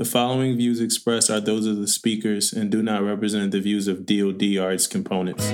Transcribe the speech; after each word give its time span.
The 0.00 0.06
following 0.06 0.56
views 0.56 0.80
expressed 0.80 1.28
are 1.28 1.40
those 1.40 1.66
of 1.66 1.76
the 1.76 1.86
speakers 1.86 2.54
and 2.54 2.70
do 2.70 2.82
not 2.82 3.02
represent 3.02 3.50
the 3.50 3.60
views 3.60 3.86
of 3.86 4.06
DoD 4.06 4.56
or 4.56 4.72
its 4.72 4.86
components. 4.86 5.46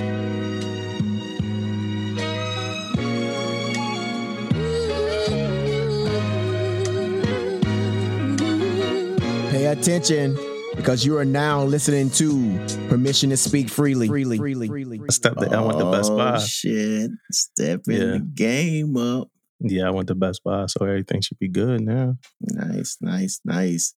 Pay 9.51 9.65
attention 9.65 10.37
because 10.77 11.05
you 11.05 11.17
are 11.17 11.25
now 11.25 11.65
listening 11.65 12.09
to 12.11 12.57
Permission 12.87 13.31
to 13.31 13.35
Speak 13.35 13.67
Freely. 13.67 14.07
Freely. 14.07 14.37
Freely. 14.37 14.69
Freely. 14.69 15.01
I 15.09 15.11
stepped 15.11 15.41
the, 15.41 15.53
I 15.53 15.59
went 15.59 15.77
to 15.79 15.91
Best 15.91 16.09
oh, 16.09 16.15
Buy. 16.15 16.37
Oh, 16.37 16.39
shit. 16.39 17.11
Stepping 17.33 17.97
Yeah. 17.97 18.05
the 18.11 18.19
game 18.19 18.95
up. 18.95 19.27
Yeah, 19.59 19.87
I 19.87 19.89
went 19.89 20.07
to 20.07 20.15
Best 20.15 20.41
Buy, 20.45 20.67
so 20.67 20.85
everything 20.85 21.19
should 21.19 21.37
be 21.37 21.49
good 21.49 21.81
now. 21.81 22.15
Nice, 22.39 22.95
nice, 23.01 23.41
nice. 23.43 23.93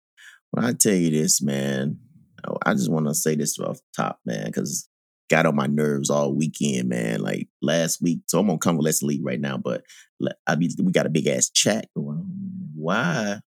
Well, 0.52 0.66
I 0.66 0.74
tell 0.74 0.94
you 0.94 1.12
this, 1.12 1.42
man. 1.42 2.00
Oh, 2.48 2.57
I 2.66 2.74
just 2.74 2.92
want 2.92 3.07
to 3.07 3.14
say 3.14 3.36
this 3.36 3.60
off 3.60 3.80
top, 3.96 4.20
man, 4.26 4.46
because 4.48 4.90
got 5.30 5.46
on 5.46 5.56
my 5.56 5.68
nerves 5.68 6.10
all 6.10 6.34
weekend, 6.34 6.90
man. 6.90 7.21
Like 7.21 7.48
last 7.62 8.02
week, 8.02 8.21
so 8.28 8.40
I'm 8.40 8.57
come 8.57 8.78
with 8.78 8.86
let's 8.86 9.04
leave 9.04 9.24
right 9.24 9.40
now. 9.40 9.57
But 9.57 9.84
I 10.48 10.56
be 10.56 10.71
we 10.82 10.92
got 10.92 11.06
a 11.06 11.10
big 11.10 11.28
ass 11.28 11.50
chat 11.50 11.88
going 11.96 12.18
on. 12.18 12.32
Why 12.76 13.40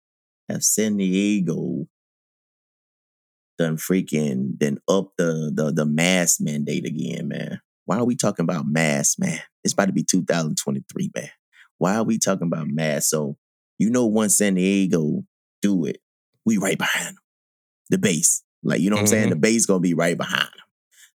have 0.49 0.63
San 0.63 0.97
Diego 0.97 1.87
done 3.59 3.77
freaking 3.77 4.59
then 4.59 4.79
up 4.89 5.13
the 5.19 5.53
the 5.55 5.73
the 5.73 5.87
mask 5.87 6.41
mandate 6.41 6.87
again, 6.87 7.29
man? 7.29 7.61
Why 7.85 7.99
are 7.99 8.05
we 8.05 8.17
talking 8.17 8.45
about 8.45 8.67
masks, 8.67 9.19
man? 9.19 9.41
It's 9.65 9.73
about 9.75 9.87
to 9.87 9.93
be 9.93 10.05
2023, 10.05 11.11
man. 11.15 11.29
Why 11.79 11.97
are 11.97 12.05
we 12.05 12.19
talking 12.19 12.47
about 12.47 12.69
masks? 12.69 13.11
So 13.11 13.37
you 13.79 13.91
know, 13.91 14.07
once 14.07 14.37
San 14.37 14.55
Diego 14.55 15.25
do 15.61 15.85
it, 15.87 15.99
we 16.45 16.57
right 16.57 16.79
behind 16.79 17.09
them. 17.09 17.23
The 17.91 17.99
base, 17.99 18.43
like 18.63 18.81
you 18.81 18.91
know 18.91 18.97
what 18.97 19.03
I'm 19.03 19.07
saying. 19.07 19.25
Mm-hmm. 19.25 19.31
The 19.31 19.37
base 19.37 19.67
gonna 19.67 19.81
be 19.81 19.95
right 19.95 20.17
behind 20.17 20.43
them. 20.43 20.67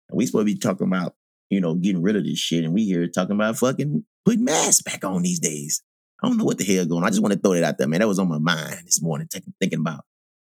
And 0.08 0.19
we 0.19 0.27
supposed 0.27 0.46
to 0.46 0.52
be 0.52 0.58
talking 0.58 0.86
about 0.86 1.14
you 1.50 1.60
know 1.60 1.74
getting 1.74 2.02
rid 2.02 2.16
of 2.16 2.24
this 2.24 2.38
shit, 2.38 2.64
and 2.64 2.74
we 2.74 2.84
here 2.84 3.06
talking 3.08 3.36
about 3.36 3.56
fucking 3.56 4.04
putting 4.24 4.44
masks 4.44 4.82
back 4.82 5.04
on 5.04 5.22
these 5.22 5.41
days. 5.41 5.82
I 6.22 6.28
don't 6.28 6.38
know 6.38 6.44
what 6.44 6.58
the 6.58 6.64
hell 6.64 6.86
going. 6.86 7.02
on. 7.02 7.06
I 7.06 7.10
just 7.10 7.22
want 7.22 7.34
to 7.34 7.38
throw 7.38 7.52
that 7.54 7.64
out 7.64 7.78
there, 7.78 7.86
man. 7.86 8.00
That 8.00 8.08
was 8.08 8.19
on 8.19 8.28
my 8.28 8.38
mind 8.38 8.86
this 8.86 9.02
morning, 9.02 9.28
taking 9.30 9.54
thinking 9.60 9.80
about 9.80 10.04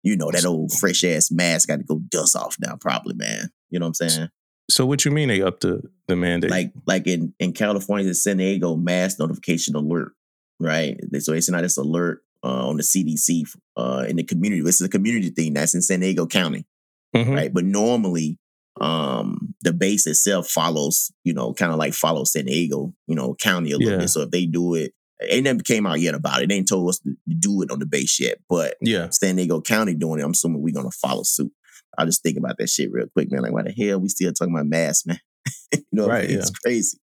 you 0.03 0.17
know 0.17 0.31
that 0.31 0.45
old 0.45 0.73
fresh 0.73 1.05
ass 1.05 1.31
mask 1.31 1.69
got 1.69 1.79
to 1.79 1.85
go 1.85 2.01
dust 2.09 2.37
off 2.37 2.57
now, 2.61 2.77
probably, 2.81 3.15
man. 3.15 3.51
You 3.71 3.79
know 3.79 3.87
what 3.87 4.01
I'm 4.01 4.09
saying? 4.09 4.29
So 4.71 4.87
what 4.87 5.05
you 5.05 5.11
mean 5.11 5.29
they 5.29 5.43
up 5.43 5.61
to 5.61 5.83
the 6.09 6.17
mandate? 6.17 6.51
like 6.51 6.73
like 6.87 7.07
in 7.07 7.35
in 7.39 7.53
California, 7.53 8.07
the 8.07 8.15
San 8.15 8.39
Diego 8.39 8.77
mask 8.77 9.19
notification 9.19 9.75
alert, 9.75 10.13
right? 10.61 10.99
So 11.21 11.33
it's 11.33 11.51
not 11.51 11.63
this 11.63 11.77
alert 11.77 12.23
uh, 12.45 12.69
on 12.69 12.77
the 12.77 12.83
CDC 12.83 13.45
uh, 13.77 14.05
in 14.09 14.17
the 14.17 14.25
community. 14.25 14.63
This 14.63 14.81
is 14.81 14.87
a 14.87 14.91
community 14.91 15.31
thing 15.31 15.55
that's 15.55 15.75
in 15.75 15.83
San 15.83 16.01
Diego 16.01 16.27
County, 16.27 16.67
Mhm. 17.15 17.35
right? 17.35 17.53
But 17.55 17.65
normally, 17.65 18.39
um, 18.81 19.55
the 19.63 19.73
base 19.73 20.07
itself 20.07 20.49
follows, 20.49 21.13
you 21.25 21.35
know, 21.35 21.53
kind 21.55 21.73
of 21.73 21.79
like 21.79 21.95
follows 21.95 22.33
San 22.33 22.47
Diego, 22.47 22.95
you 23.07 23.15
know, 23.15 23.35
county 23.35 23.71
a 23.73 23.79
little 23.79 23.93
Yeah. 23.93 23.99
bit. 23.99 24.09
So 24.11 24.23
if 24.23 24.31
they 24.31 24.47
do 24.47 24.75
it, 24.75 24.93
it 25.21 25.43
never 25.45 25.61
came 25.63 25.87
out 25.87 26.01
yet 26.01 26.15
about 26.15 26.43
it. 26.43 26.49
They 26.49 26.57
ain't 26.57 26.69
told 26.69 26.89
us 26.89 26.99
to 27.01 27.15
do 27.39 27.63
it 27.63 27.71
on 27.71 27.79
the 27.79 27.87
base 27.87 28.19
yet, 28.19 28.39
but 28.49 28.77
Yeah. 28.81 29.09
San 29.11 29.37
Diego 29.37 29.61
County 29.61 29.95
doing 29.95 30.21
it, 30.21 30.25
I'm 30.25 30.33
assuming 30.33 30.63
we're 30.63 30.75
gonna 30.75 30.91
follow 30.91 31.23
suit. 31.23 31.53
I 31.99 32.07
just 32.07 32.23
think 32.23 32.39
about 32.39 32.57
that 32.59 32.71
shit 32.71 32.91
real 32.91 33.07
quick, 33.15 33.31
man. 33.31 33.43
Like, 33.43 33.53
why 33.53 33.63
the 33.63 33.71
hell 33.73 34.01
we 34.01 34.09
still 34.09 34.33
talking 34.33 34.55
about 34.55 34.67
masks, 34.67 35.07
man? 35.07 35.21
you 35.73 35.85
know, 35.93 36.07
I 36.07 36.09
Right, 36.09 36.29
mean? 36.29 36.39
it's 36.39 36.51
crazy, 36.51 36.99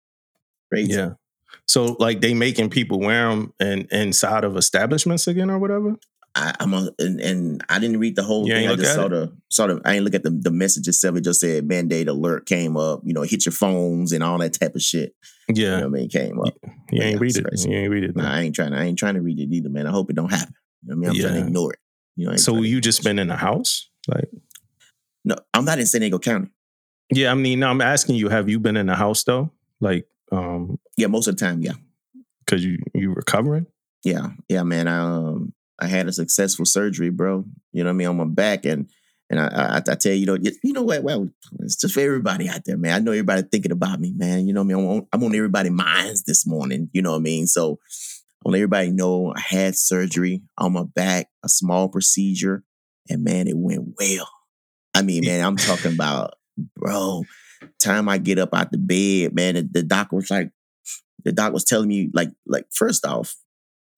crazy. 0.72 0.94
Yeah. 0.94 1.12
So 1.68 1.96
like 2.00 2.22
they 2.22 2.34
making 2.34 2.70
people 2.72 3.00
wear 3.00 3.30
them 3.30 3.54
in, 3.60 3.88
inside 3.92 4.44
of 4.44 4.58
establishments 4.58 5.28
again 5.28 5.50
or 5.50 5.60
whatever? 5.60 5.96
I, 6.36 6.54
I'm 6.60 6.74
a, 6.76 6.92
and, 7.00 7.20
and 7.20 7.66
I 7.70 7.80
didn't 7.80 8.00
read 8.00 8.16
the 8.16 8.24
whole 8.24 8.48
You 8.48 8.54
thing. 8.54 8.70
I 8.70 8.76
just 8.76 8.94
saw 8.94 9.06
it? 9.08 9.10
the 9.10 9.34
saw 9.50 9.68
the. 9.68 9.82
I 9.84 9.96
ain't 9.96 10.04
look 10.06 10.14
at 10.14 10.24
the 10.24 10.30
the 10.30 10.52
message 10.52 10.88
itself. 10.88 11.16
It 11.18 11.24
just 11.24 11.40
said 11.40 11.68
mandate 11.68 12.08
alert 12.08 12.46
came 12.46 12.78
up. 12.78 13.02
You 13.04 13.14
know, 13.14 13.24
hit 13.24 13.46
your 13.46 13.52
phones 13.54 14.12
and 14.12 14.24
all 14.24 14.38
that 14.38 14.54
type 14.54 14.76
of 14.76 14.82
shit. 14.82 15.16
You 15.48 15.56
know 15.56 15.70
Yeah. 15.70 15.76
what 15.78 15.86
I 15.86 15.88
mean? 15.90 16.10
Came 16.10 16.40
up. 16.40 16.54
You 16.64 16.72
Yeah, 16.92 17.04
ain't 17.06 17.20
read 17.20 17.36
it. 17.36 17.46
crazy. 17.46 17.70
You 17.72 17.78
ain't 17.78 17.92
read 17.92 18.04
it. 18.04 18.16
Nah, 18.16 18.32
I 18.32 18.42
ain't 18.42 18.54
trying. 18.56 18.72
To, 18.72 18.78
I 18.78 18.84
ain't 18.84 19.00
trying 19.00 19.16
to 19.16 19.22
read 19.22 19.40
it 19.40 19.52
either, 19.54 19.70
man. 19.70 19.88
I 19.88 19.92
hope 19.92 20.10
it 20.12 20.16
don't 20.16 20.32
happen. 20.32 20.54
You 20.84 20.90
know 20.90 20.98
what 21.00 21.10
I 21.10 21.14
mean? 21.14 21.24
I'm 21.24 21.30
trying 21.30 21.42
to 21.42 21.48
ignore 21.48 21.74
it. 21.74 21.80
You 22.16 22.30
know. 22.30 22.36
So 22.36 22.62
you 22.62 22.80
just 22.80 23.04
been 23.04 23.18
in 23.18 23.28
the 23.28 23.36
house? 23.36 23.90
Like 24.08 24.30
No, 25.26 25.36
I'm 25.54 25.66
not 25.66 25.80
in 25.80 25.88
San 25.88 26.02
Diego 26.02 26.20
County. 26.20 26.50
Yeah, 27.12 27.32
I 27.32 27.36
mean, 27.36 27.64
I'm 27.64 27.82
asking 27.82 28.16
you, 28.18 28.30
have 28.30 28.50
you 28.50 28.60
been 28.60 28.78
in 28.78 28.86
the 28.86 28.96
house 28.96 29.24
though? 29.24 29.52
Like, 29.82 30.06
um, 30.32 30.80
Yeah, 30.98 31.08
most 31.08 31.28
of 31.28 31.36
the 31.38 31.46
time, 31.46 31.62
yeah. 31.62 31.74
cause 32.48 32.64
you 32.64 32.78
you 32.94 33.14
recovering? 33.14 33.66
Yeah, 34.04 34.30
yeah, 34.48 34.64
man. 34.64 34.88
I 34.88 35.00
um 35.00 35.54
I 35.80 35.88
had 35.88 36.08
a 36.08 36.14
successful 36.14 36.66
surgery, 36.66 37.10
bro. 37.10 37.46
You 37.72 37.84
know 37.84 37.90
what 37.90 37.94
I 37.94 37.98
mean 37.98 38.08
on 38.08 38.18
my 38.18 38.26
back, 38.26 38.66
and 38.66 38.90
and 39.30 39.40
I 39.40 39.48
I, 39.48 39.78
I 39.78 39.96
tell 39.96 40.14
you, 40.14 40.20
you 40.20 40.26
know, 40.26 40.38
you, 40.42 40.52
you 40.64 40.74
know 40.74 40.84
what? 40.84 41.04
Well, 41.04 41.30
it's 41.60 41.76
just 41.76 41.94
for 41.94 42.00
everybody 42.02 42.50
out 42.50 42.62
there, 42.66 42.78
man. 42.78 42.94
I 42.94 43.00
know 43.00 43.12
everybody 43.12 43.44
thinking 43.44 43.72
about 43.72 44.00
me, 44.00 44.14
man. 44.16 44.48
You 44.48 44.54
know 44.54 44.62
what 44.64 44.74
I 44.74 44.76
mean? 44.76 44.86
I'm 44.86 44.92
on, 44.98 45.08
I'm 45.14 45.24
on 45.24 45.36
everybody's 45.36 45.72
minds 45.72 46.24
this 46.24 46.46
morning. 46.48 46.90
You 46.94 47.02
know 47.02 47.12
what 47.12 47.18
I 47.18 47.22
mean? 47.22 47.48
So 47.48 47.80
I 48.46 48.50
want 48.50 48.56
everybody 48.56 48.92
know 48.92 49.34
I 49.36 49.42
had 49.42 49.76
surgery 49.76 50.42
on 50.58 50.74
my 50.74 50.84
back, 50.84 51.28
a 51.44 51.50
small 51.50 51.90
procedure, 51.90 52.64
and 53.10 53.24
man, 53.24 53.48
it 53.48 53.58
went 53.58 53.96
well. 54.00 54.30
I 54.94 55.02
mean, 55.02 55.24
man, 55.26 55.44
I'm 55.46 55.58
talking 55.58 55.94
about, 55.94 56.36
bro. 56.76 57.24
Time 57.84 58.10
I 58.10 58.18
get 58.18 58.40
up 58.40 58.54
out 58.54 58.72
the 58.72 58.78
bed, 58.78 59.34
man, 59.36 59.56
the, 59.56 59.62
the 59.72 59.84
doc 59.84 60.12
was 60.12 60.30
like, 60.30 60.52
the 61.24 61.32
doc 61.32 61.54
was 61.54 61.64
telling 61.66 61.88
me, 61.90 62.10
like, 62.14 62.30
like 62.46 62.66
first 62.72 63.06
off, 63.06 63.36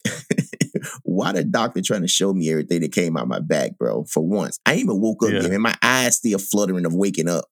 why 1.03 1.31
the 1.31 1.43
doctor 1.43 1.81
trying 1.81 2.01
to 2.01 2.07
show 2.07 2.33
me 2.33 2.49
everything 2.49 2.81
that 2.81 2.91
came 2.91 3.17
out 3.17 3.27
my 3.27 3.39
back, 3.39 3.77
bro? 3.77 4.03
For 4.05 4.25
once, 4.25 4.59
I 4.65 4.75
even 4.75 4.99
woke 4.99 5.23
up 5.23 5.31
Yeah. 5.31 5.45
and 5.45 5.61
my 5.61 5.75
eyes 5.81 6.17
still 6.17 6.39
fluttering 6.39 6.85
of 6.85 6.93
waking 6.95 7.29
up. 7.29 7.45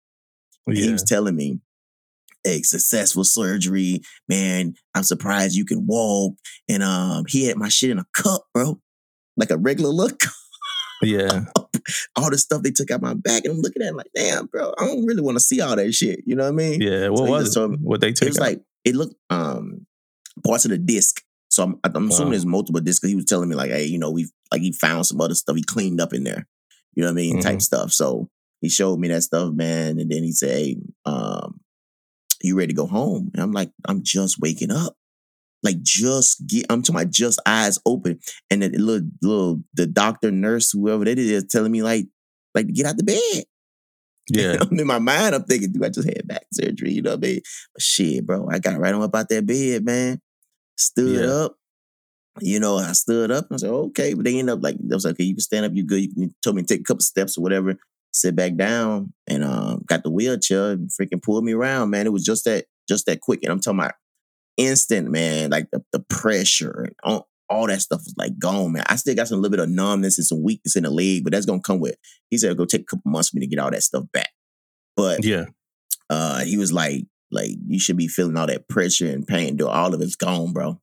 And 0.65 0.77
He 0.77 0.91
was 0.91 1.03
telling 1.03 1.35
me, 1.35 1.59
"Hey, 2.43 2.61
successful 2.61 3.23
surgery, 3.23 4.01
man. 4.27 4.73
I'm 4.95 5.03
surprised 5.03 5.55
you 5.55 5.65
can 5.65 5.85
walk." 5.87 6.35
And 6.67 6.83
um, 6.83 7.25
he 7.27 7.45
had 7.45 7.57
my 7.57 7.69
shit 7.69 7.89
in 7.91 7.99
a 7.99 8.05
cup, 8.13 8.43
bro, 8.53 8.79
like 9.37 9.51
a 9.51 9.57
regular 9.57 9.91
look. 9.91 10.21
Yeah. 11.01 11.45
all 12.15 12.29
the 12.29 12.37
stuff 12.37 12.61
they 12.63 12.71
took 12.71 12.91
out 12.91 13.01
my 13.01 13.13
back, 13.13 13.45
and 13.45 13.53
I'm 13.55 13.61
looking 13.61 13.81
at 13.81 13.89
it 13.89 13.95
like, 13.95 14.11
damn, 14.15 14.45
bro, 14.47 14.73
I 14.77 14.85
don't 14.85 15.05
really 15.05 15.21
want 15.21 15.35
to 15.37 15.43
see 15.43 15.61
all 15.61 15.75
that 15.75 15.91
shit. 15.93 16.21
You 16.25 16.35
know 16.35 16.43
what 16.43 16.49
I 16.53 16.55
mean? 16.55 16.81
Yeah. 16.81 17.09
What 17.09 17.17
So 17.19 17.25
was 17.25 17.57
it? 17.57 17.67
me- 17.69 17.77
What 17.81 18.01
they 18.01 18.11
took? 18.11 18.27
It 18.27 18.31
was 18.31 18.39
out? 18.39 18.43
like 18.43 18.61
it 18.85 18.95
looked 18.95 19.15
um 19.29 19.85
parts 20.45 20.65
of 20.65 20.71
the 20.71 20.77
disc. 20.77 21.21
So 21.51 21.63
I'm, 21.63 21.79
I'm 21.83 22.09
assuming 22.09 22.27
Wow. 22.27 22.31
there's 22.31 22.45
multiple 22.45 22.81
discs. 22.81 23.07
He 23.07 23.15
was 23.15 23.25
telling 23.25 23.49
me 23.49 23.55
like, 23.55 23.71
hey, 23.71 23.85
you 23.85 23.97
know, 23.97 24.11
we 24.11 24.29
like 24.51 24.61
he 24.61 24.71
found 24.71 25.05
some 25.07 25.19
other 25.19 25.33
stuff 25.35 25.55
he 25.55 25.63
cleaned 25.63 25.99
up 25.99 26.13
in 26.13 26.23
there. 26.23 26.47
You 26.95 27.03
know 27.03 27.09
what 27.09 27.13
I 27.13 27.15
mean? 27.15 27.33
Mm-hmm. 27.37 27.41
Type 27.49 27.61
stuff. 27.61 27.91
So 27.91 28.29
he 28.61 28.69
showed 28.69 28.99
me 28.99 29.07
that 29.09 29.23
stuff, 29.23 29.53
man, 29.53 29.99
and 29.99 30.11
then 30.11 30.23
he 30.23 30.31
said, 30.31 30.49
hey, 30.49 30.77
um, 31.05 31.59
you 32.41 32.57
ready 32.57 32.73
to 32.73 32.77
go 32.77 32.85
home? 32.87 33.31
And 33.33 33.41
I'm 33.41 33.51
like, 33.51 33.71
I'm 33.87 34.03
just 34.03 34.39
waking 34.39 34.71
up. 34.71 34.95
Like 35.63 35.81
just 35.81 36.45
get, 36.47 36.65
I'm 36.69 36.81
talking 36.81 37.01
about 37.01 37.11
just 37.13 37.41
eyes 37.45 37.79
open, 37.85 38.19
and 38.49 38.61
the 38.63 38.69
little, 38.69 39.07
little, 39.21 39.63
the 39.73 39.87
doctor, 39.87 40.31
nurse, 40.31 40.71
whoever 40.71 41.05
that 41.05 41.19
is, 41.19 41.45
telling 41.49 41.71
me 41.71 41.83
like, 41.83 42.05
like 42.55 42.67
to 42.67 42.71
get 42.73 42.85
out 42.85 42.97
the 42.97 43.03
bed. 43.03 43.43
yeah. 44.29 44.57
In 44.71 44.85
my 44.87 44.99
mind, 44.99 45.33
I'm 45.35 45.43
thinking, 45.43 45.71
dude, 45.71 45.83
I 45.83 45.89
just 45.89 46.07
had 46.07 46.27
back 46.27 46.45
surgery, 46.53 46.91
you 46.93 47.01
know 47.01 47.11
what 47.11 47.25
I 47.25 47.27
mean? 47.27 47.41
But 47.73 47.81
shit, 47.81 48.25
bro, 48.25 48.47
I 48.51 48.59
got 48.59 48.79
right 48.79 48.93
on 48.93 49.01
up 49.01 49.15
out 49.15 49.27
that 49.29 49.45
bed, 49.45 49.83
man. 49.83 50.21
Stood 50.77 51.25
Yeah. 51.25 51.31
up. 51.31 51.55
You 52.41 52.59
know, 52.59 52.77
I 52.77 52.93
stood 52.93 53.31
up 53.31 53.47
and 53.49 53.55
I 53.55 53.57
said, 53.57 53.69
okay. 53.71 54.13
But 54.13 54.25
they 54.25 54.39
end 54.39 54.49
up 54.49 54.63
like, 54.63 54.75
I 54.75 54.93
was 54.93 55.03
like, 55.03 55.13
okay, 55.15 55.25
you 55.25 55.33
can 55.33 55.41
stand 55.41 55.65
up, 55.65 55.71
you 55.73 55.83
good. 55.83 56.01
You 56.03 56.13
can 56.13 56.35
told 56.43 56.55
me 56.55 56.61
to 56.61 56.67
take 56.67 56.81
a 56.81 56.83
couple 56.83 57.01
steps 57.01 57.37
or 57.37 57.41
whatever, 57.41 57.75
sit 58.13 58.35
back 58.35 58.55
down 58.55 59.13
and 59.27 59.43
um 59.43 59.83
got 59.87 60.03
the 60.03 60.09
wheelchair 60.11 60.71
and 60.71 60.89
freaking 60.89 61.21
pulled 61.21 61.43
me 61.43 61.53
around, 61.53 61.89
man. 61.89 62.05
It 62.05 62.13
was 62.13 62.23
just 62.23 62.45
that, 62.45 62.65
just 62.87 63.07
that 63.07 63.19
quick. 63.21 63.41
And 63.43 63.51
I'm 63.51 63.59
talking 63.59 63.79
about 63.79 63.95
instant, 64.59 65.09
man, 65.09 65.49
like 65.49 65.69
the, 65.71 65.83
the 65.93 65.99
pressure 66.01 66.83
and 66.85 66.95
all, 67.03 67.29
all 67.49 67.65
that 67.67 67.81
stuff 67.81 68.01
was 68.05 68.13
like 68.17 68.37
gone, 68.37 68.73
man. 68.73 68.83
I 68.87 68.95
still 68.97 69.15
got 69.15 69.27
some 69.27 69.41
little 69.41 69.49
bit 69.55 69.59
of 69.63 69.69
numbness 69.69 70.17
and 70.19 70.27
some 70.27 70.43
weakness 70.43 70.75
in 70.75 70.83
the 70.83 70.91
leg, 70.91 71.23
but 71.23 71.33
that's 71.33 71.45
gonna 71.47 71.61
come 71.61 71.79
with 71.79 71.95
he 72.29 72.37
said 72.37 72.51
it'll 72.51 72.57
go 72.63 72.65
take 72.65 72.81
a 72.81 72.85
couple 72.85 73.09
months 73.11 73.29
for 73.29 73.37
me 73.37 73.41
to 73.41 73.47
get 73.47 73.59
all 73.59 73.71
that 73.71 73.81
stuff 73.83 74.03
back. 74.13 74.29
But 74.95 75.23
Yeah. 75.25 75.45
uh 76.09 76.41
he 76.43 76.57
was 76.57 76.71
like, 76.71 77.05
like 77.31 77.51
you 77.67 77.79
should 77.79 77.97
be 77.97 78.07
feeling 78.07 78.37
all 78.37 78.47
that 78.47 78.67
pressure 78.67 79.07
and 79.09 79.25
pain. 79.25 79.55
Dude, 79.57 79.67
all 79.67 79.93
of 79.95 80.01
it's 80.01 80.15
gone, 80.15 80.53
bro. 80.53 80.79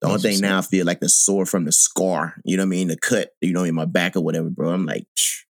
The 0.00 0.08
only 0.08 0.20
thing 0.20 0.40
now 0.40 0.58
I 0.58 0.62
feel 0.62 0.84
like 0.86 1.00
the 1.00 1.08
sore 1.08 1.46
from 1.46 1.64
the 1.64 1.72
scar, 1.72 2.34
you 2.44 2.56
know 2.56 2.62
what 2.62 2.66
I 2.66 2.70
mean? 2.70 2.88
The 2.88 2.96
cut, 2.96 3.30
you 3.40 3.52
know, 3.52 3.64
in 3.64 3.74
my 3.74 3.84
back 3.84 4.16
or 4.16 4.20
whatever, 4.22 4.48
bro. 4.50 4.70
I'm 4.70 4.86
like, 4.86 5.06
"Psh." 5.16 5.40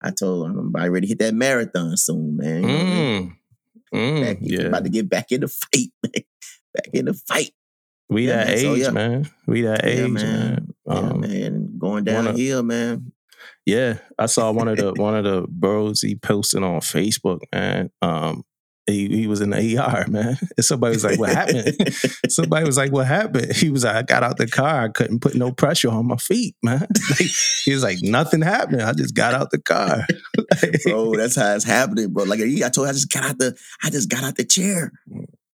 I 0.00 0.10
told 0.12 0.46
him 0.46 0.58
I'm 0.58 0.68
about 0.68 0.90
ready 0.90 1.06
to 1.06 1.10
hit 1.10 1.18
that 1.18 1.34
marathon 1.34 1.96
soon, 1.96 2.36
man. 2.36 2.62
You 2.62 2.68
know 2.68 2.74
what 2.74 2.82
I 2.82 2.84
mean? 2.84 3.36
Mm. 3.92 3.98
Mm. 3.98 4.22
Back- 4.22 4.38
Yeah. 4.40 4.60
About 4.68 4.84
to 4.84 4.90
get 4.90 5.08
back 5.10 5.32
in 5.32 5.40
the 5.40 5.48
fight, 5.74 5.90
man. 6.04 6.22
Back 6.74 6.88
in 6.92 7.06
the 7.06 7.14
fight. 7.14 7.50
We 8.10 8.26
Yeah, 8.28 8.36
that 8.38 8.46
man. 8.46 8.54
age, 8.56 8.62
So, 8.62 8.74
yeah. 8.74 8.90
man. 8.90 9.30
We 9.46 9.62
that 9.62 9.84
Yeah, 9.84 9.90
age, 9.90 10.10
man. 10.10 10.22
man. 10.22 10.68
yeah, 10.86 10.92
Um, 10.98 11.20
man. 11.20 11.78
Going 11.78 12.04
downhill, 12.04 12.62
man. 12.62 13.12
Yeah, 13.66 13.98
I 14.18 14.26
saw 14.26 14.50
one 14.50 14.68
of 14.68 14.78
the 14.78 14.92
one 14.96 15.14
of 15.14 15.24
the 15.24 15.46
bros 15.48 16.00
he 16.00 16.16
posted 16.16 16.62
on 16.62 16.80
Facebook, 16.80 17.40
man. 17.52 17.90
Um, 18.02 18.44
he, 18.86 19.06
he 19.08 19.26
was 19.26 19.42
in 19.42 19.50
the 19.50 19.58
ER, 19.76 20.06
man. 20.10 20.38
And 20.56 20.64
somebody 20.64 20.96
was 20.96 21.04
like, 21.04 21.18
"What 21.18 21.28
happened?" 21.28 21.76
somebody 22.30 22.64
was 22.64 22.78
like, 22.78 22.90
"What 22.90 23.06
happened?" 23.06 23.52
He 23.54 23.68
was 23.68 23.84
like, 23.84 23.94
"I 23.96 24.02
got 24.02 24.22
out 24.22 24.38
the 24.38 24.46
car. 24.46 24.84
I 24.84 24.88
couldn't 24.88 25.20
put 25.20 25.34
no 25.34 25.52
pressure 25.52 25.90
on 25.90 26.06
my 26.06 26.16
feet, 26.16 26.56
man." 26.62 26.86
Like, 27.10 27.28
he 27.66 27.74
was 27.74 27.82
like, 27.82 27.98
"Nothing 28.00 28.40
happened. 28.40 28.80
I 28.80 28.94
just 28.94 29.14
got 29.14 29.34
out 29.34 29.50
the 29.50 29.60
car." 29.60 30.06
Bro, 30.84 31.16
that's 31.16 31.36
how 31.36 31.54
it's 31.54 31.64
happening, 31.66 32.10
bro. 32.14 32.24
Like 32.24 32.40
I 32.40 32.70
told 32.70 32.86
you, 32.86 32.90
I 32.90 32.92
just 32.92 33.12
got 33.12 33.24
out 33.24 33.38
the, 33.38 33.54
I 33.84 33.90
just 33.90 34.08
got 34.08 34.24
out 34.24 34.36
the 34.36 34.44
chair. 34.46 34.90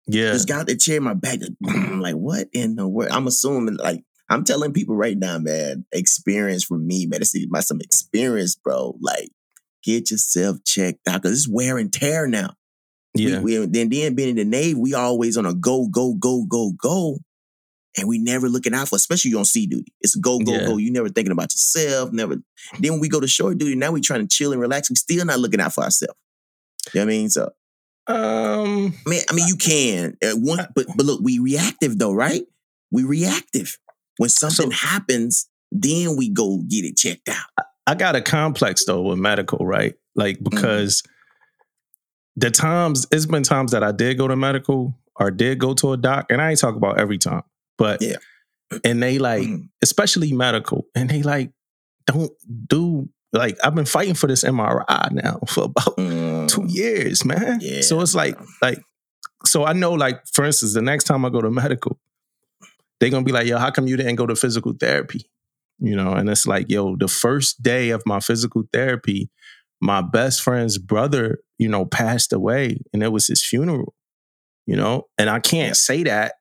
Yeah, 0.07 0.33
Just 0.33 0.49
got 0.49 0.67
the 0.67 0.77
chair, 0.77 0.99
in 0.99 1.03
my 1.05 1.15
back. 1.15 1.41
I'm 1.67 2.01
like, 2.01 2.15
what 2.15 2.49
in 2.53 2.77
the 2.77 2.87
world? 2.87 3.11
I'm 3.13 3.27
assuming, 3.27 3.77
like, 3.77 4.05
I'm 4.29 4.45
telling 4.45 4.73
people 4.73 4.97
right 4.97 5.17
now, 5.17 5.39
man. 5.39 5.87
Experience 5.93 6.65
from 6.65 6.87
me, 6.87 7.07
man. 7.07 7.21
This 7.21 7.35
is 7.35 7.47
my 7.49 7.61
some 7.61 7.81
experience, 7.81 8.55
bro. 8.57 8.97
Like, 9.01 9.31
get 9.83 10.11
yourself 10.11 10.59
checked 10.65 11.07
out 11.09 11.23
because 11.23 11.33
it's 11.39 11.49
wear 11.49 11.79
and 11.79 11.93
tear 11.93 12.27
now. 12.27 12.51
yeah, 13.15 13.41
We, 13.41 13.59
we, 13.61 13.67
then, 13.67 13.89
then 13.91 14.15
being 14.15 14.31
in 14.31 14.37
the 14.37 14.45
Navy, 14.45 14.75
we 14.75 14.95
always 14.95 15.37
on 15.37 15.47
a 15.47 15.55
go, 15.55 15.89
go, 15.89 16.15
go, 16.15 16.45
go, 16.49 16.73
go. 16.73 17.19
And 17.97 18.09
we 18.09 18.19
never 18.19 18.49
looking 18.49 18.75
out 18.75 18.89
for, 18.89 18.97
especially 18.97 19.31
you 19.31 19.39
on 19.39 19.45
sea 19.45 19.67
duty. 19.67 19.93
It's 20.01 20.17
go, 20.17 20.39
go, 20.41 20.53
Yeah. 20.53 20.65
go. 20.67 20.77
You 20.79 20.91
never 20.91 21.09
thinking 21.09 21.31
about 21.33 21.53
yourself. 21.53 22.11
Never. 22.13 22.37
Then 22.81 22.93
when 22.93 23.01
we 23.01 23.09
go 23.09 23.21
to 23.21 23.29
shore 23.29 23.55
duty, 23.55 23.77
now 23.77 23.93
we 23.93 24.01
trying 24.01 24.27
to 24.27 24.27
chill 24.27 24.51
and 24.53 24.61
relax. 24.61 24.91
We 24.91 24.97
still 24.97 25.25
not 25.25 25.39
looking 25.39 25.61
out 25.61 25.73
for 25.75 25.85
ourselves. 25.85 26.19
You 26.93 27.01
know 27.01 27.05
what 27.07 27.13
I 27.13 27.17
mean? 27.17 27.31
So 27.31 27.51
um, 28.07 28.95
I 29.07 29.09
mean, 29.11 29.23
I 29.31 29.33
mean, 29.35 29.47
you 29.49 29.57
can. 29.57 30.17
Uh, 30.23 30.33
one, 30.37 30.67
but 30.75 30.87
but 30.97 31.07
look, 31.07 31.21
we 31.23 31.39
reactive 31.39 31.99
though, 31.99 32.13
right? 32.13 32.43
We 32.91 33.05
reactive. 33.05 33.79
When 34.19 34.29
something 34.31 34.71
happens, 34.71 35.49
then 35.73 36.17
we 36.17 36.29
go 36.29 36.59
get 36.69 36.85
it 36.85 36.97
checked 36.97 37.29
out. 37.29 37.67
I 37.87 37.95
got 37.95 38.15
a 38.17 38.23
complex 38.23 38.85
though 38.85 39.03
with 39.03 39.19
medical, 39.19 39.65
right? 39.67 39.95
Like 40.15 40.37
Mm-hmm. 40.39 40.45
because 40.51 41.03
the 42.37 42.51
times 42.51 43.07
it's 43.11 43.27
been 43.27 43.43
times 43.43 43.73
that 43.73 43.83
I 43.83 43.93
did 43.93 44.19
go 44.19 44.29
to 44.29 44.37
medical 44.37 44.99
or 45.17 45.31
did 45.31 45.59
go 45.59 45.75
to 45.75 45.93
a 45.93 45.97
doc, 45.97 46.27
and 46.31 46.41
I 46.43 46.51
ain't 46.51 46.59
talk 46.61 46.77
about 46.77 46.99
every 46.99 47.19
time, 47.19 47.43
but 47.79 48.03
Yeah. 48.03 48.17
and 48.85 49.03
they 49.03 49.19
like, 49.19 49.43
Mhm. 49.49 49.69
especially 49.83 50.33
medical, 50.33 50.87
and 50.95 51.09
they 51.09 51.23
like 51.23 51.53
don't 52.07 52.33
do 52.69 53.09
like 53.35 53.57
I've 53.65 53.75
been 53.75 53.85
fighting 53.85 54.15
for 54.15 54.27
this 54.27 54.45
MRI 54.45 55.11
now 55.13 55.41
for 55.49 55.65
about 55.65 55.97
Mm. 55.97 56.49
two 56.49 56.67
years, 56.67 57.25
man. 57.25 57.59
Yeah, 57.61 57.81
so 57.83 58.01
it's 58.01 58.15
like 58.15 58.39
like 58.63 58.79
so 59.45 59.65
I 59.65 59.73
know 59.73 59.93
like 59.93 60.27
for 60.33 60.45
instance, 60.45 60.75
the 60.75 60.83
next 60.83 61.05
time 61.05 61.25
I 61.25 61.31
go 61.31 61.41
to 61.41 61.51
medical, 61.51 61.99
they're 63.01 63.11
gonna 63.11 63.25
be 63.25 63.33
like, 63.33 63.47
yo, 63.47 63.59
how 63.59 63.71
come 63.71 63.87
you 63.87 63.97
didn't 63.97 64.17
go 64.17 64.27
to 64.27 64.37
physical 64.37 64.73
therapy? 64.73 65.29
You 65.79 65.97
know, 65.97 66.13
and 66.13 66.29
it's 66.31 66.47
like, 66.47 66.71
yo, 66.71 66.97
the 66.97 67.09
first 67.09 67.63
day 67.63 67.91
of 67.91 68.03
my 68.07 68.21
physical 68.21 68.63
therapy, 68.73 69.29
my 69.81 70.01
best 70.01 70.41
friend's 70.43 70.79
brother, 70.79 71.41
you 71.59 71.69
know, 71.69 71.85
passed 71.85 72.33
away 72.33 72.79
and 72.93 73.03
it 73.03 73.09
was 73.13 73.27
his 73.27 73.45
funeral. 73.45 73.95
You 74.67 74.77
know, 74.77 75.09
and 75.19 75.29
I 75.29 75.41
can't 75.41 75.77
say 75.77 76.05
that. 76.05 76.35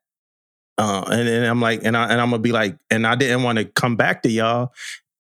Uh, 0.78 1.04
and 1.12 1.28
then 1.28 1.44
I'm 1.44 1.60
like, 1.62 1.82
and 1.84 1.96
I 1.98 2.04
and 2.10 2.22
I'm 2.22 2.30
gonna 2.30 2.40
be 2.42 2.52
like, 2.54 2.78
and 2.90 3.06
I 3.06 3.16
didn't 3.16 3.44
want 3.44 3.58
to 3.60 3.66
come 3.66 3.96
back 3.96 4.24
to 4.24 4.30
y'all 4.32 4.72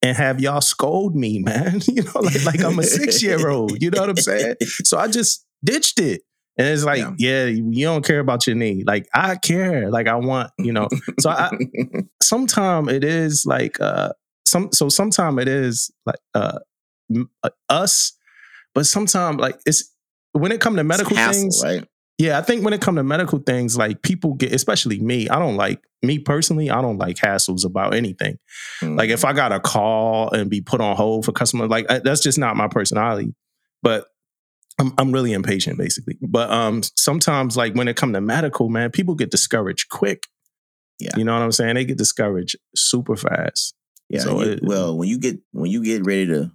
and 0.03 0.17
have 0.17 0.41
y'all 0.41 0.61
scold 0.61 1.15
me, 1.15 1.39
man. 1.39 1.81
You 1.93 2.03
know, 2.03 2.19
like 2.21 2.43
like 2.45 2.63
I'm 2.63 2.77
a 2.79 2.83
six 2.83 3.23
year 3.23 3.47
old. 3.49 3.81
You 3.81 3.89
know 3.91 4.01
what 4.01 4.09
I'm 4.09 4.17
saying? 4.17 4.55
So 4.83 4.97
I 4.97 5.07
just 5.07 5.45
ditched 5.63 5.99
it. 5.99 6.21
And 6.57 6.67
it's 6.67 6.83
like, 6.83 7.03
yeah. 7.17 7.45
you 7.45 7.85
don't 7.85 8.05
care 8.05 8.19
about 8.19 8.45
your 8.45 8.55
knee. 8.55 8.83
Like 8.85 9.07
I 9.13 9.35
care. 9.35 9.89
Like 9.89 10.07
I 10.07 10.15
want, 10.15 10.51
you 10.59 10.71
know. 10.73 10.87
So 11.19 11.29
I 11.29 11.51
sometimes 12.23 12.91
it 12.91 13.03
is 13.03 13.45
like 13.45 13.79
uh 13.79 14.13
some 14.45 14.71
so 14.71 14.89
sometimes 14.89 15.41
it 15.41 15.47
is 15.47 15.91
like 16.05 16.19
uh, 16.35 16.59
uh, 17.43 17.49
us, 17.69 18.13
but 18.75 18.85
sometimes 18.85 19.39
like 19.39 19.59
it's 19.65 19.91
when 20.33 20.51
it 20.51 20.61
come 20.61 20.75
to 20.75 20.83
medical 20.83 21.15
hassle, 21.15 21.41
things, 21.41 21.61
right? 21.63 21.87
Yeah, 22.17 22.37
I 22.37 22.41
think 22.41 22.63
when 22.63 22.73
it 22.73 22.81
come 22.81 22.95
to 22.95 23.03
medical 23.03 23.39
things, 23.39 23.77
like 23.77 24.01
people 24.01 24.33
get, 24.35 24.53
especially 24.53 24.99
me, 24.99 25.27
I 25.29 25.39
don't 25.39 25.55
like 25.57 25.81
me 26.01 26.19
personally, 26.19 26.69
I 26.69 26.81
don't 26.81 26.97
like 26.97 27.17
hassles 27.17 27.65
about 27.65 27.93
anything. 27.95 28.37
Like 28.81 29.09
Mm. 29.09 29.13
if 29.13 29.25
I 29.25 29.33
got 29.33 29.51
a 29.51 29.59
call 29.59 30.29
and 30.31 30.49
be 30.49 30.61
put 30.61 30.81
on 30.81 30.95
hold 30.95 31.25
for 31.25 31.31
customer, 31.31 31.67
like 31.67 31.87
that's 31.87 32.21
just 32.21 32.37
not 32.37 32.55
my 32.55 32.67
personality. 32.67 33.33
But 33.81 34.07
I'm 34.79 34.93
I'm 34.97 35.11
really 35.11 35.33
impatient, 35.33 35.77
basically. 35.77 36.17
But 36.21 36.49
um, 36.51 36.81
sometimes 36.95 37.55
like 37.57 37.73
when 37.75 37.87
it 37.87 37.95
come 37.95 38.13
to 38.13 38.21
medical, 38.21 38.69
man, 38.69 38.91
people 38.91 39.15
get 39.15 39.31
discouraged 39.31 39.89
quick. 39.89 40.23
Yeah. 40.99 41.11
you 41.17 41.23
know 41.25 41.33
what 41.33 41.41
I'm 41.41 41.51
saying? 41.51 41.75
They 41.75 41.85
get 41.85 41.97
discouraged 41.97 42.55
super 42.75 43.15
fast. 43.15 43.73
Yeah. 44.09 44.19
So 44.21 44.41
you- 44.41 44.51
it- 44.51 44.59
well, 44.63 44.95
when 44.97 45.09
you 45.09 45.17
get 45.17 45.39
when 45.51 45.69
you 45.71 45.83
get 45.83 46.05
ready 46.05 46.27
to 46.27 46.51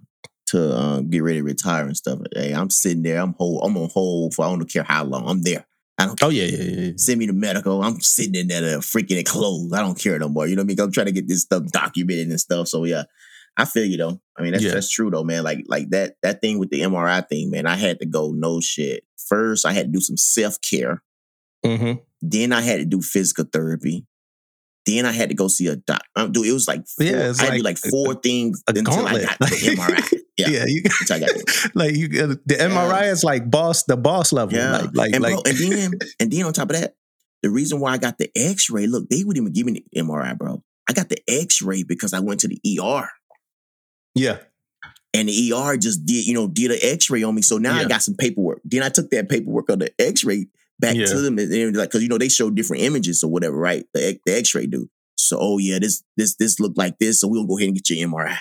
to 0.51 0.77
um, 0.77 1.09
get 1.09 1.23
ready 1.23 1.39
to 1.39 1.43
retire 1.43 1.85
and 1.85 1.97
stuff, 1.97 2.19
hey, 2.35 2.53
I'm 2.53 2.69
sitting 2.69 3.03
there. 3.03 3.19
I'm 3.21 3.33
hold. 3.33 3.61
I'm 3.63 3.77
on 3.77 3.89
hold 3.89 4.33
for 4.33 4.45
I 4.45 4.49
don't 4.49 4.65
care 4.65 4.83
how 4.83 5.03
long. 5.03 5.27
I'm 5.27 5.43
there. 5.43 5.65
I 5.97 6.05
don't. 6.05 6.21
Oh 6.23 6.29
yeah, 6.29 6.45
yeah, 6.45 6.63
yeah. 6.63 6.81
yeah. 6.81 6.91
Send 6.95 7.19
me 7.19 7.27
to 7.27 7.33
medical. 7.33 7.83
I'm 7.83 7.99
sitting 7.99 8.35
in 8.35 8.47
there 8.47 8.79
freaking 8.79 9.19
it 9.19 9.25
closed. 9.25 9.73
I 9.73 9.81
don't 9.81 9.99
care 9.99 10.17
no 10.17 10.29
more. 10.29 10.47
You 10.47 10.55
know 10.55 10.61
what 10.61 10.67
I 10.71 10.75
mean? 10.75 10.79
I'm 10.79 10.91
trying 10.91 11.07
to 11.07 11.11
get 11.11 11.27
this 11.27 11.41
stuff 11.41 11.65
documented 11.65 12.29
and 12.29 12.39
stuff. 12.39 12.69
So 12.69 12.85
yeah, 12.85 13.03
I 13.57 13.65
feel 13.65 13.85
you 13.85 13.97
though. 13.97 14.21
I 14.37 14.41
mean, 14.41 14.53
that's 14.53 14.63
Yeah. 14.63 14.73
that's 14.73 14.89
true 14.89 15.11
though, 15.11 15.23
man. 15.25 15.43
Like 15.43 15.65
like 15.67 15.89
that 15.89 16.15
that 16.23 16.41
thing 16.41 16.57
with 16.57 16.69
the 16.69 16.81
MRI 16.81 17.27
thing, 17.27 17.51
man. 17.51 17.65
I 17.65 17.75
had 17.75 17.99
to 17.99 18.05
go 18.05 18.31
no 18.31 18.61
shit. 18.61 19.03
First, 19.27 19.65
I 19.65 19.73
had 19.73 19.87
to 19.87 19.91
do 19.91 19.99
some 19.99 20.17
self 20.17 20.55
care. 20.61 21.03
hmm 21.65 21.93
Then 22.21 22.53
I 22.53 22.61
had 22.61 22.77
to 22.77 22.85
do 22.85 23.01
physical 23.01 23.45
therapy. 23.51 24.05
Then 24.85 25.05
I 25.05 25.11
had 25.11 25.29
to 25.29 25.35
go 25.35 25.49
see 25.49 25.67
a 25.67 25.75
doc. 25.75 26.01
Um, 26.15 26.31
dude, 26.31 26.47
it 26.47 26.53
was 26.53 26.67
like 26.67 26.87
four, 26.87 27.05
Yeah, 27.05 27.33
I 27.37 27.43
had 27.43 27.51
to 27.51 27.57
do 27.57 27.63
like 27.63 27.63
like 27.63 27.77
four 27.77 28.15
things 28.15 28.63
a 28.67 28.73
until 28.75 29.05
I 29.05 29.21
got 29.21 29.37
the 29.39 29.45
MRI. 29.45 30.19
Yeah, 30.39 30.49
Yeah, 30.49 30.65
you 30.67 30.83
got 30.83 31.21
like 31.75 31.95
you 31.95 32.07
the 32.07 32.55
MRI 32.59 33.11
is 33.11 33.23
like 33.23 33.49
boss, 33.49 33.83
the 33.83 33.97
boss 33.97 34.31
level. 34.33 34.57
Yeah. 34.57 34.71
Like 34.77 34.89
like 34.95 35.13
and, 35.13 35.23
like 35.23 35.35
and 35.47 35.57
then 35.57 35.91
and 36.19 36.31
then 36.31 36.43
on 36.45 36.53
top 36.53 36.69
of 36.71 36.77
that, 36.77 36.95
the 37.43 37.49
reason 37.49 37.79
why 37.79 37.91
I 37.93 37.97
got 37.97 38.17
the 38.17 38.29
X-ray, 38.35 38.87
look, 38.87 39.07
they 39.09 39.23
wouldn't 39.23 39.41
even 39.43 39.53
give 39.53 39.65
me 39.65 39.83
the 39.91 40.01
MRI, 40.01 40.37
bro. 40.37 40.63
I 40.89 40.93
got 40.93 41.09
the 41.09 41.19
X-ray 41.27 41.83
because 41.83 42.13
I 42.13 42.19
went 42.19 42.39
to 42.41 42.47
the 42.47 42.59
ER. 42.81 43.09
yeah. 44.15 44.37
And 45.13 45.27
the 45.27 45.53
ER 45.53 45.75
just 45.75 46.05
did, 46.05 46.27
you 46.27 46.35
know, 46.35 46.47
did 46.47 46.69
an 46.69 46.77
X-ray 46.83 47.23
on 47.23 47.33
me. 47.33 47.41
So 47.41 47.57
now 47.57 47.75
I 47.75 47.85
got 47.85 48.03
some 48.03 48.13
paperwork. 48.15 48.59
Then 48.63 48.83
I 48.83 48.89
took 48.89 49.09
that 49.09 49.27
paperwork 49.27 49.69
of 49.69 49.79
the 49.79 49.91
X-ray 49.99 50.47
back 50.79 50.95
Yeah. 50.95 51.07
to 51.07 51.19
them, 51.21 51.39
and 51.39 51.51
they 51.51 51.65
were 51.65 51.71
like, 51.71 51.89
because 51.89 52.03
you 52.03 52.09
know 52.09 52.19
they 52.19 52.29
show 52.29 52.51
different 52.51 52.83
images 52.83 53.23
or 53.23 53.31
whatever, 53.31 53.57
right? 53.57 53.85
The, 53.93 54.09
X- 54.09 54.19
the 54.25 54.37
X-ray 54.37 54.67
do. 54.67 54.87
So, 55.17 55.37
oh 55.41 55.57
yeah, 55.57 55.79
this 55.79 56.03
this 56.15 56.35
this 56.35 56.59
looked 56.59 56.77
like 56.77 56.99
this. 56.99 57.19
So 57.21 57.27
we'll 57.27 57.45
go 57.47 57.57
ahead 57.57 57.69
and 57.69 57.75
get 57.75 57.89
your 57.89 58.07
MRI. 58.07 58.37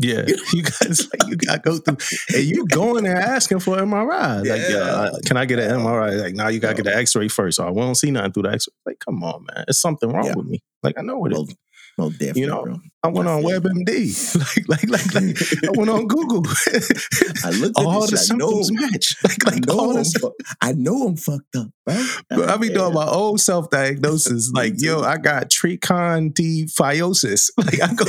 Yeah, 0.00 0.24
you 0.52 0.62
guys 0.62 1.08
like 1.12 1.28
you 1.28 1.36
got 1.36 1.54
to 1.64 1.70
go 1.70 1.78
through, 1.78 1.96
and 2.36 2.44
you 2.44 2.66
going 2.66 3.02
there 3.04 3.16
asking 3.16 3.58
for 3.60 3.76
MRI. 3.78 4.38
Like, 4.48 4.62
Yeah. 4.70 4.76
uh, 4.78 5.18
can 5.26 5.36
I 5.36 5.44
get 5.44 5.58
an 5.58 5.80
MRI? 5.80 6.20
Like, 6.22 6.34
now 6.34 6.48
you 6.48 6.60
got 6.60 6.68
to 6.70 6.74
get 6.82 6.84
the 6.84 6.96
X-ray 6.96 7.26
first. 7.28 7.58
Oh, 7.58 7.72
we 7.72 7.80
don't 7.80 7.96
see 7.96 8.10
nothing 8.12 8.32
through 8.32 8.44
the 8.44 8.50
X-ray. 8.52 8.74
Like, 8.86 8.98
come 9.00 9.22
on, 9.24 9.44
man, 9.52 9.64
it's 9.66 9.80
something 9.80 10.08
wrong 10.10 10.26
Yeah. 10.26 10.34
with 10.36 10.46
me. 10.46 10.60
Like, 10.84 10.96
I 10.98 11.02
know 11.02 11.18
what 11.18 11.32
it. 11.32 11.34
Most, 11.34 11.56
most 11.98 12.18
definitely, 12.18 12.46
know, 12.46 12.62
bro. 12.64 12.78
I 13.02 13.08
went 13.08 13.28
I 13.28 13.32
on. 13.34 13.42
WebMD. 13.42 14.36
like, 14.68 14.68
like, 14.68 14.88
like, 14.90 15.14
like, 15.14 15.36
I 15.64 15.70
went 15.76 15.90
on 15.90 16.06
Google. 16.06 16.42
I 17.44 17.50
looked 17.50 17.76
at 17.78 17.84
all 17.86 18.06
the 18.06 18.28
I 18.30 18.36
know- 18.36 18.62
symptoms 18.62 18.72
match. 18.72 19.16
Like, 19.24 19.46
I 19.46 19.50
like 19.50 19.66
know, 19.66 19.78
all 19.78 19.96
I'm 19.96 20.04
fu- 20.04 20.34
I 20.60 20.72
know 20.72 21.06
I'm 21.08 21.16
fucked 21.16 21.56
up, 21.56 21.68
bro. 21.86 22.06
But 22.30 22.48
I 22.48 22.56
be 22.56 22.68
doing 22.70 22.94
my 22.94 23.06
old 23.06 23.40
self 23.40 23.68
diagnosis. 23.70 24.50
Like, 24.52 24.74
yo. 24.78 25.00
I 25.02 25.18
got 25.18 25.50
trichondifiosis. 25.50 27.50
Like, 27.56 27.80
I 27.82 27.94
go, 27.94 28.04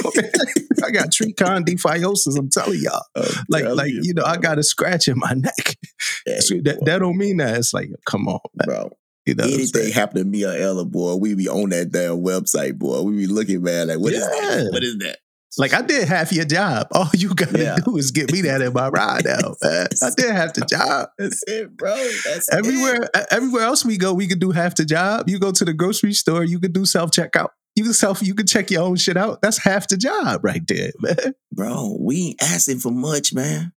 I 0.86 0.92
got 0.92 1.10
trichondifiosis. 1.10 2.38
I'm 2.38 2.50
telling 2.50 2.80
y'all. 2.82 3.02
I'm 3.16 3.24
Like, 3.50 3.64
telling 3.64 3.78
like 3.78 3.92
you 3.94 4.14
know, 4.14 4.24
I 4.24 4.38
got 4.38 4.60
a 4.60 4.64
scratch 4.64 5.08
in 5.08 5.18
my 5.18 5.34
neck. 5.34 5.78
That, 6.26 6.82
that 6.86 7.00
don't 7.00 7.18
mean 7.18 7.38
that. 7.38 7.58
It's 7.58 7.74
like, 7.74 7.90
come 8.06 8.28
on, 8.28 8.40
man. 8.56 8.66
bro. 8.66 8.92
You 9.30 9.36
know 9.36 9.44
Anything 9.44 9.92
happen 9.92 10.18
to 10.18 10.26
me 10.26 10.44
or 10.46 10.54
Ella, 10.54 10.86
boy, 10.86 11.16
we 11.16 11.36
be 11.36 11.48
on 11.48 11.70
that 11.70 11.92
damn 11.92 12.18
website, 12.24 12.78
boy. 12.80 13.02
We 13.04 13.16
be 13.16 13.28
looking, 13.28 13.62
man, 13.64 13.88
like 13.90 14.00
what 14.00 14.14
is 14.14 14.20
Yeah. 14.20 14.28
that? 14.64 14.70
What 14.72 14.84
is 14.84 14.98
that? 14.98 15.18
Like 15.58 15.74
I 15.74 15.82
did 15.82 16.08
half 16.08 16.32
your 16.32 16.46
job. 16.46 16.88
All 16.92 17.10
you 17.14 17.34
gotta 17.36 17.58
Yeah. 17.60 17.78
do 17.84 17.98
is 17.98 18.12
get 18.12 18.32
me 18.32 18.42
that 18.42 18.62
in 18.62 18.72
my 18.74 18.88
ride 18.90 19.26
now, 19.26 19.56
man. 19.64 19.88
I 20.04 20.10
did 20.16 20.32
half 20.32 20.54
the 20.54 20.62
job. 20.70 21.10
That's 21.18 21.44
it, 21.48 21.76
bro. 21.76 21.96
That's 22.26 22.50
Everywhere, 22.54 23.10
e- 23.18 23.22
everywhere 23.32 23.64
else 23.64 23.84
we 23.84 23.98
go, 23.98 24.14
we 24.14 24.28
can 24.28 24.40
do 24.40 24.52
half 24.52 24.76
the 24.76 24.86
job. 24.86 25.28
You 25.30 25.40
go 25.40 25.52
to 25.52 25.66
the 25.66 25.74
grocery 25.74 26.14
store, 26.14 26.44
you 26.44 26.60
can 26.60 26.72
do 26.72 26.86
self 26.86 27.12
checkout. 27.12 27.50
You 27.76 27.84
can 27.84 27.94
self, 27.94 28.22
you 28.22 28.34
can 28.36 28.46
check 28.48 28.72
your 28.72 28.84
own 28.84 28.96
shit 28.98 29.16
out. 29.18 29.42
That's 29.42 29.58
half 29.58 29.88
the 29.88 29.98
job 29.98 30.44
right 30.44 30.62
there, 30.68 30.92
man. 31.00 31.34
bro. 31.52 31.98
We 32.00 32.28
ain't 32.30 32.44
asking 32.44 32.80
for 32.80 32.92
much, 32.92 33.34
man. 33.34 33.74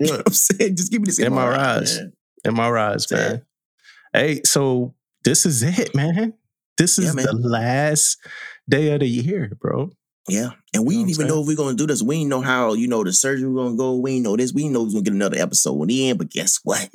You 0.00 0.06
know 0.08 0.16
what 0.18 0.28
I'm 0.28 0.32
saying? 0.34 0.76
Just 0.76 0.90
give 0.90 1.00
me 1.00 1.06
this 1.06 1.20
MRI, 1.20 1.56
MRIs. 1.56 1.96
man. 1.98 2.12
MRIs, 2.56 3.12
man. 3.12 3.42
Hey, 4.14 4.40
so 4.44 4.94
this 5.24 5.44
is 5.44 5.62
it, 5.62 5.94
man. 5.94 6.34
This 6.78 6.98
Yeah, 6.98 7.08
is 7.08 7.14
man. 7.16 7.26
the 7.26 7.34
last 7.34 8.16
day 8.68 8.92
of 8.92 9.00
the 9.00 9.08
year, 9.08 9.52
bro. 9.60 9.90
Yeah, 10.28 10.50
and 10.72 10.86
we 10.86 10.94
You 10.94 11.00
know 11.00 11.06
didn't 11.06 11.10
even 11.10 11.26
know 11.26 11.40
if 11.42 11.46
we're 11.48 11.56
gonna 11.56 11.76
do 11.76 11.86
this. 11.86 12.02
We 12.02 12.16
didn't 12.18 12.30
know 12.30 12.40
how 12.40 12.72
you 12.74 12.88
know 12.88 13.04
the 13.04 13.12
surgery 13.12 13.48
was 13.48 13.62
gonna 13.66 13.76
go. 13.76 13.96
We 13.96 14.12
didn't 14.12 14.24
know 14.24 14.36
this. 14.36 14.52
We 14.54 14.62
didn't 14.62 14.72
know 14.74 14.80
we 14.80 14.84
was 14.86 14.94
gonna 14.94 15.04
get 15.04 15.14
another 15.14 15.38
episode 15.38 15.90
in. 15.90 16.16
But 16.16 16.30
guess 16.30 16.60
what? 16.64 16.88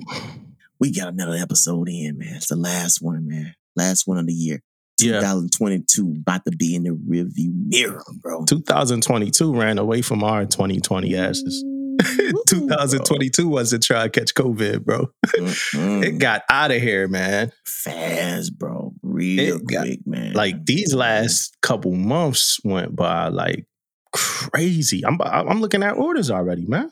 We 0.80 0.92
got 0.92 1.10
another 1.10 1.36
episode 1.36 1.90
in, 1.90 2.18
man. 2.18 2.36
It's 2.38 2.48
the 2.48 2.56
last 2.56 3.02
one, 3.02 3.28
man. 3.28 3.54
Last 3.76 4.08
one 4.08 4.18
of 4.18 4.26
the 4.26 4.34
year. 4.34 4.64
Yeah. 5.00 5.20
2022 5.20 6.16
about 6.22 6.44
to 6.46 6.52
be 6.52 6.74
in 6.76 6.84
the 6.84 6.90
rearview 6.92 7.52
mirror, 7.68 8.02
bro. 8.22 8.46
2022 8.46 9.54
ran 9.56 9.78
away 9.78 10.02
from 10.02 10.24
our 10.24 10.46
2020 10.46 11.16
asses. 11.16 11.64
2022 12.48 13.48
wasn't 13.48 13.84
trying 13.84 14.10
to 14.10 14.20
catch 14.20 14.34
COVID, 14.34 14.84
bro. 14.86 15.08
Mm-mm. 15.28 16.04
It 16.06 16.18
got 16.20 16.44
out 16.50 16.72
of 16.72 16.82
here, 16.82 17.08
man. 17.08 17.52
fast, 17.66 18.58
bro. 18.58 18.94
Real 19.04 19.58
It 19.58 19.66
got- 19.68 19.82
quick, 19.86 20.00
man. 20.06 20.34
Like 20.34 20.66
these 20.66 20.94
last 20.94 21.58
couple 21.62 21.94
months 21.94 22.60
went 22.64 22.96
by 22.96 23.28
like 23.28 23.66
crazy. 24.14 25.06
I'm 25.06 25.18
I'm 25.22 25.62
looking 25.62 25.84
at 25.84 25.96
orders 25.98 26.32
already, 26.32 26.66
man. 26.66 26.90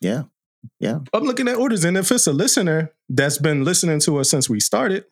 Yeah. 0.00 0.24
Yeah. 0.78 0.98
I'm 1.14 1.24
looking 1.24 1.48
at 1.48 1.56
orders, 1.56 1.84
and 1.84 1.96
if 1.96 2.10
it's 2.12 2.26
a 2.26 2.32
listener 2.32 2.92
that's 3.08 3.38
been 3.38 3.64
listening 3.64 3.98
to 4.00 4.18
us 4.18 4.28
since 4.30 4.48
we 4.50 4.60
started, 4.60 5.04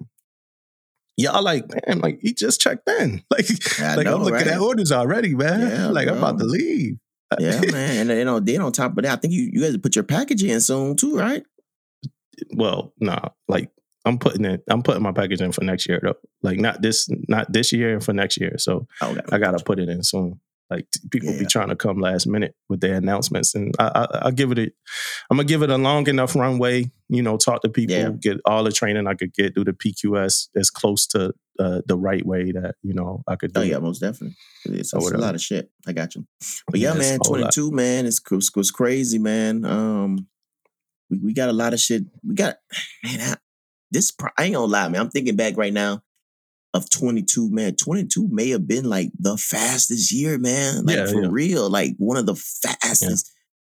y'all 1.16 1.42
like, 1.42 1.64
man, 1.86 2.00
like 2.00 2.18
he 2.20 2.34
just 2.34 2.60
checked 2.60 2.88
in. 3.00 3.22
Like, 3.30 3.46
I 3.80 3.94
like 3.96 4.04
know, 4.06 4.16
I'm 4.16 4.22
looking 4.22 4.34
right? 4.46 4.46
at 4.48 4.60
orders 4.60 4.92
already, 4.92 5.34
man. 5.34 5.60
Yeah, 5.70 5.86
like 5.88 6.06
I'm 6.08 6.18
about 6.18 6.38
to 6.38 6.44
leave. 6.44 6.98
Uh, 7.30 7.37
yeah, 7.40 7.61
man. 7.73 8.11
And 8.11 8.18
you 8.18 8.25
know, 8.25 8.40
then 8.40 8.62
on 8.62 8.73
top 8.73 8.97
of 8.97 9.04
that, 9.04 9.12
I 9.12 9.16
think 9.16 9.35
you 9.35 9.50
you 9.52 9.62
guys 9.62 9.76
put 9.78 9.94
your 9.94 10.04
package 10.04 10.42
in 10.42 10.61
soon 10.61 10.97
too, 10.97 11.16
right? 11.16 11.44
well, 12.52 12.92
nah, 13.00 13.28
like 13.49 13.70
I'm 14.04 14.18
putting 14.18 14.44
it. 14.44 14.62
I'm 14.68 14.82
putting 14.82 15.02
my 15.02 15.12
package 15.12 15.40
in 15.40 15.52
for 15.52 15.64
next 15.64 15.88
year 15.88 16.00
though. 16.02 16.16
Like 16.42 16.58
not 16.58 16.82
this, 16.82 17.08
not 17.28 17.52
this 17.52 17.73
year, 17.73 17.92
and 17.92 18.04
for 18.04 18.12
next 18.12 18.40
year. 18.40 18.56
So 18.58 18.87
okay. 19.02 19.20
I 19.32 19.38
gotta 19.38 19.62
put 19.62 19.78
it 19.78 19.88
in 19.88 20.02
soon. 20.02 20.40
Like 20.70 20.87
people 21.10 21.32
be 21.38 21.46
trying 21.46 21.68
to 21.68 21.76
come 21.76 21.98
last 21.98 22.26
minute 22.26 22.54
with 22.68 22.80
their 22.80 22.96
announcements, 22.96 23.54
and 23.54 23.75
I, 23.78 23.87
I, 23.94 24.26
I 24.26 24.30
give 24.30 24.52
it. 24.52 24.58
A, 24.58 24.70
I'm 25.30 25.37
gonna 25.38 25.44
give 25.44 25.62
it 25.62 25.70
a 25.70 25.78
long 25.78 26.06
enough 26.08 26.37
runway. 26.37 26.90
You 27.08 27.22
know, 27.22 27.38
talk 27.38 27.62
to 27.62 27.70
people, 27.70 27.96
Yeah. 27.96 28.10
get 28.10 28.38
all 28.44 28.64
the 28.64 28.72
training 28.72 29.06
I 29.06 29.14
could 29.14 29.32
get, 29.32 29.54
do 29.54 29.64
the 29.64 29.72
PQS 29.72 30.48
as 30.54 30.68
close 30.68 31.06
to 31.08 31.32
uh, 31.58 31.80
the 31.87 31.96
right 31.96 32.25
way 32.25 32.52
that 32.52 32.75
you 32.82 32.92
know 32.92 33.22
I 33.26 33.37
could 33.37 33.54
do. 33.54 33.60
Oh 33.60 33.62
yeah, 33.64 33.78
most 33.78 34.00
definitely. 34.00 34.37
It's, 34.66 34.92
it's 34.92 35.10
a 35.10 35.16
lot 35.16 35.34
of 35.34 35.40
shit. 35.40 35.70
I 35.87 35.92
got 35.92 36.14
you. 36.14 36.26
But 36.70 36.80
yeah, 36.80 36.92
Yeah, 36.92 36.98
man, 36.98 37.18
a 37.22 37.26
whole 37.26 37.38
lot. 37.40 37.54
22, 37.54 37.70
man, 37.72 38.06
it's, 38.06 38.20
it's 38.30 38.70
crazy, 38.70 39.18
man. 39.18 39.64
Um, 39.64 40.26
we, 41.10 41.18
we 41.18 41.32
got 41.32 41.48
a 41.48 41.52
lot 41.54 41.72
of 41.72 41.80
shit. 41.80 42.02
We 42.22 42.34
got, 42.34 42.56
man, 43.04 43.20
I, 43.20 43.37
this, 43.90 44.12
I 44.37 44.44
ain't 44.44 44.54
gonna 44.54 44.66
lie, 44.66 44.88
man. 44.88 45.00
I'm 45.00 45.10
thinking 45.10 45.34
back 45.37 45.56
right 45.56 45.72
now 45.72 46.02
of 46.75 46.88
22, 46.90 47.50
man. 47.50 47.75
22 47.76 48.28
may 48.30 48.50
have 48.50 48.66
been 48.68 48.84
like 48.88 49.10
the 49.18 49.37
fastest 49.37 50.12
year, 50.12 50.38
man. 50.38 50.84
Like 50.84 50.96
Yeah, 50.96 51.06
for 51.06 51.22
yeah. 51.22 51.28
real, 51.30 51.70
like 51.70 51.94
one 51.98 52.16
of 52.16 52.26
the 52.26 52.34
fastest 52.34 53.30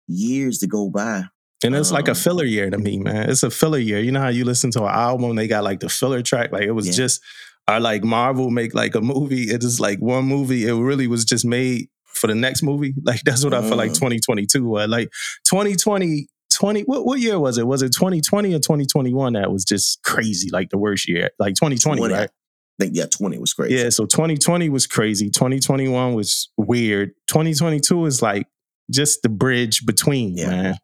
years 0.06 0.58
to 0.58 0.66
go 0.66 0.90
by. 0.90 1.24
And 1.64 1.74
it's 1.74 1.90
like 1.90 2.08
a 2.08 2.12
Um, 2.12 2.16
filler 2.16 2.44
year 2.44 2.68
to 2.70 2.78
me, 2.78 2.98
man. 2.98 3.30
It's 3.30 3.42
a 3.42 3.50
filler 3.50 3.78
year. 3.78 3.98
You 4.00 4.12
know 4.12 4.20
how 4.20 4.28
you 4.28 4.44
listen 4.44 4.70
to 4.72 4.82
an 4.84 4.90
album, 4.94 5.34
they 5.36 5.48
got 5.48 5.64
like 5.64 5.80
the 5.80 5.88
filler 5.88 6.22
track. 6.22 6.52
Like 6.52 6.64
it 6.64 6.72
was 6.72 6.86
Yeah. 6.86 6.92
just, 6.92 7.20
or 7.68 7.80
like 7.80 8.04
Marvel 8.04 8.50
make 8.50 8.74
like 8.74 8.94
a 8.94 9.00
movie. 9.00 9.44
It 9.44 9.64
is 9.64 9.80
like 9.80 9.98
one 10.00 10.26
movie. 10.26 10.66
It 10.66 10.74
really 10.74 11.06
was 11.06 11.24
just 11.24 11.44
made 11.46 11.88
for 12.04 12.26
the 12.26 12.34
next 12.34 12.62
movie. 12.62 12.94
Like 13.02 13.22
that's 13.24 13.42
what 13.42 13.54
I 13.54 13.62
feel 13.62 13.76
like 13.76 13.92
Mm. 13.92 13.94
2022 13.94 14.64
was. 14.68 14.88
Like 14.88 15.10
2020, 15.48 16.28
20, 16.52 16.82
what, 16.82 17.06
what 17.06 17.18
year 17.20 17.38
was 17.40 17.56
it? 17.58 17.66
Was 17.66 17.82
it 17.82 17.92
2020 17.92 18.54
or 18.54 18.58
2021 18.58 19.32
that 19.32 19.50
was 19.50 19.64
just 19.64 20.02
crazy? 20.02 20.50
Like 20.52 20.68
the 20.70 20.78
worst 20.78 21.08
year? 21.08 21.30
Like 21.38 21.54
2020, 21.54 21.98
20, 22.00 22.14
right? 22.14 22.30
I 22.80 22.84
think, 22.84 22.96
yeah, 22.96 23.06
20 23.06 23.38
was 23.38 23.52
crazy. 23.52 23.76
Yeah, 23.76 23.88
so 23.90 24.04
2020 24.04 24.68
was 24.68 24.86
crazy. 24.86 25.30
2021 25.30 26.14
was 26.14 26.50
weird. 26.56 27.10
2022 27.28 28.06
is 28.06 28.20
like 28.20 28.46
just 28.90 29.22
the 29.22 29.28
bridge 29.28 29.86
between, 29.86 30.36
Yeah. 30.36 30.50
man. 30.50 30.74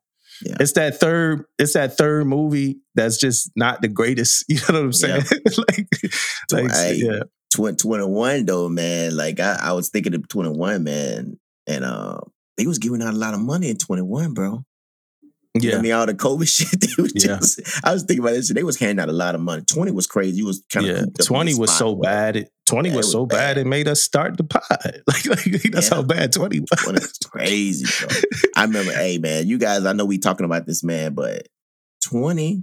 Yeah. 0.43 0.57
It's 0.61 0.73
that 0.73 0.99
third, 0.99 1.45
it's 1.59 1.75
that 1.75 1.99
third 1.99 2.27
movie 2.27 2.79
that's 2.95 3.19
just 3.19 3.51
not 3.57 3.83
the 3.83 3.89
greatest. 3.89 4.45
You 4.49 4.57
know 4.69 4.81
what 4.81 4.85
I'm 4.85 4.93
saying? 4.93 5.23
like, 5.69 5.87
like 6.53 6.69
Right. 6.71 6.97
yeah. 6.97 7.21
Tw- 7.55 7.77
21 7.79 8.47
though, 8.47 8.69
man. 8.69 9.17
Like 9.17 9.41
I, 9.41 9.59
I 9.61 9.73
was 9.73 9.91
thinking 9.91 10.15
of 10.15 10.27
21, 10.29 10.85
man. 10.85 11.39
And 11.67 11.85
uh 11.85 12.21
they 12.57 12.67
was 12.67 12.79
giving 12.79 13.03
out 13.03 13.13
a 13.15 13.17
lot 13.17 13.35
of 13.35 13.41
money 13.41 13.69
in 13.71 13.77
21, 13.77 14.33
bro. 14.33 14.65
You 15.55 15.63
know 15.63 15.69
Yeah. 15.71 15.79
I 15.79 15.83
mean, 15.83 15.93
all 15.93 16.07
the 16.07 16.15
COVID 16.15 16.49
shit. 16.57 16.81
They 16.81 17.03
was 17.03 17.13
Yeah. 17.15 17.39
just, 17.39 17.61
I 17.85 17.93
was 17.93 18.03
thinking 18.05 18.25
about 18.25 18.33
this. 18.35 18.53
They 18.53 18.63
was 18.63 18.79
handing 18.79 19.03
out 19.03 19.09
a 19.09 19.13
lot 19.13 19.35
of 19.35 19.41
money. 19.41 19.63
20 19.65 19.91
was 19.93 20.07
crazy. 20.07 20.39
You 20.39 20.47
was 20.47 20.63
kind 20.73 20.87
of 20.89 20.97
Yeah. 20.97 21.05
20 21.25 21.55
was 21.55 21.71
so 21.77 21.95
bad. 21.97 22.37
It, 22.37 22.51
20 22.67 22.89
Yeah, 22.91 22.97
was 22.97 23.07
was 23.07 23.13
so 23.13 23.27
bad. 23.27 23.55
bad. 23.57 23.59
it 23.59 23.67
made 23.67 23.89
us 23.89 24.01
start 24.03 24.37
the 24.37 24.45
pod. 24.45 24.63
Like, 25.09 25.27
like 25.27 25.63
that's 25.73 25.89
Yeah. 25.89 25.97
how 25.97 26.03
bad 26.03 26.33
20 26.33 26.61
was. 26.61 26.69
20 26.83 26.99
was 27.01 27.19
crazy, 27.25 27.87
bro. 28.07 28.17
I 28.57 28.63
remember, 28.65 28.93
hey 28.93 29.19
man, 29.19 29.49
you 29.49 29.59
guys, 29.59 29.85
I 29.85 29.93
know 29.93 30.05
we 30.05 30.19
talking 30.19 30.47
about 30.47 30.67
this, 30.67 30.85
man, 30.85 31.15
but 31.15 31.49
20 32.05 32.63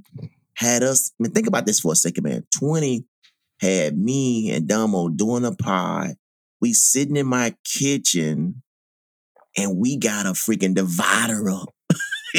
had 0.56 0.82
us. 0.84 1.12
I 1.20 1.24
mean, 1.24 1.34
think 1.34 1.48
about 1.48 1.66
this 1.66 1.82
for 1.82 1.92
a 1.92 1.96
second, 1.96 2.24
man. 2.24 2.46
20 2.58 3.06
had 3.60 3.98
me 3.98 4.50
and 4.52 4.68
Damo 4.68 5.10
doing 5.10 5.44
a 5.46 5.52
pod. 5.54 6.16
We 6.62 6.74
sitting 6.74 7.18
in 7.18 7.28
my 7.28 7.54
kitchen 7.66 8.64
and 9.58 9.78
we 9.78 9.98
got 9.98 10.26
a 10.26 10.30
freaking 10.32 10.74
divider 10.74 11.50
up. 11.50 11.70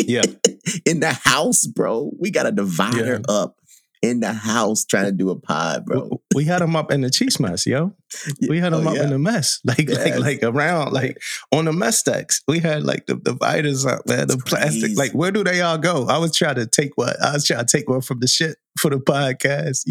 Yeah. 0.06 0.22
in 0.86 1.00
the 1.00 1.12
house, 1.12 1.66
bro. 1.66 2.10
We 2.18 2.30
got 2.30 2.46
a 2.46 2.52
divider 2.52 3.20
up 3.28 3.56
in 4.00 4.20
the 4.20 4.32
house 4.32 4.84
trying 4.84 5.06
to 5.06 5.12
do 5.12 5.28
a 5.30 5.34
pod, 5.36 5.84
bro. 5.84 6.20
We, 6.32 6.44
had 6.44 6.60
them 6.62 6.76
up 6.76 6.92
in 6.92 7.00
the 7.00 7.10
chiefs 7.10 7.40
mess, 7.40 7.66
yo. 7.66 7.94
We 8.48 8.60
had 8.60 8.72
them 8.72 8.86
Oh, 8.86 8.90
up 8.90 8.96
yeah. 8.96 9.02
in 9.04 9.10
the 9.10 9.18
mess, 9.18 9.60
like 9.64 9.88
Yes. 9.88 9.98
like 9.98 10.18
like 10.20 10.38
around, 10.44 10.92
like 10.92 11.20
on 11.52 11.64
the 11.64 11.72
mess 11.72 11.98
stacks. 11.98 12.40
We 12.46 12.60
had 12.60 12.84
like 12.84 13.06
the 13.06 13.16
dividers 13.16 13.84
up, 13.84 14.06
man. 14.06 14.28
The 14.28 14.36
plastic, 14.38 14.82
crazy. 14.82 14.94
like 14.94 15.12
where 15.12 15.32
do 15.32 15.42
they 15.42 15.60
all 15.62 15.78
go? 15.78 16.06
I 16.06 16.18
was 16.18 16.34
trying 16.36 16.54
to 16.56 16.66
take 16.66 16.96
one. 16.96 17.14
I 17.22 17.32
was 17.32 17.44
trying 17.44 17.66
to 17.66 17.76
take 17.76 17.88
one 17.88 18.00
from 18.00 18.20
the 18.20 18.28
shit 18.28 18.56
for 18.78 18.90
the 18.90 18.98
podcast. 18.98 19.82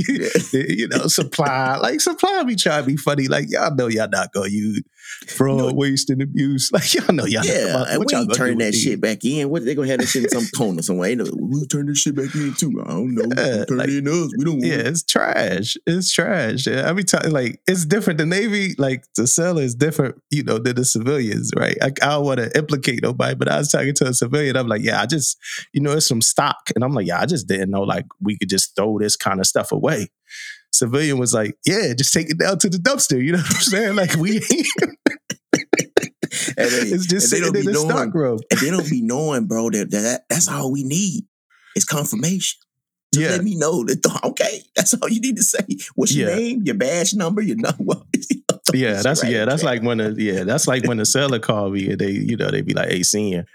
you 0.54 0.88
know, 0.88 1.08
supply 1.08 1.78
like 1.78 2.00
supply. 2.00 2.44
We 2.44 2.56
try 2.56 2.80
to 2.80 2.84
be 2.88 2.96
funny, 2.96 3.28
like 3.28 3.48
y'all 3.50 3.76
know 3.76 3.88
y'all 3.88 4.08
not 4.10 4.32
gonna 4.32 4.50
use 4.50 4.82
fraud, 5.28 5.58
No. 5.58 5.74
waste, 5.74 6.10
and 6.10 6.22
abuse. 6.22 6.70
Like 6.78 6.94
y'all 6.94 7.14
know 7.16 7.26
y'all. 7.26 7.44
Yeah, 7.46 7.74
not, 7.74 7.90
and 7.90 8.00
what 8.00 8.08
we 8.08 8.14
y'all 8.14 8.22
ain't 8.22 8.28
gonna 8.30 8.34
do 8.34 8.34
turning 8.34 8.58
with 8.58 8.66
that 8.74 8.78
shit 8.78 9.02
back 9.02 9.24
in. 9.26 9.50
What 9.50 9.66
they 9.66 9.74
gonna 9.76 9.88
have 9.88 10.00
that 10.00 10.08
shit 10.08 10.24
in 10.26 10.30
some 10.30 10.46
corner 10.58 10.82
somewhere? 10.82 11.10
Ain't 11.10 11.20
no, 11.20 11.32
we 11.40 11.66
turn 11.68 11.88
this 11.88 12.00
shit 12.00 12.16
back 12.16 12.34
in 12.36 12.54
too. 12.54 12.74
I 12.86 12.90
don't 12.90 13.16
know. 13.16 13.24
Yeah, 13.36 13.66
turn 13.66 13.78
like- 13.78 13.90
it 13.90 13.98
in 13.98 14.08
us. 14.08 14.32
We 14.38 14.44
don't 14.46 14.54
want 14.60 14.66
Yeah, 14.66 14.74
it. 14.76 14.88
it's 14.88 15.04
trash. 15.04 15.76
It's 15.86 16.12
trash. 16.12 16.68
Yeah, 16.68 16.88
every 16.88 17.04
time, 17.04 17.32
like 17.32 17.60
it's 17.68 17.86
different. 17.86 18.20
The 18.20 18.26
Navy, 18.26 18.76
like 18.78 19.04
the 19.16 19.28
seller, 19.28 19.62
is 19.62 19.76
different. 19.76 20.16
You 20.30 20.44
know, 20.44 20.58
than 20.60 20.76
the 20.76 20.86
civilians, 20.86 21.52
right? 21.58 21.78
I, 21.82 21.88
I 21.88 21.90
don't 22.10 22.26
want 22.26 22.40
to 22.40 22.58
implicate 22.58 23.02
nobody, 23.02 23.36
but 23.36 23.50
I 23.50 23.58
was 23.58 23.70
talking 23.72 23.94
to 23.96 24.08
a 24.08 24.14
civilian. 24.14 24.56
I'm 24.58 24.68
like, 24.68 24.82
yeah, 24.84 25.02
I 25.02 25.06
just, 25.06 25.38
you 25.74 25.82
know, 25.82 25.94
it's 25.94 26.08
some 26.08 26.22
stock, 26.22 26.70
and 26.76 26.84
I'm 26.84 26.94
like, 26.94 27.08
yeah, 27.08 27.20
I 27.22 27.26
just 27.26 27.48
didn't 27.48 27.70
know 27.72 27.82
like 27.82 28.06
we 28.22 28.38
could 28.38 28.50
just 28.50 28.76
throw 28.76 29.00
this 29.00 29.16
kind 29.16 29.40
of 29.40 29.48
stuff 29.48 29.72
away. 29.72 30.10
Civilian 30.74 31.18
was 31.18 31.34
like, 31.34 31.58
yeah, 31.66 31.94
just 31.98 32.14
take 32.14 32.30
it 32.30 32.38
down 32.40 32.60
to 32.60 32.70
the 32.70 32.78
dumpster. 32.78 33.24
You 33.24 33.34
know 33.34 33.40
what 33.40 33.56
I'm 33.56 33.62
saying? 33.62 33.96
Like 33.96 34.16
we, 34.16 34.42
And 36.58 36.70
they, 36.72 36.88
it's 36.90 37.06
just 37.08 37.32
they 37.32 37.38
sitting 37.38 37.46
don't 37.46 37.56
in 37.58 37.62
be 37.62 37.68
the 37.68 37.74
knowing, 37.74 37.90
stock 37.90 38.14
room. 38.14 38.40
they 38.62 38.70
don't 38.70 38.90
be 38.90 39.02
knowing, 39.02 39.46
bro. 39.48 39.70
That, 39.70 39.92
that 39.92 40.22
that's 40.30 40.48
all 40.48 40.72
we 40.72 40.84
need. 40.84 41.26
is 41.76 41.86
confirmation. 41.86 42.60
Just 43.14 43.24
Yeah. 43.26 43.32
let 43.32 43.44
me 43.44 43.56
know 43.58 43.84
that. 43.86 44.20
Okay, 44.24 44.62
that's 44.76 44.94
all 44.96 45.10
you 45.10 45.20
need 45.22 45.38
to 45.38 45.44
say. 45.44 45.66
What's 45.96 46.14
your 46.14 46.30
Yeah. 46.30 46.36
name? 46.36 46.62
Your 46.64 46.76
badge 46.76 47.14
number? 47.14 47.42
Your 47.42 47.58
number? 47.58 47.96
Yeah, 48.74 49.02
that's 49.02 49.24
Right, 49.24 49.32
yeah, 49.32 49.46
that's 49.46 49.64
like 49.64 49.82
when 49.82 50.00
the 50.00 50.14
yeah, 50.18 50.44
that's 50.44 50.68
like 50.68 50.86
when 50.86 50.98
the 50.98 51.06
seller 51.06 51.40
called 51.40 51.74
me 51.74 51.92
and 51.92 52.00
they, 52.00 52.12
you 52.12 52.36
know, 52.36 52.52
they 52.52 52.62
be 52.62 52.74
like, 52.74 52.90
"Hey, 52.90 53.02
senior, 53.02 53.46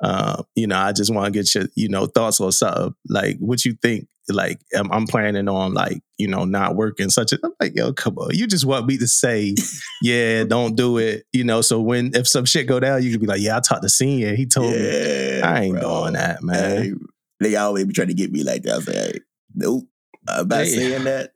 uh, 0.00 0.42
you 0.54 0.66
know, 0.66 0.78
I 0.78 0.92
just 0.92 1.12
want 1.12 1.26
to 1.26 1.38
get 1.38 1.54
your, 1.54 1.66
you 1.74 1.90
know, 1.90 2.06
thoughts 2.06 2.40
on 2.40 2.50
something. 2.50 2.94
Like, 3.06 3.36
what 3.40 3.62
you 3.66 3.74
think? 3.82 4.08
Like, 4.28 4.60
I'm, 4.74 4.90
I'm 4.92 5.06
planning 5.06 5.48
on 5.48 5.74
like, 5.74 6.00
you 6.18 6.28
know, 6.28 6.44
not 6.44 6.76
working 6.76 7.10
such 7.10 7.32
a. 7.32 7.38
I'm 7.44 7.52
like, 7.60 7.74
yo, 7.76 7.92
come 7.92 8.16
on, 8.18 8.30
you 8.34 8.46
just 8.46 8.64
want 8.64 8.86
me 8.86 8.96
to 8.98 9.06
say, 9.06 9.54
yeah, 10.02 10.44
don't 10.48 10.76
do 10.76 10.98
it, 10.98 11.24
you 11.32 11.44
know. 11.44 11.60
So 11.60 11.80
when 11.80 12.14
if 12.14 12.26
some 12.26 12.44
shit 12.44 12.66
go 12.66 12.80
down, 12.80 13.02
you 13.02 13.10
could 13.10 13.20
be 13.20 13.26
like, 13.26 13.40
yeah, 13.40 13.56
I 13.56 13.60
talked 13.60 13.82
to 13.82 13.88
senior, 13.88 14.34
he 14.34 14.46
told 14.46 14.70
me, 14.72 15.40
I 15.42 15.62
ain't 15.64 15.78
bro. 15.78 16.00
doing 16.02 16.12
that, 16.14 16.42
man. 16.42 16.82
Hey, 16.82 16.92
they 17.40 17.56
always 17.56 17.84
be 17.84 17.92
trying 17.92 18.08
to 18.08 18.14
get 18.14 18.32
me 18.32 18.42
like 18.44 18.62
that. 18.62 18.72
I 18.72 18.76
was 18.76 18.86
like, 18.86 18.96
hey, 18.96 19.20
nope. 19.54 19.84
I'm 20.26 20.48
not 20.48 20.60
Hey. 20.60 20.66
saying 20.76 21.04
that. 21.04 21.32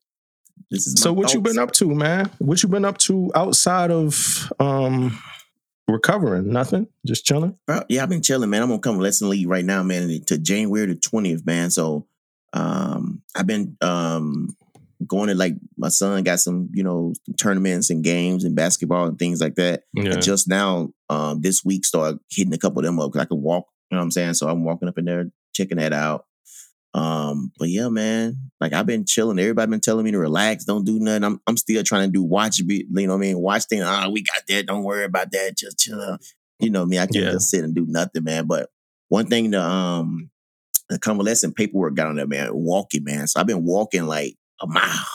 This 0.71 0.87
is 0.87 1.01
So 1.01 1.13
what 1.13 1.33
you 1.35 1.41
been 1.41 1.59
up 1.59 1.73
to, 1.73 1.95
man? 1.95 2.31
What 2.39 2.63
you 2.63 2.69
been 2.69 2.85
up 2.85 2.99
to 2.99 3.31
outside 3.35 3.91
of 3.91 4.53
um 4.61 5.19
recovering? 5.87 6.53
Nothing, 6.53 6.87
just 7.07 7.25
chilling. 7.25 7.57
Bro, 7.67 7.83
yeah, 7.89 8.03
I've 8.03 8.09
been 8.09 8.23
chilling, 8.23 8.51
man. 8.51 8.63
I'm 8.63 8.69
gonna 8.69 8.81
convalescent 8.81 9.31
leave 9.31 9.49
right 9.49 9.65
now, 9.65 9.83
man, 9.83 10.09
to 10.27 10.39
January 10.39 10.87
the 10.87 10.95
20th, 10.95 11.47
man. 11.47 11.71
So 11.71 12.07
um 12.53 13.23
I've 13.37 13.47
been 13.47 13.77
um 13.81 14.57
going 15.07 15.29
to 15.29 15.35
like 15.35 15.55
my 15.77 15.89
son 15.89 16.23
got 16.25 16.41
some, 16.41 16.69
you 16.73 16.83
know, 16.83 17.13
tournaments 17.39 17.89
and 17.91 18.03
games 18.03 18.45
and 18.45 18.57
basketball 18.57 19.07
and 19.07 19.19
things 19.19 19.41
like 19.41 19.55
that. 19.55 19.85
Yeah, 19.95 20.15
And 20.15 20.23
just 20.23 20.49
now, 20.49 20.91
um, 21.09 21.41
this 21.41 21.65
week 21.65 21.85
start 21.85 22.17
hitting 22.31 22.53
a 22.53 22.59
couple 22.59 22.81
of 22.81 22.85
them 22.85 22.99
up 22.99 23.13
because 23.13 23.23
I 23.25 23.29
can 23.29 23.41
walk, 23.41 23.67
you 23.91 23.95
know 23.97 24.01
what 24.01 24.05
I'm 24.05 24.11
saying? 24.11 24.35
So 24.35 24.49
I'm 24.49 24.65
walking 24.65 24.89
up 24.89 24.99
in 24.99 25.05
there, 25.05 25.31
checking 25.55 25.79
that 25.79 25.93
out. 25.93 26.25
Um, 26.95 27.53
but 27.59 27.69
yeah, 27.69 27.89
man, 27.89 28.51
like 28.61 28.73
I've 28.73 28.87
been 28.87 29.05
chilling. 29.05 29.39
Everybody 29.39 29.71
been 29.71 29.81
telling 29.81 30.05
me 30.05 30.11
to 30.11 30.19
relax, 30.19 30.65
don't 30.65 30.85
do 30.85 30.99
nothing. 30.99 31.23
I'm 31.25 31.41
I'm 31.47 31.57
still 31.57 31.83
trying 31.85 32.09
to 32.09 32.13
do 32.13 32.23
watch 32.25 32.67
be 32.67 32.87
you 32.91 33.07
know 33.07 33.13
what 33.13 33.19
I 33.19 33.21
mean? 33.21 33.39
Watch 33.39 33.67
things. 33.67 33.85
Ah, 33.87 34.09
we 34.11 34.23
got 34.23 34.43
that. 34.49 34.67
Don't 34.67 34.83
worry 34.85 35.05
about 35.05 35.31
that. 35.33 35.57
Just 35.57 35.79
chill 35.79 36.01
out. 36.01 36.21
You 36.59 36.71
know 36.71 36.85
me, 36.85 36.99
I 36.99 37.03
can't 37.07 37.15
Yeah. 37.27 37.31
just 37.33 37.51
sit 37.51 37.63
and 37.63 37.75
do 37.75 37.85
nothing, 37.87 38.25
man. 38.25 38.47
But 38.47 38.71
one 39.11 39.27
thing 39.27 39.53
to 39.53 39.61
um 39.63 40.31
the 40.89 40.99
convalescent 40.99 41.57
paperwork 41.57 41.95
got 41.95 42.07
on 42.07 42.17
there, 42.17 42.27
man, 42.27 42.51
walking, 42.53 43.05
man. 43.05 43.27
So 43.27 43.41
I've 43.41 43.47
been 43.47 43.65
walking 43.65 44.07
like 44.07 44.37
a 44.61 44.67
mile. 44.67 45.07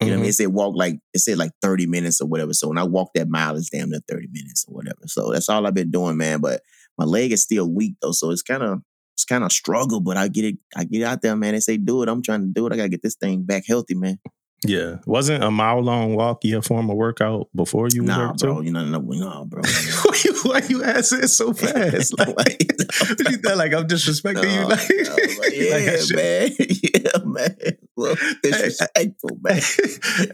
You 0.00 0.08
know 0.08 0.14
what 0.14 0.18
I 0.18 0.22
mean? 0.22 0.24
Mm-hmm. 0.24 0.28
It 0.28 0.32
said 0.34 0.48
walk 0.48 0.74
like 0.76 0.98
it 1.14 1.18
said 1.20 1.38
like 1.38 1.52
30 1.62 1.86
minutes 1.86 2.20
or 2.20 2.26
whatever. 2.26 2.52
So 2.52 2.68
when 2.68 2.78
I 2.78 2.82
walk 2.82 3.10
that 3.14 3.28
mile, 3.28 3.56
it's 3.56 3.70
damn 3.70 3.90
near 3.90 4.00
30 4.08 4.28
minutes 4.32 4.64
or 4.66 4.74
whatever. 4.74 5.06
So 5.06 5.30
that's 5.32 5.48
all 5.48 5.66
I've 5.66 5.74
been 5.74 5.92
doing, 5.92 6.16
man. 6.16 6.40
But 6.40 6.62
my 6.98 7.04
leg 7.04 7.30
is 7.30 7.42
still 7.42 7.70
weak 7.70 7.94
though, 8.02 8.12
so 8.12 8.30
it's 8.30 8.42
kind 8.42 8.62
of 8.62 8.80
it's 9.14 9.24
kind 9.24 9.44
of 9.44 9.52
struggle. 9.52 10.00
But 10.00 10.16
I 10.16 10.28
get 10.28 10.44
it, 10.44 10.56
I 10.76 10.84
get 10.84 11.04
out 11.04 11.22
there, 11.22 11.36
man. 11.36 11.54
They 11.54 11.60
say 11.60 11.76
do 11.76 12.02
it. 12.02 12.08
I'm 12.08 12.22
trying 12.22 12.40
to 12.40 12.48
do 12.48 12.66
it. 12.66 12.72
I 12.72 12.76
gotta 12.76 12.88
get 12.88 13.02
this 13.02 13.14
thing 13.14 13.44
back 13.44 13.64
healthy, 13.66 13.94
man. 13.94 14.18
Yeah. 14.64 14.96
Wasn't 15.06 15.42
a 15.42 15.50
mile 15.50 15.80
long 15.82 16.14
walk 16.14 16.44
your 16.44 16.62
form 16.62 16.88
of 16.88 16.96
workout 16.96 17.48
before 17.54 17.88
you 17.92 18.02
Nah, 18.02 18.28
worked 18.28 18.40
bro, 18.40 18.60
too? 18.60 18.66
you 18.66 18.70
know, 18.72 18.84
no, 18.84 19.00
no, 19.00 19.44
bro. 19.44 19.60
why, 19.62 20.20
you, 20.24 20.34
why 20.44 20.62
you 20.68 20.84
answering 20.84 21.26
so 21.26 21.52
fast? 21.52 22.16
Like, 22.16 22.72
you 23.18 23.38
like 23.56 23.72
I'm 23.74 23.88
disrespecting 23.88 24.54
you? 24.54 24.66
Like, 24.66 24.88
no, 24.88 25.14
like, 25.42 25.52
yeah, 25.52 25.74
like 25.74 26.14
man. 26.14 26.50
Yeah, 26.94 27.24
man. 27.24 27.78
Well, 27.96 28.14
disrespectful, 28.42 29.38
man. 29.42 29.60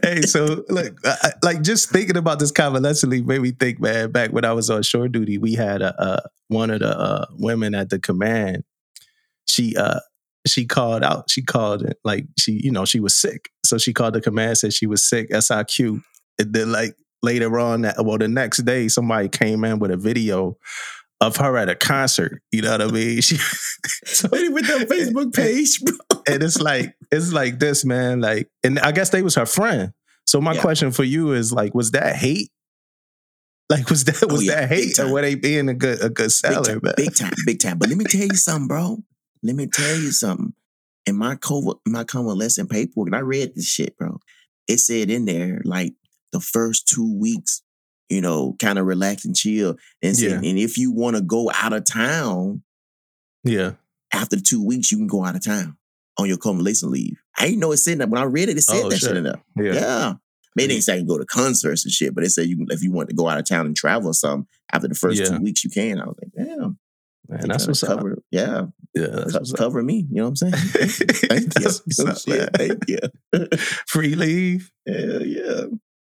hey, 0.03 0.21
so 0.21 0.63
look, 0.69 0.99
I, 1.03 1.31
like 1.43 1.61
just 1.63 1.89
thinking 1.89 2.17
about 2.17 2.37
this 2.39 2.51
convalescent 2.51 3.11
leave 3.11 3.25
made 3.25 3.41
me 3.41 3.51
think, 3.51 3.79
man. 3.79 4.11
Back 4.11 4.31
when 4.31 4.45
I 4.45 4.53
was 4.53 4.69
on 4.69 4.83
shore 4.83 5.07
duty, 5.07 5.39
we 5.39 5.55
had 5.55 5.81
a, 5.81 5.99
uh 5.99 6.19
one 6.49 6.69
of 6.69 6.79
the 6.79 6.97
uh, 6.97 7.25
women 7.37 7.73
at 7.75 7.89
the 7.89 7.99
command. 7.99 8.63
She 9.45 9.75
uh 9.75 9.99
she 10.49 10.65
called 10.65 11.03
out. 11.03 11.29
She 11.29 11.41
called 11.41 11.83
it 11.83 11.97
like 12.03 12.25
she 12.37 12.59
you 12.63 12.71
know 12.71 12.85
she 12.85 12.99
was 12.99 13.15
sick, 13.15 13.49
so 13.65 13.77
she 13.77 13.93
called 13.93 14.13
the 14.15 14.21
command 14.21 14.57
said 14.57 14.73
she 14.73 14.87
was 14.87 15.07
sick. 15.07 15.29
SIQ. 15.31 16.01
And 16.39 16.53
then 16.53 16.71
like 16.71 16.95
later 17.21 17.59
on, 17.59 17.81
that 17.81 18.03
well 18.03 18.17
the 18.17 18.27
next 18.27 18.63
day, 18.65 18.87
somebody 18.87 19.29
came 19.29 19.63
in 19.63 19.79
with 19.79 19.91
a 19.91 19.97
video 19.97 20.57
of 21.21 21.35
her 21.37 21.57
at 21.57 21.67
a 21.69 21.75
concert. 21.75 22.41
You 22.51 22.61
know 22.61 22.71
what 22.71 22.81
I 22.81 22.87
mean? 22.87 23.21
She, 23.21 23.37
so, 24.05 24.27
Hit 24.29 24.43
it 24.45 24.53
with 24.53 24.67
that 24.67 24.87
Facebook 24.89 25.33
page, 25.33 25.81
bro. 25.81 25.95
and 26.27 26.43
it's 26.43 26.59
like 26.61 26.95
it's 27.11 27.31
like 27.33 27.59
this, 27.59 27.83
man. 27.85 28.19
Like, 28.21 28.49
and 28.63 28.77
I 28.79 28.91
guess 28.91 29.09
they 29.09 29.21
was 29.21 29.35
her 29.35 29.45
friend. 29.45 29.91
So 30.25 30.39
my 30.41 30.53
Yeah. 30.53 30.61
question 30.61 30.91
for 30.91 31.03
you 31.03 31.31
is 31.33 31.51
like, 31.53 31.73
was 31.73 31.91
that 31.91 32.15
hate? 32.15 32.49
Like, 33.69 33.89
was 33.89 34.03
that 34.05 34.23
Oh, 34.23 34.27
was 34.33 34.45
yeah, 34.45 34.61
that 34.61 34.69
hate, 34.69 34.97
or 34.99 35.03
time. 35.03 35.11
were 35.11 35.21
they 35.21 35.35
being 35.35 35.69
a 35.69 35.73
good 35.73 36.01
a 36.01 36.09
good 36.09 36.23
Big 36.25 36.31
seller, 36.31 36.63
time, 36.63 36.79
man? 36.83 36.93
big 36.97 37.15
time, 37.15 37.33
big 37.45 37.59
time. 37.59 37.77
But 37.77 37.89
let 37.89 37.97
me 37.97 38.05
tell 38.05 38.21
you 38.21 38.35
something, 38.35 38.67
bro. 38.67 38.97
Let 39.43 39.55
me 39.55 39.67
tell 39.67 39.95
you 39.95 40.11
something. 40.11 40.53
In 41.05 41.15
my 41.15 41.35
co 41.35 41.79
my 41.87 42.03
convalescent 42.03 42.69
paperwork, 42.69 43.07
and 43.07 43.15
I 43.15 43.19
read 43.19 43.55
this 43.55 43.67
shit, 43.67 43.97
bro. 43.97 44.19
It 44.67 44.79
said 44.79 45.09
in 45.09 45.25
there 45.25 45.61
like 45.65 45.93
the 46.31 46.39
first 46.39 46.87
two 46.87 47.17
weeks, 47.17 47.63
you 48.09 48.21
know, 48.21 48.55
kind 48.59 48.77
of 48.77 48.85
relax 48.85 49.25
and 49.25 49.35
chill. 49.35 49.77
And 50.03 50.15
said, 50.15 50.43
and 50.43 50.59
if 50.59 50.77
you 50.77 50.91
want 50.91 51.15
to 51.15 51.21
go 51.23 51.49
out 51.55 51.73
of 51.73 51.85
town 51.85 52.61
Yeah. 53.43 53.73
after 54.13 54.35
the 54.35 54.41
two 54.43 54.63
weeks, 54.63 54.91
you 54.91 54.97
can 54.97 55.07
go 55.07 55.23
out 55.25 55.35
of 55.35 55.43
town 55.43 55.77
on 56.17 56.27
your 56.27 56.37
convalescent 56.37 56.91
leave. 56.91 57.17
I 57.37 57.45
didn't 57.45 57.59
know 57.61 57.71
it 57.71 57.77
said 57.77 57.97
that 57.99 58.09
when 58.09 58.21
I 58.21 58.25
read 58.25 58.49
it. 58.49 58.57
It 58.57 58.61
said 58.61 58.83
Oh, 58.83 58.89
that 58.89 58.97
shit. 58.99 59.07
shit 59.09 59.17
in 59.17 59.23
there. 59.23 59.41
Yeah. 59.57 59.73
Yeah. 59.73 60.13
They 60.55 60.67
didn't 60.67 60.83
say 60.83 60.95
I 60.95 60.97
can 60.97 61.07
go 61.07 61.17
to 61.17 61.25
concerts 61.25 61.85
and 61.85 61.91
shit, 61.91 62.13
but 62.13 62.21
they 62.23 62.27
said 62.29 62.47
you 62.47 62.67
if 62.69 62.83
you 62.83 62.91
want 62.91 63.09
to 63.09 63.15
go 63.15 63.27
out 63.29 63.39
of 63.39 63.45
town 63.47 63.65
and 63.65 63.75
travel 63.75 64.09
or 64.09 64.13
something 64.13 64.47
after 64.71 64.87
the 64.87 64.95
first 64.95 65.19
Yeah. 65.19 65.29
two 65.29 65.39
weeks, 65.41 65.63
you 65.63 65.69
can. 65.71 65.99
I 65.99 66.05
was 66.05 66.17
like, 66.21 66.45
damn, 66.47 66.77
Man, 67.27 67.47
that's 67.47 67.65
what's 67.65 67.81
up. 67.83 67.99
cover, 67.99 68.21
Yeah, 68.31 68.67
Yeah, 68.95 69.25
co- 69.31 69.43
cover 69.55 69.83
me. 69.83 70.07
You 70.09 70.17
know 70.23 70.29
what 70.29 70.41
I'm 70.41 70.51
saying? 70.51 70.53
Thank 71.29 71.43
you. 71.43 71.63
That's 71.63 71.81
what's 71.85 72.27
up, 72.27 72.27
man. 72.27 72.49
Thank 72.55 72.83
you. 72.87 72.97
Free 73.87 74.15
leave. 74.15 74.71
Hell 74.87 75.25
yeah. 75.25 75.43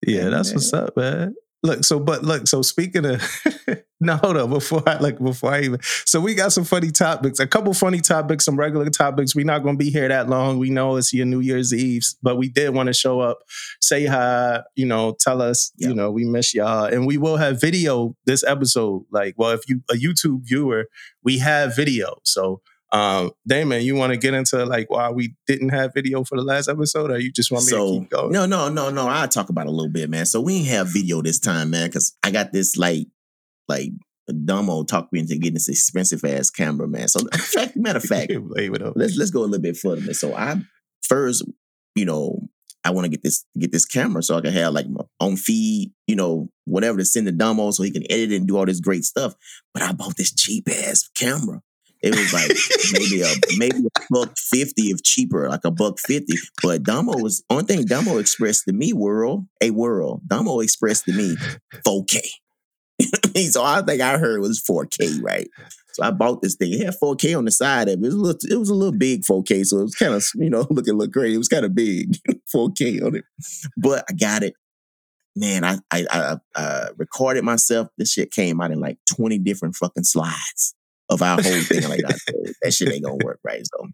Yeah, 0.07 0.25
Yeah, 0.25 0.29
that's 0.31 0.49
man. 0.51 0.55
what's 0.57 0.73
up, 0.73 0.97
man. 0.97 1.35
Look, 1.65 1.85
so 1.85 2.01
but 2.01 2.25
look, 2.25 2.49
so 2.49 2.61
speaking 2.61 3.05
of 3.07 3.23
no, 4.01 4.17
hold 4.17 4.37
on, 4.37 4.51
before 4.51 4.83
I 4.85 4.97
like 4.99 5.21
before 5.21 5.55
I 5.55 5.61
even 5.61 5.79
so 6.05 6.21
we 6.21 6.35
got 6.35 6.53
some 6.53 6.65
funny 6.65 6.91
topics, 6.91 7.39
a 7.39 7.47
couple 7.47 7.73
funny 7.73 8.01
topics, 8.01 8.45
some 8.47 8.57
regular 8.57 8.91
topics. 8.91 9.37
We're 9.37 9.45
not 9.47 9.61
gonna 9.63 9.77
be 9.77 9.89
here 9.93 10.09
that 10.09 10.29
long. 10.29 10.59
We 10.59 10.71
know 10.71 10.97
it's 10.97 11.13
your 11.13 11.25
New 11.25 11.39
Year's 11.39 11.73
Eve, 11.73 12.03
but 12.21 12.37
we 12.37 12.49
did 12.49 12.71
want 12.75 12.89
to 12.89 12.93
show 12.93 13.21
up, 13.21 13.39
say 13.81 14.07
hi, 14.07 14.63
you 14.75 14.87
know, 14.87 15.15
tell 15.21 15.41
us, 15.41 15.71
Yeah. 15.79 15.91
you 15.91 15.95
know, 15.95 16.11
we 16.11 16.25
miss 16.25 16.53
y'all. 16.53 16.87
And 16.87 17.07
we 17.07 17.17
will 17.17 17.37
have 17.37 17.61
video 17.61 18.17
this 18.27 18.43
episode. 18.43 19.05
Like, 19.13 19.35
well, 19.39 19.53
if 19.53 19.61
you 19.69 19.83
a 19.89 19.95
YouTube 19.95 20.41
viewer, 20.49 20.87
we 21.23 21.39
have 21.39 21.77
video. 21.77 22.17
So 22.25 22.61
um 22.93 23.31
Damon, 23.47 23.83
you 23.83 23.97
want 23.97 24.13
to 24.13 24.19
get 24.19 24.35
into 24.35 24.65
like 24.67 24.91
why 24.91 25.11
we 25.11 25.35
didn't 25.47 25.71
have 25.71 25.95
video 25.95 26.25
for 26.25 26.37
the 26.37 26.45
last 26.45 26.69
episode, 26.69 27.11
or 27.11 27.19
you 27.19 27.33
just 27.33 27.51
want 27.51 27.65
me 27.65 27.73
to 27.73 28.01
keep 28.01 28.11
going? 28.11 28.33
no, 28.33 28.47
no, 28.47 28.69
no, 28.69 28.91
no. 28.91 29.09
I'll 29.09 29.29
talk 29.29 29.49
about 29.49 29.67
it 29.67 29.71
a 29.71 29.73
little 29.73 29.91
bit, 29.91 30.11
man. 30.11 30.27
So 30.27 30.41
we 30.41 30.57
ain't 30.57 30.69
have 30.69 30.93
video 30.93 31.23
this 31.23 31.39
time, 31.39 31.71
man, 31.71 31.89
because 31.89 32.17
I 32.23 32.31
got 32.31 32.53
this 32.53 32.77
like 32.77 33.07
like 33.69 33.91
Damo 34.45 34.85
talk 34.85 35.09
me 35.13 35.21
into 35.21 35.37
getting 35.37 35.55
this 35.55 35.69
expensive 35.69 36.25
ass 36.25 36.51
camera, 36.51 36.87
man. 36.87 37.09
So 37.09 37.21
fact, 37.35 37.77
matter 37.77 37.97
of 37.97 38.05
fact, 38.05 38.33
let's 38.95 39.17
let's 39.17 39.31
go 39.31 39.41
a 39.41 39.47
little 39.47 39.61
bit 39.61 39.77
further. 39.77 40.03
Man. 40.03 40.15
So 40.15 40.35
I 40.35 40.57
first, 41.03 41.45
you 41.95 42.05
know, 42.05 42.49
I 42.85 42.91
want 42.91 43.05
to 43.05 43.11
get 43.11 43.23
this 43.23 43.45
get 43.59 43.73
this 43.73 43.87
camera 43.87 44.23
so 44.23 44.37
I 44.37 44.41
can 44.41 44.53
have 44.53 44.75
like 44.75 44.89
my 44.89 45.05
own 45.21 45.37
feed, 45.37 45.93
you 46.07 46.17
know, 46.17 46.49
whatever 46.65 46.99
to 46.99 47.05
send 47.05 47.27
the 47.27 47.33
demo 47.33 47.71
so 47.71 47.83
he 47.83 47.91
can 47.91 48.05
edit 48.11 48.33
it 48.33 48.37
and 48.37 48.47
do 48.47 48.57
all 48.57 48.67
this 48.67 48.81
great 48.81 49.05
stuff. 49.05 49.35
But 49.73 49.83
I 49.83 49.93
bought 49.93 50.17
this 50.17 50.35
cheap 50.35 50.69
ass 50.69 51.09
camera. 51.15 51.63
It 52.03 52.17
was 52.17 52.33
like 52.33 52.51
maybe 52.93 53.23
a 53.23 53.33
maybe 53.59 53.87
a 53.87 54.01
buck 54.11 54.37
fifty 54.37 54.91
if 54.91 55.03
cheaper, 55.05 55.49
like 55.49 55.65
a 55.65 55.71
buck 55.71 56.01
fifty. 56.01 56.35
But 56.61 56.83
Damo 56.83 57.17
was 57.19 57.45
only 57.49 57.65
thing 57.65 57.85
Damo 57.85 58.19
expressed 58.19 58.65
to 58.65 58.73
me, 58.73 58.93
world, 58.93 59.47
a 59.61 59.71
world. 59.71 60.23
Damo 60.27 60.61
expressed 60.61 61.05
to 61.05 61.13
me 61.13 61.37
4K. 61.87 62.21
so 63.51 63.63
I 63.63 63.83
think 63.83 64.01
I 64.01 64.19
heard 64.19 64.39
it 64.39 64.41
was 64.41 64.63
4K, 64.69 65.23
right? 65.23 65.49
So 65.93 66.03
I 66.03 66.11
bought 66.11 66.43
this 66.43 66.57
thing. 66.57 66.73
It 66.73 66.85
had 66.85 66.95
4K 67.01 67.37
on 67.37 67.45
the 67.45 67.53
side 67.53 67.89
of 67.89 67.95
it. 67.95 67.99
It 67.99 68.01
was 68.01 68.15
a 68.15 68.19
little, 68.19 68.41
it 68.51 68.59
was 68.59 68.71
a 68.71 68.75
little 68.75 68.99
big 68.99 69.23
4K, 69.23 69.65
so 69.65 69.79
it 69.79 69.83
was 69.83 69.95
kind 69.95 70.15
of 70.15 70.25
you 70.35 70.51
know 70.51 70.67
looking 70.71 70.95
look 70.95 71.13
great. 71.13 71.35
It 71.35 71.39
was 71.39 71.49
kind 71.49 71.65
of 71.65 71.75
big 71.75 72.17
4K 72.55 73.05
on 73.05 73.15
it, 73.15 73.25
but 73.77 74.05
I 74.11 74.13
got 74.15 74.43
it. 74.43 74.55
Man, 75.37 75.65
I 75.65 75.79
I, 75.93 76.05
I 76.11 76.37
uh, 76.57 76.89
recorded 76.97 77.45
myself. 77.45 77.89
This 77.97 78.13
shit 78.13 78.33
came 78.33 78.61
out 78.61 78.73
in 78.73 78.81
like 78.81 78.99
20 79.15 79.39
different 79.39 79.77
fucking 79.77 80.05
slides 80.05 80.75
of 81.13 81.23
our 81.23 81.41
whole 81.43 81.43
thing. 81.63 81.89
Like 81.89 82.01
that, 82.01 82.55
that 82.63 82.73
shit 82.73 82.93
ain't 82.93 83.05
gonna 83.05 83.25
work, 83.25 83.41
right? 83.45 83.63
So 83.65 83.89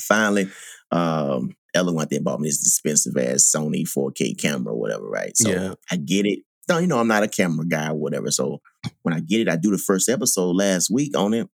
finally, 0.00 0.48
um, 0.90 1.54
Ella 1.74 1.92
went 1.92 2.10
there 2.10 2.18
and 2.18 2.24
bought 2.24 2.40
me 2.40 2.48
this 2.48 2.62
expensive 2.66 3.16
ass 3.16 3.50
Sony 3.54 3.82
4K 3.82 4.40
camera 4.40 4.72
or 4.72 4.80
whatever, 4.80 5.08
right? 5.08 5.36
So 5.36 5.50
Yeah. 5.50 5.74
I 5.90 5.96
get 5.96 6.26
it. 6.26 6.40
No, 6.68 6.78
you 6.78 6.86
know, 6.86 6.98
I'm 6.98 7.08
not 7.08 7.22
a 7.22 7.28
camera 7.28 7.66
guy 7.66 7.90
or 7.90 7.94
whatever. 7.94 8.30
So 8.30 8.60
when 9.02 9.14
I 9.14 9.20
get 9.20 9.40
it, 9.40 9.48
I 9.48 9.56
do 9.56 9.70
the 9.70 9.78
first 9.78 10.08
episode 10.08 10.56
last 10.56 10.90
week 10.90 11.16
on 11.16 11.34
it. 11.34 11.48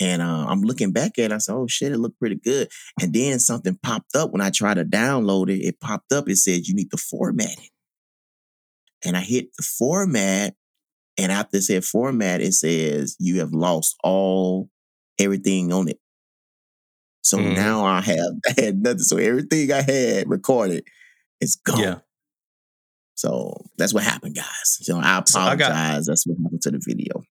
And 0.00 0.22
uh, 0.22 0.46
I'm 0.48 0.62
looking 0.62 0.92
back 0.92 1.18
at 1.18 1.30
it. 1.30 1.32
I 1.32 1.38
said, 1.38 1.54
oh 1.54 1.66
shit, 1.66 1.92
it 1.92 1.98
looked 1.98 2.18
pretty 2.18 2.36
good. 2.36 2.68
And 3.02 3.12
then 3.12 3.38
something 3.38 3.78
popped 3.82 4.14
up 4.16 4.30
when 4.30 4.40
I 4.40 4.50
tried 4.50 4.74
to 4.74 4.84
download 4.84 5.50
it. 5.50 5.62
It 5.62 5.80
popped 5.80 6.12
up. 6.12 6.28
It 6.28 6.36
said, 6.36 6.66
you 6.66 6.74
need 6.74 6.90
to 6.90 6.96
format 6.96 7.52
it. 7.52 7.70
And 9.04 9.16
I 9.16 9.20
hit 9.20 9.48
the 9.56 9.62
format. 9.62 10.54
And 11.20 11.30
after 11.30 11.58
it 11.58 11.62
said 11.62 11.84
format, 11.84 12.40
it 12.40 12.54
says, 12.54 13.14
you 13.18 13.40
have 13.40 13.52
lost 13.52 13.96
all, 14.02 14.70
everything 15.18 15.72
on 15.72 15.88
it. 15.88 15.98
So 17.22 17.36
Mhm. 17.38 17.54
now 17.54 17.84
I 17.84 18.00
have, 18.00 18.32
I 18.48 18.60
had 18.60 18.82
nothing. 18.82 18.98
So 19.00 19.18
everything 19.18 19.70
I 19.70 19.82
had 19.82 20.28
recorded 20.30 20.84
is 21.40 21.56
gone. 21.56 21.78
Yeah. 21.80 21.98
So 23.14 23.66
that's 23.76 23.92
what 23.92 24.02
happened, 24.04 24.34
guys. 24.34 24.46
So 24.64 24.96
I 24.96 25.22
So 25.26 25.38
I 25.40 25.54
got- 25.56 25.72
apologize. 25.72 26.06
that's 26.06 26.26
what 26.26 26.38
happened 26.42 26.62
to 26.62 26.70
the 26.70 26.80
video. 26.82 27.22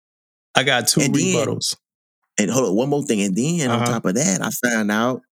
I 0.54 0.62
got 0.62 0.86
two 0.86 1.00
And 1.00 1.14
then- 1.14 1.22
rebuttals. 1.22 1.76
And 2.38 2.50
hold 2.50 2.68
on, 2.70 2.76
one 2.76 2.88
more 2.88 3.02
thing. 3.02 3.20
And 3.22 3.36
then 3.36 3.70
on 3.70 3.82
Uh-huh. 3.82 3.92
top 3.92 4.04
of 4.06 4.14
that, 4.14 4.40
I 4.40 4.50
found 4.68 4.90
out 4.90 5.22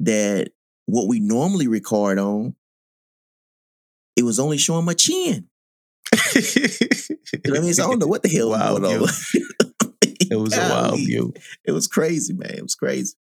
that 0.00 0.52
what 0.86 1.08
we 1.08 1.18
normally 1.20 1.66
record 1.66 2.18
on, 2.18 2.54
it 4.16 4.22
was 4.22 4.38
only 4.38 4.58
showing 4.58 4.84
my 4.84 4.94
chin. 4.94 5.48
You 6.12 7.40
know 7.44 7.50
what 7.52 7.58
I 7.58 7.62
mean? 7.62 7.74
So 7.74 7.84
I 7.84 7.86
don't 7.88 7.98
know 7.98 8.06
what 8.06 8.22
the 8.22 8.28
hell 8.28 8.50
was 8.50 8.60
Wild 8.60 8.82
going 8.82 9.02
on. 9.02 9.08
It 10.30 10.36
was 10.36 10.56
a 10.56 10.60
wild 10.60 10.96
view. 10.98 11.32
It 11.64 11.72
was 11.72 11.86
crazy, 11.86 12.34
man. 12.34 12.50
It 12.54 12.62
was 12.62 12.74
crazy. 12.74 13.14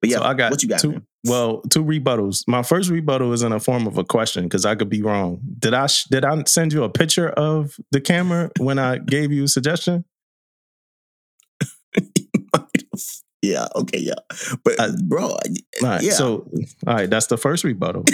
But 0.00 0.10
yeah, 0.10 0.16
so 0.18 0.22
I 0.24 0.34
got 0.34 0.50
what 0.50 0.62
you 0.62 0.68
got, 0.68 0.80
two. 0.80 0.92
man? 0.92 1.06
Well, 1.26 1.60
two 1.62 1.84
rebuttals. 1.84 2.44
My 2.48 2.62
first 2.62 2.88
rebuttal 2.90 3.32
is 3.34 3.42
in 3.42 3.52
a 3.52 3.60
form 3.60 3.86
of 3.86 3.98
a 3.98 4.04
question 4.04 4.44
because 4.44 4.64
I 4.64 4.74
could 4.74 4.88
be 4.88 5.02
wrong. 5.02 5.40
Did 5.58 5.74
I 5.74 5.86
sh- 5.86 6.04
did 6.04 6.24
I 6.24 6.42
send 6.44 6.72
you 6.72 6.84
a 6.84 6.88
picture 6.88 7.28
of 7.28 7.76
the 7.90 8.00
camera 8.00 8.50
when 8.58 8.78
I 8.78 8.98
gave 9.06 9.30
you 9.32 9.44
a 9.44 9.48
suggestion? 9.48 10.04
yeah, 13.42 13.68
okay, 13.74 13.98
yeah. 14.00 14.14
But 14.64 14.78
Uh, 14.80 14.92
bro, 15.04 15.28
All 15.28 15.38
right. 15.82 16.02
yeah. 16.02 16.12
So, 16.12 16.48
all 16.86 16.94
right, 16.94 17.10
that's 17.10 17.26
the 17.26 17.36
first 17.36 17.64
rebuttal. 17.64 18.04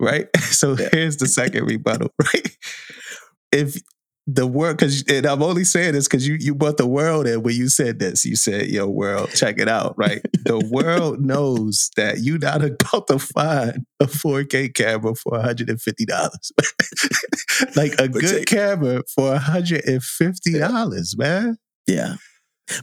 right? 0.00 0.28
So 0.36 0.76
Yeah. 0.78 0.88
here's 0.92 1.16
the 1.16 1.26
second 1.26 1.64
rebuttal, 1.66 2.12
right? 2.22 2.56
If 3.52 3.76
the 4.30 4.46
world, 4.46 4.76
because 4.76 5.04
and 5.08 5.24
I'm 5.24 5.42
only 5.42 5.64
saying 5.64 5.94
this 5.94 6.06
because 6.06 6.28
you 6.28 6.36
you 6.38 6.54
brought 6.54 6.76
the 6.76 6.86
world 6.86 7.26
in 7.26 7.42
when 7.42 7.56
you 7.56 7.70
said 7.70 7.98
this. 7.98 8.26
You 8.26 8.36
said, 8.36 8.66
"Yo, 8.66 8.86
world, 8.86 9.30
check 9.34 9.58
it 9.58 9.68
out." 9.68 9.94
Right? 9.96 10.20
the 10.44 10.58
world 10.70 11.20
knows 11.20 11.90
that 11.96 12.18
you 12.20 12.36
not 12.36 12.62
about 12.62 13.06
to 13.06 13.18
find 13.18 13.86
a 14.00 14.04
4K 14.04 14.74
camera 14.74 15.14
for 15.14 15.32
150 15.32 16.04
dollars, 16.04 16.52
like 17.76 17.92
a 17.94 18.08
But 18.08 18.12
good 18.20 18.46
check- 18.46 18.46
camera 18.48 19.02
for 19.14 19.30
150 19.30 20.58
dollars, 20.58 21.16
man. 21.16 21.56
Yeah. 21.86 22.16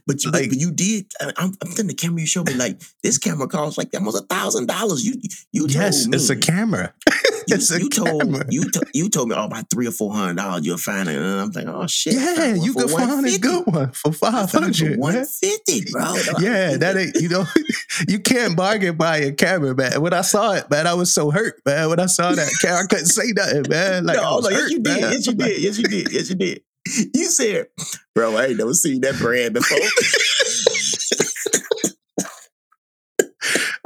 But 0.08 0.24
you, 0.24 0.32
Like- 0.32 0.50
but 0.50 0.58
you 0.60 0.72
did. 0.72 1.06
I- 1.22 1.34
I'm, 1.38 1.54
I'm 1.62 1.68
thinking 1.70 1.88
the 1.88 1.94
camera 1.94 2.22
you 2.22 2.28
showed 2.28 2.48
me, 2.48 2.54
like 2.56 2.82
this 3.04 3.18
camera 3.18 3.48
costs 3.48 3.78
like 3.78 3.90
almost 3.94 4.22
a 4.24 4.26
thousand 4.26 4.68
dollars. 4.68 5.06
You, 5.06 5.16
you 5.52 5.62
told 5.62 5.72
Yes, 5.72 6.08
me. 6.08 6.16
it's 6.18 6.30
a 6.30 6.36
camera. 6.36 6.94
You, 7.48 7.58
It's 7.58 7.70
a 7.70 7.78
you 7.80 7.90
told 7.92 8.22
camera. 8.24 8.44
you 8.50 8.72
to, 8.72 8.82
you 8.96 9.08
told 9.08 9.30
me 9.30 9.36
oh 9.38 9.46
about 9.46 9.70
three 9.70 9.86
or 9.86 9.92
four 9.92 10.12
hundred 10.16 10.38
dollars 10.38 10.66
you'll 10.66 10.80
find 10.80 11.08
it, 11.08 11.16
and 11.16 11.24
I'm 11.42 11.52
like 11.52 11.68
oh 11.68 11.86
shit. 11.86 12.14
Yeah, 12.16 12.56
you 12.56 12.74
can 12.74 12.88
find 12.88 13.24
a 13.24 13.38
good 13.38 13.68
one 13.68 13.92
for 13.92 14.10
I 14.10 14.14
five 14.14 14.50
found 14.52 14.66
it 14.70 14.76
for 14.76 14.86
hundred. 14.86 15.00
one 15.00 15.26
fifty, 15.26 15.82
bro. 15.92 16.16
Yeah, 16.40 16.78
that 16.78 16.98
ain't 16.98 17.16
you 17.22 17.30
know 17.30 17.46
you 18.08 18.18
can't 18.18 18.58
bargain 18.58 18.98
by 18.98 19.18
a 19.18 19.32
camera, 19.32 19.76
man. 19.76 20.02
When 20.02 20.12
I 20.12 20.22
saw 20.22 20.54
it, 20.54 20.72
man, 20.72 20.88
I 20.88 20.96
was 20.96 21.14
so 21.14 21.30
hurt, 21.30 21.62
man. 21.68 21.88
When 21.90 22.00
I 22.00 22.08
saw 22.08 22.32
that 22.34 22.50
camera, 22.64 22.80
I 22.82 22.88
couldn't 22.88 23.06
say 23.06 23.28
nothing, 23.36 23.66
man. 23.70 24.08
Like 24.08 24.18
I 24.18 24.22
no, 24.24 24.38
was 24.38 24.46
no, 24.46 24.50
yes 24.50 24.62
hurt, 24.62 24.72
you 24.72 24.80
did, 24.80 24.98
yes 25.02 25.28
you 25.28 25.34
did, 25.36 25.62
yes 25.62 25.78
you 25.78 25.84
did, 25.84 26.12
yes 26.12 26.30
you 26.32 26.36
did. 26.38 26.62
You 27.14 27.26
said, 27.26 27.68
bro, 28.14 28.36
I 28.38 28.46
ain't 28.48 28.58
never 28.58 28.74
seen 28.74 29.02
that 29.02 29.18
brand 29.18 29.54
before. 29.56 29.78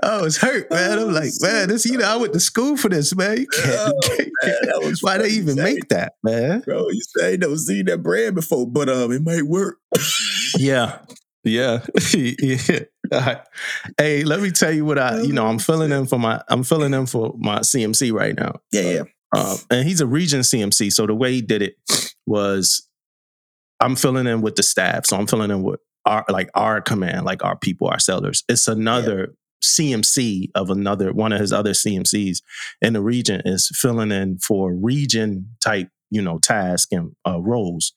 I 0.01 0.21
was 0.21 0.37
hurt, 0.37 0.71
man. 0.71 0.93
I'm 0.99 1.09
Oh, 1.09 1.11
like, 1.11 1.31
man, 1.41 1.67
this 1.69 1.85
you 1.85 1.97
know, 1.97 2.05
I 2.07 2.15
went 2.15 2.31
to 2.33 2.39
school 2.39 2.77
for 2.77 2.87
this, 2.87 3.13
man. 3.15 3.37
You 3.37 3.47
can't, 3.47 3.65
you 4.19 4.31
Oh, 4.43 4.45
can't- 4.45 4.83
was 4.85 5.03
why 5.03 5.17
they 5.17 5.29
even 5.29 5.55
make 5.55 5.89
that, 5.89 6.13
man? 6.23 6.61
Bro, 6.61 6.89
you 6.89 7.01
say 7.01 7.27
I 7.27 7.31
ain't 7.31 7.41
never 7.41 7.57
seen 7.57 7.85
that 7.85 8.01
brand 8.01 8.35
before, 8.35 8.65
but 8.65 8.87
um, 8.87 9.11
it 9.11 9.21
might 9.23 9.43
work. 9.43 9.77
Yeah. 10.57 10.99
Yeah. 11.43 11.85
yeah. 12.13 12.79
Right. 13.11 13.39
Hey, 13.97 14.23
let 14.23 14.39
me 14.41 14.51
tell 14.51 14.71
you 14.71 14.85
what 14.85 14.97
I, 14.99 15.21
you 15.21 15.33
know, 15.33 15.47
I'm 15.47 15.59
filling 15.59 15.91
in 15.91 16.05
for 16.05 16.17
my, 16.19 16.41
I'm 16.47 16.63
filling 16.63 16.93
in 16.93 17.05
for 17.05 17.33
my 17.37 17.59
CMC 17.59 18.13
right 18.13 18.35
now. 18.35 18.55
Yeah, 18.71 18.81
yeah. 18.81 19.03
Um, 19.35 19.57
and 19.69 19.87
he's 19.87 19.99
a 20.01 20.07
region 20.07 20.41
CMC. 20.41 20.91
So 20.93 21.05
the 21.07 21.15
way 21.15 21.33
he 21.33 21.41
did 21.41 21.61
it 21.61 21.75
was 22.25 22.87
I'm 23.79 23.95
filling 23.95 24.27
in 24.27 24.41
with 24.41 24.55
the 24.55 24.63
staff. 24.63 25.05
So 25.05 25.17
I'm 25.17 25.27
filling 25.27 25.51
in 25.51 25.63
with 25.63 25.79
our 26.05 26.25
like 26.29 26.49
our 26.55 26.81
command, 26.81 27.25
like 27.25 27.43
our 27.43 27.57
people, 27.57 27.87
our 27.87 27.99
sellers. 27.99 28.43
It's 28.49 28.67
another 28.67 29.35
CMC 29.63 30.51
of 30.55 30.69
another 30.69 31.13
one 31.13 31.31
of 31.33 31.39
his 31.39 31.53
other 31.53 31.71
CMCs 31.71 32.41
in 32.81 32.93
the 32.93 33.01
region 33.01 33.41
is 33.45 33.69
filling 33.73 34.11
in 34.11 34.37
for 34.39 34.73
region 34.73 35.55
type, 35.63 35.89
you 36.09 36.21
know, 36.21 36.39
task 36.39 36.89
and 36.91 37.15
uh, 37.27 37.39
roles. 37.39 37.93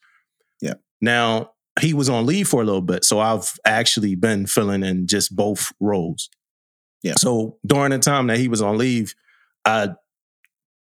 Yeah. 0.60 0.74
Now 1.00 1.52
he 1.80 1.94
was 1.94 2.08
on 2.08 2.26
leave 2.26 2.48
for 2.48 2.62
a 2.62 2.64
little 2.64 2.82
bit, 2.82 3.04
so 3.04 3.20
I've 3.20 3.54
actually 3.64 4.14
been 4.14 4.46
filling 4.46 4.82
in 4.82 5.06
just 5.06 5.34
both 5.34 5.72
roles. 5.80 6.28
Yeah. 7.02 7.14
So 7.18 7.58
during 7.66 7.90
the 7.90 7.98
time 7.98 8.26
that 8.28 8.38
he 8.38 8.48
was 8.48 8.62
on 8.62 8.78
leave, 8.78 9.14
I 9.64 9.90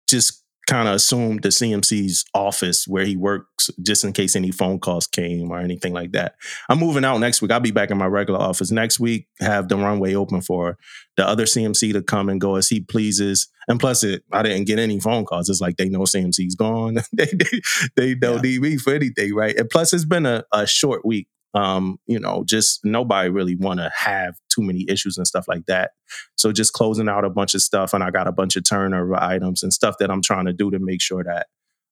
just 0.08 0.41
kind 0.66 0.88
of 0.88 0.94
assumed 0.94 1.42
the 1.42 1.48
CMC's 1.48 2.24
office 2.34 2.86
where 2.86 3.04
he 3.04 3.16
works 3.16 3.70
just 3.82 4.04
in 4.04 4.12
case 4.12 4.36
any 4.36 4.50
phone 4.50 4.78
calls 4.78 5.06
came 5.06 5.50
or 5.50 5.58
anything 5.58 5.92
like 5.92 6.12
that. 6.12 6.36
I'm 6.68 6.78
moving 6.78 7.04
out 7.04 7.18
next 7.18 7.42
week. 7.42 7.50
I'll 7.50 7.60
be 7.60 7.72
back 7.72 7.90
in 7.90 7.98
my 7.98 8.06
regular 8.06 8.40
office 8.40 8.70
next 8.70 9.00
week, 9.00 9.26
have 9.40 9.68
the 9.68 9.76
runway 9.76 10.14
open 10.14 10.40
for 10.40 10.78
the 11.16 11.26
other 11.26 11.44
CMC 11.44 11.92
to 11.92 12.02
come 12.02 12.28
and 12.28 12.40
go 12.40 12.56
as 12.56 12.68
he 12.68 12.80
pleases. 12.80 13.48
And 13.68 13.80
plus 13.80 14.04
it 14.04 14.22
I 14.32 14.42
didn't 14.42 14.66
get 14.66 14.78
any 14.78 15.00
phone 15.00 15.24
calls. 15.24 15.48
It's 15.48 15.60
like 15.60 15.76
they 15.76 15.88
know 15.88 16.00
CMC's 16.00 16.54
gone. 16.54 16.98
they, 17.12 17.26
they 17.26 17.60
they 17.96 18.14
don't 18.14 18.42
need 18.42 18.60
me 18.60 18.76
for 18.76 18.94
anything, 18.94 19.34
right? 19.34 19.56
And 19.56 19.68
plus 19.68 19.92
it's 19.92 20.04
been 20.04 20.26
a, 20.26 20.44
a 20.52 20.66
short 20.66 21.04
week. 21.04 21.28
Um, 21.54 21.98
you 22.06 22.18
know, 22.18 22.44
just 22.46 22.80
nobody 22.84 23.28
really 23.28 23.56
want 23.56 23.80
to 23.80 23.90
have 23.94 24.36
too 24.48 24.62
many 24.62 24.86
issues 24.88 25.18
and 25.18 25.26
stuff 25.26 25.46
like 25.48 25.66
that. 25.66 25.92
So 26.36 26.50
just 26.50 26.72
closing 26.72 27.08
out 27.08 27.24
a 27.24 27.30
bunch 27.30 27.54
of 27.54 27.62
stuff, 27.62 27.92
and 27.92 28.02
I 28.02 28.10
got 28.10 28.26
a 28.26 28.32
bunch 28.32 28.56
of 28.56 28.64
turnover 28.64 29.14
items 29.14 29.62
and 29.62 29.72
stuff 29.72 29.96
that 29.98 30.10
I'm 30.10 30.22
trying 30.22 30.46
to 30.46 30.52
do 30.52 30.70
to 30.70 30.78
make 30.78 31.02
sure 31.02 31.22
that 31.24 31.48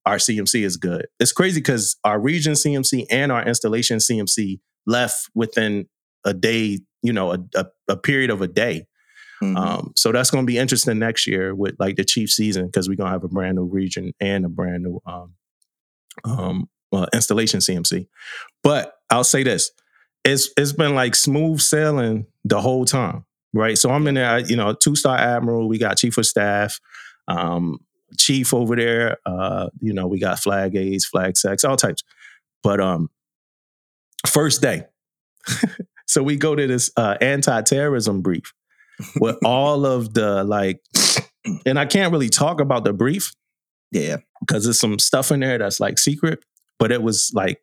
our 0.07 0.17
CMC 0.17 0.65
is 0.65 0.77
good. 0.77 1.07
It's 1.19 1.33
crazy 1.33 1.61
because 1.61 1.97
our 2.05 2.19
region 2.19 2.55
CMC 2.55 3.07
and 3.11 3.31
our 3.31 3.47
installation 3.47 3.99
CMC 3.99 4.61
left 4.87 5.29
within 5.35 5.87
a 6.25 6.33
day, 6.33 6.81
you 7.03 7.13
know, 7.13 7.33
a, 7.33 7.39
a, 7.55 7.67
a 7.89 7.97
period 7.97 8.31
of 8.31 8.41
a 8.41 8.49
day. 8.49 8.87
Mhm. 9.43 9.57
Um, 9.57 9.93
so 9.97 10.13
that's 10.13 10.31
going 10.31 10.45
to 10.45 10.51
be 10.51 10.59
interesting 10.59 10.99
next 10.99 11.27
year 11.27 11.55
with 11.55 11.77
like 11.79 11.97
the 11.97 12.05
chief 12.05 12.31
season 12.31 12.67
because 12.67 12.89
we're 12.89 12.97
going 12.97 13.09
to 13.09 13.13
have 13.13 13.25
a 13.25 13.29
brand 13.29 13.57
new 13.57 13.65
region 13.65 14.13
and 14.21 14.45
a 14.45 14.49
brand 14.49 14.83
new 14.83 15.01
um, 15.07 15.35
um, 16.25 16.69
uh, 16.93 17.07
installation 17.15 17.61
CMC. 17.61 18.07
But 18.63 18.93
I'll 19.11 19.25
say 19.25 19.43
this: 19.43 19.71
it's 20.25 20.51
it's 20.57 20.73
been 20.73 20.95
like 20.95 21.15
smooth 21.15 21.61
sailing 21.61 22.27
the 22.45 22.61
whole 22.61 22.85
time, 22.85 23.25
right? 23.53 23.77
So 23.77 23.91
I'm 23.91 24.07
in 24.07 24.15
there, 24.15 24.39
you 24.41 24.57
know, 24.57 24.73
two 24.73 24.97
star 24.97 25.17
admiral. 25.17 25.69
We 25.69 25.79
got 25.79 25.99
chief 25.99 26.19
of 26.19 26.27
staff, 26.27 26.81
um, 27.29 27.79
chief 28.19 28.55
over 28.55 28.77
there. 28.77 29.19
Uh, 29.27 29.71
you 29.81 29.93
know, 29.93 30.07
we 30.07 30.19
got 30.19 30.39
flag 30.39 30.77
aides, 30.77 31.07
flag 31.07 31.37
secs, 31.37 31.65
all 31.65 31.77
types. 31.77 32.03
But 32.63 32.81
um, 32.81 33.11
first 34.27 34.63
day, 34.63 34.85
so 36.07 36.23
we 36.23 36.37
go 36.37 36.55
to 36.55 36.67
this 36.67 36.91
uh, 36.97 37.17
anti 37.21 37.63
terrorism 37.63 38.23
brief 38.23 38.53
with 39.17 39.39
all 39.45 39.87
of 39.87 40.15
the 40.15 40.45
like, 40.45 40.81
and 41.67 41.79
I 41.79 41.87
can't 41.87 42.13
really 42.13 42.29
talk 42.29 42.61
about 42.61 42.85
the 42.85 42.93
brief 42.93 43.33
yeah, 43.91 44.19
because 44.41 44.65
there's 44.65 44.79
some 44.79 44.99
stuff 44.99 45.31
in 45.33 45.41
there 45.41 45.59
that's 45.59 45.81
like 45.81 45.99
secret, 45.99 46.45
but 46.79 46.93
it 46.93 47.03
was 47.03 47.33
like 47.35 47.61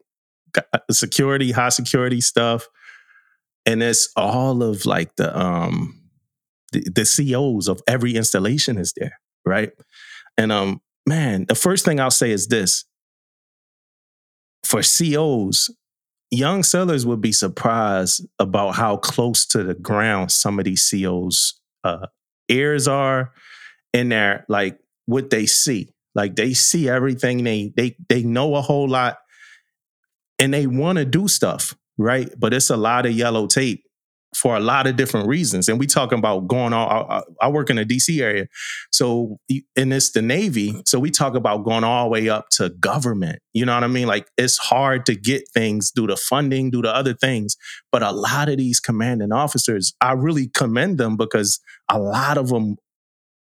security, 0.92 1.52
high 1.52 1.70
security 1.70 2.22
stuff. 2.22 2.68
And 3.66 3.84
it's 3.84 4.10
all 4.16 4.64
of 4.64 4.86
like 4.86 5.16
the 5.16 5.38
um 5.38 6.02
the, 6.72 6.82
the 6.90 7.06
COs 7.34 7.68
of 7.68 7.82
every 7.88 8.16
installation 8.16 8.78
is 8.78 8.94
there, 8.96 9.20
right? 9.46 9.72
And 10.38 10.52
um 10.52 10.82
man, 11.06 11.46
the 11.46 11.56
first 11.56 11.86
thing 11.86 12.00
I'll 12.00 12.12
say 12.12 12.32
is 12.32 12.48
this. 12.48 12.86
For 14.64 14.82
COs, 14.82 15.74
young 16.32 16.64
sellers 16.64 17.06
would 17.06 17.22
be 17.22 17.32
surprised 17.32 18.26
about 18.40 18.72
how 18.72 18.98
close 18.98 19.46
to 19.48 19.64
the 19.64 19.76
ground 19.76 20.32
some 20.32 20.60
of 20.60 20.66
these 20.66 20.90
COs 20.90 21.60
uh 21.84 22.08
ears 22.50 22.88
are 22.88 23.34
and 23.94 24.12
their 24.12 24.46
like 24.48 24.80
what 25.06 25.30
they 25.30 25.46
see. 25.46 25.90
Like 26.16 26.36
they 26.36 26.54
see 26.54 26.90
everything. 26.90 27.44
They 27.44 27.74
they 27.76 27.96
they 28.10 28.24
know 28.24 28.56
a 28.56 28.62
whole 28.62 28.88
lot, 28.88 29.18
and 30.40 30.54
they 30.54 30.68
want 30.68 30.98
to 30.98 31.06
do 31.06 31.28
stuff, 31.28 31.76
right? 31.98 32.30
But 32.38 32.54
it's 32.54 32.70
a 32.70 32.78
lot 32.78 33.06
of 33.06 33.14
yellow 33.14 33.48
tape 33.48 33.84
for 34.36 34.56
a 34.56 34.60
lot 34.60 34.88
of 34.88 34.96
different 34.96 35.28
reasons. 35.28 35.70
And 35.70 35.80
we 35.80 35.88
talking 35.88 36.20
about 36.20 36.48
going 36.48 36.74
all. 36.74 37.08
I, 37.10 37.22
I 37.42 37.50
work 37.50 37.70
in 37.70 37.78
the 37.78 37.86
DC 37.86 38.22
area, 38.22 38.48
so 38.92 39.38
and 39.76 39.94
it's 39.94 40.12
the 40.12 40.22
Navy. 40.22 40.82
So 40.86 41.00
we 41.00 41.10
talk 41.10 41.36
about 41.36 41.64
going 41.64 41.84
all 41.84 42.06
the 42.06 42.10
way 42.10 42.30
up 42.30 42.50
to 42.52 42.70
government. 42.70 43.40
You 43.54 43.66
know 43.66 43.74
what 43.74 43.84
I 43.84 43.88
mean? 43.88 44.08
Like 44.08 44.30
it's 44.38 44.58
hard 44.58 45.06
to 45.08 45.16
get 45.16 45.44
things 45.54 45.92
due 45.92 46.08
to 46.08 46.18
funding, 46.18 46.72
due 46.72 46.82
to 46.82 46.94
other 46.94 47.14
things. 47.14 47.56
But 47.92 48.04
a 48.04 48.12
lot 48.12 48.50
of 48.50 48.58
these 48.58 48.80
commanding 48.80 49.32
officers, 49.32 49.94
I 50.02 50.12
really 50.12 50.50
commend 50.50 50.98
them 50.98 51.18
because 51.18 51.60
a 51.90 52.00
lot 52.00 52.38
of 52.38 52.50
them 52.50 52.78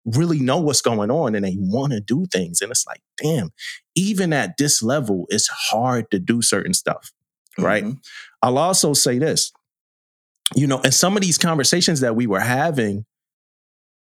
really 0.04 0.40
know 0.40 0.58
what's 0.58 0.82
going 0.82 1.10
on 1.10 1.34
and 1.34 1.44
they 1.44 1.56
want 1.58 1.92
to 1.92 2.00
do 2.00 2.26
things. 2.32 2.60
And 2.60 2.70
it's 2.70 2.86
like, 2.86 3.00
damn, 3.22 3.50
even 3.94 4.32
at 4.32 4.56
this 4.58 4.82
level, 4.82 5.26
it's 5.30 5.48
hard 5.48 6.10
to 6.10 6.18
do 6.18 6.42
certain 6.42 6.74
stuff, 6.74 7.10
right? 7.58 7.84
Mhm. 7.84 7.98
I'll 8.42 8.58
also 8.58 8.92
say 8.92 9.18
this, 9.18 9.52
you 10.54 10.66
know, 10.66 10.80
and 10.82 10.92
some 10.92 11.16
of 11.16 11.22
these 11.22 11.38
conversations 11.38 12.00
that 12.00 12.16
we 12.16 12.26
were 12.26 12.40
having 12.40 13.06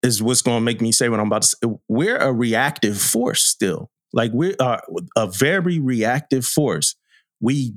is 0.04 0.22
what's 0.22 0.42
going 0.44 0.58
to 0.58 0.64
make 0.64 0.82
me 0.82 0.92
say 0.92 1.10
what 1.10 1.20
I'm 1.20 1.28
about 1.28 1.42
to 1.42 1.48
say. 1.48 1.68
We're 1.88 2.18
a 2.18 2.32
reactive 2.32 3.02
force 3.02 3.44
still. 3.44 3.90
Like 4.14 4.32
we're 4.34 4.56
uh, 4.60 4.80
a 5.16 5.28
very 5.28 5.80
reactive 5.80 6.46
force. 6.46 6.96
We 7.42 7.74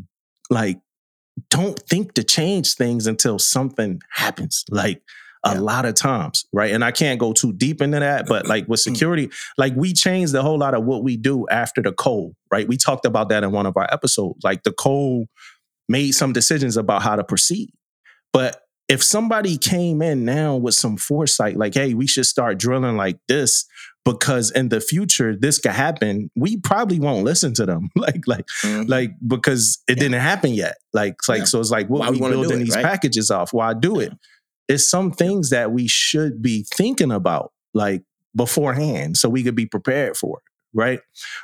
like 0.51 0.79
don't 1.49 1.79
think 1.89 2.13
to 2.15 2.23
change 2.23 2.75
things 2.75 3.07
until 3.07 3.39
something 3.39 4.03
happens. 4.11 4.65
Like 4.71 5.03
a 5.45 5.55
Yeah. 5.55 5.61
lot 5.61 5.85
of 5.87 5.95
times, 5.95 6.45
right? 6.53 6.73
And 6.73 6.85
I 6.85 6.91
can't 6.91 7.19
go 7.19 7.33
too 7.33 7.53
deep 7.53 7.81
into 7.81 7.99
that, 8.01 8.27
but 8.27 8.47
like 8.47 8.69
with 8.69 8.81
security, 8.81 9.31
like 9.57 9.73
we 9.77 9.93
changed 9.95 10.35
a 10.35 10.43
whole 10.43 10.59
lot 10.59 10.75
of 10.75 10.85
what 10.85 11.03
we 11.03 11.17
do 11.17 11.47
after 11.49 11.81
the 11.81 11.93
Cole, 11.93 12.35
right? 12.53 12.69
We 12.69 12.77
talked 12.77 13.07
about 13.07 13.29
that 13.31 13.43
in 13.43 13.51
one 13.53 13.65
of 13.67 13.77
our 13.77 13.89
episodes. 13.93 14.41
Like 14.45 14.63
the 14.65 14.73
Cole 14.73 15.27
made 15.89 16.13
some 16.13 16.33
decisions 16.33 16.77
about 16.77 17.03
how 17.03 17.17
to 17.17 17.25
proceed. 17.25 17.71
But 18.33 18.61
if 18.89 19.03
somebody 19.03 19.57
came 19.57 20.03
in 20.03 20.25
now 20.25 20.57
with 20.57 20.75
some 20.75 20.97
foresight, 20.97 21.57
like, 21.57 21.75
hey, 21.75 21.95
we 21.95 22.07
should 22.07 22.27
start 22.27 22.59
drilling 22.59 22.97
like 22.97 23.19
this 23.29 23.65
because 24.05 24.51
in 24.51 24.69
the 24.69 24.81
future 24.81 25.37
this 25.39 25.59
could 25.59 25.71
happen, 25.73 26.31
we 26.37 26.57
probably 26.59 26.99
won't 27.01 27.25
listen 27.25 27.55
to 27.55 27.65
them. 27.67 27.89
like, 27.97 28.23
like, 28.27 28.45
Mhm. 28.65 28.89
like 28.89 29.13
because 29.27 29.79
it 29.89 29.97
Yeah. 29.97 30.03
didn't 30.05 30.21
happen 30.21 30.53
yet. 30.53 30.77
Like, 30.93 31.17
like 31.29 31.39
Yeah. 31.41 31.45
so 31.45 31.61
it's 31.61 31.71
like 31.71 31.89
what 31.89 32.01
Why 32.01 32.11
we 32.11 32.19
we 32.19 32.29
building 32.31 32.61
it, 32.61 32.65
these 32.65 32.75
right? 32.77 32.85
packages 32.85 33.31
off. 33.31 33.53
Why 33.53 33.73
do 33.75 34.01
it? 34.01 34.13
It's 34.71 34.89
some 34.89 35.11
things 35.11 35.51
that 35.51 35.73
we 35.73 35.89
should 35.89 36.41
be 36.41 36.65
thinking 36.73 37.11
about 37.13 37.53
like 37.75 38.03
beforehand 38.37 39.17
so 39.17 39.29
we 39.29 39.43
could 39.43 39.57
be 39.57 39.67
prepared 39.67 40.17
for 40.17 40.39
it. 40.39 40.45
Right. 40.73 41.01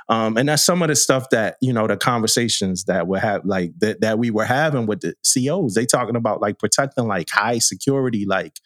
Um, 0.08 0.36
and 0.36 0.48
that's 0.48 0.64
some 0.64 0.82
of 0.82 0.88
the 0.88 0.94
stuff 0.94 1.30
that, 1.30 1.56
you 1.60 1.72
know, 1.72 1.88
the 1.88 1.96
conversations 1.96 2.84
that 2.84 3.08
we 3.08 3.18
have 3.18 3.44
like 3.44 3.72
that 3.80 4.00
that 4.00 4.20
we 4.20 4.30
were 4.30 4.44
having 4.44 4.86
with 4.86 5.00
the 5.00 5.14
COs. 5.24 5.74
They 5.74 5.84
talking 5.84 6.14
about 6.14 6.40
like 6.40 6.60
protecting 6.60 7.08
like 7.08 7.28
high 7.28 7.58
security, 7.58 8.24
like 8.24 8.60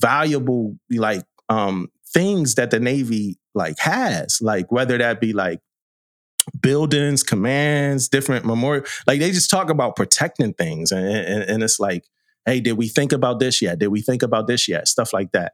valuable, 0.00 0.78
like 0.90 1.24
um 1.50 1.88
things 2.14 2.54
that 2.54 2.70
the 2.70 2.80
Navy 2.80 3.38
like 3.54 3.78
has, 3.80 4.38
like 4.40 4.72
whether 4.72 4.96
that 4.96 5.20
be 5.20 5.34
like 5.34 5.60
buildings, 6.60 7.22
commands, 7.22 8.08
different 8.08 8.46
memorial. 8.46 8.84
Like 9.06 9.20
they 9.20 9.30
just 9.32 9.50
talk 9.50 9.68
about 9.68 9.96
protecting 9.96 10.54
things, 10.54 10.92
and, 10.92 11.06
and 11.06 11.42
and 11.42 11.62
it's 11.62 11.78
like, 11.78 12.04
hey, 12.46 12.60
did 12.60 12.72
we 12.72 12.88
think 12.88 13.12
about 13.12 13.40
this 13.40 13.60
yet? 13.62 13.78
Did 13.78 13.88
we 13.88 14.00
think 14.00 14.22
about 14.22 14.46
this 14.46 14.68
yet? 14.68 14.88
Stuff 14.88 15.12
like 15.12 15.32
that. 15.32 15.52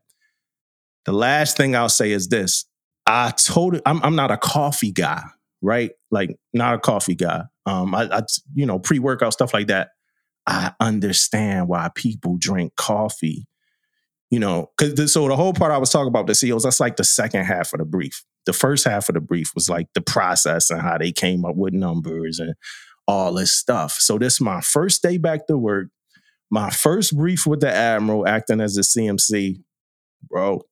The 1.05 1.13
last 1.13 1.57
thing 1.57 1.77
I'll 1.77 1.89
say 1.89 2.13
is 2.13 2.29
this: 2.29 2.65
I 3.07 3.31
told 3.31 3.81
I'm, 3.87 4.03
I'm 4.03 4.17
not 4.17 4.31
a 4.31 4.37
coffee 4.37 4.93
guy, 4.93 5.23
right? 5.63 5.93
Like 6.11 6.37
not 6.53 6.75
a 6.75 6.79
coffee 6.79 7.15
guy. 7.15 7.45
Um, 7.65 7.95
I, 7.95 8.09
I 8.11 8.23
you 8.55 8.67
know 8.67 8.79
pre 8.79 8.99
workout 8.99 9.33
stuff 9.33 9.55
like 9.55 9.69
that. 9.69 9.91
I 10.47 10.73
understand 10.81 11.69
why 11.69 11.91
people 11.95 12.37
drink 12.39 12.75
coffee. 12.77 13.47
You 14.31 14.41
know, 14.41 14.73
because 14.77 15.13
so 15.13 15.29
the 15.29 15.37
whole 15.37 15.53
part 15.53 15.71
I 15.71 15.79
was 15.79 15.91
talking 15.91 16.09
about 16.09 16.27
the 16.27 16.35
CEOs, 16.35 16.65
that's 16.65 16.81
like 16.81 16.97
the 16.97 17.05
second 17.05 17.45
half 17.45 17.73
of 17.73 17.79
the 17.79 17.85
brief. 17.85 18.25
The 18.45 18.53
first 18.53 18.85
half 18.85 19.09
of 19.09 19.15
the 19.15 19.21
brief 19.21 19.53
was 19.55 19.69
like 19.69 19.87
the 19.95 20.01
process 20.01 20.69
and 20.69 20.81
how 20.81 20.99
they 20.99 21.13
came 21.13 21.45
up 21.45 21.55
with 21.55 21.73
numbers 21.73 22.41
and 22.41 22.55
all 23.07 23.33
this 23.33 23.55
stuff. 23.55 23.93
So 23.93 24.19
this 24.19 24.35
is 24.35 24.41
my 24.41 24.61
first 24.61 25.03
day 25.03 25.17
back 25.17 25.47
to 25.47 25.57
work, 25.57 25.89
my 26.51 26.71
first 26.71 27.17
brief 27.17 27.47
with 27.47 27.61
the 27.61 27.73
admiral 27.73 28.27
acting 28.27 28.61
as 28.61 28.77
a 28.77 28.83
CMC, 28.83 29.63
bro. 30.29 30.63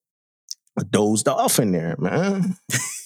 Dozed 0.91 1.29
off 1.29 1.59
in 1.59 1.73
there, 1.73 1.97
man. 1.99 2.57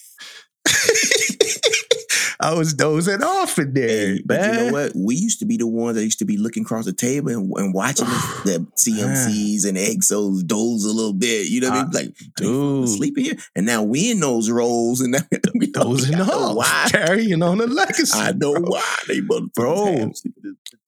I 2.40 2.54
was 2.54 2.72
dozing 2.74 3.22
off 3.22 3.58
in 3.58 3.72
there, 3.74 4.14
Hey, 4.14 4.22
but 4.24 4.40
you 4.44 4.52
know 4.52 4.72
what? 4.72 4.92
We 4.94 5.16
used 5.16 5.40
to 5.40 5.46
be 5.46 5.56
the 5.56 5.66
ones 5.66 5.96
that 5.96 6.04
used 6.04 6.20
to 6.20 6.24
be 6.24 6.36
looking 6.36 6.62
across 6.62 6.84
the 6.84 6.92
table 6.92 7.30
and, 7.30 7.50
and 7.56 7.74
watching 7.74 8.06
the, 8.06 8.40
the 8.44 8.66
CMCs 8.76 9.66
and 9.66 9.76
XOs 9.76 10.46
doze 10.46 10.84
a 10.84 10.92
little 10.92 11.12
bit. 11.12 11.48
You 11.48 11.60
know 11.62 11.70
what 11.70 11.78
I 11.78 11.82
mean? 11.82 11.90
Like, 11.92 12.16
dude, 12.36 12.36
Dude. 12.36 12.88
sleep 12.90 13.18
here. 13.18 13.34
And 13.56 13.66
now 13.66 13.82
we 13.82 14.10
in 14.12 14.20
those 14.20 14.50
roles, 14.50 15.00
and 15.00 15.12
now 15.12 15.18
we 15.54 15.66
dozing 15.66 16.20
off, 16.20 16.54
why. 16.56 16.86
carrying 16.90 17.42
on 17.42 17.58
the 17.58 17.66
legacy. 17.68 18.16
I 18.18 18.32
know 18.32 18.54
bro. 18.54 18.62
why 18.70 18.94
they 19.08 19.20
motherfuckers 19.20 19.54
Bro. 19.54 20.12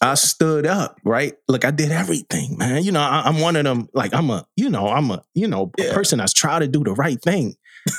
I 0.00 0.14
stood 0.14 0.66
up, 0.66 0.98
right? 1.04 1.34
Like 1.48 1.64
I 1.64 1.70
did 1.72 1.90
everything, 1.90 2.56
man. 2.58 2.82
You 2.84 2.92
know, 2.92 3.00
I, 3.00 3.28
am 3.28 3.40
one 3.40 3.56
of 3.56 3.64
them. 3.64 3.88
Like 3.92 4.14
I'm 4.14 4.30
a, 4.30 4.46
you 4.56 4.70
know, 4.70 4.88
I'm 4.88 5.10
a, 5.10 5.22
you 5.34 5.46
know, 5.48 5.70
Yeah. 5.78 5.92
person 5.92 6.18
that's 6.18 6.32
trying 6.32 6.60
to 6.60 6.68
do 6.68 6.82
the 6.84 6.92
right 6.94 7.20
thing. 7.20 7.54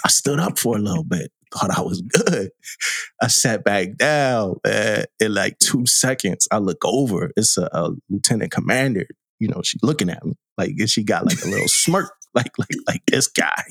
I 0.06 0.10
stood 0.10 0.40
up 0.40 0.58
for 0.58 0.78
a 0.78 0.80
little 0.80 1.04
bit, 1.04 1.32
thought 1.54 1.78
I 1.78 1.82
was 1.82 2.02
good. 2.02 2.52
I 3.22 3.28
sat 3.28 3.64
back 3.64 3.98
down, 3.98 4.56
man. 4.64 5.06
In 5.20 5.34
like 5.34 5.60
two 5.60 5.86
seconds, 5.86 6.48
I 6.52 6.58
look 6.58 6.84
over. 6.84 7.32
It's 7.36 7.58
a, 7.58 7.70
a 7.72 7.92
lieutenant 8.10 8.52
commander. 8.52 9.06
You 9.40 9.48
know, 9.48 9.62
she 9.64 9.78
looking 9.82 10.10
at 10.10 10.24
me 10.26 10.34
like 10.58 10.72
she 10.88 11.04
got 11.04 11.26
like 11.26 11.44
a 11.44 11.48
little 11.48 11.68
smirk. 11.68 12.14
Like, 12.36 12.58
like, 12.58 12.70
like 12.88 13.02
this 13.08 13.28
guy, 13.28 13.64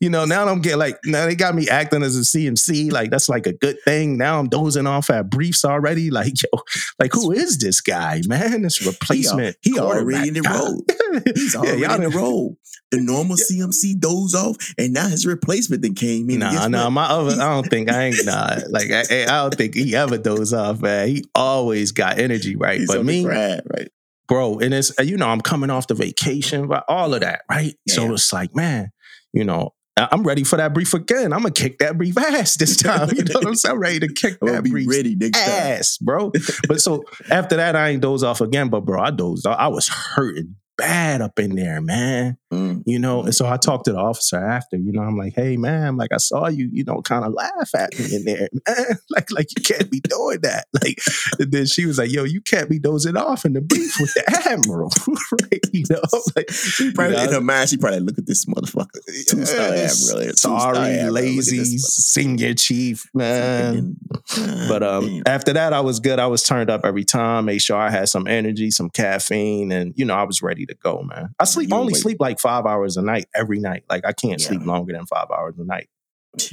you 0.00 0.10
know. 0.10 0.24
Now 0.26 0.46
I'm 0.46 0.60
getting 0.60 0.78
like, 0.78 0.98
now 1.06 1.24
they 1.26 1.34
got 1.34 1.54
me 1.54 1.68
acting 1.68 2.02
as 2.02 2.16
a 2.16 2.20
CMC. 2.20 2.92
Like 2.92 3.10
that's 3.10 3.28
like 3.28 3.46
a 3.46 3.54
good 3.54 3.76
thing. 3.86 4.18
Now 4.18 4.38
I'm 4.38 4.48
dozing 4.48 4.86
off 4.86 5.08
at 5.10 5.30
briefs 5.30 5.64
already. 5.64 6.10
Like, 6.22 6.34
yo, 6.42 6.60
like 7.00 7.12
who 7.12 7.32
is 7.32 7.58
this 7.58 7.80
guy, 7.80 8.20
man? 8.26 8.62
This 8.62 8.76
He, 8.78 8.86
replacement. 8.86 9.56
he 9.62 9.78
already 9.78 10.28
in 10.28 10.34
the 10.34 10.42
role. 10.42 10.84
He's 11.34 11.54
Yeah, 11.54 11.60
already 11.60 11.80
y'all 11.82 11.94
in 11.94 12.10
the 12.10 12.16
role. 12.16 12.56
The 12.90 13.00
normal 13.00 13.36
CMC 13.36 13.98
doze 13.98 14.34
off, 14.34 14.56
and 14.76 14.92
now 14.92 15.08
his 15.08 15.24
replacement 15.24 15.80
then 15.80 15.94
came 15.94 16.28
in. 16.28 16.40
Nah, 16.40 16.68
nah, 16.68 16.84
what? 16.84 16.90
my 16.90 17.04
other, 17.06 17.32
I 17.42 17.48
don't 17.54 17.68
think 17.70 17.90
I 17.90 18.02
ain't 18.04 18.24
nah. 18.26 18.58
Like 18.68 18.90
I, 18.90 19.22
I 19.24 19.42
don't 19.42 19.54
think 19.54 19.74
he 19.74 19.96
ever 19.96 20.18
doze 20.18 20.52
off, 20.52 20.82
man. 20.82 21.08
He 21.08 21.24
always 21.34 21.92
got 21.92 22.18
energy, 22.18 22.54
right? 22.56 22.78
He's 22.80 22.88
but 22.88 23.02
me, 23.04 23.24
right? 23.24 23.60
Bro, 24.32 24.58
and 24.58 24.72
it's 24.72 24.92
you 24.98 25.16
know, 25.16 25.28
I'm 25.28 25.40
coming 25.40 25.70
off 25.70 25.86
the 25.86 25.94
vacation, 25.94 26.66
but 26.66 26.84
all 26.88 27.12
of 27.14 27.20
that, 27.20 27.42
right? 27.50 27.74
So 27.88 28.06
Yeah. 28.06 28.12
it's 28.12 28.32
like, 28.32 28.54
man, 28.54 28.90
you 29.32 29.44
know, 29.44 29.74
I'm 29.96 30.22
ready 30.22 30.42
for 30.42 30.56
that 30.56 30.72
brief 30.72 30.94
again. 30.94 31.32
I'm 31.34 31.40
gonna 31.40 31.50
kick 31.50 31.78
that 31.80 31.98
brief 31.98 32.16
ass 32.16 32.56
this 32.56 32.76
time. 32.78 33.10
You 33.14 33.24
know 33.24 33.34
what 33.34 33.46
I'm 33.46 33.54
saying? 33.54 33.74
I'm 33.74 33.80
ready 33.80 34.00
to 34.00 34.12
kick 34.12 34.38
that 34.40 34.64
brief 34.64 34.88
ready 34.88 35.16
ass, 35.34 35.98
bro. 35.98 36.32
But 36.66 36.80
so 36.80 37.04
after 37.30 37.56
that, 37.56 37.76
I 37.76 37.90
ain't 37.90 38.00
doze 38.00 38.22
off 38.22 38.40
again. 38.40 38.68
But 38.70 38.86
bro, 38.86 39.00
I 39.02 39.10
dozed 39.10 39.46
off. 39.46 39.58
I 39.58 39.68
was 39.68 39.88
hurting 39.88 40.56
bad 40.76 41.20
up 41.20 41.38
in 41.38 41.54
there, 41.54 41.80
man. 41.80 42.36
Mm. 42.52 42.82
You 42.86 42.98
know, 42.98 43.22
and 43.22 43.34
so 43.34 43.46
I 43.46 43.56
talked 43.56 43.86
to 43.86 43.92
the 43.92 43.98
officer 43.98 44.36
after. 44.36 44.76
You 44.76 44.92
know, 44.92 45.02
I'm 45.02 45.16
like, 45.16 45.32
"Hey, 45.34 45.56
man, 45.56 45.96
like 45.96 46.12
I 46.12 46.18
saw 46.18 46.48
you, 46.48 46.68
you 46.70 46.84
know, 46.84 47.00
kind 47.02 47.24
of 47.24 47.32
laugh 47.32 47.74
at 47.74 47.98
me 47.98 48.14
in 48.14 48.24
there, 48.24 48.48
man. 48.68 48.98
Like, 49.10 49.30
like 49.30 49.46
you 49.56 49.62
can't 49.62 49.90
be 49.90 50.00
doing 50.00 50.40
that." 50.42 50.66
Like, 50.82 50.98
and 51.38 51.52
then 51.52 51.66
she 51.66 51.86
was 51.86 51.98
like, 51.98 52.10
"Yo, 52.10 52.24
you 52.24 52.40
can't 52.40 52.68
be 52.68 52.78
dozing 52.78 53.16
off 53.16 53.44
in 53.44 53.52
the 53.52 53.60
brief 53.60 53.94
with 54.00 54.12
the 54.14 54.42
admiral, 54.50 54.90
right? 55.42 55.60
You 55.72 55.84
know, 55.90 56.00
like 56.34 56.50
She 56.50 56.92
probably 56.92 57.16
you 57.16 57.22
in 57.22 57.32
her 57.32 57.40
mind, 57.40 57.68
she 57.68 57.76
probably 57.76 58.00
look 58.00 58.18
at 58.18 58.26
this 58.26 58.46
motherfucker. 58.46 59.00
Two 59.28 59.44
star 59.44 59.68
yeah, 59.68 59.90
admiral. 59.90 60.34
sorry, 60.34 60.78
admiral. 60.78 61.12
Lazy 61.14 61.78
senior 61.78 62.54
chief, 62.54 63.08
man." 63.14 63.96
But 64.68 64.82
um, 64.82 65.06
Damn. 65.06 65.22
after 65.26 65.52
that, 65.52 65.72
I 65.72 65.80
was 65.80 66.00
good. 66.00 66.18
I 66.18 66.26
was 66.26 66.42
turned 66.42 66.70
up 66.70 66.82
every 66.84 67.04
time. 67.04 67.44
Made 67.44 67.62
sure 67.62 67.76
I 67.76 67.90
had 67.90 68.08
some 68.08 68.26
energy, 68.26 68.70
some 68.70 68.90
caffeine, 68.90 69.70
and 69.70 69.92
you 69.96 70.04
know 70.04 70.14
I 70.14 70.24
was 70.24 70.42
ready 70.42 70.61
to 70.66 70.74
go, 70.82 71.02
man. 71.02 71.30
I 71.38 71.44
sleep 71.44 71.70
You 71.70 71.76
only 71.76 71.94
sleep 71.94 72.18
like 72.20 72.38
five 72.40 72.66
hours 72.66 72.96
a 72.96 73.02
night 73.02 73.26
every 73.34 73.58
night. 73.58 73.84
Like 73.90 74.04
I 74.06 74.12
can't 74.12 74.40
Yeah. 74.40 74.48
sleep 74.48 74.62
longer 74.64 74.92
than 74.92 75.06
five 75.06 75.26
hours 75.30 75.54
a 75.58 75.64
night, 75.64 75.88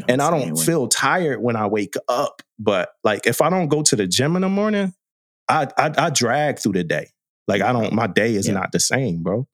and 0.08 0.22
I 0.22 0.30
don't 0.30 0.56
feel 0.58 0.88
tired 0.88 1.42
when 1.42 1.56
I 1.56 1.68
wake 1.68 1.96
up. 2.08 2.42
But 2.58 2.90
like 3.04 3.26
if 3.28 3.42
I 3.42 3.50
don't 3.50 3.68
go 3.68 3.82
to 3.84 3.96
the 3.96 4.08
gym 4.08 4.36
in 4.36 4.42
the 4.44 4.50
morning, 4.50 4.94
I 5.48 5.68
I, 5.78 5.94
I 5.98 6.10
drag 6.10 6.60
through 6.60 6.74
the 6.74 6.84
day. 6.84 7.10
Like 7.48 7.62
I 7.62 7.72
don't. 7.72 7.94
My 7.94 8.08
day 8.08 8.36
is 8.36 8.48
Yeah. 8.48 8.54
not 8.56 8.72
the 8.72 8.80
same, 8.80 9.24
bro. 9.24 9.48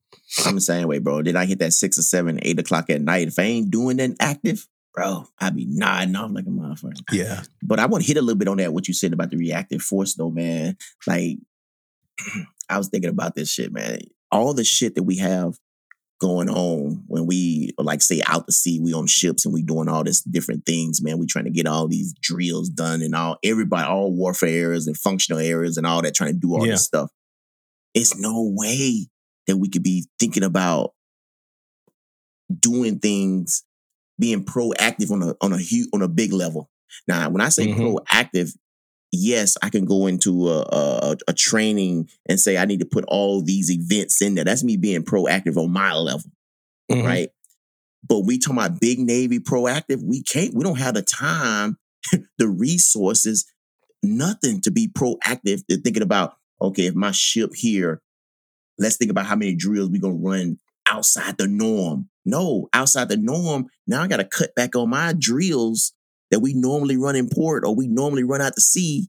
I'm 0.44 0.56
the 0.56 0.60
same 0.60 0.86
way, 0.88 0.98
bro. 0.98 1.22
Then 1.22 1.36
I 1.36 1.46
hit 1.46 1.60
that 1.60 1.72
six 1.72 1.98
or 1.98 2.02
seven, 2.02 2.38
eight 2.42 2.58
o'clock 2.58 2.90
at 2.90 3.00
night. 3.00 3.28
If 3.28 3.38
I 3.38 3.42
ain't 3.44 3.70
doing 3.70 3.96
that 3.98 4.16
active, 4.20 4.66
bro, 4.92 5.24
I 5.40 5.50
be 5.50 5.64
nodding 5.66 6.14
off 6.16 6.30
like 6.32 6.44
a 6.46 6.50
motherfucker. 6.50 7.00
Yeah. 7.12 7.42
But 7.62 7.78
I 7.78 7.86
want 7.86 8.02
to 8.04 8.08
hit 8.08 8.16
a 8.18 8.20
little 8.22 8.36
bit 8.38 8.48
on 8.48 8.56
that 8.58 8.72
what 8.74 8.88
you 8.88 8.92
said 8.94 9.12
about 9.14 9.30
the 9.30 9.36
reactive 9.38 9.80
force, 9.82 10.14
though, 10.14 10.30
man. 10.30 10.76
Like, 11.06 11.38
I 12.68 12.78
was 12.78 12.88
thinking 12.88 13.10
about 13.10 13.34
this 13.34 13.50
shit, 13.50 13.72
man. 13.72 14.00
All 14.32 14.54
the 14.54 14.64
shit 14.64 14.94
that 14.96 15.04
we 15.04 15.18
have 15.18 15.58
going 16.20 16.48
on 16.48 17.04
when 17.06 17.26
we, 17.26 17.70
like, 17.78 18.00
say, 18.02 18.22
out 18.26 18.46
to 18.46 18.52
sea, 18.52 18.80
we 18.80 18.92
on 18.94 19.06
ships 19.06 19.44
and 19.44 19.52
we 19.52 19.62
doing 19.62 19.88
all 19.88 20.02
this 20.02 20.22
different 20.22 20.64
things, 20.64 21.02
man. 21.02 21.18
We 21.18 21.26
trying 21.26 21.44
to 21.44 21.50
get 21.50 21.66
all 21.66 21.86
these 21.88 22.14
drills 22.20 22.68
done 22.70 23.02
and 23.02 23.14
all 23.14 23.36
everybody, 23.44 23.84
all 23.86 24.10
warfare 24.12 24.48
areas 24.48 24.86
and 24.86 24.96
functional 24.96 25.40
areas 25.40 25.76
and 25.76 25.86
all 25.86 26.00
that, 26.02 26.14
trying 26.14 26.32
to 26.32 26.38
do 26.38 26.54
all 26.54 26.66
Yeah. 26.66 26.72
this 26.72 26.84
stuff. 26.84 27.10
It's 27.94 28.16
no 28.16 28.50
way 28.54 29.08
that 29.46 29.58
we 29.58 29.68
could 29.68 29.82
be 29.82 30.06
thinking 30.18 30.42
about 30.42 30.92
doing 32.60 32.98
things, 32.98 33.64
being 34.18 34.44
proactive 34.44 35.10
on 35.10 35.22
a 35.22 35.34
on 35.40 35.52
a 35.52 35.58
huge 35.58 35.88
on 35.92 36.02
a 36.02 36.08
big 36.08 36.32
level. 36.32 36.70
Now, 37.06 37.28
when 37.30 37.40
I 37.42 37.48
say 37.48 37.66
Mhm. 37.66 37.76
proactive, 37.78 38.56
yes, 39.16 39.56
I 39.62 39.70
can 39.70 39.84
go 39.84 40.06
into 40.06 40.48
a, 40.48 40.60
a 40.60 41.16
a 41.28 41.32
training 41.32 42.08
and 42.28 42.38
say 42.40 42.56
I 42.56 42.64
need 42.64 42.80
to 42.80 42.86
put 42.86 43.04
all 43.08 43.42
these 43.42 43.70
events 43.70 44.20
in 44.22 44.34
there. 44.34 44.44
That's 44.44 44.64
me 44.64 44.76
being 44.76 45.02
proactive 45.04 45.56
on 45.56 45.70
my 45.72 45.94
level, 45.94 46.30
Mhm. 46.90 47.04
right? 47.04 47.28
But 48.08 48.20
we 48.20 48.38
talking 48.38 48.58
about 48.58 48.80
big 48.80 48.98
Navy 49.00 49.38
proactive. 49.40 50.02
We 50.02 50.22
can't. 50.22 50.54
We 50.54 50.62
don't 50.64 50.78
have 50.78 50.94
the 50.94 51.02
time, 51.02 51.78
the 52.38 52.48
resources, 52.48 53.44
nothing 54.02 54.60
to 54.62 54.70
be 54.70 54.88
proactive. 54.88 55.66
To 55.68 55.76
thinking 55.80 56.02
about 56.02 56.34
okay, 56.60 56.86
if 56.86 56.94
my 56.94 57.10
ship 57.10 57.50
here, 57.54 58.00
let's 58.78 58.96
think 58.96 59.10
about 59.10 59.26
how 59.26 59.36
many 59.36 59.54
drills 59.54 59.90
we 59.90 59.98
gonna 59.98 60.14
run 60.14 60.58
outside 60.88 61.36
the 61.38 61.46
norm. 61.46 62.08
No, 62.24 62.68
outside 62.72 63.08
the 63.08 63.16
norm. 63.16 63.66
Now 63.86 64.02
I 64.02 64.08
got 64.08 64.16
to 64.18 64.24
cut 64.24 64.54
back 64.54 64.74
on 64.76 64.90
my 64.90 65.12
drills 65.18 65.92
that 66.30 66.40
we 66.40 66.54
normally 66.54 66.96
run 66.96 67.16
in 67.16 67.28
port 67.28 67.64
or 67.64 67.74
we 67.74 67.86
normally 67.88 68.24
run 68.24 68.40
out 68.42 68.54
to 68.54 68.60
sea 68.60 69.08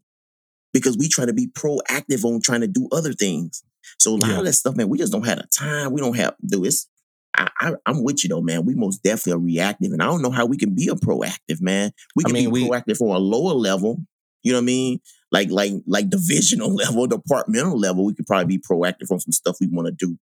because 0.74 0.98
we 0.98 1.08
try 1.08 1.26
to 1.26 1.34
be 1.34 1.48
proactive 1.48 2.24
on 2.24 2.42
trying 2.42 2.62
to 2.62 2.68
do 2.68 2.88
other 2.92 3.14
things. 3.14 3.64
So 4.00 4.12
a 4.14 4.18
lot 4.18 4.30
Yeah. 4.30 4.40
of 4.40 4.46
that 4.46 4.54
stuff, 4.54 4.76
man, 4.76 4.90
we 4.90 4.98
just 4.98 5.12
don't 5.12 5.26
have 5.26 5.38
the 5.40 5.48
time. 5.58 5.94
We 5.94 6.02
don't 6.02 6.16
have 6.18 6.36
do 6.46 6.62
this. 6.62 6.88
I, 7.36 7.50
I, 7.60 7.72
I'm 7.86 8.04
with 8.04 8.24
you 8.24 8.30
though, 8.30 8.42
man. 8.42 8.66
We 8.66 8.76
most 8.76 9.04
definitely 9.04 9.34
are 9.34 9.46
reactive, 9.46 9.92
and 9.92 10.02
I 10.02 10.06
don't 10.06 10.22
know 10.22 10.32
how 10.32 10.46
we 10.46 10.58
can 10.58 10.74
be 10.76 10.88
a 10.90 10.96
proactive, 10.96 11.62
man. 11.62 11.92
We 12.16 12.24
I 12.24 12.28
can 12.28 12.34
mean, 12.34 12.46
be 12.46 12.64
we- 12.64 12.70
proactive 12.70 13.00
on 13.02 13.16
a 13.16 13.20
lower 13.20 13.54
level. 13.54 14.00
You 14.44 14.54
know 14.54 14.60
what 14.60 14.64
I 14.64 14.66
mean? 14.66 15.00
Like, 15.32 15.50
like, 15.52 15.74
like 15.88 16.10
divisional 16.10 16.74
level, 16.76 17.06
departmental 17.08 17.78
level. 17.78 18.06
We 18.06 18.14
could 18.14 18.26
probably 18.28 18.58
be 18.58 18.64
proactive 18.64 19.12
on 19.12 19.20
some 19.20 19.32
stuff 19.32 19.58
we 19.60 19.68
want 19.68 19.88
to 19.88 19.92
do. 20.08 20.18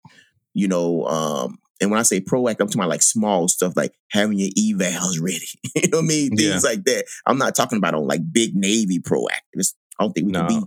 You 0.54 0.68
know, 0.68 1.04
um, 1.06 1.58
and 1.80 1.90
when 1.90 2.00
I 2.00 2.02
say 2.04 2.20
proactive, 2.20 2.60
I'm 2.60 2.66
talking 2.68 2.80
about 2.80 2.90
like 2.90 3.02
small 3.02 3.48
stuff, 3.48 3.74
like 3.76 3.92
having 4.10 4.38
your 4.38 4.50
evals 4.50 5.20
ready. 5.20 5.46
you 5.74 5.88
know 5.88 5.98
what 5.98 6.04
I 6.04 6.06
mean? 6.08 6.36
Things 6.36 6.64
like 6.64 6.84
that. 6.84 7.04
I'm 7.26 7.38
not 7.38 7.54
talking 7.54 7.78
about 7.78 7.94
on 7.94 8.06
like 8.06 8.20
big 8.32 8.54
Navy 8.54 8.98
proactive. 8.98 9.54
It's- 9.54 9.74
I 9.98 10.04
don't 10.04 10.12
think 10.12 10.26
we 10.26 10.32
can 10.34 10.46
be 10.48 10.60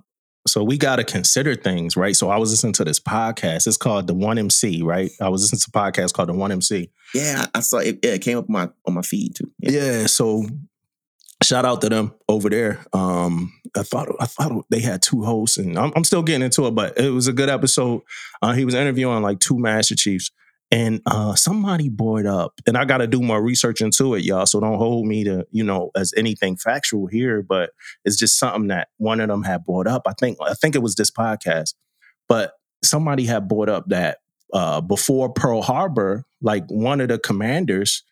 So 0.47 0.63
we 0.63 0.77
got 0.79 0.95
to 0.95 1.03
consider 1.03 1.53
things, 1.55 1.95
right? 1.95 2.15
So 2.15 2.29
I 2.29 2.37
was 2.37 2.49
listening 2.49 2.73
to 2.73 2.83
this 2.83 2.99
podcast. 2.99 3.67
It's 3.67 3.77
called 3.77 4.07
the 4.07 4.15
One 4.15 4.39
MC, 4.39 4.81
right? 4.81 5.11
I 5.21 5.29
was 5.29 5.41
listening 5.43 5.59
to 5.59 5.69
a 5.69 5.91
podcast 5.91 6.13
called 6.13 6.29
the 6.29 6.33
One 6.33 6.51
MC. 6.51 6.89
Yeah, 7.13 7.45
I 7.53 7.59
I 7.59 7.61
saw 7.61 7.77
it. 7.77 7.99
Yeah, 8.03 8.11
it 8.13 8.21
came 8.23 8.37
up 8.39 8.45
on 8.49 8.53
my 8.53 8.69
on 8.87 8.95
my 8.95 9.01
feed 9.03 9.35
too. 9.35 9.51
Yeah. 9.59 9.71
Yeah. 9.71 10.05
So 10.07 10.45
shout 11.43 11.65
out 11.65 11.81
to 11.81 11.89
them 11.89 12.13
over 12.27 12.49
there. 12.49 12.83
Um, 12.93 13.53
I 13.77 13.83
thought 13.83 14.07
I 14.19 14.25
thought 14.25 14.65
they 14.69 14.79
had 14.81 15.01
two 15.01 15.23
hosts, 15.23 15.57
and 15.57 15.77
I'm, 15.77 15.91
I'm 15.95 16.03
still 16.03 16.23
getting 16.23 16.41
into 16.43 16.65
it, 16.67 16.71
but 16.71 16.97
it 16.97 17.11
was 17.11 17.27
a 17.27 17.33
good 17.33 17.49
episode. 17.49 18.01
Uh, 18.41 18.53
he 18.53 18.65
was 18.65 18.73
interviewing 18.73 19.21
like 19.21 19.39
two 19.39 19.57
Master 19.57 19.95
Chiefs, 19.95 20.31
and 20.71 21.01
uh, 21.05 21.33
somebody 21.35 21.89
brought 21.89 22.25
up, 22.25 22.59
and 22.67 22.77
I 22.77 22.85
got 22.85 22.97
to 22.99 23.07
do 23.07 23.21
more 23.21 23.41
research 23.41 23.81
into 23.81 24.13
it, 24.13 24.23
y'all. 24.23 24.45
So 24.45 24.59
don't 24.59 24.77
hold 24.77 25.07
me 25.07 25.23
to 25.23 25.45
you 25.51 25.63
know 25.63 25.91
as 25.95 26.13
anything 26.15 26.57
factual 26.57 27.07
here, 27.07 27.41
but 27.41 27.71
it's 28.05 28.17
just 28.17 28.37
something 28.37 28.67
that 28.67 28.89
one 28.97 29.19
of 29.19 29.29
them 29.29 29.43
had 29.43 29.63
brought 29.63 29.87
up. 29.87 30.03
I 30.05 30.13
think 30.13 30.37
I 30.41 30.53
think 30.53 30.75
it 30.75 30.81
was 30.83 30.95
this 30.95 31.11
podcast, 31.11 31.73
but 32.27 32.53
somebody 32.83 33.25
had 33.25 33.47
brought 33.47 33.69
up 33.69 33.85
that 33.87 34.19
uh, 34.53 34.81
before 34.81 35.31
Pearl 35.31 35.61
Harbor, 35.61 36.25
like 36.41 36.65
one 36.67 37.01
of 37.01 37.09
the 37.09 37.17
commanders 37.19 38.03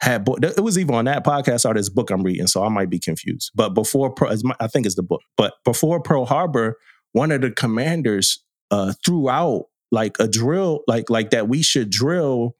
had 0.00 0.24
book. 0.24 0.38
It 0.42 0.60
was 0.60 0.78
even 0.78 0.94
on 0.94 1.06
that 1.06 1.24
podcast 1.24 1.68
or 1.68 1.74
this 1.74 1.88
book 1.88 2.10
I'm 2.10 2.22
reading, 2.22 2.46
so 2.46 2.62
I 2.62 2.68
might 2.68 2.90
be 2.90 2.98
confused. 2.98 3.50
But 3.54 3.70
before, 3.70 4.14
my- 4.42 4.56
I 4.60 4.66
think 4.66 4.86
it's 4.86 4.94
the 4.94 5.02
book. 5.02 5.22
But 5.36 5.54
before 5.64 6.00
Pearl 6.00 6.26
Harbor, 6.26 6.76
one 7.12 7.32
of 7.32 7.40
the 7.40 7.50
commanders 7.50 8.44
uh, 8.70 8.92
threw 9.04 9.28
out 9.28 9.64
like 9.90 10.16
a 10.20 10.28
drill, 10.28 10.80
like 10.86 11.10
like 11.10 11.30
that 11.30 11.48
we 11.48 11.62
should 11.62 11.90
drill 11.90 12.54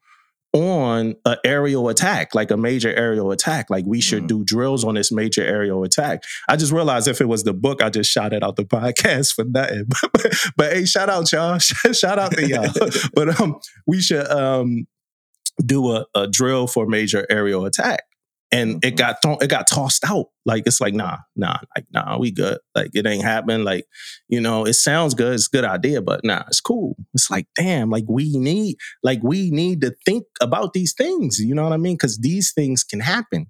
on 0.51 1.15
an 1.25 1.37
aerial 1.45 1.89
attack, 1.89 2.33
like 2.33 2.49
a 2.49 2.57
major 2.57 2.91
aerial 2.95 3.31
attack. 3.31 3.69
Like 3.69 3.85
we 3.85 4.01
should 4.01 4.23
Mhm. 4.23 4.27
do 4.29 4.43
drills 4.43 4.83
on 4.83 4.95
this 4.95 5.11
major 5.11 5.43
aerial 5.43 5.83
attack. 5.83 6.23
I 6.47 6.55
just 6.55 6.71
realized 6.71 7.07
if 7.07 7.21
it 7.21 7.27
was 7.27 7.43
the 7.43 7.53
book, 7.53 7.83
I 7.83 7.91
just 7.91 8.09
shouted 8.11 8.43
out 8.43 8.55
the 8.55 8.65
podcast 8.65 9.33
for 9.35 9.43
nothing. 9.45 9.85
but, 10.13 10.33
but 10.57 10.73
hey, 10.73 10.85
shout 10.85 11.07
out 11.07 11.31
y'all, 11.31 11.59
shout 11.59 12.17
out 12.17 12.31
to 12.31 12.47
y'all. 12.47 12.67
but 13.13 13.39
um, 13.39 13.59
we 13.85 14.01
should 14.01 14.27
um 14.31 14.87
do 15.63 15.91
a, 15.91 16.05
a 16.15 16.25
drill 16.27 16.65
for 16.65 16.87
major 16.87 17.27
aerial 17.29 17.65
attack. 17.65 18.01
And 18.51 18.83
it 18.83 18.95
Mhm. 18.95 18.97
got 18.97 19.21
thrown, 19.21 19.37
it 19.41 19.47
got 19.49 19.67
tossed 19.67 20.03
out. 20.09 20.27
Like 20.45 20.63
it's 20.65 20.81
like, 20.81 20.93
nah, 20.95 21.17
nah, 21.35 21.57
like, 21.75 21.85
nah, 21.93 22.17
we 22.17 22.31
good. 22.31 22.57
Like 22.73 22.89
it 22.95 23.05
ain't 23.05 23.23
happening. 23.23 23.63
Like, 23.63 23.85
you 24.27 24.41
know, 24.41 24.65
it 24.65 24.73
sounds 24.73 25.13
good, 25.13 25.33
it's 25.35 25.47
a 25.47 25.55
good 25.55 25.65
idea, 25.65 26.01
but 26.01 26.21
nah, 26.23 26.43
it's 26.47 26.59
cool. 26.61 26.95
It's 27.13 27.29
like, 27.29 27.45
damn, 27.55 27.91
like 27.91 28.05
we 28.07 28.37
need, 28.37 28.77
like 29.03 29.21
we 29.21 29.51
need 29.51 29.81
to 29.81 29.95
think 30.05 30.23
about 30.41 30.73
these 30.73 30.93
things. 30.93 31.39
You 31.39 31.53
know 31.53 31.63
what 31.63 31.73
I 31.73 31.77
mean? 31.77 31.93
Because 31.95 32.17
these 32.17 32.51
things 32.51 32.83
can 32.83 32.99
happen. 33.01 33.47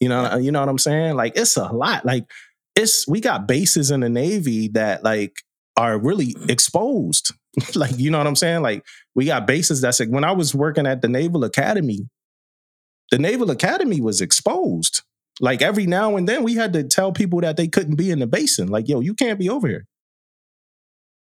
You 0.00 0.08
know, 0.08 0.36
you 0.36 0.50
know 0.50 0.60
what 0.60 0.68
I'm 0.68 0.78
saying? 0.78 1.14
Like 1.16 1.34
it's 1.36 1.56
a 1.56 1.72
lot. 1.72 2.04
Like 2.04 2.24
it's 2.74 3.06
we 3.06 3.20
got 3.20 3.46
bases 3.46 3.90
in 3.90 4.00
the 4.00 4.08
Navy 4.08 4.68
that 4.68 5.04
like 5.04 5.34
are 5.76 5.98
really 5.98 6.34
exposed. 6.48 7.32
like, 7.74 7.98
you 7.98 8.10
know 8.10 8.18
what 8.18 8.26
I'm 8.26 8.36
saying? 8.36 8.62
Like 8.62 8.84
we 9.14 9.26
got 9.26 9.46
bases 9.46 9.80
that's 9.80 10.00
like 10.00 10.08
when 10.08 10.24
I 10.24 10.32
was 10.32 10.54
working 10.54 10.86
at 10.86 11.02
the 11.02 11.08
Naval 11.08 11.44
Academy, 11.44 12.08
the 13.10 13.18
Naval 13.18 13.50
Academy 13.50 14.00
was 14.00 14.20
exposed. 14.20 15.02
Like 15.40 15.62
every 15.62 15.86
now 15.86 16.16
and 16.16 16.28
then 16.28 16.42
we 16.44 16.54
had 16.54 16.72
to 16.74 16.84
tell 16.84 17.12
people 17.12 17.40
that 17.40 17.56
they 17.56 17.68
couldn't 17.68 17.96
be 17.96 18.10
in 18.10 18.18
the 18.20 18.26
basin. 18.26 18.68
Like, 18.68 18.88
yo, 18.88 19.00
you 19.00 19.14
can't 19.14 19.38
be 19.38 19.48
over 19.48 19.66
here. 19.68 19.86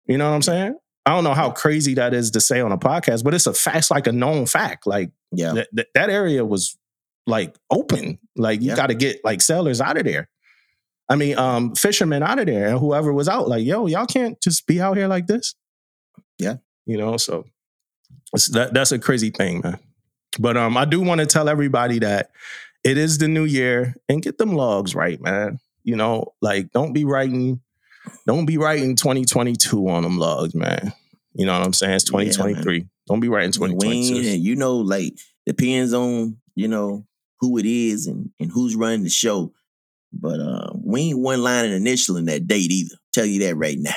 You 0.05 0.17
know 0.17 0.29
what 0.29 0.35
I'm 0.35 0.41
saying? 0.41 0.75
I 1.05 1.11
don't 1.11 1.23
know 1.23 1.33
how 1.33 1.49
crazy 1.51 1.95
that 1.95 2.13
is 2.13 2.31
to 2.31 2.41
say 2.41 2.61
on 2.61 2.71
a 2.71 2.77
podcast, 2.77 3.23
but 3.23 3.33
it's 3.33 3.47
a 3.47 3.53
fact, 3.53 3.89
like 3.89 4.07
a 4.07 4.11
known 4.11 4.45
fact. 4.45 4.85
Like 4.85 5.11
Yeah. 5.31 5.53
that, 5.53 5.67
that, 5.73 5.87
that 5.95 6.09
area 6.09 6.45
was 6.45 6.77
like 7.25 7.55
open. 7.71 8.19
Like 8.35 8.61
you 8.61 8.69
Yeah. 8.69 8.75
got 8.75 8.87
to 8.87 8.93
get 8.95 9.21
like 9.23 9.41
sailors 9.41 9.81
out 9.81 9.97
of 9.97 10.03
there. 10.03 10.29
I 11.09 11.15
mean, 11.15 11.37
um, 11.37 11.75
fishermen 11.75 12.23
out 12.23 12.39
of 12.39 12.45
there, 12.45 12.69
and 12.69 12.79
whoever 12.79 13.11
was 13.11 13.27
out, 13.27 13.49
like, 13.49 13.65
yo, 13.65 13.85
y'all 13.87 14.05
can't 14.05 14.39
just 14.41 14.65
be 14.65 14.79
out 14.79 14.95
here 14.95 15.07
like 15.07 15.27
this. 15.27 15.55
Yeah. 16.37 16.57
you 16.85 16.97
know. 16.97 17.17
So 17.17 17.45
it's, 18.33 18.47
that 18.49 18.73
that's 18.73 18.91
a 18.91 18.99
crazy 18.99 19.29
thing, 19.29 19.61
man. 19.63 19.79
But 20.39 20.57
um, 20.57 20.77
I 20.77 20.85
do 20.85 21.01
want 21.01 21.19
to 21.19 21.25
tell 21.27 21.49
everybody 21.49 21.99
that 21.99 22.31
it 22.83 22.97
is 22.97 23.17
the 23.17 23.27
new 23.27 23.43
year 23.45 23.95
and 24.09 24.21
get 24.21 24.37
them 24.37 24.53
logs 24.53 24.95
right, 24.95 25.21
man. 25.21 25.59
You 25.83 25.95
know, 25.95 26.33
like 26.41 26.71
don't 26.71 26.93
be 26.93 27.05
writing, 27.05 27.59
don't 28.27 28.45
be 28.45 28.57
writing 28.57 28.95
2022 28.95 29.87
on 29.89 30.03
them 30.03 30.17
logs, 30.17 30.55
man. 30.55 30.93
You 31.33 31.45
know 31.45 31.53
what 31.57 31.65
I'm 31.65 31.73
saying? 31.73 31.93
It's 31.95 32.05
Yeah, 32.11 32.19
2023. 32.19 32.85
don't 33.07 33.19
be 33.19 33.29
writing 33.29 33.49
We 33.59 33.67
2022. 33.69 34.15
ain't- 34.15 34.25
and 34.27 34.43
you 34.43 34.55
know, 34.55 34.77
like 34.77 35.17
depends 35.45 35.93
on 35.93 36.37
you 36.55 36.67
know 36.67 37.05
who 37.39 37.57
it 37.57 37.65
is 37.65 38.07
and 38.07 38.29
and 38.39 38.51
who's 38.51 38.75
running 38.75 39.03
the 39.03 39.09
show. 39.09 39.53
But 40.13 40.39
uh, 40.39 40.71
we 40.83 41.01
ain't 41.01 41.19
one 41.19 41.41
line 41.41 41.65
and 41.65 41.73
initial 41.73 42.17
in 42.17 42.25
that 42.25 42.45
date 42.47 42.69
either. 42.71 42.95
Tell 43.13 43.25
you 43.25 43.39
that 43.47 43.55
right 43.55 43.77
now. 43.79 43.93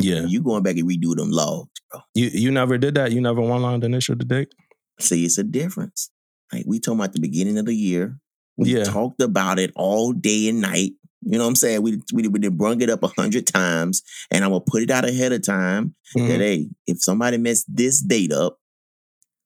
Yeah. 0.00 0.22
You 0.26 0.42
going 0.42 0.62
back 0.62 0.76
and 0.76 0.88
redo 0.88 1.14
them 1.14 1.30
logs, 1.30 1.70
bro. 1.90 2.00
You 2.14 2.30
you 2.32 2.50
never 2.50 2.78
did 2.78 2.94
that. 2.94 3.12
You 3.12 3.20
never 3.20 3.40
one 3.40 3.62
lined 3.62 3.84
initial 3.84 4.16
the 4.16 4.24
date. 4.24 4.52
See, 4.98 5.24
it's 5.24 5.38
a 5.38 5.44
difference. 5.44 6.10
Like 6.52 6.64
we 6.66 6.78
talking 6.80 7.00
about 7.00 7.12
the 7.12 7.20
beginning 7.20 7.58
of 7.58 7.66
the 7.66 7.74
year. 7.74 8.18
We 8.56 8.74
Yeah. 8.76 8.84
talked 8.84 9.20
about 9.20 9.58
it 9.58 9.72
all 9.76 10.12
day 10.12 10.48
and 10.48 10.60
night. 10.60 10.92
You 11.22 11.32
know 11.38 11.44
what 11.44 11.48
I'm 11.48 11.56
saying? 11.56 11.82
We 11.82 12.00
we 12.12 12.28
we 12.28 12.38
done 12.38 12.56
brung 12.56 12.80
it 12.80 12.88
up 12.90 13.02
a 13.02 13.08
hundred 13.08 13.46
times, 13.46 14.02
and 14.30 14.44
I'm 14.44 14.50
gonna 14.50 14.60
put 14.66 14.82
it 14.82 14.90
out 14.90 15.04
ahead 15.04 15.32
of 15.32 15.42
time 15.42 15.94
Mhm. 16.16 16.28
that 16.28 16.40
hey, 16.40 16.68
if 16.86 17.02
somebody 17.02 17.36
messed 17.36 17.66
this 17.68 18.00
date 18.00 18.32
up, 18.32 18.58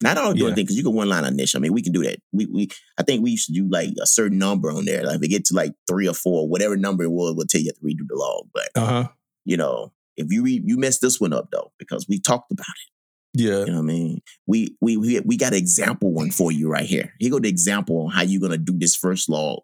not 0.02 0.18
all 0.18 0.32
doing 0.34 0.50
Yeah. 0.50 0.54
thing 0.56 0.64
because 0.64 0.76
you 0.76 0.82
can 0.82 0.92
one 0.94 1.08
line 1.08 1.24
initial. 1.24 1.58
I 1.58 1.62
mean, 1.62 1.72
we 1.72 1.82
can 1.82 1.92
do 1.92 2.02
that. 2.04 2.18
We 2.32 2.46
we 2.46 2.68
I 2.98 3.02
think 3.02 3.22
we 3.22 3.36
should 3.36 3.54
do 3.54 3.68
like 3.68 3.94
a 4.00 4.06
certain 4.06 4.38
number 4.38 4.70
on 4.70 4.84
there. 4.84 5.04
Like 5.04 5.16
if 5.16 5.22
it 5.22 5.28
get 5.28 5.44
to 5.46 5.54
like 5.54 5.74
three 5.88 6.06
or 6.06 6.14
four, 6.14 6.48
whatever 6.48 6.76
number 6.76 7.02
it 7.04 7.10
was, 7.10 7.34
we'll 7.34 7.46
tell 7.46 7.60
you 7.62 7.72
to 7.72 7.80
redo 7.80 8.06
the 8.06 8.14
log. 8.16 8.48
But 8.52 8.68
Uh 8.76 8.86
huh. 8.86 9.08
you 9.44 9.56
know, 9.56 9.92
if 10.16 10.30
you 10.30 10.42
read, 10.42 10.62
you 10.68 10.76
messed 10.76 11.00
this 11.00 11.18
one 11.20 11.32
up 11.32 11.50
though 11.50 11.72
because 11.78 12.06
we 12.08 12.20
talked 12.20 12.52
about 12.52 12.66
it. 12.66 12.92
Yeah. 13.34 13.60
You 13.60 13.66
know 13.66 13.72
what 13.74 13.78
I 13.78 13.82
mean? 13.82 14.20
We 14.46 14.76
we 14.80 14.96
we 14.96 15.20
we 15.20 15.36
got 15.36 15.52
an 15.52 15.58
example 15.58 16.12
one 16.12 16.30
for 16.30 16.50
you 16.50 16.68
right 16.68 16.86
here. 16.86 17.12
Here 17.18 17.30
go 17.30 17.38
the 17.38 17.48
example 17.48 18.06
on 18.06 18.10
how 18.10 18.22
you're 18.22 18.40
gonna 18.40 18.58
do 18.58 18.76
this 18.78 18.96
first 18.96 19.28
log 19.28 19.60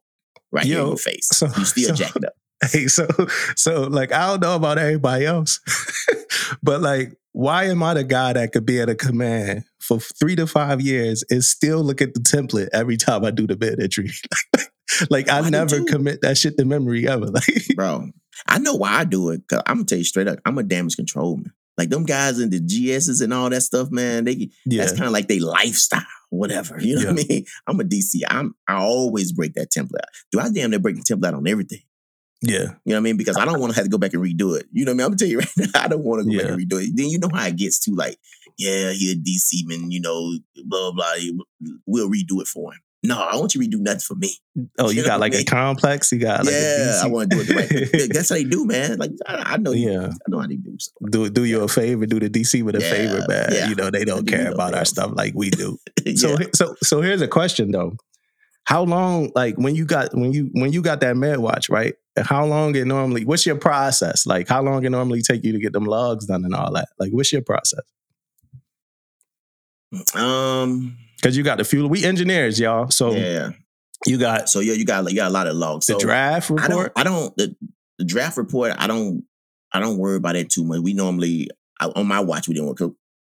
right 0.52 0.64
here 0.64 0.81
in 0.81 0.87
your 0.87 0.96
face. 0.96 1.29
so- 1.33 1.46
you 1.57 1.64
still 1.64 1.96
so- 1.96 2.05
up. 2.05 2.33
Hey, 2.72 2.87
so 2.87 3.07
so 3.55 3.83
like 3.83 4.12
I 4.12 4.29
don't 4.29 4.40
know 4.40 4.57
about 4.57 4.79
everybody 4.79 5.26
else, 5.26 5.61
but 6.62 6.81
like, 6.81 7.12
why 7.33 7.64
am 7.64 7.83
I 7.83 7.92
the 7.92 8.02
guy 8.02 8.33
that 8.33 8.52
could 8.52 8.64
be 8.64 8.81
at 8.81 8.88
a 8.88 8.94
command 8.94 9.64
for 9.79 10.00
three 10.00 10.37
to 10.37 10.46
five 10.46 10.81
years 10.81 11.22
and 11.29 11.44
still 11.44 11.83
look 11.83 12.00
at 12.00 12.14
the 12.14 12.20
template 12.20 12.68
every 12.72 12.96
time 12.96 13.26
I 13.26 13.31
do 13.31 13.46
the 13.46 13.59
mid 13.59 13.79
entry? 13.79 14.11
like 15.11 15.29
I 15.29 15.40
I 15.40 15.50
never 15.50 15.85
commit 15.85 16.22
that 16.22 16.38
shit 16.38 16.57
to 16.57 16.64
memory 16.64 17.07
ever. 17.07 17.26
Like, 17.26 17.44
bro. 17.74 18.09
I 18.48 18.59
know 18.59 18.74
why 18.74 19.00
I 19.00 19.05
do 19.05 19.29
it. 19.31 19.42
Cause 19.50 19.61
I'm 19.66 19.76
gonna 19.76 19.85
tell 19.85 19.98
you 19.98 20.05
straight 20.05 20.26
up, 20.29 20.38
I'm 20.46 20.57
a 20.57 20.62
damage 20.62 20.96
control 20.96 21.37
man. 21.37 21.52
Like 21.78 21.90
them 21.90 22.04
guys 22.04 22.38
in 22.38 22.50
the 22.50 22.60
GSs 22.60 23.22
and 23.22 23.34
all 23.34 23.50
that 23.50 23.60
stuff, 23.62 23.90
man. 23.90 24.24
They 24.24 24.50
yeah, 24.64 24.80
that's 24.82 24.92
kind 24.92 25.04
of 25.06 25.12
like 25.12 25.28
their 25.28 25.40
lifestyle, 25.40 26.02
whatever. 26.30 26.78
You 26.80 26.96
know 26.96 27.12
what 27.12 27.24
I 27.24 27.26
mean? 27.28 27.44
I'm 27.66 27.80
a 27.80 27.84
DC. 27.84 28.22
I'm 28.28 28.54
I 28.66 28.76
always 28.76 29.32
break 29.32 29.54
that 29.54 29.70
template. 29.70 30.04
Do 30.32 30.40
I 30.40 30.48
damn 30.50 30.70
near 30.70 30.78
break 30.78 30.96
the 30.96 31.02
template 31.02 31.34
on 31.36 31.46
everything? 31.46 31.82
yeah, 32.42 32.58
You 32.60 32.64
know 32.64 32.74
what 32.84 32.96
I 32.96 33.00
mean? 33.00 33.16
Because 33.16 33.36
I 33.36 33.44
don't 33.44 33.60
want 33.60 33.72
to 33.72 33.76
have 33.76 33.84
to 33.86 33.90
go 33.90 33.98
back 33.98 34.12
and 34.14 34.22
redo 34.22 34.58
it. 34.58 34.66
You 34.72 34.84
know 34.84 34.92
what 34.92 34.94
I 34.94 34.96
mean? 34.96 35.04
I'm 35.04 35.10
gonna 35.10 35.16
tell 35.16 35.28
you 35.28 35.38
right 35.40 35.48
now, 35.56 35.82
I 35.82 35.88
don't 35.88 36.04
want 36.04 36.22
to 36.22 36.30
go 36.30 36.36
back 36.42 36.50
and 36.52 36.60
redo 36.60 36.82
it. 36.82 36.92
Then 36.94 37.08
you 37.08 37.18
know 37.18 37.30
how 37.32 37.46
it 37.46 37.56
gets 37.56 37.78
to 37.80 37.94
like, 37.94 38.18
yeah, 38.58 38.90
he 38.92 39.12
a 39.12 39.14
DC 39.14 39.66
man, 39.66 39.90
you 39.90 40.00
know, 40.00 40.38
blah 40.64 40.92
blah. 40.92 41.14
blah. 41.14 41.74
We'll 41.86 42.10
redo 42.10 42.40
it 42.40 42.46
for 42.46 42.72
him. 42.72 42.80
No, 43.06 43.18
I 43.20 43.36
want 43.36 43.54
you 43.54 43.62
to 43.62 43.68
redo 43.68 43.80
nothing 43.80 44.00
for 44.00 44.14
me. 44.14 44.32
Oh, 44.78 44.90
you 44.90 45.00
You 45.02 45.04
got 45.06 45.20
like 45.20 45.34
I 45.34 45.38
a 45.38 45.44
complex. 45.44 46.10
You 46.12 46.18
got 46.18 46.44
like 46.44 46.54
a 46.54 46.58
yeah, 46.58 47.00
I 47.02 47.06
want 47.08 47.30
to 47.30 47.36
do 47.36 47.42
it 47.42 47.46
the 47.48 47.54
right. 47.54 48.10
That's 48.12 48.28
how 48.30 48.34
they 48.36 48.44
do, 48.44 48.66
man. 48.66 48.98
Like 48.98 49.12
I, 49.26 49.54
I 49.54 49.56
know, 49.58 49.72
Yeah. 49.72 50.08
I 50.08 50.28
know 50.28 50.40
how 50.40 50.46
they 50.46 50.56
do. 50.56 50.76
So. 50.78 50.90
do 51.10 51.30
do 51.30 51.44
you 51.44 51.62
a 51.62 51.68
favor, 51.68 52.06
do 52.06 52.18
the 52.20 52.28
DC 52.30 52.62
with 52.62 52.76
a 52.76 52.80
Yeah, 52.80 52.90
favor, 52.90 53.24
man. 53.28 53.48
yeah. 53.52 53.68
You 53.68 53.74
know 53.74 53.90
they 53.90 54.04
don't 54.04 54.24
do 54.26 54.32
care 54.32 54.50
about 54.52 54.74
our 54.74 54.84
stuff 54.84 55.12
like 55.14 55.34
we 55.34 55.50
do. 55.50 55.78
So 56.16 56.36
so 56.54 56.74
so 56.82 57.00
here's 57.02 57.20
a 57.22 57.28
question 57.28 57.70
though. 57.72 57.96
How 58.64 58.82
long, 58.82 59.30
like 59.36 59.54
when 59.56 59.74
you 59.76 59.84
got 59.84 60.12
when 60.14 60.32
you 60.32 60.50
when 60.54 60.72
you 60.72 60.82
got 60.82 61.00
that 61.00 61.16
med 61.16 61.38
watch, 61.38 61.68
right? 61.70 61.94
How 62.18 62.44
long 62.46 62.74
it 62.74 62.86
normally 62.86 63.24
what's 63.24 63.46
your 63.46 63.56
process? 63.56 64.26
Like 64.26 64.48
how 64.48 64.62
long 64.62 64.84
it 64.84 64.90
normally 64.90 65.22
take 65.22 65.44
you 65.44 65.52
to 65.52 65.58
get 65.60 65.72
them 65.72 65.84
logs 65.84 66.26
done 66.26 66.44
and 66.44 66.54
all 66.54 66.72
that? 66.72 66.88
Like 66.98 67.12
what's 67.12 67.32
your 67.32 67.42
process? 67.42 67.82
Um. 70.14 70.96
Because 71.16 71.37
you 71.37 71.42
got 71.42 71.59
the 71.59 71.64
fuel. 71.64 71.88
We 71.88 72.05
engineers, 72.05 72.59
y'all. 72.61 72.90
So 72.90 73.12
Yeah. 73.12 73.50
you 74.07 74.18
got 74.18 74.48
So 74.48 74.61
yeah, 74.61 74.74
you 74.74 74.85
got 74.85 75.09
you 75.11 75.16
got 75.16 75.29
a 75.29 75.35
lot 75.35 75.46
of 75.46 75.57
logs. 75.57 75.87
the 75.87 75.94
So 75.94 75.98
draft 75.98 76.50
I 76.50 76.68
don't. 76.68 76.79
report. 76.79 76.92
I 76.96 77.02
don't. 77.05 77.37
The, 77.37 77.57
the 77.98 78.05
draft 78.05 78.37
report. 78.37 78.72
I 78.79 78.87
don't. 78.87 79.24
I 79.72 79.81
don't 79.81 79.98
worry 79.98 80.16
about 80.16 80.37
it 80.37 80.48
too 80.50 80.64
much. 80.64 80.81
We 80.81 80.92
normally 80.94 81.48
I, 81.81 81.87
on 81.87 82.07
my 82.07 82.20
watch 82.20 82.48
we 82.48 82.55
didn't 82.55 82.68
work 82.68 82.79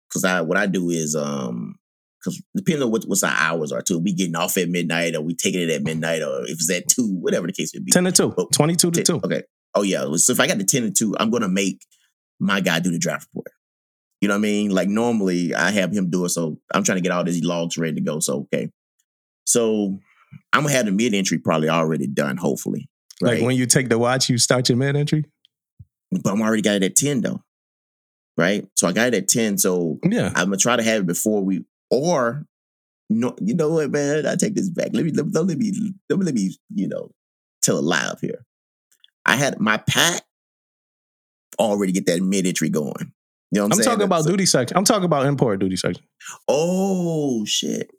because 0.09 0.23
I 0.23 0.41
what 0.41 0.57
I 0.57 0.67
do 0.67 0.89
is 0.89 1.15
um 1.15 1.75
because 2.19 2.41
depending 2.55 2.83
on 2.83 2.91
what 2.91 3.03
what's 3.05 3.23
our 3.23 3.31
hours 3.35 3.71
are 3.71 3.81
too. 3.81 3.99
We 3.99 4.13
getting 4.13 4.35
off 4.35 4.57
at 4.57 4.69
midnight 4.69 5.15
or 5.15 5.21
we 5.21 5.35
taking 5.35 5.61
it 5.61 5.69
at 5.69 5.83
midnight 5.83 6.21
or 6.21 6.43
if 6.43 6.51
it's 6.51 6.71
at 6.71 6.87
two, 6.87 7.07
whatever 7.19 7.47
the 7.47 7.53
case 7.53 7.73
may 7.73 7.81
be. 7.81 7.91
10 7.91 8.03
to 8.05 8.11
2, 8.11 8.33
Oh, 8.37 8.47
22 8.53 8.91
to 8.91 9.03
2. 9.03 9.21
Okay. 9.23 9.43
Oh 9.75 9.81
yeah. 9.83 10.05
So 10.15 10.31
if 10.33 10.39
I 10.39 10.47
got 10.47 10.57
the 10.57 10.63
ten 10.63 10.83
to 10.83 10.91
two, 10.91 11.15
I'm 11.19 11.29
gonna 11.29 11.49
make 11.49 11.81
my 12.39 12.61
guy 12.61 12.79
do 12.79 12.91
the 12.91 12.97
draft 12.99 13.27
report. 13.33 13.47
You 14.25 14.29
know 14.29 14.33
what 14.33 14.39
I 14.39 14.41
mean? 14.41 14.71
Like 14.71 14.87
normally 14.87 15.53
I 15.53 15.69
have 15.69 15.91
him 15.91 16.09
do 16.09 16.25
it. 16.25 16.29
So 16.29 16.57
I'm 16.73 16.83
trying 16.83 16.97
to 16.97 17.01
get 17.03 17.11
all 17.11 17.23
these 17.23 17.43
logs 17.43 17.77
ready 17.77 17.93
to 17.93 18.01
go. 18.01 18.19
So 18.19 18.47
okay. 18.51 18.71
So 19.45 19.99
I'm 20.51 20.63
gonna 20.63 20.73
have 20.73 20.87
the 20.87 20.91
mid 20.91 21.13
entry 21.13 21.37
probably 21.37 21.69
already 21.69 22.07
done, 22.07 22.35
hopefully. 22.35 22.89
Right. 23.21 23.35
Like 23.35 23.43
when 23.43 23.55
you 23.55 23.67
take 23.67 23.87
the 23.87 23.99
watch, 23.99 24.27
you 24.27 24.39
start 24.39 24.67
your 24.67 24.79
mid 24.79 24.95
entry? 24.95 25.25
but 26.09 26.31
I'm 26.31 26.41
already 26.41 26.63
got 26.63 26.77
it 26.77 26.81
at 26.81 26.95
10 26.95 27.21
though. 27.21 27.43
Right? 28.35 28.67
So 28.75 28.87
I 28.87 28.93
got 28.93 29.09
it 29.09 29.13
at 29.13 29.27
10. 29.27 29.59
So 29.59 29.99
Yeah. 30.03 30.29
I'm 30.29 30.45
gonna 30.45 30.57
try 30.57 30.75
to 30.75 30.81
have 30.81 31.01
it 31.01 31.05
before 31.05 31.43
we 31.43 31.63
or 31.91 32.47
no, 33.11 33.35
you 33.39 33.53
know 33.53 33.69
what, 33.69 33.91
man? 33.91 34.25
I 34.25 34.35
take 34.37 34.55
this 34.55 34.71
back. 34.71 34.89
Let 34.91 35.05
me 35.05 35.11
let, 35.11 35.31
don't 35.31 35.45
let 35.45 35.59
me 35.59 35.93
don't 36.09 36.25
let 36.25 36.33
me, 36.33 36.57
you 36.73 36.87
know, 36.87 37.11
tell 37.61 37.77
a 37.77 37.79
lie 37.79 38.07
up 38.07 38.21
here. 38.21 38.43
I 39.23 39.35
had 39.35 39.59
my 39.59 39.77
pack 39.77 40.23
already 41.59 41.91
get 41.91 42.07
that 42.07 42.23
mid 42.23 42.47
entry 42.47 42.69
going. 42.69 43.11
You 43.51 43.59
know 43.61 43.65
I'm, 43.65 43.71
I'm 43.73 43.79
talking 43.79 44.03
about 44.03 44.25
duty 44.25 44.45
section. 44.45 44.75
I'm 44.75 44.83
talking 44.83 45.05
about 45.05 45.25
import 45.25 45.59
duty 45.59 45.75
section. 45.75 46.03
Oh 46.47 47.45
shit. 47.45 47.91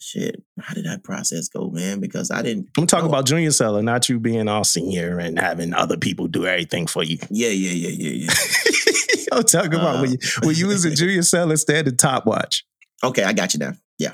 Shit. 0.00 0.42
How 0.60 0.74
did 0.74 0.84
that 0.84 1.02
process 1.02 1.48
go, 1.48 1.70
man? 1.70 1.98
Because 1.98 2.30
I 2.30 2.42
didn't 2.42 2.68
I'm 2.78 2.86
talking 2.86 3.08
about 3.08 3.26
junior 3.26 3.50
seller, 3.50 3.82
not 3.82 4.08
you 4.08 4.20
being 4.20 4.46
all 4.46 4.62
senior 4.62 5.18
and 5.18 5.38
having 5.38 5.74
other 5.74 5.96
people 5.96 6.28
do 6.28 6.46
everything 6.46 6.86
for 6.86 7.02
you. 7.02 7.18
Yeah, 7.30 7.48
yeah, 7.48 7.72
yeah, 7.72 7.88
yeah, 7.88 8.26
yeah. 8.26 9.24
I'm 9.32 9.42
talking 9.42 9.74
about 9.74 10.00
when 10.00 10.12
you, 10.12 10.18
when 10.44 10.54
you 10.54 10.68
was 10.68 10.84
a 10.84 10.90
junior 10.94 11.22
seller, 11.22 11.56
standing 11.56 11.96
top 11.96 12.26
watch. 12.26 12.64
Okay, 13.02 13.24
I 13.24 13.32
got 13.32 13.54
you 13.54 13.60
now. 13.60 13.72
Yeah. 13.98 14.12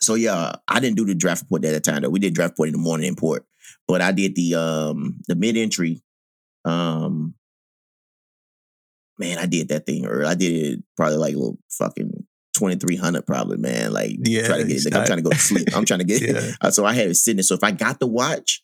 So 0.00 0.14
yeah, 0.14 0.52
I 0.66 0.80
didn't 0.80 0.96
do 0.96 1.04
the 1.04 1.14
draft 1.14 1.42
report 1.42 1.64
at 1.66 1.72
that 1.72 1.84
time 1.84 2.02
though. 2.02 2.08
We 2.10 2.18
did 2.18 2.34
draft 2.34 2.52
report 2.52 2.68
in 2.68 2.72
the 2.72 2.78
morning 2.78 3.06
import. 3.08 3.44
but 3.86 4.00
I 4.00 4.12
did 4.12 4.34
the 4.34 4.54
um 4.54 5.20
the 5.28 5.34
mid 5.34 5.56
entry. 5.58 6.02
Um, 6.64 7.34
man, 9.18 9.38
I 9.38 9.46
did 9.46 9.68
that 9.68 9.86
thing 9.86 10.06
or 10.06 10.24
I 10.24 10.34
did 10.34 10.52
it 10.78 10.82
probably 10.96 11.16
like 11.16 11.34
a 11.34 11.38
little 11.38 11.58
fucking 11.70 12.26
twenty 12.56 12.76
three 12.76 12.96
hundred, 12.96 13.26
probably 13.26 13.56
man. 13.58 13.92
Like 13.92 14.16
Yeah, 14.22 14.46
trying 14.46 14.66
to 14.66 14.72
get. 14.72 14.84
Like, 14.84 14.94
I'm 14.94 15.06
trying 15.06 15.18
to 15.18 15.22
go 15.22 15.30
to 15.30 15.38
sleep. 15.38 15.68
I'm 15.74 15.84
trying 15.84 16.00
to 16.00 16.04
get. 16.12 16.22
Yeah. 16.22 16.50
Uh, 16.60 16.70
so 16.70 16.84
I 16.84 16.92
had 16.94 17.08
it 17.08 17.14
sitting 17.16 17.36
there. 17.36 17.42
So 17.44 17.54
if 17.54 17.64
I 17.64 17.70
got 17.70 18.00
the 18.00 18.06
watch, 18.06 18.62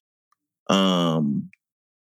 um, 0.69 1.51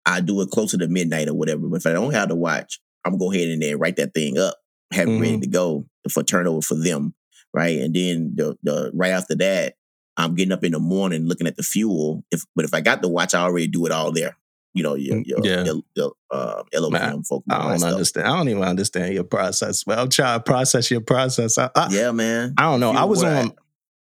I 0.06 0.20
do 0.20 0.40
it 0.42 0.50
closer 0.50 0.76
to 0.78 0.88
midnight 0.88 1.28
or 1.28 1.34
whatever. 1.34 1.66
But 1.68 1.76
if 1.76 1.86
I 1.86 1.92
don't 1.92 2.12
have 2.12 2.28
the 2.28 2.34
watch, 2.36 2.80
I'm 3.04 3.12
gonna 3.12 3.20
go 3.20 3.32
ahead 3.32 3.48
and 3.48 3.62
then 3.62 3.78
write 3.78 3.96
that 3.96 4.14
thing 4.14 4.38
up, 4.38 4.56
have 4.92 5.08
it 5.08 5.18
ready 5.20 5.36
Mhm. 5.38 5.42
to 5.42 5.46
go 5.48 5.86
for 6.10 6.22
turnover 6.22 6.60
for 6.62 6.74
them, 6.74 7.14
right? 7.52 7.78
And 7.80 7.94
then 7.94 8.32
the 8.36 8.56
the 8.62 8.90
right 8.94 9.12
after 9.12 9.34
that, 9.36 9.74
I'm 10.16 10.34
getting 10.34 10.52
up 10.52 10.62
in 10.64 10.72
the 10.72 10.78
morning 10.78 11.26
looking 11.26 11.46
at 11.46 11.56
the 11.56 11.62
fuel. 11.62 12.24
If 12.30 12.42
but 12.54 12.64
if 12.64 12.74
I 12.74 12.80
got 12.80 13.02
the 13.02 13.08
watch, 13.08 13.34
I 13.34 13.40
already 13.42 13.66
do 13.66 13.86
it 13.86 13.92
all 13.92 14.12
there. 14.12 14.36
You 14.74 14.82
know, 14.82 14.94
your 14.96 15.18
your, 15.24 15.38
Mm, 15.38 15.44
Yeah. 15.44 15.64
your, 15.64 15.82
your 15.94 16.12
uh, 16.30 16.62
LOM, 16.74 16.92
Man, 16.92 17.22
folk, 17.22 17.44
I 17.48 17.58
don't 17.76 17.84
understand. 17.84 18.26
I 18.26 18.36
don't 18.36 18.48
even 18.48 18.62
understand 18.64 19.14
your 19.14 19.24
process. 19.24 19.84
Well, 19.86 20.00
I'm 20.00 20.08
trying 20.08 20.38
to 20.38 20.42
process 20.42 20.90
your 20.90 21.00
process. 21.00 21.56
I, 21.58 21.70
I, 21.76 21.88
Yeah, 21.90 22.10
man. 22.10 22.54
I 22.58 22.62
don't 22.64 22.80
know. 22.80 22.90
I 22.90 23.04
was 23.04 23.22
on 23.22 23.52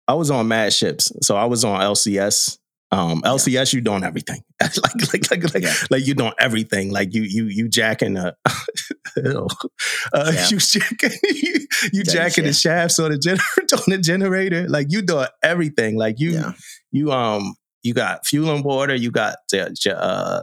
I 0.06 0.14
was 0.14 0.30
on 0.30 0.46
mad 0.48 0.72
ships. 0.72 1.10
So 1.22 1.36
I 1.36 1.46
was 1.46 1.64
on 1.64 1.80
LCS. 1.80 2.58
Um, 2.90 3.20
LCS, 3.20 3.74
you 3.74 3.82
doing 3.82 4.02
everything. 4.04 4.40
like 4.62 5.12
like 5.12 5.30
like 5.30 5.54
like, 5.54 5.62
Yeah. 5.62 5.74
like 5.90 6.06
you 6.06 6.14
doing 6.14 6.32
everything. 6.38 6.90
Like 6.90 7.14
you 7.14 7.22
you 7.22 7.44
you 7.44 7.68
jacking 7.68 8.14
the 8.14 8.34
Ew. 9.16 9.46
uh, 10.14 10.32
Yeah. 10.34 10.48
you 10.50 10.58
jacking 10.58 11.10
you, 11.22 11.66
you 11.92 12.02
Jacking 12.04 12.44
the 12.44 12.52
shafts 12.52 12.98
on 12.98 13.10
the 13.10 13.18
generator 13.18 13.76
on 13.76 13.82
the 13.88 13.98
generator. 13.98 14.68
Like 14.68 14.86
you 14.90 15.02
doing 15.02 15.26
everything. 15.42 15.96
Like 15.98 16.18
you 16.20 16.30
Yeah, 16.32 16.52
you 16.92 17.12
um 17.12 17.54
you 17.82 17.92
got 17.94 18.26
fuel 18.26 18.54
and 18.54 18.64
water. 18.64 18.94
You 18.94 19.10
got 19.10 19.36
uh, 19.54 20.42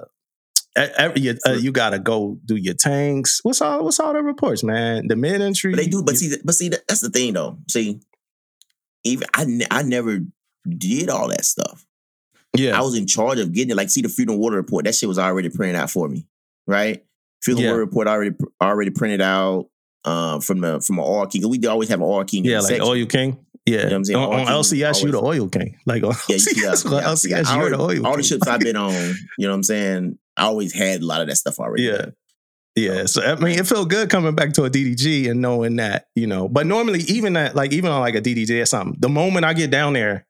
every, 0.76 1.22
you, 1.22 1.36
uh, 1.48 1.52
you 1.54 1.72
got 1.72 1.92
to 1.92 2.00
go 2.00 2.38
do 2.46 2.56
your 2.56 2.74
tanks. 2.74 3.40
What's 3.44 3.62
all 3.62 3.84
what's 3.84 4.00
all 4.00 4.14
the 4.14 4.22
reports, 4.24 4.64
man? 4.64 5.08
The 5.08 5.16
mid 5.16 5.42
entry. 5.42 5.72
but 5.72 5.78
they 5.78 5.88
do. 5.88 6.04
But 6.04 6.18
see, 6.18 6.36
but 6.44 6.56
see, 6.56 6.70
that's 6.70 7.02
the 7.02 7.10
thing 7.10 7.34
though. 7.34 7.58
See, 7.70 8.00
even 9.04 9.28
I 9.34 9.46
ne- 9.46 9.68
I 9.72 9.84
never 9.84 10.20
did 10.68 11.10
all 11.10 11.28
that 11.30 11.46
stuff. 11.46 11.86
yeah, 12.58 12.78
I 12.78 12.82
was 12.82 12.96
in 12.98 13.08
charge 13.08 13.40
of 13.40 13.54
getting 13.54 13.72
it. 13.72 13.76
Like, 13.78 13.90
see 13.90 14.02
the 14.02 14.10
Freedom 14.10 14.38
water 14.38 14.56
report. 14.58 14.86
That 14.86 14.96
shit 14.96 15.08
was 15.10 15.20
already 15.20 15.50
printed 15.50 15.76
out 15.76 15.92
for 15.92 16.08
me, 16.08 16.26
right? 16.68 17.04
Freedom 17.42 17.64
Yeah. 17.64 17.70
water 17.72 17.80
report 17.82 18.08
already 18.08 18.36
already 18.62 18.90
printed 18.92 19.22
out 19.22 19.68
uh, 20.04 20.40
from 20.40 20.62
the 20.62 20.82
from 20.82 21.00
an 21.00 21.06
oil 21.06 21.28
king. 21.28 21.48
We 21.48 21.66
always 21.68 21.90
have 21.90 22.00
an 22.00 22.06
oil 22.08 22.24
king. 22.26 22.46
yeah, 22.46 22.60
like 22.60 22.68
section. 22.70 22.86
oil 22.88 23.06
king. 23.06 23.40
Yeah, 23.68 23.78
you 23.78 23.78
know 23.78 23.86
what 23.90 23.94
I'm 23.96 24.06
saying? 24.06 24.20
on, 24.20 24.40
on 24.42 24.46
LCS, 24.48 25.04
you 25.04 25.12
the 25.12 25.22
oil 25.24 25.50
king. 25.50 25.78
Like 25.88 26.04
on 26.04 26.14
Yeah, 26.30 26.36
you- 26.36 26.68
LCS, 26.68 26.86
yeah, 26.92 27.02
LCS. 27.02 27.46
I 27.48 27.60
you're 27.60 27.70
the 27.72 27.80
oil 27.80 28.06
all 28.06 28.12
king. 28.14 28.18
the 28.18 28.24
ships 28.24 28.48
I've 28.48 28.60
been 28.60 28.76
on, 28.76 28.94
you 28.94 29.48
know 29.48 29.50
what 29.50 29.56
I'm 29.56 29.64
saying? 29.64 30.20
I 30.38 30.44
always 30.44 30.74
had 30.74 31.02
a 31.02 31.06
lot 31.06 31.22
of 31.22 31.28
that 31.28 31.36
stuff 31.36 31.60
already. 31.60 31.84
Yeah. 31.84 32.08
Yeah, 32.78 33.06
so 33.06 33.22
I 33.22 33.36
mean, 33.36 33.58
it 33.58 33.66
felt 33.66 33.90
good 33.90 34.10
coming 34.10 34.36
back 34.36 34.52
to 34.54 34.66
a 34.66 34.70
DDG 34.70 35.32
and 35.32 35.42
knowing 35.42 35.78
that, 35.78 36.08
you 36.14 36.28
know. 36.28 36.50
But 36.50 36.66
normally, 36.66 37.04
even 37.04 37.32
that, 37.34 37.56
like 37.56 37.72
even 37.72 37.90
on 37.90 38.02
like 38.02 38.16
a 38.16 38.22
DDG 38.22 38.62
or 38.62 38.66
something, 38.66 38.98
the 39.00 39.08
moment 39.08 39.46
I 39.46 39.54
get 39.54 39.72
down 39.72 39.94
there, 39.94 40.28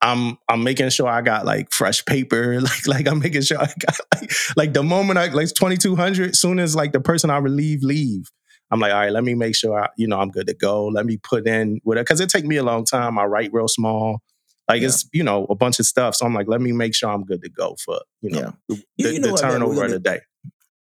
I'm 0.00 0.38
I'm 0.48 0.62
making 0.62 0.90
sure 0.90 1.08
I 1.08 1.20
got 1.22 1.44
like 1.44 1.72
fresh 1.72 2.04
paper, 2.04 2.60
like 2.60 2.86
like 2.86 3.08
I'm 3.08 3.18
making 3.18 3.42
sure 3.42 3.58
I 3.58 3.66
got 3.66 3.98
like 4.14 4.32
like 4.56 4.72
the 4.72 4.84
moment 4.84 5.18
I 5.18 5.26
like 5.28 5.52
2200, 5.52 6.36
soon 6.36 6.60
as 6.60 6.76
like 6.76 6.92
the 6.92 7.00
person 7.00 7.28
I 7.30 7.38
relieve 7.38 7.82
leave, 7.82 8.30
I'm 8.70 8.78
like, 8.78 8.92
all 8.92 9.00
right, 9.00 9.12
let 9.12 9.24
me 9.24 9.34
make 9.34 9.56
sure 9.56 9.82
I, 9.82 9.88
you 9.96 10.06
know 10.06 10.20
I'm 10.20 10.30
good 10.30 10.46
to 10.46 10.54
go. 10.54 10.86
Let 10.86 11.06
me 11.06 11.16
put 11.16 11.46
in 11.48 11.80
with 11.84 11.98
it 11.98 12.02
because 12.02 12.20
it 12.20 12.28
take 12.28 12.44
me 12.44 12.56
a 12.56 12.62
long 12.62 12.84
time. 12.84 13.18
I 13.18 13.24
write 13.24 13.50
real 13.52 13.66
small, 13.66 14.20
like 14.68 14.80
Yeah. 14.82 14.88
it's 14.88 15.08
you 15.12 15.22
know 15.22 15.46
a 15.50 15.54
bunch 15.54 15.78
of 15.78 15.86
stuff. 15.86 16.14
So 16.14 16.26
I'm 16.26 16.34
like, 16.34 16.48
let 16.48 16.60
me 16.60 16.72
make 16.72 16.94
sure 16.94 17.10
I'm 17.10 17.24
good 17.24 17.42
to 17.42 17.48
go 17.50 17.76
for 17.84 18.00
you 18.22 18.30
know 18.30 18.38
Yeah. 18.40 18.50
the, 18.68 18.82
You- 19.12 19.20
know 19.20 19.26
the 19.28 19.32
what, 19.32 19.42
man, 19.42 19.50
we're 19.52 19.58
turnover 19.58 19.84
of 19.86 19.90
the 19.92 19.98
day. 19.98 20.20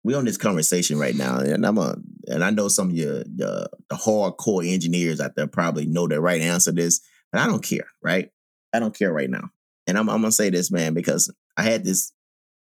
we 0.04 0.14
on 0.14 0.24
this 0.24 0.36
conversation 0.38 0.98
right 0.98 1.14
now, 1.14 1.38
and 1.40 1.64
I'm 1.66 1.78
a, 1.78 1.96
and 2.28 2.42
I 2.44 2.50
know 2.50 2.68
some 2.68 2.90
of 2.90 2.96
your 2.96 3.18
the, 3.24 3.68
the 3.90 3.96
hardcore 3.96 4.66
engineers 4.66 5.20
out 5.20 5.34
there 5.36 5.46
probably 5.46 5.86
know 5.86 6.08
the 6.08 6.20
right 6.20 6.40
answer 6.40 6.70
to 6.72 6.76
this, 6.76 7.00
but 7.32 7.40
I 7.40 7.46
don't 7.46 7.62
care, 7.62 7.86
right? 8.02 8.30
I 8.72 8.78
don't 8.80 8.96
care 8.96 9.12
right 9.12 9.28
now, 9.30 9.50
and 9.86 9.98
I'm 9.98 10.08
I'm 10.08 10.20
gonna 10.22 10.32
say 10.32 10.50
this, 10.50 10.70
man, 10.70 10.94
because 10.94 11.32
I 11.56 11.62
had 11.64 11.84
this 11.84 12.12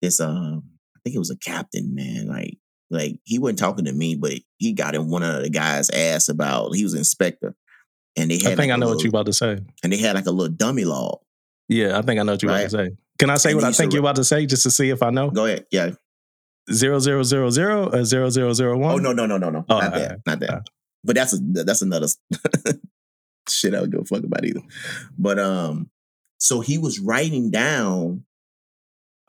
this 0.02 0.20
um 0.20 0.64
I 0.96 1.00
think 1.04 1.16
it 1.16 1.20
was 1.20 1.32
a 1.32 1.38
captain, 1.38 1.94
man, 1.96 2.28
like 2.28 2.58
like 2.90 3.20
he 3.26 3.38
wasn't 3.38 3.60
talking 3.60 3.86
to 3.86 3.92
me, 3.94 4.16
but 4.16 4.34
he 4.58 4.72
got 4.74 4.96
in 4.96 5.10
one 5.10 5.22
of 5.24 5.44
the 5.44 5.50
guys' 5.50 5.90
ass 5.90 6.30
about 6.30 6.74
he 6.76 6.84
was 6.84 6.94
inspector, 6.94 7.54
and 8.18 8.30
they 8.32 8.36
had 8.36 8.46
I 8.46 8.48
think 8.56 8.60
like 8.60 8.70
I 8.72 8.76
know 8.78 8.88
what 8.88 8.98
little- 8.98 9.04
you 9.04 9.10
about 9.10 9.26
to 9.28 9.34
say. 9.34 9.60
and 9.84 9.94
they 9.94 9.98
had 9.98 10.16
like 10.16 10.26
a 10.26 10.32
little 10.32 10.54
dummy 10.54 10.84
log. 10.86 11.20
Yeah, 11.70 11.98
I 11.98 12.02
think 12.02 12.20
I 12.20 12.24
know 12.24 12.34
what 12.34 12.42
you're 12.42 12.52
Right. 12.52 12.62
about 12.72 12.78
to 12.78 12.90
say. 12.92 12.98
Can 13.20 13.30
I 13.30 13.38
say 13.38 13.52
And 13.52 13.62
what 13.62 13.66
I 13.66 13.72
think 13.72 13.94
you're 13.94 14.00
about 14.02 14.16
to 14.18 14.24
say 14.24 14.46
just 14.46 14.64
to 14.64 14.72
see 14.72 14.90
if 14.90 15.02
I 15.04 15.10
know? 15.10 15.30
Go 15.32 15.46
ahead, 15.46 15.66
yeah. 15.72 15.92
Zero 16.72 17.00
zero 17.00 17.24
zero 17.24 17.50
zero 17.50 17.90
or 17.92 18.04
zero 18.04 18.30
zero 18.30 18.54
zero 18.54 18.78
one? 18.78 18.94
Oh 18.96 18.98
no 18.98 19.14
no 19.14 19.26
no 19.26 19.38
no 19.38 19.50
no 19.50 19.66
Oh, 19.70 19.80
not 19.80 19.94
that 19.94 20.02
alright. 20.02 20.20
not 20.26 20.40
that. 20.42 20.50
Alright. 20.50 20.68
But 21.04 21.16
that's 21.16 21.34
a 21.34 21.38
that's 21.42 21.82
another 21.82 22.08
shit 23.50 23.74
I 23.74 23.82
would 23.82 23.92
give 23.92 24.02
a 24.02 24.06
fuck 24.06 24.24
about 24.24 24.44
either. 24.46 24.62
But 25.18 25.40
um, 25.40 25.90
so 26.38 26.60
he 26.60 26.78
was 26.78 27.00
writing 27.00 27.50
down 27.52 28.24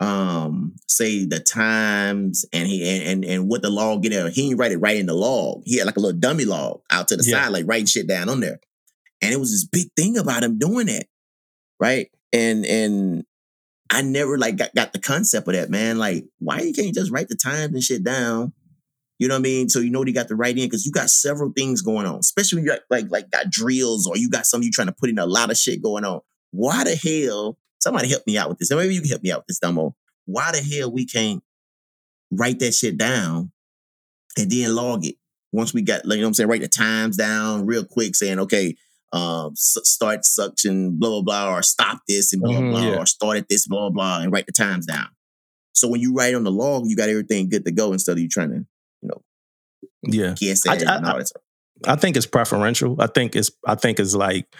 um 0.00 0.76
say 0.86 1.24
the 1.24 1.40
times 1.40 2.44
and 2.52 2.68
he 2.68 2.88
and 2.88 3.02
and, 3.02 3.24
and 3.24 3.48
what 3.48 3.62
the 3.62 3.70
log 3.70 4.02
get 4.02 4.12
at. 4.12 4.32
He 4.32 4.42
didn't 4.48 4.58
write 4.58 4.72
it 4.72 4.78
right 4.78 4.96
in 4.96 5.06
the 5.06 5.14
log. 5.14 5.62
He 5.64 5.78
had 5.78 5.86
like 5.86 5.96
a 5.96 6.00
little 6.00 6.18
dummy 6.18 6.44
log 6.44 6.80
out 6.90 7.08
to 7.08 7.16
the 7.16 7.24
Yeah. 7.24 7.44
side, 7.44 7.52
like 7.52 7.66
writing 7.66 7.86
shit 7.86 8.06
down 8.06 8.28
on 8.28 8.40
there. 8.40 8.60
And 9.20 9.32
it 9.32 9.40
was 9.40 9.50
this 9.50 9.66
big 9.66 9.90
thing 9.96 10.16
about 10.16 10.44
him 10.44 10.58
doing 10.58 10.86
that. 10.86 11.06
Right. 11.80 12.10
And 12.32 12.64
and 12.66 13.24
I 13.90 14.02
never 14.02 14.36
like 14.36 14.56
got, 14.56 14.74
got 14.74 14.92
the 14.92 14.98
concept 14.98 15.48
of 15.48 15.54
that, 15.54 15.70
man. 15.70 15.98
Like, 15.98 16.24
why 16.38 16.60
you 16.60 16.72
can't 16.72 16.94
just 16.94 17.10
write 17.10 17.28
the 17.28 17.36
times 17.36 17.72
and 17.72 17.82
shit 17.82 18.04
down? 18.04 18.52
You 19.18 19.26
know 19.26 19.34
what 19.34 19.40
I 19.40 19.42
mean? 19.42 19.68
So 19.68 19.80
you 19.80 19.90
know 19.90 19.98
what 19.98 20.08
you 20.08 20.14
got 20.14 20.28
to 20.28 20.36
write 20.36 20.56
in 20.58 20.64
because 20.64 20.86
you 20.86 20.92
got 20.92 21.10
several 21.10 21.52
things 21.56 21.82
going 21.82 22.06
on, 22.06 22.18
especially 22.18 22.58
when 22.58 22.64
you 22.66 22.70
got 22.70 22.80
like 22.90 23.10
like 23.10 23.30
got 23.30 23.50
drills 23.50 24.06
or 24.06 24.16
you 24.16 24.30
got 24.30 24.46
something 24.46 24.66
you 24.66 24.72
trying 24.72 24.88
to 24.88 24.94
put 24.94 25.10
in 25.10 25.18
a 25.18 25.26
lot 25.26 25.50
of 25.50 25.56
shit 25.56 25.82
going 25.82 26.04
on. 26.04 26.20
Why 26.50 26.84
the 26.84 26.94
hell? 26.94 27.58
Somebody 27.80 28.08
help 28.08 28.26
me 28.26 28.36
out 28.38 28.48
with 28.48 28.58
this. 28.58 28.70
Maybe 28.70 28.94
you 28.94 29.00
can 29.00 29.10
help 29.10 29.22
me 29.22 29.32
out 29.32 29.40
with 29.40 29.48
this, 29.48 29.60
Dumbo. 29.60 29.94
Why 30.26 30.52
the 30.52 30.60
hell 30.60 30.92
we 30.92 31.06
can't 31.06 31.42
write 32.30 32.58
that 32.58 32.74
shit 32.74 32.98
down 32.98 33.52
and 34.36 34.50
then 34.50 34.74
log 34.74 35.06
it? 35.06 35.16
Once 35.52 35.72
we 35.72 35.80
got, 35.80 36.04
like, 36.04 36.16
you 36.16 36.22
know 36.22 36.26
what 36.26 36.28
I'm 36.28 36.34
saying, 36.34 36.48
write 36.50 36.60
the 36.60 36.68
times 36.68 37.16
down 37.16 37.64
real 37.64 37.84
quick, 37.84 38.14
saying, 38.14 38.38
okay, 38.40 38.76
um, 39.12 39.52
start 39.56 40.24
suction, 40.24 40.98
blah, 40.98 41.08
blah, 41.08 41.22
blah, 41.22 41.54
or 41.56 41.62
stop 41.62 42.00
this 42.08 42.32
and 42.32 42.42
blah, 42.42 42.52
Mhm, 42.52 42.70
blah, 42.72 42.80
blah, 42.80 42.90
yeah. 42.90 42.98
or 42.98 43.06
start 43.06 43.38
at 43.38 43.48
this, 43.48 43.66
blah, 43.66 43.88
blah, 43.90 44.20
and 44.20 44.32
write 44.32 44.46
the 44.46 44.52
times 44.52 44.86
down. 44.86 45.08
So 45.72 45.88
when 45.88 46.00
you 46.00 46.12
write 46.12 46.34
on 46.34 46.44
the 46.44 46.50
log, 46.50 46.84
you 46.86 46.96
got 46.96 47.08
everything 47.08 47.48
good 47.48 47.64
to 47.64 47.70
go 47.70 47.92
instead 47.92 48.12
of 48.12 48.18
you 48.18 48.28
trying 48.28 48.50
to 48.50 48.66
you 49.02 49.08
know, 49.08 49.22
Yeah. 50.02 50.34
guess 50.38 50.66
I- 50.66 50.72
I- 50.72 50.96
and 50.96 51.06
all 51.06 51.18
that 51.18 51.28
stuff. 51.28 51.42
I 51.86 51.94
think 51.96 52.16
it's 52.16 52.26
preferential. 52.26 52.96
I 53.00 53.06
think 53.06 53.36
it's 53.36 53.50
I 53.64 53.76
think 53.76 54.00
it's 54.00 54.14
like 54.14 54.52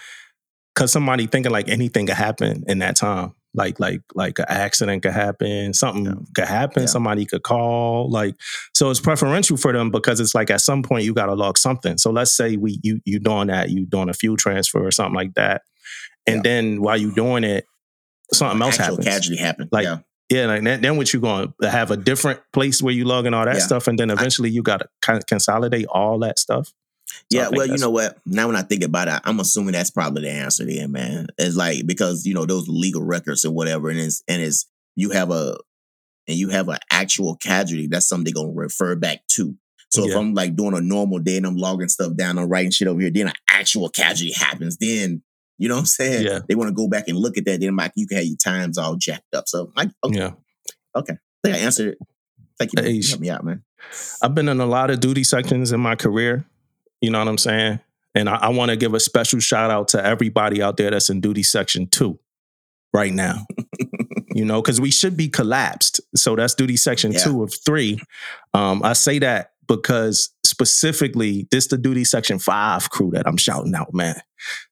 cause 0.76 0.92
somebody 0.92 1.26
thinking 1.26 1.50
like 1.50 1.68
anything 1.68 2.06
could 2.06 2.14
happen 2.16 2.62
in 2.68 2.78
that 2.78 2.94
time. 2.96 3.32
Like 3.58 3.78
like 3.80 4.00
like 4.14 4.38
an 4.38 4.46
accident 4.48 5.02
could 5.02 5.12
happen, 5.12 5.74
something 5.74 6.04
Yeah. 6.06 6.14
could 6.34 6.44
happen, 6.48 6.82
Yeah. 6.84 6.86
somebody 6.86 7.26
could 7.26 7.42
call. 7.42 8.08
Like 8.10 8.34
so 8.72 8.88
it's 8.90 9.00
preferential 9.00 9.56
for 9.58 9.72
them 9.72 9.90
because 9.90 10.20
it's 10.20 10.34
like 10.34 10.50
at 10.50 10.60
some 10.62 10.82
point 10.82 11.04
you 11.04 11.12
gotta 11.12 11.34
log 11.34 11.58
something. 11.58 11.98
So 11.98 12.10
let's 12.10 12.34
say 12.34 12.56
we 12.56 12.78
you 12.82 13.00
you 13.04 13.18
doing 13.18 13.48
that, 13.48 13.70
you 13.70 13.84
doing 13.84 14.08
a 14.08 14.14
fuel 14.14 14.36
transfer 14.36 14.80
or 14.86 14.90
something 14.92 15.14
like 15.14 15.34
that. 15.34 15.62
And 16.26 16.36
Yeah. 16.36 16.42
then 16.50 16.80
while 16.82 16.96
you 16.96 17.12
doing 17.14 17.44
it, 17.44 17.64
something 18.32 18.62
else 18.62 18.78
Actual 18.78 18.96
happens. 18.96 19.06
casualty 19.06 19.42
happened. 19.42 19.68
Like, 19.72 19.84
yeah. 19.84 19.98
Yeah, 20.30 20.44
like 20.46 20.62
then, 20.62 20.82
then 20.82 20.96
what 20.98 21.14
you 21.14 21.20
going 21.20 21.54
to 21.62 21.70
have 21.70 21.90
a 21.90 21.96
different 21.96 22.40
place 22.52 22.82
where 22.82 22.92
you 22.92 23.06
log 23.06 23.24
in 23.24 23.32
all 23.32 23.46
that 23.46 23.62
stuff, 23.62 23.88
and 23.88 23.98
then 23.98 24.10
eventually 24.10 24.50
you 24.50 24.62
got 24.62 24.80
to 24.80 24.86
kind 25.00 25.16
of 25.16 25.24
consolidate 25.24 25.86
all 25.86 26.18
that 26.18 26.38
stuff. 26.38 26.70
Yeah, 27.30 27.48
well, 27.52 27.66
you 27.66 27.78
know 27.78 27.90
what? 27.90 28.18
Now 28.24 28.46
when 28.46 28.56
I 28.56 28.62
think 28.62 28.82
about 28.82 29.08
it, 29.08 29.20
I'm 29.24 29.40
assuming 29.40 29.72
that's 29.72 29.90
probably 29.90 30.22
the 30.22 30.30
answer 30.30 30.64
then, 30.64 30.92
man. 30.92 31.26
It's 31.38 31.56
like 31.56 31.86
because 31.86 32.24
you 32.26 32.34
know 32.34 32.46
those 32.46 32.68
legal 32.68 33.02
records 33.02 33.44
or 33.44 33.52
whatever, 33.52 33.90
and 33.90 33.98
it's 33.98 34.22
and 34.28 34.42
it's 34.42 34.66
you 34.96 35.10
have 35.10 35.30
a 35.30 35.56
and 36.26 36.36
you 36.36 36.50
have 36.50 36.68
an 36.68 36.78
actual 36.90 37.36
casualty. 37.36 37.86
That's 37.86 38.08
something 38.08 38.32
they're 38.32 38.42
gonna 38.42 38.54
refer 38.54 38.96
back 38.96 39.26
to. 39.36 39.54
So 39.90 40.06
if 40.06 40.14
I'm 40.14 40.34
like 40.34 40.54
doing 40.54 40.74
a 40.74 40.82
normal 40.82 41.18
day 41.18 41.38
and 41.38 41.46
I'm 41.46 41.56
logging 41.56 41.88
stuff 41.88 42.14
down, 42.14 42.38
I'm 42.38 42.48
writing 42.48 42.70
shit 42.70 42.88
over 42.88 43.00
here, 43.00 43.10
then 43.10 43.28
an 43.28 43.32
actual 43.48 43.88
casualty 43.88 44.34
happens. 44.34 44.76
Then 44.76 45.22
you 45.58 45.68
know 45.68 45.74
what 45.74 45.80
I'm 45.80 45.86
saying? 45.86 46.24
Yeah. 46.24 46.40
They 46.48 46.54
want 46.54 46.68
to 46.68 46.74
go 46.74 46.88
back 46.88 47.08
and 47.08 47.18
look 47.18 47.36
at 47.36 47.44
that. 47.46 47.60
Then 47.60 47.74
like, 47.74 47.92
you 47.96 48.06
can 48.06 48.18
have 48.18 48.26
your 48.26 48.36
times 48.36 48.78
all 48.78 48.96
jacked 48.96 49.34
up. 49.34 49.48
So 49.48 49.72
I, 49.76 49.90
okay, 50.04 50.18
Yeah, 50.18 50.32
I 50.96 51.02
think 51.42 51.56
I 51.56 51.58
answered 51.58 51.88
it. 51.88 51.98
Thank 52.58 52.72
you. 52.72 52.82
man. 52.82 52.94
You 52.94 53.02
Hey, 53.02 53.18
me 53.18 53.30
out, 53.30 53.44
man. 53.44 53.64
I've 54.22 54.34
been 54.34 54.48
in 54.48 54.60
a 54.60 54.66
lot 54.66 54.90
of 54.90 55.00
duty 55.00 55.24
sections 55.24 55.72
in 55.72 55.80
my 55.80 55.96
career. 55.96 56.44
You 57.00 57.10
know 57.10 57.18
what 57.18 57.28
I'm 57.28 57.38
saying? 57.38 57.80
And 58.14 58.28
I, 58.28 58.36
I 58.36 58.48
want 58.48 58.70
to 58.70 58.76
give 58.76 58.94
a 58.94 59.00
special 59.00 59.38
shout 59.40 59.70
out 59.70 59.88
to 59.88 60.04
everybody 60.04 60.62
out 60.62 60.76
there 60.76 60.90
that's 60.90 61.10
in 61.10 61.20
duty 61.20 61.42
section 61.42 61.86
two 61.86 62.18
right 62.92 63.12
now. 63.12 63.46
you 64.34 64.44
know, 64.44 64.60
because 64.62 64.80
we 64.80 64.90
should 64.90 65.16
be 65.16 65.28
collapsed. 65.28 66.00
So 66.16 66.36
that's 66.36 66.54
duty 66.54 66.76
section 66.76 67.12
Yeah. 67.12 67.18
two 67.20 67.42
of 67.42 67.52
three. 67.64 68.00
Um, 68.54 68.82
I 68.82 68.94
say 68.94 69.18
that 69.20 69.52
because 69.66 70.30
specifically 70.44 71.46
this 71.50 71.68
the 71.68 71.76
duty 71.78 72.02
section 72.04 72.38
five 72.38 72.90
crew 72.90 73.10
that 73.12 73.26
I'm 73.28 73.36
shouting 73.36 73.74
out, 73.74 73.92
man. 73.94 74.16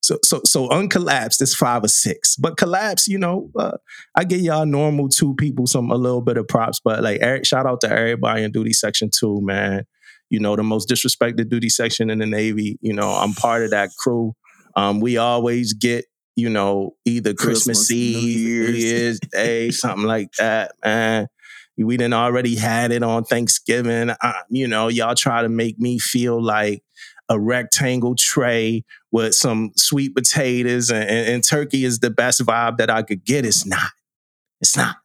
So 0.00 0.18
so 0.24 0.40
so 0.44 0.68
uncollapsed 0.68 1.42
is 1.42 1.54
five 1.54 1.84
or 1.84 1.88
six, 1.88 2.34
but 2.36 2.56
collapse, 2.56 3.06
you 3.06 3.18
know, 3.18 3.50
uh, 3.56 3.76
I 4.14 4.24
give 4.24 4.40
y'all 4.40 4.66
normal 4.66 5.08
two 5.08 5.34
people 5.34 5.66
some 5.66 5.90
a 5.90 5.96
little 5.96 6.22
bit 6.22 6.38
of 6.38 6.48
props, 6.48 6.80
but 6.82 7.02
like 7.02 7.18
Eric, 7.20 7.44
shout 7.44 7.66
out 7.66 7.80
to 7.82 7.90
everybody 7.90 8.42
in 8.42 8.52
duty 8.52 8.72
section 8.72 9.10
two, 9.16 9.40
man. 9.42 9.84
You 10.30 10.40
know, 10.40 10.56
the 10.56 10.62
most 10.62 10.88
disrespected 10.88 11.48
duty 11.48 11.68
section 11.68 12.10
in 12.10 12.18
the 12.18 12.26
Navy. 12.26 12.78
You 12.80 12.92
know, 12.92 13.08
I'm 13.10 13.32
part 13.34 13.62
of 13.62 13.70
that 13.70 13.90
crew. 13.98 14.34
Um, 14.74 15.00
we 15.00 15.16
always 15.16 15.72
get 15.72 16.04
you 16.36 16.50
know, 16.50 16.94
either 17.06 17.32
Christmas, 17.32 17.78
Christmas, 17.78 17.90
Eve, 17.90 18.68
New 18.68 18.74
Year's. 18.74 19.18
Day, 19.32 19.70
something 19.70 20.06
like 20.06 20.30
that, 20.38 20.72
man. 20.84 21.28
We 21.78 21.96
didn't 21.96 22.14
already 22.14 22.56
had 22.56 22.92
it 22.92 23.02
on 23.02 23.24
Thanksgiving. 23.24 24.10
Uh, 24.10 24.32
you 24.48 24.68
know, 24.68 24.88
y'all 24.88 25.14
try 25.14 25.42
to 25.42 25.48
make 25.48 25.78
me 25.78 25.98
feel 25.98 26.42
like 26.42 26.82
a 27.28 27.40
rectangle 27.40 28.14
tray 28.16 28.84
with 29.10 29.34
some 29.34 29.72
sweet 29.76 30.14
potatoes 30.14 30.90
and, 30.90 31.08
and, 31.08 31.28
and 31.28 31.44
turkey 31.44 31.84
is 31.84 31.98
the 31.98 32.10
best 32.10 32.40
vibe 32.40 32.78
that 32.78 32.88
I 32.88 33.02
could 33.02 33.24
get. 33.24 33.44
It's 33.44 33.66
not. 33.66 33.90
It's 34.60 34.76
not. 34.76 34.96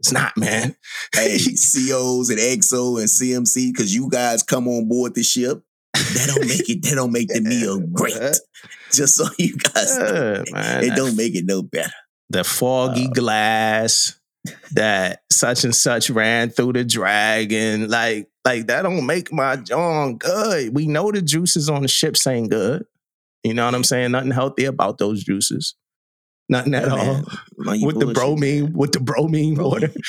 It's 0.00 0.12
not, 0.12 0.36
man. 0.36 0.76
hey, 1.14 1.38
COs 1.38 2.30
and 2.30 2.38
XO 2.38 2.98
and 2.98 3.08
CMC, 3.08 3.72
because 3.72 3.94
you 3.94 4.08
guys 4.10 4.42
come 4.42 4.68
on 4.68 4.88
board 4.88 5.14
the 5.14 5.22
ship. 5.22 5.62
That 5.94 6.32
don't 6.34 6.46
make 6.46 6.68
it. 6.68 6.82
That 6.82 6.94
don't 6.96 7.12
make 7.12 7.28
the 7.28 7.40
meal 7.40 7.80
great. 7.92 8.36
Just 8.92 9.16
so 9.16 9.24
you 9.38 9.56
guys 9.56 9.96
know, 9.98 10.44
man. 10.52 10.84
it 10.84 10.94
don't 10.94 11.16
make 11.16 11.34
it 11.34 11.44
no 11.46 11.62
better. 11.62 11.90
the 12.30 12.44
foggy 12.44 13.06
uh, 13.06 13.10
glass 13.10 14.18
that 14.72 15.22
such 15.32 15.64
and 15.64 15.74
such 15.74 16.10
ran 16.10 16.50
through 16.50 16.74
the 16.74 16.84
dragon. 16.84 17.88
Like, 17.88 18.28
like 18.44 18.66
that 18.68 18.82
don't 18.82 19.06
make 19.06 19.32
my 19.32 19.56
John 19.56 20.18
good. 20.18 20.74
We 20.74 20.86
know 20.86 21.10
the 21.10 21.22
juices 21.22 21.68
on 21.68 21.82
the 21.82 21.88
ships 21.88 22.26
ain't 22.26 22.50
good. 22.50 22.84
You 23.42 23.54
know 23.54 23.64
what 23.64 23.74
I'm 23.74 23.84
saying? 23.84 24.12
Nothing 24.12 24.30
healthy 24.32 24.64
about 24.64 24.98
those 24.98 25.24
juices. 25.24 25.74
Nothing 26.48 26.74
at 26.74 26.88
all. 26.88 27.22
With 27.56 27.98
the 27.98 28.12
bromine, 28.14 28.72
with 28.72 28.92
the 28.92 29.00
bromine 29.00 29.54
Bro- 29.54 29.68
water. 29.68 29.92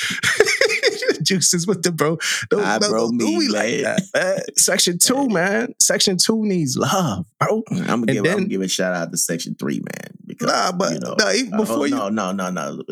juices 1.22 1.66
with 1.66 1.82
the 1.82 1.92
bro. 1.92 2.16
Those, 2.50 2.64
Ah, 2.64 2.78
those- 2.78 2.90
bromine, 2.90 3.38
we 3.38 3.48
like 3.48 3.82
that, 3.82 4.02
man. 4.14 4.40
Section 4.56 4.98
two, 4.98 5.28
man. 5.28 5.74
Section 5.80 6.16
two 6.16 6.44
needs 6.44 6.76
love, 6.76 7.26
bro. 7.38 7.62
I'm 7.70 8.02
gonna 8.02 8.06
give. 8.06 8.24
I'm 8.26 8.32
gonna 8.32 8.46
give 8.46 8.62
a 8.62 8.68
shout 8.68 8.94
out 8.94 9.10
to 9.10 9.18
Section 9.18 9.54
Three, 9.56 9.80
man. 9.80 10.12
Because 10.26 10.48
Nah, 10.48 10.72
but 10.72 10.92
you 10.92 11.00
know, 11.00 11.16
even 11.34 11.54
uh, 11.54 11.56
before 11.58 11.76
oh, 11.78 11.84
you 11.84 11.96
no, 11.96 12.08
no, 12.08 12.32
no, 12.32 12.50
no. 12.50 12.82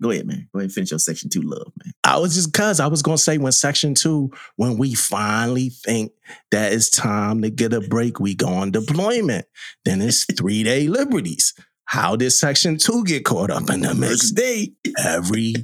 Go 0.00 0.10
ahead, 0.10 0.26
man. 0.26 0.48
Go 0.52 0.58
ahead, 0.58 0.64
and 0.64 0.72
finish 0.72 0.90
your 0.90 0.98
Section 0.98 1.30
Two 1.30 1.42
love, 1.42 1.72
man. 1.82 1.92
I 2.04 2.18
was 2.18 2.34
just 2.34 2.52
cause 2.52 2.80
I 2.80 2.86
was 2.86 3.02
gonna 3.02 3.18
say 3.18 3.38
when 3.38 3.52
section 3.52 3.94
two, 3.94 4.30
when 4.56 4.78
we 4.78 4.94
finally 4.94 5.70
think 5.70 6.12
that 6.50 6.72
it's 6.72 6.90
time 6.90 7.42
to 7.42 7.50
get 7.50 7.72
a 7.72 7.80
break, 7.80 8.20
we 8.20 8.34
go 8.34 8.48
on 8.48 8.70
deployment. 8.70 9.46
Then 9.84 10.00
it's 10.02 10.24
three 10.36 10.62
day 10.62 10.88
liberties. 10.88 11.54
How 11.86 12.16
did 12.16 12.30
section 12.30 12.76
two 12.78 13.04
get 13.04 13.24
caught 13.24 13.50
up 13.50 13.70
in 13.70 13.80
the 13.80 13.94
mix? 13.94 14.30
Day. 14.30 14.72
Every 15.04 15.54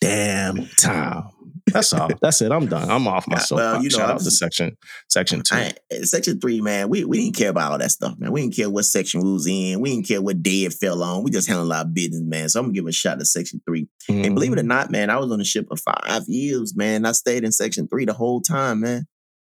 damn 0.00 0.66
time. 0.78 1.24
That's 1.66 1.92
all. 1.92 2.10
That's 2.20 2.42
it. 2.42 2.50
I'm 2.50 2.66
done. 2.66 2.90
I'm 2.90 3.06
off 3.06 3.26
my 3.28 3.38
soapbox. 3.38 3.52
well, 3.52 3.82
you 3.82 3.90
know, 3.90 3.98
Shout 3.98 4.10
out 4.10 4.20
to 4.20 4.30
section 4.30 4.76
section 5.08 5.42
two. 5.42 5.54
I, 5.54 5.72
section 6.02 6.40
three, 6.40 6.60
man, 6.60 6.88
we, 6.88 7.04
we 7.04 7.20
didn't 7.20 7.36
care 7.36 7.50
about 7.50 7.72
all 7.72 7.78
that 7.78 7.90
stuff, 7.90 8.18
man. 8.18 8.32
We 8.32 8.42
didn't 8.42 8.56
care 8.56 8.68
what 8.68 8.84
section 8.84 9.22
we 9.22 9.32
was 9.32 9.46
in. 9.46 9.80
We 9.80 9.90
didn't 9.90 10.08
care 10.08 10.20
what 10.20 10.42
day 10.42 10.64
it 10.64 10.74
fell 10.74 11.02
on. 11.02 11.22
We 11.22 11.30
just 11.30 11.48
handled 11.48 11.72
our 11.72 11.84
business, 11.84 12.22
man. 12.22 12.48
So 12.48 12.60
I'm 12.60 12.66
gonna 12.66 12.74
give 12.74 12.86
a 12.86 12.92
shout 12.92 13.18
to 13.18 13.24
section 13.24 13.60
three. 13.66 13.88
And 14.08 14.34
believe 14.34 14.52
it 14.52 14.58
or 14.58 14.62
mm-hmm. 14.62 14.68
not, 14.68 14.90
man, 14.90 15.10
I 15.10 15.18
was 15.18 15.30
on 15.30 15.38
the 15.38 15.44
ship 15.44 15.66
for 15.68 15.76
five 15.76 16.24
years, 16.26 16.74
man. 16.76 17.06
I 17.06 17.12
stayed 17.12 17.44
in 17.44 17.52
section 17.52 17.88
three 17.88 18.04
the 18.04 18.12
whole 18.12 18.40
time, 18.40 18.80
man. 18.80 19.06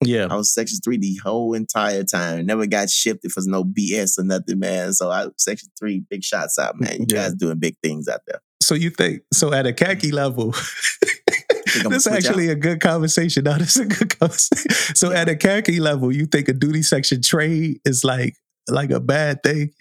Yeah. 0.04 0.28
I 0.30 0.36
was 0.36 0.54
section 0.54 0.80
three 0.84 0.98
the 0.98 1.20
whole 1.24 1.54
entire 1.54 2.04
time. 2.04 2.45
Never 2.45 2.66
got 2.66 2.89
shifted 2.89 3.32
for 3.32 3.41
no 3.45 3.64
BS 3.64 4.20
or 4.20 4.24
nothing, 4.24 4.60
man. 4.60 4.93
So 4.93 5.10
I 5.10 5.28
section 5.38 5.70
three, 5.78 6.04
big 6.10 6.24
shots 6.24 6.60
out, 6.60 6.76
mm, 6.76 6.82
man. 6.82 6.93
You 7.00 7.06
Yeah. 7.10 7.24
guys 7.24 7.34
doing 7.34 7.60
big 7.60 7.76
things 7.82 8.08
out 8.08 8.22
there. 8.28 8.41
So 8.62 8.76
you 8.76 8.89
think 8.89 9.22
so 9.34 9.54
at 9.54 9.66
a 9.66 9.74
khaki 9.74 10.08
mm-hmm. 10.08 10.16
level? 10.18 10.52
Think 10.52 11.89
this 11.89 12.06
is 12.06 12.14
actually 12.14 12.50
a 12.50 12.56
good 12.56 12.80
conversation. 12.82 13.45
No, 13.45 13.54
this 13.58 13.76
is 13.76 13.82
a 13.82 13.86
good 13.86 14.20
conversation. 14.20 14.95
So 14.95 15.12
at 15.12 15.30
a 15.30 15.36
khaki 15.36 15.80
level, 15.80 16.12
you 16.12 16.26
think 16.26 16.48
a 16.50 16.54
duty 16.54 16.84
section 16.84 17.22
trade 17.22 17.80
is 17.86 18.04
like 18.04 18.36
like 18.70 18.91
a 18.91 19.00
bad 19.00 19.43
thing 19.43 19.72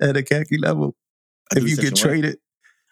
at 0.00 0.16
a 0.16 0.22
khaki 0.22 0.58
level? 0.58 0.94
A 1.54 1.58
if 1.58 1.68
you 1.68 1.76
get 1.76 1.94
traded, 1.96 2.38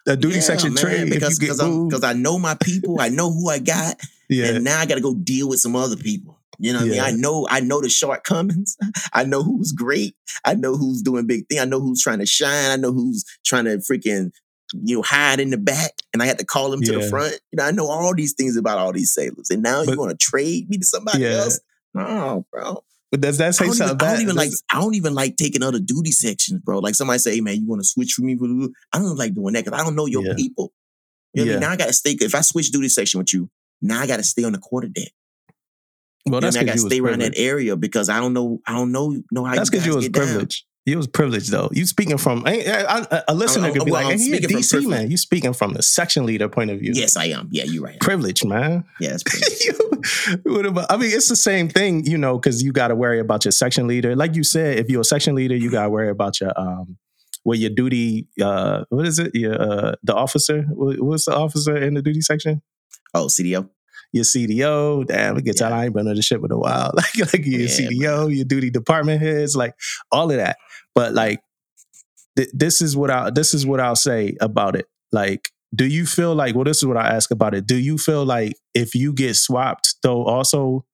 a 0.06 0.16
duty 0.16 0.36
Yeah, 0.36 0.40
section 0.42 0.74
man, 0.74 0.84
trade 0.84 1.10
because 1.10 1.36
if 1.36 1.42
you 1.42 1.48
get 1.54 1.88
because 1.88 2.04
I, 2.04 2.10
I 2.10 2.12
know 2.12 2.38
my 2.38 2.56
people, 2.62 3.00
I 3.00 3.08
know 3.08 3.30
who 3.32 3.48
I 3.48 3.58
got, 3.58 3.96
yeah, 4.28 4.46
and 4.46 4.64
now 4.64 4.80
I 4.80 4.86
got 4.86 4.96
to 4.96 5.00
go 5.00 5.14
deal 5.14 5.48
with 5.48 5.60
some 5.60 5.76
other 5.76 5.96
people. 5.96 6.40
You 6.58 6.72
know 6.72 6.80
what 6.80 6.88
Yeah. 6.88 7.04
I 7.04 7.10
mean? 7.12 7.18
I 7.18 7.20
know 7.20 7.46
I 7.50 7.60
know 7.60 7.80
the 7.80 7.88
shortcomings. 7.88 8.76
I 9.12 9.24
know 9.24 9.42
who's 9.42 9.72
great. 9.72 10.14
I 10.44 10.54
know 10.54 10.76
who's 10.76 11.02
doing 11.02 11.26
big 11.26 11.46
thing. 11.48 11.58
I 11.60 11.64
know 11.64 11.80
who's 11.80 12.02
trying 12.02 12.18
to 12.20 12.26
shine. 12.26 12.70
I 12.70 12.76
know 12.76 12.92
who's 12.92 13.24
trying 13.44 13.64
to 13.64 13.78
freaking 13.78 14.30
you 14.72 14.96
know 14.96 15.02
hide 15.02 15.40
in 15.40 15.50
the 15.50 15.58
back. 15.58 15.92
And 16.12 16.22
I 16.22 16.26
had 16.26 16.38
to 16.38 16.44
call 16.44 16.70
them 16.70 16.80
to 16.82 16.92
the 16.92 17.08
front. 17.08 17.32
You 17.52 17.56
know, 17.58 17.64
I 17.64 17.70
know 17.70 17.86
all 17.86 18.14
these 18.14 18.32
things 18.34 18.56
about 18.56 18.78
all 18.78 18.92
these 18.92 19.12
sailors. 19.12 19.50
And 19.50 19.62
now 19.62 19.84
But- 19.84 19.92
you 19.92 19.98
want 19.98 20.10
to 20.10 20.16
trade 20.16 20.68
me 20.68 20.78
to 20.78 20.84
somebody 20.86 21.20
Yeah. 21.20 21.30
else? 21.42 21.60
No, 21.94 22.44
bro. 22.52 22.82
but 23.12 23.20
does 23.20 23.38
that 23.38 23.54
say 23.54 23.68
something 23.70 23.94
even, 23.96 24.00
I 24.08 24.12
don't 24.14 24.22
even 24.22 24.34
like 24.36 24.50
I 24.72 24.80
don't 24.80 24.94
even 24.96 25.14
like 25.14 25.36
taking 25.36 25.62
other 25.62 25.78
duty 25.78 26.10
sections, 26.10 26.60
bro. 26.64 26.80
Like 26.80 26.96
somebody 26.96 27.20
say, 27.20 27.34
hey, 27.36 27.40
man, 27.40 27.56
you 27.60 27.66
want 27.68 27.80
to 27.82 27.86
switch 27.86 28.14
for 28.14 28.22
me? 28.22 28.36
I 28.92 28.98
don't 28.98 29.16
like 29.16 29.34
doing 29.34 29.54
that 29.54 29.64
because 29.64 29.78
I 29.80 29.84
don't 29.84 29.94
know 29.94 30.06
your 30.06 30.24
Yeah. 30.24 30.34
people. 30.34 30.72
You 31.34 31.44
know 31.44 31.46
what 31.46 31.50
I 31.50 31.54
mean? 31.54 31.60
Now 31.60 31.70
I 31.70 31.76
gotta 31.76 31.92
stay. 31.92 32.16
If 32.20 32.34
I 32.34 32.40
switch 32.40 32.70
duty 32.72 32.88
section 32.88 33.18
with 33.18 33.32
you, 33.32 33.48
now 33.80 34.00
I 34.00 34.06
gotta 34.08 34.24
stay 34.24 34.42
on 34.44 34.52
the 34.52 34.58
quarter 34.58 34.88
deck. 34.88 35.12
Well, 36.26 36.40
that's 36.40 36.56
I, 36.56 36.60
mean? 36.60 36.68
I 36.70 36.72
because 36.72 36.74
gotta 36.74 36.78
you 36.80 36.84
was 36.84 36.92
stay 36.92 37.00
around 37.00 37.20
that 37.20 37.32
privileged. 37.34 37.40
area 37.40 37.76
because 37.76 38.08
I 38.08 38.20
don't 38.20 38.32
know. 38.32 38.60
I 38.66 38.72
don't 38.72 38.92
know 38.92 39.14
know 39.30 39.44
how 39.44 39.54
That's 39.54 39.68
you 39.68 39.78
because 39.78 39.80
guys 39.80 39.86
you 39.86 39.96
was 39.96 40.04
get 40.06 40.12
down. 40.12 40.24
privileged. 40.26 40.64
You 40.86 40.98
was 40.98 41.06
privileged 41.06 41.50
though. 41.50 41.70
You 41.72 41.86
speaking 41.86 42.18
from 42.18 42.42
I, 42.46 42.62
I, 42.62 43.06
I- 43.10 43.22
a 43.28 43.34
listener 43.34 43.72
could 43.72 43.86
be 43.86 43.90
well, 43.90 44.02
like, 44.04 44.12
I'm 44.12 44.18
"Hey, 44.18 44.24
he 44.24 44.32
a 44.32 44.36
speaking 44.36 44.48
from 44.50 44.60
DC 44.60 44.70
privilege. 44.70 44.90
man." 44.90 45.10
You 45.10 45.16
speaking 45.16 45.52
from 45.54 45.72
the 45.72 45.82
section 45.82 46.26
leader 46.26 46.46
point 46.48 46.70
of 46.70 46.78
view. 46.80 46.92
Yes, 46.94 47.16
I 47.16 47.26
am. 47.26 47.48
Yeah, 47.50 47.64
you're 47.64 47.82
right. 47.82 47.98
Privilege, 48.00 48.44
man. 48.44 48.84
Yeah, 49.00 49.16
you, 49.64 49.72
what 50.44 50.66
about, 50.66 50.92
I 50.92 50.98
mean, 50.98 51.10
it's 51.10 51.30
the 51.30 51.36
same 51.36 51.70
thing, 51.70 52.04
you 52.04 52.18
know, 52.18 52.36
because 52.38 52.62
you 52.62 52.70
got 52.70 52.88
to 52.88 52.94
worry 52.94 53.18
about 53.18 53.46
your 53.46 53.52
section 53.52 53.86
leader. 53.86 54.14
Like 54.14 54.36
you 54.36 54.44
said, 54.44 54.78
if 54.78 54.90
you're 54.90 55.00
a 55.00 55.04
section 55.04 55.34
leader, 55.34 55.56
you 55.56 55.70
got 55.70 55.84
to 55.84 55.88
worry 55.90 56.10
about 56.10 56.38
your 56.40 56.52
um, 56.60 56.98
what 57.44 57.58
your 57.58 57.70
duty. 57.70 58.28
Uh, 58.38 58.84
what 58.90 59.06
is 59.06 59.18
it? 59.18 59.34
Your 59.34 59.54
uh, 59.58 59.94
the 60.02 60.14
officer. 60.14 60.64
What, 60.68 61.00
what's 61.00 61.24
the 61.24 61.34
officer 61.34 61.76
in 61.78 61.94
the 61.94 62.02
duty 62.02 62.20
section? 62.20 62.60
oh, 63.14 63.26
CDO. 63.26 63.70
Your 64.14 64.24
CDO. 64.24 65.06
Damn, 65.08 65.36
it 65.36 65.44
gets 65.44 65.60
out. 65.60 65.72
Yeah. 65.72 65.78
I 65.78 65.84
ain't 65.86 65.94
been 65.94 66.06
on 66.06 66.14
the 66.14 66.22
ship 66.22 66.40
in 66.44 66.52
a 66.52 66.58
while. 66.58 66.92
Like, 66.94 67.18
like 67.18 67.44
your 67.44 67.62
Yeah, 67.62 67.66
CDO, 67.66 68.34
your 68.34 68.44
duty 68.44 68.70
department 68.70 69.20
heads, 69.20 69.56
like 69.56 69.74
all 70.12 70.30
of 70.30 70.36
that. 70.36 70.56
But 70.94 71.14
like, 71.14 71.40
th- 72.36 72.50
this 72.52 72.80
is 72.80 72.96
what 72.96 73.10
I 73.10 73.30
this 73.30 73.54
is 73.54 73.66
what 73.66 73.80
I'll 73.80 73.96
say 73.96 74.36
about 74.40 74.76
it. 74.76 74.86
Like, 75.12 75.50
do 75.74 75.84
you 75.84 76.06
feel 76.06 76.34
like? 76.34 76.54
Well, 76.54 76.64
this 76.64 76.78
is 76.78 76.86
what 76.86 76.96
I 76.96 77.08
ask 77.08 77.32
about 77.32 77.54
it. 77.54 77.66
Do 77.66 77.76
you 77.76 77.98
feel 77.98 78.24
like 78.24 78.54
if 78.74 78.94
you 78.94 79.12
get 79.12 79.34
swapped, 79.34 79.96
though, 80.04 80.24
also 80.24 80.84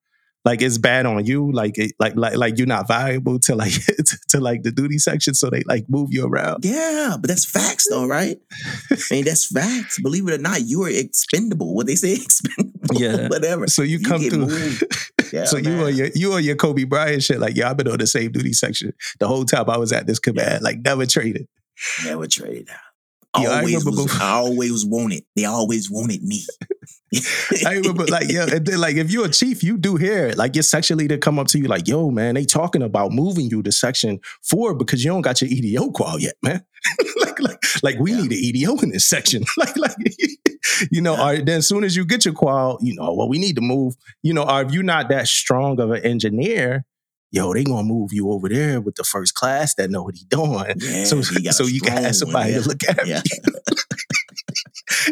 like 0.44 0.62
it's 0.62 0.78
bad 0.78 1.04
on 1.06 1.24
you, 1.26 1.52
like 1.52 1.76
it, 1.76 1.92
like 1.98 2.16
like 2.16 2.36
like 2.36 2.56
you're 2.58 2.66
not 2.66 2.88
viable 2.88 3.38
to 3.40 3.54
like 3.54 3.72
to, 3.84 4.18
to 4.30 4.40
like 4.40 4.62
the 4.62 4.72
duty 4.72 4.98
section, 4.98 5.34
so 5.34 5.50
they 5.50 5.62
like 5.66 5.84
move 5.88 6.08
you 6.12 6.26
around. 6.26 6.64
Yeah, 6.64 7.16
but 7.20 7.28
that's 7.28 7.44
facts 7.44 7.88
though, 7.90 8.06
right? 8.06 8.38
I 8.90 8.96
mean, 9.10 9.24
that's 9.24 9.46
facts. 9.46 10.00
Believe 10.00 10.26
it 10.28 10.34
or 10.34 10.38
not, 10.38 10.62
you 10.62 10.84
are 10.84 10.90
expendable. 10.90 11.74
What 11.74 11.86
they 11.86 11.94
say, 11.94 12.12
expendable. 12.14 12.72
Yeah. 12.94 13.28
whatever. 13.28 13.66
So 13.66 13.82
you 13.82 13.98
You 13.98 14.04
come 14.04 14.22
through. 14.22 14.78
Yeah, 15.32 15.44
so 15.44 15.58
you 15.58 15.84
are 15.84 15.90
your 15.90 16.08
you 16.14 16.32
are 16.32 16.40
your 16.40 16.56
Kobe 16.56 16.84
Bryant 16.84 17.22
shit, 17.22 17.38
like 17.38 17.56
yeah, 17.56 17.70
I've 17.70 17.76
been 17.76 17.88
on 17.88 17.98
the 17.98 18.06
same 18.06 18.32
duty 18.32 18.52
section 18.52 18.92
the 19.18 19.28
whole 19.28 19.44
time 19.44 19.68
I 19.68 19.76
was 19.76 19.92
at 19.92 20.06
this 20.06 20.18
command, 20.18 20.62
like 20.62 20.78
never 20.84 21.06
traded. 21.06 21.46
Never 22.04 22.26
traded 22.26 22.68
out. 22.70 23.42
Yeah, 23.42 23.50
I 23.50 23.58
Always 23.58 23.84
was, 23.84 24.20
I 24.20 24.30
always 24.30 24.84
wanted. 24.84 25.24
They 25.36 25.44
always 25.44 25.88
wanted 25.88 26.22
me. 26.22 26.44
I 27.66 27.74
remember 27.74 28.06
like 28.06 28.30
yeah, 28.30 28.46
then 28.46 28.80
like 28.80 28.96
if 28.96 29.10
you're 29.10 29.26
a 29.26 29.30
chief, 29.30 29.62
you 29.64 29.76
do 29.76 29.96
hear 29.96 30.28
it. 30.28 30.38
Like 30.38 30.54
your 30.54 30.62
section 30.62 30.96
leader 30.98 31.18
come 31.18 31.38
up 31.38 31.48
to 31.48 31.58
you 31.58 31.66
like, 31.66 31.88
yo, 31.88 32.10
man, 32.10 32.34
they 32.36 32.44
talking 32.44 32.82
about 32.82 33.10
moving 33.12 33.46
you 33.50 33.62
to 33.64 33.72
section 33.72 34.20
four 34.42 34.74
because 34.74 35.04
you 35.04 35.10
don't 35.10 35.22
got 35.22 35.40
your 35.40 35.50
EDO 35.50 35.90
qual 35.90 36.20
yet, 36.20 36.34
man. 36.42 36.64
like, 37.20 37.40
like, 37.40 37.58
like 37.82 37.98
we 37.98 38.12
Yeah. 38.12 38.22
need 38.22 38.32
an 38.32 38.38
EDO 38.38 38.76
in 38.78 38.90
this 38.90 39.06
section. 39.06 39.44
like, 39.56 39.76
like 39.76 39.96
you 40.92 41.00
know, 41.00 41.14
or 41.20 41.36
then 41.38 41.58
as 41.58 41.68
soon 41.68 41.82
as 41.84 41.96
you 41.96 42.04
get 42.04 42.24
your 42.24 42.34
qual, 42.34 42.78
you 42.80 42.94
know, 42.94 43.12
well, 43.14 43.28
we 43.28 43.38
need 43.38 43.56
to 43.56 43.62
move, 43.62 43.94
you 44.22 44.32
know, 44.32 44.44
or 44.44 44.62
if 44.62 44.72
you're 44.72 44.82
not 44.84 45.08
that 45.08 45.26
strong 45.26 45.80
of 45.80 45.90
an 45.90 46.04
engineer, 46.04 46.84
yo, 47.32 47.52
they 47.54 47.64
gonna 47.64 47.82
move 47.82 48.12
you 48.12 48.30
over 48.30 48.48
there 48.48 48.80
with 48.80 48.94
the 48.94 49.04
first 49.04 49.34
class 49.34 49.74
that 49.74 49.90
know 49.90 50.02
what 50.04 50.14
he 50.14 50.24
doing. 50.26 50.74
Yeah, 50.78 51.04
so 51.04 51.20
he 51.22 51.42
got 51.42 51.54
so 51.54 51.64
you 51.64 51.80
can 51.80 51.92
have 52.02 52.14
strong 52.14 52.32
somebody 52.32 52.52
one, 52.52 52.62
to 52.62 52.68
look 52.68 52.84
at 52.88 53.06
yeah. 53.06 53.22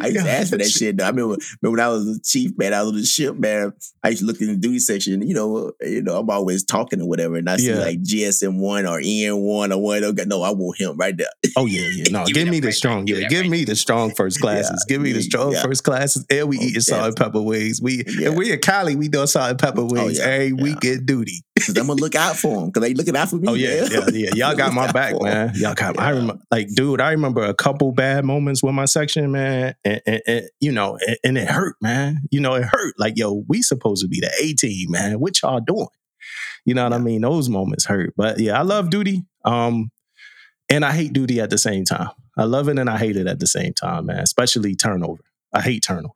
I 0.01 0.07
used 0.09 0.25
to 0.25 0.31
ask 0.31 0.51
for 0.51 0.59
that 0.59 0.69
shit. 0.71 0.97
Though. 0.97 1.05
I 1.05 1.09
remember, 1.11 1.37
remember 1.63 1.79
when 1.79 1.81
I 1.81 1.89
was 1.89 2.07
a 2.17 2.21
chief, 2.23 2.53
man. 2.59 2.75
I 2.75 2.83
was 2.83 2.93
the 2.93 3.05
ship, 3.05 3.37
man. 3.37 3.73
I 4.03 4.09
used 4.11 4.21
to 4.21 4.27
look 4.27 4.41
in 4.41 4.49
the 4.49 4.57
duty 4.57 4.79
section. 4.79 5.23
You 5.23 5.35
know, 5.35 5.73
you 5.81 6.03
know, 6.03 6.19
I'm 6.19 6.31
always 6.31 6.65
talking 6.65 7.01
or 7.01 7.09
whatever, 7.09 7.37
and 7.37 7.49
I 7.49 7.57
see 7.57 7.69
Yeah. 7.71 7.79
like 7.81 8.03
GSM 8.03 8.59
one 8.59 8.87
or 8.87 9.01
EN 9.03 9.37
one 9.39 9.73
or 9.73 9.81
one. 9.83 10.05
Okay, 10.05 10.25
no, 10.27 10.43
I 10.43 10.51
want 10.51 10.79
him 10.81 10.97
right 10.97 11.17
there. 11.17 11.29
Oh 11.57 11.67
yeah, 11.67 11.89
yeah. 11.95 12.05
No, 12.11 12.25
Give 12.25 12.35
give, 12.35 12.49
me 12.49 12.61
the 12.61 12.69
right 12.69 12.75
strong. 12.75 13.05
there. 13.05 13.17
Give 13.17 13.17
me 13.17 13.23
Yeah, 13.23 13.43
give 13.43 13.51
me 13.51 13.65
the 13.65 13.77
strong 13.77 14.15
first 14.15 14.41
classes. 14.43 14.85
give 14.89 15.01
me 15.01 15.13
the 15.13 15.23
strong 15.23 15.53
yeah. 15.53 15.63
first 15.63 15.85
classes. 15.85 16.25
And 16.31 16.49
we 16.49 16.59
Oh, 16.59 16.63
eating 16.63 16.81
salt 16.81 17.07
and 17.07 17.17
pepper 17.17 17.43
wings. 17.43 17.81
We 17.83 18.05
Yeah. 18.07 18.29
and 18.29 18.39
we 18.39 18.53
in 18.53 18.59
Cali. 18.61 18.97
We 18.97 19.09
doing 19.09 19.27
salt 19.27 19.51
and 19.51 19.59
pepper 19.59 19.83
oh, 19.83 19.89
wings 19.91 20.19
yeah, 20.19 20.25
every 20.27 20.47
yeah. 20.49 20.63
week 20.63 20.85
at 20.85 21.07
duty. 21.07 21.43
Cause 21.67 21.77
I'm 21.77 21.87
gonna 21.87 22.01
look 22.01 22.15
out 22.15 22.37
for 22.37 22.65
him. 22.65 22.73
Cause 22.73 22.83
they 22.83 22.95
looking 22.95 23.17
out 23.17 23.29
for 23.29 23.37
me. 23.37 23.49
Oh 23.49 23.55
yeah, 23.55 23.83
man. 23.83 23.91
yeah, 23.91 24.05
yeah. 24.13 24.31
Y'all 24.35 24.57
got 24.57 24.73
my 24.73 24.91
back, 24.93 25.21
man. 25.21 25.53
Y'all 25.55 25.75
got. 25.75 25.99
I 25.99 26.11
remember, 26.11 26.43
like, 26.51 26.69
dude. 26.75 27.01
I 27.01 27.11
remember 27.13 27.45
a 27.45 27.55
couple 27.55 27.93
bad 27.93 28.25
moments 28.25 28.63
with 28.63 28.75
my 28.75 28.85
section, 28.85 29.33
man, 29.33 29.75
and, 29.85 30.01
and, 30.07 30.23
and, 30.27 30.49
you 30.61 30.73
know, 30.73 30.99
and, 31.07 31.17
and 31.25 31.39
it 31.39 31.49
hurt, 31.49 31.77
man. 31.81 32.21
You 32.31 32.41
know, 32.41 32.55
it 32.55 32.65
hurt. 32.65 32.95
Like, 32.99 33.17
yo, 33.17 33.45
we 33.49 33.63
supposed 33.63 34.03
to 34.03 34.09
be 34.09 34.21
the 34.21 34.31
A 34.43 34.55
team, 34.55 34.91
man. 34.91 35.21
What 35.21 35.41
y'all 35.43 35.61
doing? 35.61 35.89
You 36.65 36.75
know 36.75 36.85
what 36.85 36.93
I 36.93 36.99
mean? 36.99 37.23
Those 37.23 37.49
moments 37.49 37.87
hurt, 37.87 38.13
but 38.17 38.39
yeah, 38.39 38.59
I 38.59 38.63
love 38.63 38.91
duty. 38.91 39.25
Um, 39.45 39.91
and 40.69 40.85
I 40.85 40.93
hate 40.93 41.13
duty 41.13 41.41
at 41.41 41.51
the 41.51 41.59
same 41.59 41.85
time. 41.85 42.11
I 42.37 42.45
love 42.45 42.69
it 42.69 42.79
and 42.79 42.91
I 42.91 42.99
hate 42.99 43.17
it 43.17 43.27
at 43.27 43.41
the 43.41 43.47
same 43.47 43.73
time, 43.73 44.07
man. 44.07 44.19
Especially 44.19 44.75
turnover. 44.75 45.23
I 45.53 45.61
hate 45.61 45.83
turnover. 45.83 46.13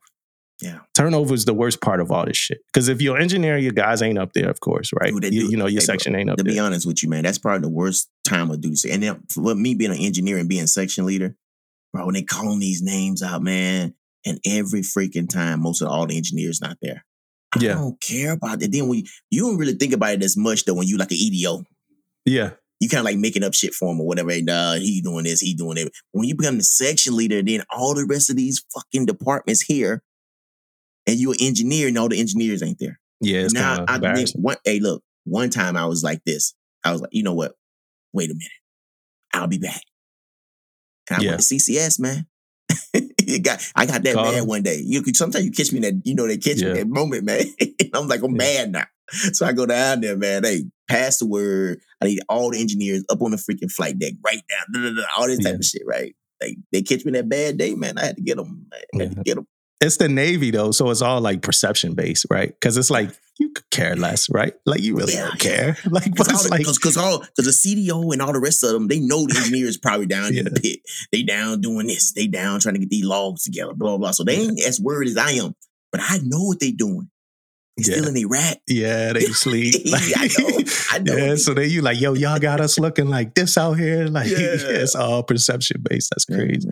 Yeah. 0.63 0.79
Turnover 0.95 1.33
is 1.33 1.45
the 1.45 1.53
worst 1.53 1.81
part 1.81 1.99
of 1.99 2.11
all 2.11 2.25
this 2.25 2.37
shit. 2.37 2.59
Because 2.71 2.87
if 2.87 3.01
your 3.01 3.17
engineer, 3.17 3.57
your 3.57 3.73
guys 3.73 4.01
ain't 4.01 4.17
up 4.17 4.31
there, 4.33 4.49
of 4.49 4.59
course, 4.61 4.91
right? 4.99 5.13
Dude, 5.13 5.33
you, 5.33 5.49
you 5.49 5.57
know, 5.57 5.65
your 5.67 5.81
hey, 5.81 5.87
bro, 5.87 5.93
section 5.95 6.15
ain't 6.15 6.29
up 6.29 6.37
to 6.37 6.43
there. 6.43 6.51
To 6.51 6.55
be 6.55 6.59
honest 6.59 6.85
with 6.87 7.03
you, 7.03 7.09
man, 7.09 7.23
that's 7.23 7.37
probably 7.37 7.61
the 7.61 7.69
worst 7.73 8.09
time 8.25 8.49
of 8.49 8.61
duty. 8.61 8.89
And 8.91 9.03
then 9.03 9.21
for 9.29 9.53
me 9.55 9.75
being 9.75 9.91
an 9.91 9.97
engineer 9.97 10.37
and 10.37 10.47
being 10.47 10.67
section 10.67 11.05
leader, 11.05 11.35
bro, 11.91 12.05
when 12.05 12.13
they 12.13 12.23
calling 12.23 12.59
these 12.59 12.81
names 12.81 13.21
out, 13.21 13.41
man, 13.43 13.93
and 14.25 14.39
every 14.45 14.81
freaking 14.81 15.27
time, 15.27 15.61
most 15.61 15.81
of 15.81 15.89
all 15.89 16.07
the 16.07 16.15
engineers 16.15 16.61
not 16.61 16.77
there. 16.81 17.03
I 17.55 17.59
Yeah. 17.59 17.73
don't 17.73 17.99
care 18.01 18.31
about 18.31 18.61
it. 18.63 18.71
Then 18.71 18.87
when 18.87 18.99
you, 18.99 19.05
you 19.31 19.41
don't 19.43 19.57
really 19.57 19.73
think 19.73 19.93
about 19.93 20.13
it 20.13 20.23
as 20.23 20.37
much 20.37 20.63
though 20.65 20.75
when 20.75 20.87
you 20.87 20.97
like 20.97 21.11
an 21.11 21.17
EDO. 21.17 21.63
yeah. 22.25 22.51
You 22.79 22.89
kind 22.89 22.99
of 22.99 23.05
like 23.05 23.17
making 23.17 23.43
up 23.45 23.53
shit 23.53 23.73
for 23.73 23.91
him 23.93 24.01
or 24.01 24.07
whatever. 24.07 24.29
Hey, 24.31 24.41
nah, 24.41 24.73
he 24.73 24.99
doing 25.01 25.23
this, 25.23 25.39
he 25.39 25.53
doing 25.53 25.77
it. 25.77 25.93
When 26.11 26.27
you 26.27 26.35
become 26.35 26.57
the 26.57 26.63
section 26.63 27.15
leader, 27.15 27.41
then 27.41 27.63
all 27.69 27.93
the 27.95 28.05
rest 28.05 28.29
of 28.29 28.35
these 28.35 28.61
fucking 28.73 29.05
departments 29.05 29.61
here, 29.61 30.01
and 31.07 31.17
you're 31.17 31.33
an 31.33 31.37
engineer, 31.41 31.87
and 31.87 31.97
all 31.97 32.09
the 32.09 32.19
engineers 32.19 32.63
ain't 32.63 32.79
there 32.79 32.99
Yeah, 33.21 33.45
it's 33.45 33.53
now 33.53 33.85
I 33.87 33.97
think 33.99 34.29
one 34.35 34.57
hey 34.63 34.79
look, 34.79 35.03
one 35.25 35.49
time 35.49 35.77
I 35.77 35.85
was 35.85 36.03
like 36.03 36.21
this. 36.25 36.53
I 36.83 36.91
was 36.91 37.01
like, 37.01 37.11
you 37.13 37.23
know 37.23 37.33
what? 37.33 37.53
Wait 38.13 38.29
a 38.29 38.33
minute. 38.33 38.51
I'll 39.33 39.47
be 39.47 39.57
back. 39.57 39.81
And 41.09 41.17
I 41.17 41.21
Yeah. 41.21 41.29
went 41.31 41.41
to 41.41 41.45
CCS, 41.55 41.99
man. 41.99 42.27
Got, 43.41 43.71
I 43.75 43.85
got 43.85 44.03
that 44.03 44.13
Caught 44.15 44.33
mad 44.33 44.41
him. 44.41 44.47
one 44.47 44.63
day. 44.63 44.81
You 44.83 45.01
could 45.01 45.15
sometimes 45.15 45.45
you 45.45 45.51
catch 45.51 45.71
me 45.71 45.77
in 45.77 45.81
that, 45.83 46.01
you 46.05 46.13
know, 46.13 46.27
they 46.27 46.37
catch 46.37 46.57
me 46.57 46.63
Yeah. 46.63 46.67
in 46.69 46.73
that 46.75 46.87
moment, 46.87 47.23
man. 47.25 47.43
I'm 47.93 48.07
like, 48.07 48.21
I'm 48.21 48.31
Yeah. 48.31 48.37
mad 48.37 48.71
now. 48.71 48.85
So 49.33 49.45
I 49.45 49.53
go 49.53 49.65
down 49.65 50.01
there, 50.01 50.15
man. 50.17 50.43
Hey, 50.43 50.65
pass 50.89 51.17
the 51.19 51.25
word. 51.27 51.79
I 52.01 52.05
need 52.05 52.19
all 52.29 52.51
the 52.51 52.59
engineers 52.59 53.03
up 53.09 53.21
on 53.21 53.31
the 53.31 53.37
freaking 53.37 53.71
flight 53.71 53.97
deck, 53.97 54.13
right 54.25 54.41
down, 54.49 54.83
da, 54.83 54.89
da, 54.89 54.95
da, 55.01 55.07
all 55.17 55.27
this 55.27 55.39
type 55.39 55.53
Yeah. 55.53 55.57
of 55.59 55.65
shit, 55.65 55.81
right? 55.85 56.15
Like 56.41 56.57
they 56.71 56.81
catch 56.81 57.05
me 57.05 57.09
in 57.09 57.13
that 57.13 57.29
bad 57.29 57.57
day, 57.57 57.73
man. 57.75 57.97
I 57.97 58.05
had 58.05 58.15
to 58.17 58.21
get 58.21 58.37
them. 58.37 58.67
I 58.73 58.77
had 59.03 59.11
to 59.11 59.23
get 59.23 59.35
them. 59.35 59.47
It's 59.83 59.97
the 59.97 60.07
Navy 60.09 60.49
though, 60.51 60.71
so 60.71 60.89
it's 60.89 61.01
all 61.01 61.19
like 61.21 61.41
perception 61.41 61.93
based, 61.93 62.25
right? 62.29 62.49
Because 62.49 62.77
it's 62.77 62.89
like 62.89 63.11
you 63.39 63.49
could 63.49 63.69
care 63.69 63.95
less, 63.95 64.29
right? 64.29 64.53
Like 64.65 64.81
you 64.81 64.95
really 64.95 65.13
Yeah, 65.13 65.27
don't 65.27 65.39
care. 65.39 65.77
Like, 65.89 66.15
but 66.15 66.27
Cause, 66.27 66.27
all 66.29 66.33
it's 66.35 66.43
the, 66.43 66.49
like, 66.51 66.65
cause, 66.65 66.77
cause 66.77 66.97
all, 66.97 67.19
cause 67.19 67.29
the 67.37 67.51
CDO 67.51 68.13
and 68.13 68.21
all 68.21 68.31
the 68.31 68.39
rest 68.39 68.63
of 68.63 68.71
them, 68.71 68.87
they 68.87 68.99
know 68.99 69.25
the 69.27 69.35
engineers 69.37 69.77
probably 69.81 70.05
down 70.05 70.35
in 70.35 70.45
the 70.45 70.51
pit. 70.51 70.79
They 71.11 71.23
down 71.23 71.59
doing 71.61 71.87
this. 71.87 72.13
They 72.13 72.27
down 72.27 72.59
trying 72.61 72.75
to 72.75 72.79
get 72.79 72.89
these 72.89 73.05
logs 73.05 73.43
together, 73.43 73.73
blah, 73.73 73.89
blah, 73.89 73.97
blah. 73.97 74.11
So 74.11 74.23
they 74.23 74.35
ain't 74.37 74.61
as 74.63 74.79
worried 74.79 75.09
as 75.09 75.17
I 75.17 75.31
am. 75.31 75.53
But 75.91 76.01
I 76.01 76.19
know 76.23 76.43
what 76.43 76.59
they 76.59 76.71
doing. 76.71 77.09
They 77.77 77.83
Yeah. 77.91 77.97
still 77.97 78.07
in 78.09 78.17
Iraq. 78.17 78.57
yeah, 78.67 79.13
they 79.13 79.21
sleep. 79.25 79.73
Yeah, 79.85 79.97
I 80.17 80.29
know. 80.37 80.59
I 80.91 80.99
know. 80.99 81.15
Yeah, 81.15 81.35
so 81.35 81.53
then 81.55 81.69
you 81.71 81.81
like, 81.81 81.99
yo, 81.99 82.13
y'all 82.13 82.39
got 82.39 82.61
us 82.61 82.77
looking 82.79 83.09
like 83.09 83.33
this 83.33 83.57
out 83.57 83.73
here. 83.73 84.05
Like, 84.05 84.29
yeah, 84.29 84.37
Yeah. 84.37 84.83
it's 84.83 84.95
all 84.95 85.23
perception 85.23 85.81
based. 85.89 86.11
That's 86.11 86.25
Yeah, 86.29 86.37
crazy. 86.37 86.69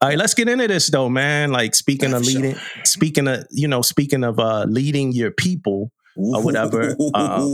All 0.00 0.08
right, 0.08 0.18
let's 0.18 0.34
get 0.34 0.48
into 0.48 0.68
this 0.68 0.88
though, 0.90 1.08
man. 1.08 1.50
Like 1.50 1.74
speaking 1.74 2.12
of 2.14 2.24
for 2.24 2.30
sure. 2.30 2.40
leading, 2.40 2.60
speaking 2.84 3.28
of, 3.28 3.46
you 3.50 3.68
know, 3.68 3.82
speaking 3.82 4.24
of 4.24 4.38
uh 4.38 4.64
leading 4.68 5.12
your 5.12 5.30
people. 5.30 5.92
Or 6.16 6.42
whatever, 6.42 6.96
uh, 7.14 7.46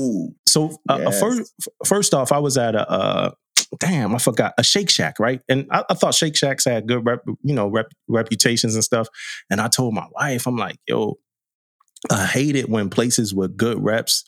So 0.48 0.78
uh, 0.88 0.98
Yes. 0.98 1.20
first, 1.20 1.52
first 1.84 2.14
off, 2.14 2.32
I 2.32 2.38
was 2.38 2.56
at 2.56 2.74
a 2.74 2.90
uh, 2.90 3.30
damn, 3.78 4.14
I 4.14 4.18
forgot 4.18 4.54
a 4.56 4.64
Shake 4.64 4.88
Shack, 4.88 5.18
right? 5.18 5.42
And 5.50 5.66
I, 5.70 5.84
I 5.90 5.94
thought 5.94 6.14
Shake 6.14 6.34
Shacks 6.34 6.64
had 6.64 6.86
good, 6.86 7.04
rep, 7.04 7.20
you 7.42 7.54
know, 7.54 7.68
rep, 7.68 7.88
reputations 8.08 8.74
and 8.74 8.82
stuff. 8.82 9.08
And 9.50 9.60
I 9.60 9.68
told 9.68 9.92
my 9.92 10.06
wife, 10.12 10.46
I'm 10.46 10.56
like, 10.56 10.78
yo, 10.86 11.18
I 12.10 12.24
hate 12.24 12.56
it 12.56 12.70
when 12.70 12.88
places 12.88 13.34
with 13.34 13.54
good 13.54 13.82
reps, 13.84 14.24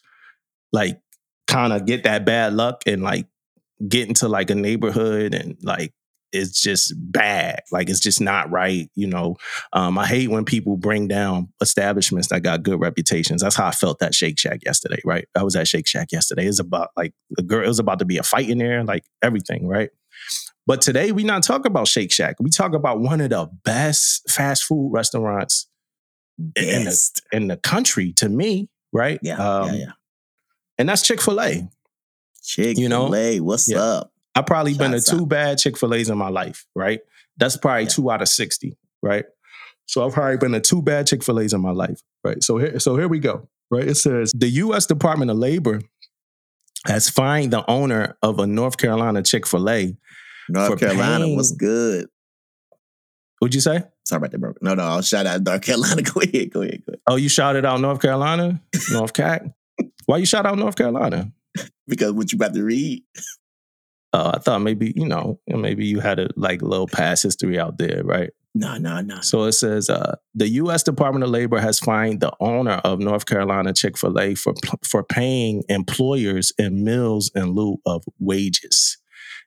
like, 0.70 1.00
kind 1.46 1.72
of 1.72 1.86
get 1.86 2.04
that 2.04 2.24
bad 2.26 2.52
luck 2.52 2.82
and 2.86 3.02
like 3.02 3.26
get 3.88 4.08
into 4.08 4.28
like 4.28 4.50
a 4.50 4.54
neighborhood 4.54 5.32
and 5.32 5.56
like 5.62 5.94
it's 6.32 6.60
just 6.60 6.92
bad. 6.96 7.60
Like 7.72 7.88
it's 7.88 8.00
just 8.00 8.20
not 8.20 8.50
right. 8.50 8.90
You 8.94 9.06
know, 9.06 9.36
um, 9.72 9.96
I 9.98 10.06
hate 10.06 10.28
when 10.30 10.44
people 10.44 10.76
bring 10.76 11.08
down 11.08 11.48
establishments 11.60 12.28
that 12.28 12.42
got 12.42 12.62
good 12.62 12.80
reputations. 12.80 13.42
That's 13.42 13.56
how 13.56 13.66
I 13.66 13.70
felt 13.70 14.00
that 14.00 14.14
Shake 14.14 14.38
Shack 14.38 14.60
yesterday, 14.64 15.00
right? 15.04 15.26
I 15.34 15.42
was 15.42 15.56
at 15.56 15.68
Shake 15.68 15.86
Shack 15.86 16.12
yesterday. 16.12 16.46
It's 16.46 16.58
about 16.60 16.90
like 16.96 17.12
a 17.38 17.42
girl, 17.42 17.64
it 17.64 17.68
was 17.68 17.78
about 17.78 18.00
to 18.00 18.04
be 18.04 18.18
a 18.18 18.22
fight 18.22 18.48
in 18.50 18.58
there, 18.58 18.82
like 18.84 19.04
everything, 19.22 19.66
right? 19.68 19.90
But 20.66 20.80
today 20.82 21.12
we 21.12 21.22
not 21.22 21.42
talk 21.44 21.64
about 21.64 21.86
Shake 21.88 22.10
Shack. 22.10 22.36
We 22.40 22.50
talk 22.50 22.74
about 22.74 23.00
one 23.00 23.20
of 23.20 23.30
the 23.30 23.48
best 23.64 24.28
fast 24.28 24.64
food 24.64 24.90
restaurants 24.92 25.68
in 26.56 26.84
the, 26.84 27.20
in 27.32 27.46
the 27.48 27.56
country 27.56 28.12
to 28.14 28.28
me, 28.28 28.68
right? 28.92 29.18
Yeah, 29.22 29.36
Um, 29.36 29.68
yeah, 29.68 29.74
yeah. 29.78 29.92
And 30.78 30.88
that's 30.88 31.02
Chick-fil-A. 31.02 31.68
Chick 32.42 32.78
you 32.78 32.88
know? 32.88 33.10
fil 33.10 33.44
what's 33.44 33.68
Yeah. 33.70 33.78
up? 33.80 34.12
I 34.36 34.42
probably 34.42 34.74
been 34.74 34.92
to 34.92 35.00
two 35.00 35.26
bad 35.26 35.58
Chick 35.58 35.76
Fil 35.78 35.94
A's 35.94 36.10
in 36.10 36.18
my 36.18 36.28
life, 36.28 36.66
right? 36.74 37.00
That's 37.38 37.56
probably 37.56 37.82
Yeah. 37.84 37.88
two 37.88 38.10
out 38.10 38.22
of 38.22 38.28
sixty, 38.28 38.76
right? 39.02 39.24
So 39.86 40.04
I've 40.06 40.12
probably 40.12 40.36
been 40.36 40.52
to 40.52 40.60
two 40.60 40.82
bad 40.82 41.06
Chick 41.06 41.24
Fil 41.24 41.40
A's 41.40 41.52
in 41.52 41.60
my 41.60 41.70
life, 41.70 42.00
right? 42.24 42.42
So 42.42 42.58
here, 42.58 42.78
so 42.78 42.96
here 42.96 43.08
we 43.08 43.18
go, 43.18 43.48
right? 43.70 43.86
It 43.88 43.94
says 43.96 44.32
the 44.36 44.48
U.S. 44.48 44.86
Department 44.86 45.30
of 45.30 45.36
Labor 45.38 45.80
has 46.86 47.08
fined 47.08 47.52
the 47.52 47.68
owner 47.68 48.16
of 48.22 48.38
a 48.38 48.46
North 48.46 48.76
Carolina 48.78 49.22
Chick 49.22 49.46
Fil 49.46 49.68
A. 49.70 49.96
North 50.48 50.78
Carolina, 50.78 51.28
what's 51.28 51.50
paying- 51.50 51.58
good? 51.58 52.06
What'd 53.38 53.54
you 53.54 53.60
say? 53.60 53.82
Sorry 54.04 54.18
about 54.18 54.30
that, 54.32 54.38
bro. 54.38 54.54
No, 54.62 54.74
no, 54.74 54.82
I'll 54.84 55.02
shout 55.02 55.26
out 55.26 55.42
North 55.42 55.62
Carolina. 55.62 56.02
Go 56.14 56.20
ahead, 56.20 56.50
go 56.52 56.62
ahead, 56.62 56.82
go 56.86 56.92
ahead. 56.92 57.00
Oh, 57.06 57.16
you 57.16 57.28
shouted 57.28 57.64
out 57.66 57.80
North 57.80 58.00
Carolina, 58.00 58.60
North 58.90 59.12
Cac. 59.12 59.44
Why 60.06 60.18
you 60.18 60.26
shout 60.26 60.46
out 60.46 60.58
North 60.58 60.76
Carolina? 60.76 61.32
Because 61.88 62.12
what 62.12 62.32
you 62.32 62.36
about 62.36 62.52
to 62.54 62.62
read? 62.64 63.02
Uh, 64.16 64.32
I 64.34 64.38
thought 64.38 64.60
maybe 64.62 64.94
you 64.96 65.06
know 65.06 65.38
maybe 65.46 65.84
you 65.84 66.00
had 66.00 66.18
a 66.18 66.30
like 66.36 66.62
little 66.62 66.86
past 66.86 67.22
history 67.22 67.58
out 67.58 67.76
there, 67.76 68.02
right? 68.02 68.30
No, 68.54 68.78
no, 68.78 69.02
no. 69.02 69.20
So 69.20 69.44
it 69.44 69.52
says 69.52 69.90
uh, 69.90 70.16
the 70.34 70.48
U.S. 70.48 70.82
Department 70.82 71.22
of 71.22 71.28
Labor 71.28 71.60
has 71.60 71.78
fined 71.78 72.20
the 72.20 72.32
owner 72.40 72.80
of 72.84 72.98
North 72.98 73.26
Carolina 73.26 73.74
Chick 73.74 73.98
Fil 73.98 74.18
A 74.18 74.34
for 74.34 74.54
for 74.82 75.02
paying 75.02 75.64
employers 75.68 76.50
in 76.56 76.82
meals 76.82 77.30
in 77.34 77.50
lieu 77.50 77.76
of 77.84 78.04
wages. 78.18 78.96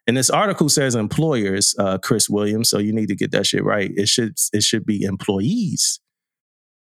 And 0.05 0.15
this 0.15 0.29
article 0.29 0.69
says 0.69 0.93
employers, 0.93 1.73
uh, 1.79 1.97
Chris 1.97 2.29
Williams. 2.29 2.69
So 2.69 2.77
you 2.77 2.93
need 2.93 3.07
to 3.07 3.15
get 3.15 3.31
that 3.31 3.47
shit 3.47 3.63
right. 3.63 3.89
It 3.95 4.07
should 4.07 4.37
it 4.53 4.61
should 4.61 4.85
be 4.85 5.01
employees, 5.01 5.99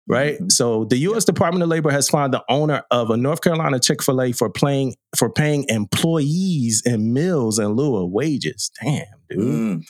right? 0.09 0.39
Mhm. 0.41 0.51
So 0.51 0.85
the 0.85 0.97
U.S. 0.97 1.23
Department 1.23 1.63
of 1.63 1.69
Labor 1.69 1.91
has 1.91 2.09
fined 2.09 2.33
the 2.33 2.43
owner 2.49 2.83
of 2.91 3.09
a 3.11 3.15
North 3.17 3.41
Carolina 3.41 3.79
Chick 3.79 4.03
Fil 4.03 4.21
A 4.21 4.31
for 4.33 4.49
playing 4.49 4.95
for 5.15 5.29
paying 5.29 5.65
employees 5.69 6.81
in 6.85 7.13
meals 7.13 7.59
in 7.59 7.67
lieu 7.69 7.95
of 7.95 8.09
wages. 8.11 8.71
Damn, 8.83 9.05
dude. 9.29 9.39
Mm. 9.39 9.85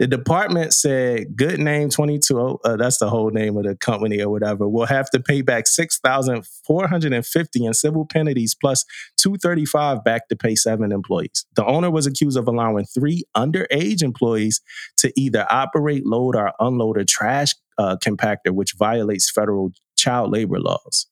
The 0.00 0.08
department 0.08 0.72
said, 0.72 1.36
"Good 1.36 1.60
name 1.60 1.88
twenty 1.88 2.18
two. 2.18 2.58
Uh, 2.64 2.76
that's 2.76 2.98
the 2.98 3.08
whole 3.08 3.30
name 3.30 3.56
of 3.56 3.62
the 3.64 3.76
company 3.76 4.20
or 4.20 4.28
whatever. 4.28 4.68
Will 4.68 4.86
have 4.86 5.08
to 5.10 5.20
pay 5.20 5.40
back 5.40 5.68
six 5.68 6.00
thousand 6.00 6.44
four 6.66 6.88
hundred 6.88 7.12
and 7.12 7.24
fifty 7.24 7.64
in 7.64 7.74
civil 7.74 8.04
penalties 8.04 8.56
plus 8.60 8.84
two 9.16 9.36
thirty 9.36 9.64
five 9.64 10.02
back 10.02 10.28
to 10.28 10.36
pay 10.36 10.56
seven 10.56 10.90
employees. 10.90 11.46
The 11.54 11.64
owner 11.64 11.92
was 11.92 12.06
accused 12.06 12.36
of 12.36 12.48
allowing 12.48 12.86
three 12.86 13.22
underage 13.36 14.02
employees 14.02 14.60
to 14.96 15.12
either 15.16 15.46
operate, 15.48 16.04
load, 16.04 16.34
or 16.34 16.52
unload 16.58 16.98
a 16.98 17.04
trash 17.04 17.54
uh, 17.78 17.96
compactor, 18.04 18.50
which 18.50 18.74
violates 18.78 19.30
federal 19.30 19.72
child 19.96 20.32
labor 20.32 20.60
laws." 20.60 21.06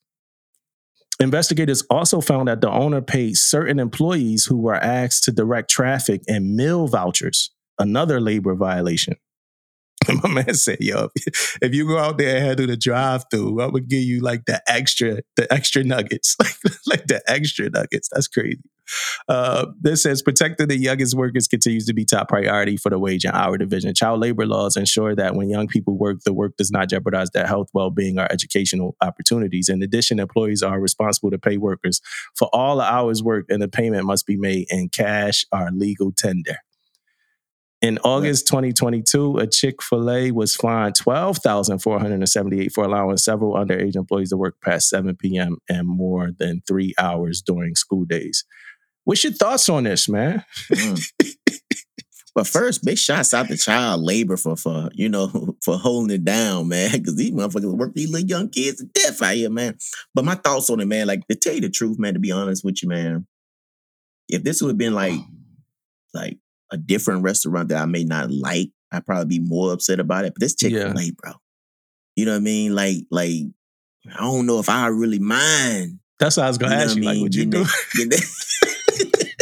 Investigators 1.21 1.83
also 1.89 2.21
found 2.21 2.49
that 2.49 2.61
the 2.61 2.71
owner 2.71 3.01
paid 3.01 3.37
certain 3.37 3.79
employees 3.79 4.45
who 4.45 4.57
were 4.57 4.75
asked 4.75 5.25
to 5.25 5.33
direct 5.33 5.71
traffic 5.71 6.23
and 6.27 6.57
meal 6.57 6.89
vouchers 6.89 7.51
another 7.79 8.21
labor 8.21 8.55
violation. 8.55 9.15
My 10.22 10.30
man 10.30 10.55
said, 10.55 10.78
"Yo, 10.80 11.09
if 11.61 11.74
you 11.74 11.86
go 11.86 11.98
out 11.98 12.18
there 12.18 12.36
and 12.36 12.46
handle 12.46 12.66
the 12.66 12.76
drive-through, 12.76 13.61
I 13.61 13.66
would 13.66 13.88
give 13.88 14.03
you 14.03 14.20
like 14.20 14.44
the 14.46 14.62
extra, 14.66 15.22
the 15.36 15.53
extra 15.53 15.84
nuggets, 15.84 16.36
like 16.40 16.57
like 16.86 17.07
the 17.07 17.22
extra 17.26 17.70
nuggets. 17.70 18.09
That's 18.12 18.28
crazy." 18.28 18.62
Uh, 19.28 19.66
this 19.80 20.03
says 20.03 20.22
protecting 20.22 20.68
the 20.68 20.76
youngest 20.76 21.16
workers 21.16 21.46
continues 21.46 21.86
to 21.86 21.94
be 21.94 22.05
top 22.05 22.28
priority 22.28 22.76
for 22.76 22.90
the 22.90 22.98
wage 22.98 23.24
and 23.24 23.34
hour 23.34 23.57
division. 23.57 23.94
Child 23.94 24.20
labor 24.20 24.46
laws 24.46 24.76
ensure 24.76 25.14
that 25.14 25.34
when 25.34 25.48
young 25.48 25.68
people 25.68 25.96
work, 25.96 26.18
the 26.24 26.32
work 26.32 26.57
does 26.57 26.70
not 26.70 26.88
jeopardize 26.88 27.30
their 27.30 27.46
health, 27.46 27.68
well-being, 27.72 28.18
or 28.18 28.30
educational 28.30 28.96
opportunities. 29.00 29.68
In 29.68 29.82
addition, 29.82 30.18
employees 30.18 30.62
are 30.62 30.80
responsible 30.80 31.30
to 31.30 31.38
pay 31.38 31.57
workers 31.57 32.00
for 32.34 32.48
all 32.53 32.76
the 32.76 32.82
hours 32.82 33.22
worked, 33.22 33.50
and 33.50 33.62
the 33.62 33.68
payment 33.68 34.05
must 34.05 34.26
be 34.26 34.36
made 34.36 34.66
in 34.70 34.88
cash 34.88 35.46
or 35.53 35.70
legal 35.72 36.12
tender. 36.12 36.59
In 37.83 37.99
August 38.05 38.47
2022, 38.47 39.39
a 39.39 39.47
Chick 39.49 39.83
fil 39.83 40.09
A 40.09 40.30
was 40.30 40.55
fined 40.55 40.95
$12,478 40.95 42.72
for 42.72 42.85
allowing 42.85 43.16
several 43.16 43.55
underage 43.55 43.97
employees 43.97 44.30
to 44.30 44.37
work 44.37 44.55
past 44.62 44.89
7 44.89 45.16
p.m. 45.16 45.59
and 45.68 45.89
more 45.89 46.30
than 46.39 46.62
three 46.66 46.95
hours 46.97 47.43
during 47.43 47.74
school 47.74 48.05
days. 48.05 48.45
What's 49.03 49.24
your 49.24 49.33
thoughts 49.33 49.68
on 49.68 49.83
this, 49.83 50.09
man? 50.09 50.45
Mm. 50.70 51.12
But 52.35 52.47
first, 52.47 52.85
big 52.85 52.97
shots 52.97 53.35
out 53.35 53.49
to 53.49 53.57
child 53.59 54.01
labor 54.01 54.37
for 54.37 54.57
for 54.57 54.89
you 54.95 55.09
know 55.09 55.57
for 55.62 55.76
holding 55.76 56.14
it 56.14 56.24
down, 56.24 56.68
man. 56.68 56.91
Because 56.93 57.16
these 57.16 57.30
motherfuckers 57.30 57.76
work 57.76 57.93
these 57.95 58.11
little 58.11 58.26
young 58.26 58.49
kids 58.49 58.78
to 58.78 58.87
death 58.87 59.20
out 59.20 59.35
here, 59.35 59.51
man. 59.51 59.76
But 60.14 60.24
my 60.24 60.37
thoughts 60.37 60.70
on 60.70 60.80
it, 60.80 60.87
man, 60.87 61.07
like 61.07 61.26
to 61.28 61.35
tell 61.35 61.55
you 61.55 61.61
the 61.61 61.68
truth, 61.68 61.99
man. 61.99 62.14
To 62.14 62.20
be 62.20 62.33
honest 62.33 62.64
with 62.64 62.83
you, 62.83 62.89
man, 62.89 63.26
if 64.28 64.45
this 64.45 64.62
would 64.62 64.70
have 64.70 64.78
been 64.78 64.95
like 64.95 65.20
like 66.14 66.39
a 66.73 66.77
different 66.77 67.23
restaurant 67.23 67.68
that 67.68 67.81
I 67.81 67.87
may 67.87 68.03
not 68.05 68.31
like, 68.31 68.70
I'd 68.91 69.07
probably 69.07 69.39
be 69.39 69.45
more 69.45 69.73
upset 69.73 70.01
about 70.01 70.25
it. 70.25 70.33
But 70.35 70.41
this 70.41 70.55
Chick 70.57 70.73
Fil 70.93 70.99
A, 70.99 71.11
bro, 71.12 71.33
you 72.16 72.25
know 72.25 72.33
what 72.33 72.39
I 72.39 72.41
mean? 72.41 72.75
Like 72.75 72.97
like 73.11 73.31
I 74.12 74.20
don't 74.20 74.47
know 74.47 74.59
if 74.59 74.68
I 74.68 74.89
really 74.89 75.18
mind. 75.20 76.01
That's 76.18 76.37
what 76.37 76.45
I 76.45 76.49
was 76.49 76.59
gonna 76.59 76.73
You 76.73 76.79
know 76.79 76.85
ask 76.85 76.97
you. 76.97 77.03
I 77.03 77.07
Like, 77.07 77.14
mean? 77.14 77.23
would 77.23 77.35
you 77.35 77.47
do? 77.47 77.64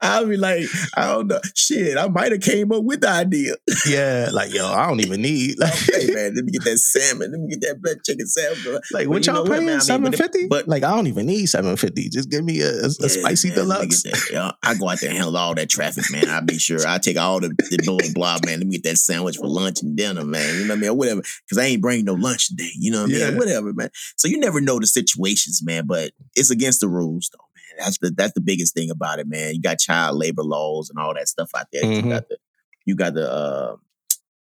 that- 0.00 0.06
getting 0.08 0.10
that- 0.10 0.16
I'll 0.18 0.26
be 0.26 0.36
like, 0.36 0.64
I 0.96 1.08
don't 1.08 1.26
know. 1.28 1.40
Shit, 1.54 1.96
I 1.98 2.08
might 2.08 2.32
have 2.32 2.40
came 2.40 2.72
up 2.72 2.84
with 2.84 3.00
the 3.00 3.08
idea. 3.08 3.54
yeah, 3.88 4.28
like 4.32 4.52
yo, 4.52 4.66
I 4.66 4.86
don't 4.88 5.00
even 5.00 5.22
need. 5.22 5.58
Like, 5.58 5.74
hey 5.74 6.06
man, 6.14 6.34
let 6.34 6.44
me 6.44 6.52
get 6.52 6.64
that 6.64 6.78
salmon. 6.78 7.30
Let 7.32 7.40
me 7.40 7.48
get 7.48 7.60
that 7.62 7.80
black 7.82 7.96
chicken 8.04 8.26
salmon. 8.26 8.80
like 8.92 9.06
But 9.06 9.08
what 9.08 9.26
y'all 9.26 9.46
paying? 9.46 9.66
man? 9.66 9.80
I 9.90 9.98
but 9.98 10.14
it- 10.14 10.18
fifty? 10.18 10.46
but- 10.48 10.68
like 10.68 10.82
I 10.82 10.94
don't 10.94 11.06
even 11.06 11.26
need 11.26 11.46
seven 11.46 11.76
fifty. 11.76 12.08
Just 12.08 12.30
give 12.30 12.44
me 12.44 12.60
a, 12.60 12.68
a, 12.70 12.84
a 12.86 12.90
Yeah, 13.00 13.08
spicy 13.08 13.48
man, 13.48 13.56
deluxe. 13.58 14.02
that. 14.04 14.54
I 14.62 14.74
go 14.74 14.88
out 14.88 15.00
there 15.00 15.10
and 15.10 15.18
handle 15.18 15.36
all 15.36 15.54
that 15.54 15.68
traffic, 15.70 16.04
man. 16.10 16.28
I 16.28 16.40
make 16.40 16.60
sure 16.60 16.78
I 16.86 16.98
take 16.98 17.16
all 17.18 17.40
the, 17.40 17.48
the 17.48 17.78
blah 17.84 17.98
blah 18.14 18.38
man. 18.44 18.58
Let 18.58 18.66
me 18.66 18.76
get 18.78 18.84
that 18.84 18.98
sandwich 18.98 19.36
for 19.36 19.46
lunch 19.46 19.82
and 19.82 19.96
dinner, 19.96 20.24
man. 20.24 20.54
You 20.56 20.62
know 20.66 20.74
what 20.74 20.78
I 20.78 20.80
mean? 20.80 20.90
Or 20.90 20.94
whatever. 20.94 21.20
Because 21.20 21.58
I 21.58 21.64
ain't 21.66 21.82
bring 21.82 22.04
no 22.04 22.14
lunch 22.14 22.48
today. 22.48 22.70
You 22.78 22.90
know 22.92 23.02
what 23.02 23.10
I 23.10 23.12
mean? 23.12 23.20
Yeah. 23.20 23.36
Whatever, 23.36 23.72
man. 23.72 23.90
So 24.16 24.28
you 24.28 24.38
never 24.38 24.60
know 24.60 24.78
the 24.78 24.86
situations, 24.86 25.60
man. 25.64 25.86
But 25.86 26.12
it's 26.34 26.50
against 26.50 26.80
the 26.80 26.88
rules, 26.88 27.30
though. 27.32 27.44
That's 27.78 27.98
the 27.98 28.10
that's 28.10 28.32
the 28.34 28.40
biggest 28.40 28.74
thing 28.74 28.90
about 28.90 29.18
it, 29.20 29.26
man. 29.28 29.54
You 29.54 29.60
got 29.62 29.78
child 29.78 30.16
labor 30.18 30.42
laws 30.42 30.90
and 30.90 30.98
all 30.98 31.14
that 31.14 31.28
stuff 31.28 31.50
out 31.56 31.66
there. 31.72 31.82
Mhm. 31.84 31.96
You 32.04 32.10
got 32.10 32.28
to 32.28 32.38
you 32.86 32.94
got 32.96 33.14
the 33.14 33.30
uh 33.32 33.76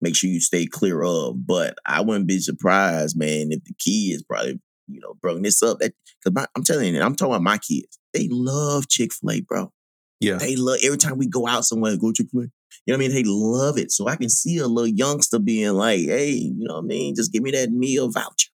make 0.01 0.15
sure 0.15 0.29
you 0.29 0.39
stay 0.39 0.65
clear 0.65 1.01
of. 1.03 1.45
But 1.45 1.77
I 1.85 2.01
wouldn't 2.01 2.27
be 2.27 2.39
surprised, 2.39 3.17
man, 3.17 3.51
if 3.51 3.63
the 3.63 3.73
kids 3.73 4.23
probably, 4.23 4.59
you 4.87 4.99
know, 4.99 5.15
brought 5.21 5.41
this 5.43 5.61
up. 5.63 5.79
That 5.79 5.93
because 6.23 6.47
I'm 6.55 6.63
telling 6.63 6.93
you, 6.95 7.01
I'm 7.01 7.15
talking 7.15 7.33
about 7.33 7.43
my 7.43 7.57
kids. 7.57 7.97
They 8.13 8.27
love 8.31 8.87
Chick 8.87 9.13
Fil 9.13 9.31
A, 9.31 9.41
bro. 9.41 9.71
Yeah. 10.19 10.37
They 10.37 10.55
love 10.55 10.77
every 10.83 10.97
time 10.97 11.17
we 11.17 11.27
go 11.27 11.47
out 11.47 11.65
somewhere, 11.65 11.95
go 11.97 12.11
Chick 12.11 12.27
Fil 12.31 12.41
A. 12.41 12.43
You 12.85 12.93
know 12.93 12.97
what 12.97 13.05
I 13.05 13.07
mean? 13.07 13.11
They 13.11 13.23
love 13.25 13.77
it. 13.77 13.91
So 13.91 14.07
I 14.07 14.15
can 14.15 14.29
see 14.29 14.57
a 14.57 14.67
little 14.67 14.87
youngster 14.87 15.39
being 15.39 15.73
like, 15.73 15.99
"Hey, 16.01 16.31
you 16.31 16.53
know 16.65 16.75
what 16.75 16.83
I 16.83 16.87
mean? 16.87 17.15
Just 17.15 17.31
give 17.33 17.43
me 17.43 17.51
that 17.51 17.71
meal 17.71 18.09
voucher." 18.09 18.49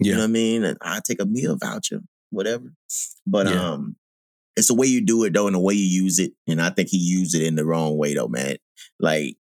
You 0.00 0.12
know 0.12 0.18
what 0.18 0.24
I 0.24 0.28
mean? 0.28 0.64
And 0.64 0.76
I 0.82 1.00
take 1.04 1.20
a 1.20 1.24
meal 1.24 1.56
voucher, 1.56 2.00
whatever. 2.30 2.72
But 3.26 3.46
Yeah. 3.46 3.70
um, 3.72 3.96
it's 4.56 4.68
the 4.68 4.74
way 4.74 4.86
you 4.86 5.00
do 5.00 5.24
it 5.24 5.32
though, 5.32 5.46
and 5.46 5.54
the 5.54 5.60
way 5.60 5.74
you 5.74 6.02
use 6.02 6.18
it. 6.18 6.32
And 6.46 6.60
I 6.60 6.70
think 6.70 6.88
he 6.88 6.98
used 6.98 7.34
it 7.34 7.42
in 7.42 7.56
the 7.56 7.64
wrong 7.64 7.96
way 7.96 8.14
though, 8.14 8.28
man. 8.28 8.56
Like 9.00 9.36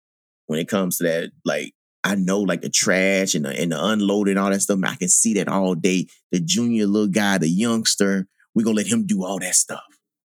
when 0.47 0.59
it 0.59 0.69
comes 0.69 0.99
to 0.99 1.05
that, 1.05 1.31
like 1.45 1.75
I 2.05 2.15
know 2.15 2.41
like 2.41 2.63
the 2.63 2.71
trash 2.71 3.35
and 3.35 3.45
the, 3.45 3.51
and 3.51 3.73
the 3.73 3.85
unloading 3.85 4.39
all 4.39 4.51
that 4.51 4.61
stuff. 4.61 4.79
I 4.85 4.97
can 4.97 5.09
see 5.09 5.35
that 5.35 5.49
all 5.49 5.75
day. 5.75 6.07
The 6.33 6.41
junior 6.41 6.87
little 6.87 7.09
guy, 7.09 7.39
the 7.39 7.49
youngster, 7.49 8.27
we're 8.55 8.65
gonna 8.65 8.77
let 8.77 8.87
him 8.87 9.07
do 9.07 9.25
all 9.25 9.39
that 9.41 9.55
stuff. 9.55 9.83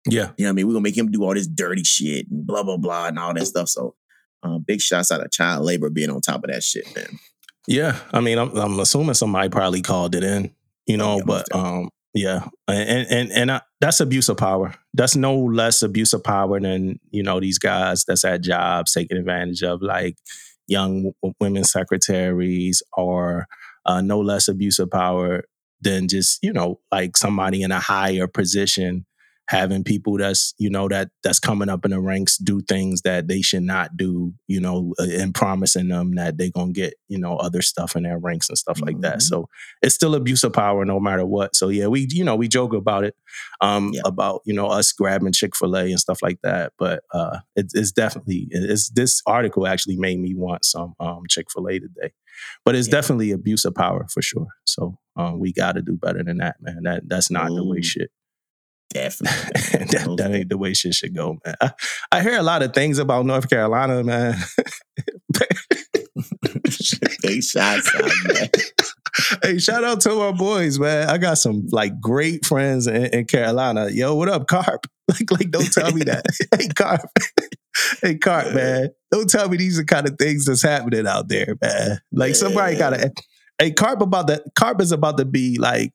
Yeah. 0.06 0.32
You 0.38 0.46
know 0.46 0.50
what 0.50 0.50
I 0.50 0.52
mean? 0.54 0.68
We're 0.68 0.74
gonna 0.74 0.84
make 0.84 0.98
him 0.98 1.12
do 1.12 1.24
all 1.24 1.34
this 1.34 1.48
dirty 1.48 1.84
shit 1.84 2.30
and 2.30 2.46
blah 2.46 2.64
blah 2.64 2.78
blah 2.78 3.08
and 3.08 3.20
all 3.20 3.34
that 3.34 3.46
stuff. 3.48 3.70
So 3.70 3.96
uh, 4.44 4.60
big 4.60 4.82
shots 4.82 5.12
out 5.12 5.24
of 5.24 5.32
child 5.32 5.66
labor 5.66 5.90
being 5.90 6.10
on 6.10 6.22
top 6.22 6.44
of 6.44 6.52
that 6.52 6.64
shit, 6.64 6.86
man. 6.96 7.20
Yeah, 7.68 8.00
I 8.14 8.22
mean, 8.22 8.38
I'm, 8.38 8.56
I'm 8.56 8.80
assuming 8.80 9.16
somebody 9.16 9.50
probably 9.50 9.82
called 9.82 10.16
it 10.16 10.24
in, 10.24 10.56
you 10.86 10.96
know, 10.96 11.16
Oh, 11.16 11.18
yeah, 11.18 11.24
but 11.26 11.56
um, 11.56 11.90
yeah, 12.18 12.48
and 12.68 13.08
and 13.10 13.32
and 13.32 13.52
I, 13.52 13.62
that's 13.80 14.00
abuse 14.00 14.28
of 14.28 14.38
power. 14.38 14.74
That's 14.94 15.16
no 15.16 15.38
less 15.38 15.84
abuse 15.84 16.14
of 16.14 16.24
power 16.24 16.60
than 16.60 17.00
you 17.12 17.22
know 17.22 17.40
these 17.40 17.60
guys 17.60 18.06
that's 18.06 18.26
at 18.26 18.42
jobs 18.42 18.94
taking 18.94 19.18
advantage 19.18 19.62
of 19.62 19.84
like 19.84 20.18
young 20.68 21.12
w- 21.22 21.36
women 21.40 21.64
secretaries, 21.64 22.82
or 22.94 23.46
uh, 23.86 24.02
no 24.02 24.20
less 24.20 24.48
abuse 24.48 24.80
of 24.80 24.90
power 24.90 25.44
than 25.82 26.08
just 26.08 26.40
you 26.44 26.52
know 26.52 26.80
like 26.92 27.16
somebody 27.16 27.62
in 27.62 27.72
a 27.72 27.80
higher 27.80 28.28
position 28.28 29.06
having 29.48 29.84
people 29.84 30.18
that's 30.18 30.54
you 30.58 30.70
know 30.70 30.88
that 30.90 31.10
that's 31.24 31.40
coming 31.40 31.70
up 31.70 31.86
in 31.86 31.92
the 31.92 32.00
ranks 32.00 32.38
do 32.38 32.60
things 32.62 33.02
that 33.04 33.28
they 33.28 33.42
should 33.42 33.64
not 33.64 33.96
do 33.96 34.34
you 34.48 34.60
know 34.60 34.94
uh, 35.00 35.08
and 35.10 35.34
promising 35.34 35.88
them 35.88 36.14
that 36.16 36.38
they're 36.38 36.50
gonna 36.52 36.72
get 36.74 36.96
you 37.08 37.18
know 37.18 37.38
other 37.38 37.62
stuff 37.62 37.96
in 37.96 38.04
their 38.04 38.18
ranks 38.20 38.50
and 38.50 38.58
stuff 38.58 38.82
like 38.82 39.00
that 39.02 39.18
Mhm. 39.18 39.22
so 39.22 39.50
it's 39.82 39.96
still 39.96 40.16
abuse 40.16 40.44
of 40.44 40.52
power 40.54 40.84
no 40.86 41.00
matter 41.00 41.26
what 41.26 41.56
so 41.56 41.70
yeah 41.70 41.88
we 41.88 42.08
you 42.10 42.24
know 42.26 42.36
we 42.36 42.48
joke 42.48 42.74
about 42.74 43.04
it 43.06 43.16
um 43.62 43.92
Yeah. 43.94 44.02
about 44.06 44.42
you 44.46 44.54
know 44.54 44.68
us 44.68 44.92
grabbing 44.92 45.32
chick-fil-a 45.34 45.86
and 45.92 46.00
stuff 46.00 46.22
like 46.22 46.40
that 46.44 46.74
but 46.78 47.04
uh 47.14 47.40
it, 47.56 47.72
it's 47.74 47.92
definitely 47.94 48.48
it's 48.52 48.90
this 48.90 49.22
article 49.26 49.66
actually 49.66 49.98
made 49.98 50.20
me 50.20 50.34
want 50.36 50.66
some 50.66 50.94
um 51.00 51.24
chick-fil-a 51.30 51.80
today 51.80 52.12
but 52.66 52.76
it's 52.76 52.88
Yeah. 52.88 52.92
definitely 52.92 53.32
abuse 53.32 53.64
of 53.66 53.76
power 53.76 54.06
for 54.10 54.22
sure 54.22 54.48
so 54.66 54.98
um 55.16 55.40
we 55.40 55.54
got 55.54 55.74
to 55.74 55.82
do 55.82 55.96
better 55.96 56.22
than 56.24 56.38
that 56.38 56.58
man 56.62 56.82
that 56.84 57.04
that's 57.08 57.32
not 57.32 57.48
the 57.48 57.64
way 57.64 57.82
shit 57.82 58.12
Definitely. 58.90 59.38
that, 59.88 60.16
that 60.18 60.32
ain't 60.34 60.50
the 60.50 60.58
way 60.58 60.74
shit 60.74 60.94
should 60.94 61.16
go, 61.16 61.38
man. 61.46 61.56
I, 61.62 61.72
I 62.12 62.22
hear 62.22 62.38
a 62.38 62.44
lot 62.44 62.64
of 62.64 62.74
things 62.74 63.00
about 63.00 63.26
North 63.26 63.50
Carolina, 63.50 64.04
man. 64.04 64.36
big 67.22 67.44
shots 67.44 67.94
out, 67.96 68.12
man. 68.34 68.48
hey, 69.44 69.58
shout 69.60 69.84
out 69.84 70.02
to 70.02 70.20
our 70.22 70.34
boys, 70.34 70.80
man. 70.80 71.10
I 71.10 71.18
got 71.18 71.38
some 71.38 71.68
like 71.72 72.00
great 72.00 72.46
friends 72.46 72.88
in, 72.88 73.06
in 73.08 73.26
Carolina. 73.26 73.90
Yo, 73.92 74.16
what 74.16 74.30
up, 74.30 74.48
Carp? 74.48 74.88
Like, 75.10 75.32
like, 75.32 75.52
don't 75.52 75.72
tell 75.72 75.92
me 75.94 76.04
that. 76.04 76.26
hey, 76.58 76.68
Carp. 76.68 77.02
hey, 78.02 78.16
Carp, 78.18 78.54
man. 78.54 78.90
Don't 79.10 79.30
tell 79.30 79.48
me 79.48 79.56
these 79.56 79.80
are 79.80 79.86
kind 79.86 80.06
of 80.06 80.18
things 80.18 80.44
that's 80.46 80.62
happening 80.62 81.08
out 81.08 81.30
there, 81.30 81.56
man. 81.62 82.00
Like 82.12 82.36
somebody 82.36 82.74
Yeah. 82.74 82.80
gotta. 82.80 83.12
Hey, 83.58 83.72
Carp 83.72 84.02
about 84.02 84.28
that. 84.28 84.44
Carp 84.56 84.82
is 84.82 84.92
about 84.92 85.18
to 85.18 85.24
be 85.26 85.58
like 85.60 85.94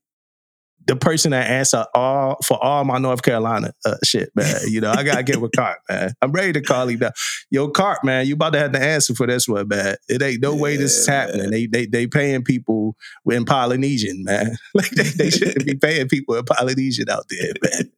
the 0.87 0.97
person 0.97 1.30
that 1.30 1.49
answer 1.49 1.85
all 1.95 2.37
for 2.45 2.62
all 2.62 2.85
my 2.85 2.99
North 2.99 3.22
Carolina 3.22 3.72
uh, 3.85 3.97
shit, 4.05 4.30
man. 4.35 4.55
You 4.72 4.80
know, 4.80 4.91
I 4.91 5.03
gotta 5.03 5.22
get 5.22 5.41
with 5.41 5.53
Cart, 5.53 5.78
man. 5.89 6.14
I'm 6.22 6.33
ready 6.33 6.53
to 6.55 6.61
call 6.61 6.89
him 6.89 6.99
down. 6.99 7.12
Yo, 7.51 7.68
Cart, 7.68 8.03
man, 8.05 8.26
you 8.26 8.35
about 8.35 8.55
to 8.55 8.59
have 8.59 8.72
to 8.72 8.83
answer 8.83 9.14
for 9.14 9.26
this 9.26 9.47
one, 9.47 9.68
man. 9.68 9.97
It 10.09 10.22
ain't 10.22 10.41
no 10.41 10.55
way 10.55 10.76
this 10.76 10.97
is 10.97 11.07
happening. 11.07 11.43
man. 11.43 11.51
They 11.51 11.66
they 11.66 11.87
they 11.87 12.07
paying 12.07 12.43
people 12.43 12.97
in 13.30 13.45
Polynesian, 13.45 14.24
man. 14.24 14.57
Like 14.74 14.91
they, 14.91 15.03
they 15.03 15.30
shouldn't 15.30 15.66
be 15.66 15.74
paying 15.80 16.09
people 16.09 16.35
in 16.37 16.45
Polynesian 16.45 17.11
out 17.11 17.26
there, 17.28 17.53
man. 17.62 17.91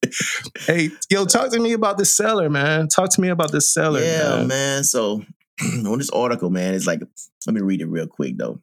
Hey, 0.67 0.91
yo, 1.09 1.25
talk 1.25 1.51
to 1.53 1.61
me 1.61 1.73
about 1.73 1.99
the 1.99 2.05
seller, 2.05 2.51
man. 2.51 2.89
Talk 2.89 3.11
to 3.11 3.21
me 3.21 3.29
about 3.29 3.53
the 3.53 3.61
seller, 3.61 4.01
yeah, 4.01 4.37
man. 4.37 4.49
man. 4.49 4.85
So 4.85 5.23
on 5.63 5.99
this 5.99 6.11
article, 6.11 6.51
man, 6.51 6.75
it's 6.75 6.87
like 6.87 7.01
let 7.47 7.55
me 7.55 7.61
read 7.61 7.81
it 7.81 7.87
real 7.87 8.07
quick 8.09 8.37
though. 8.37 8.61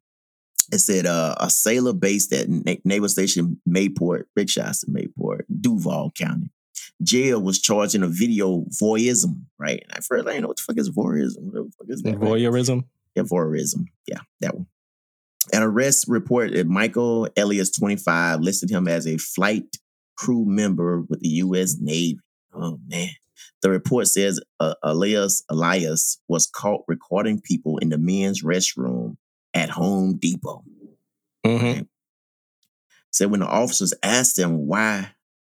It 0.72 0.80
said 0.80 1.05
uh, 1.05 1.36
a 1.39 1.49
sailor 1.49 1.93
based 1.93 2.32
at 2.34 2.49
Na- 2.49 2.76
Naval 2.86 3.09
Station 3.09 3.59
Mayport, 3.67 4.24
big 4.36 4.49
shots 4.49 4.82
to 4.82 4.88
Mayport, 4.91 5.41
Duval 5.59 6.11
County. 6.11 6.49
Jail 7.03 7.41
was 7.41 7.59
charged 7.59 7.95
in 7.95 8.03
a 8.03 8.07
video 8.07 8.65
voyeurism, 8.82 9.41
right? 9.59 9.82
And 9.84 9.97
at 9.97 10.03
first, 10.03 10.28
I 10.28 10.32
didn't 10.32 10.43
know 10.43 10.47
what 10.49 10.57
the 10.57 10.63
fuck 10.63 10.78
is 10.78 10.89
voyeurism. 10.89 11.43
What 11.43 11.53
the 11.53 11.72
fuck 11.78 11.88
is 11.89 12.01
that? 12.03 12.17
right? 12.17 12.30
Voyeurism. 12.30 12.86
Yeah, 13.15 13.24
voyeurism. 13.24 13.86
Yeah, 14.07 14.19
that 14.39 14.55
one. 14.55 14.67
An 15.51 15.63
arrest 15.63 16.05
report 16.07 16.53
that 16.53 16.67
Michael 16.67 17.28
Elias, 17.36 17.72
25, 17.72 18.41
listed 18.41 18.69
him 18.69 18.88
as 18.88 19.07
a 19.07 19.17
flight 19.17 19.78
crew 20.15 20.45
member 20.45 21.01
with 21.01 21.19
the 21.19 21.30
U.S. 21.30 21.78
Navy. 21.80 22.19
Oh, 22.53 22.80
man. 22.88 23.09
The 23.61 23.69
report 23.69 24.07
says 24.07 24.39
uh, 24.59 24.76
Elias 24.84 25.43
Elias 25.49 26.19
was 26.28 26.47
caught 26.47 26.84
recording 26.88 27.41
people 27.41 27.78
in 27.80 27.89
the 27.89 27.97
men's 27.97 28.43
restroom 28.43 29.17
at 29.54 29.70
Home 29.70 30.18
Depot. 30.18 30.64
Mm-hmm. 31.45 31.66
Right? 31.66 31.88
Said 33.12 33.32
when 33.32 33.41
the 33.41 33.47
officers 33.47 33.93
asked 34.04 34.39
him 34.39 34.68
why 34.68 35.10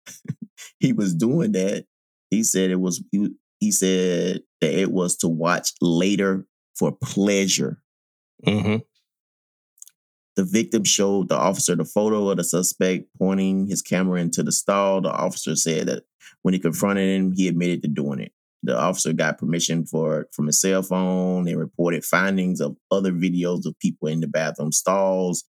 he 0.79 0.93
was 0.93 1.15
doing 1.15 1.53
that, 1.53 1.87
he 2.31 2.43
said 2.43 2.71
it 2.71 2.81
was 2.81 3.03
he, 3.13 3.29
he 3.61 3.71
said 3.71 4.41
that 4.61 4.79
it 4.79 4.91
was 4.91 5.17
to 5.19 5.29
watch 5.29 5.73
later 5.81 6.47
for 6.75 6.93
pleasure. 6.93 7.81
hmm 8.45 8.77
The 10.37 10.45
victim 10.45 10.85
showed 10.85 11.29
the 11.29 11.37
officer 11.37 11.77
the 11.77 11.85
photo 11.85 12.29
of 12.29 12.39
the 12.39 12.45
suspect 12.45 13.07
pointing 13.19 13.69
his 13.69 13.83
camera 13.83 14.21
into 14.21 14.43
the 14.43 14.53
stall. 14.53 15.01
The 15.01 15.13
officer 15.13 15.55
said 15.55 15.87
that 15.87 16.05
when 16.43 16.55
he 16.55 16.61
confronted 16.61 17.09
him, 17.09 17.33
he 17.33 17.47
admitted 17.47 17.83
to 17.83 17.89
doing 17.89 18.21
it. 18.21 18.33
The 18.65 18.79
officer 18.79 19.13
got 19.13 19.39
permission 19.39 19.87
for 19.87 20.27
from 20.33 20.47
his 20.47 20.61
cell 20.61 20.83
phone 20.83 21.49
and 21.49 21.59
reported 21.59 22.05
findings 22.05 22.61
of 22.61 22.77
other 22.91 23.13
videos 23.13 23.67
of 23.67 23.79
people 23.81 24.09
in 24.09 24.21
the 24.21 24.27
bathroom 24.29 24.73
stalls 24.73 25.45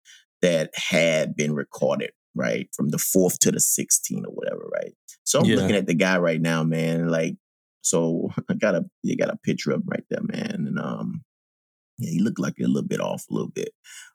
that 0.42 0.72
had 0.76 1.36
been 1.36 1.54
recorded, 1.54 2.12
right? 2.36 2.70
From 2.76 2.90
the 2.90 2.98
4th 2.98 3.40
to 3.40 3.52
the 3.52 3.60
16th 3.60 4.26
or 4.26 4.32
whatever, 4.32 4.68
right? 4.74 4.94
So 5.24 5.40
I'm 5.40 5.48
Yeah. 5.50 5.58
looking 5.58 5.76
at 5.76 5.88
the 5.88 5.94
guy 5.94 6.18
right 6.18 6.42
now, 6.42 6.64
man. 6.64 7.10
Like, 7.10 7.36
so 7.82 8.30
I 8.50 8.54
got 8.56 8.76
a 8.76 8.86
you 9.04 9.18
got 9.18 9.30
a 9.34 9.38
picture 9.38 9.72
of 9.72 9.82
him 9.82 9.88
right 9.88 10.06
there, 10.10 10.24
man. 10.24 10.66
And 10.68 10.80
um 10.80 11.24
yeah, 12.00 12.12
he 12.12 12.20
looked 12.20 12.40
like 12.40 12.56
a 12.60 12.68
little 12.68 12.88
bit 12.88 13.02
off 13.02 13.26
a 13.30 13.34
little 13.34 13.50
bit. 13.52 13.72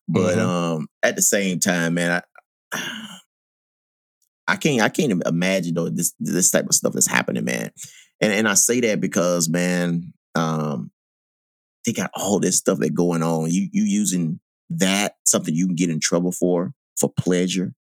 But 0.08 0.38
Mhm. 0.38 0.40
um 0.40 0.88
at 1.02 1.16
the 1.16 1.22
same 1.22 1.60
time, 1.60 1.94
man, 1.94 2.22
I 2.72 2.78
I 4.48 4.56
can't 4.56 4.80
I 4.82 4.88
can't 4.88 5.22
imagine 5.26 5.74
though 5.74 5.88
this 5.88 6.14
this 6.20 6.50
type 6.50 6.66
of 6.66 6.74
stuff 6.74 6.92
that's 6.92 7.08
happening, 7.08 7.44
man. 7.44 7.70
And 8.20 8.32
and 8.32 8.48
I 8.48 8.54
say 8.54 8.80
that 8.80 9.00
because 9.00 9.48
man, 9.48 10.12
um, 10.34 10.90
they 11.84 11.92
got 11.92 12.10
all 12.14 12.40
this 12.40 12.56
stuff 12.58 12.78
that 12.78 12.94
going 12.94 13.22
on. 13.22 13.50
You 13.50 13.68
you 13.72 13.84
using 13.84 14.40
that 14.70 15.14
something 15.24 15.54
you 15.54 15.66
can 15.66 15.76
get 15.76 15.90
in 15.90 16.00
trouble 16.00 16.32
for 16.32 16.72
for 16.98 17.10
pleasure. 17.18 17.72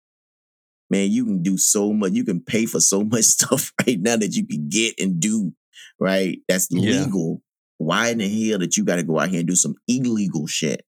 Man, 0.90 1.10
you 1.10 1.26
can 1.26 1.42
do 1.42 1.58
so 1.58 1.92
much. 1.94 2.12
You 2.12 2.24
can 2.24 2.42
pay 2.42 2.66
for 2.66 2.80
so 2.80 3.04
much 3.12 3.26
stuff 3.26 3.72
right 3.86 4.00
now 4.00 4.18
that 4.18 4.36
you 4.36 4.46
can 4.46 4.70
get 4.70 4.96
and 5.00 5.20
do 5.20 5.54
right. 6.00 6.40
That's 6.48 6.68
Yeah. 6.72 7.04
legal. 7.04 7.42
Why 7.78 8.10
in 8.10 8.20
the 8.20 8.50
hell 8.50 8.60
that 8.60 8.78
you 8.78 8.86
got 8.86 8.96
to 8.98 9.04
go 9.04 9.20
out 9.20 9.30
here 9.30 9.40
and 9.40 9.48
do 9.48 9.56
some 9.56 9.76
illegal 9.88 10.48
shit? 10.48 10.86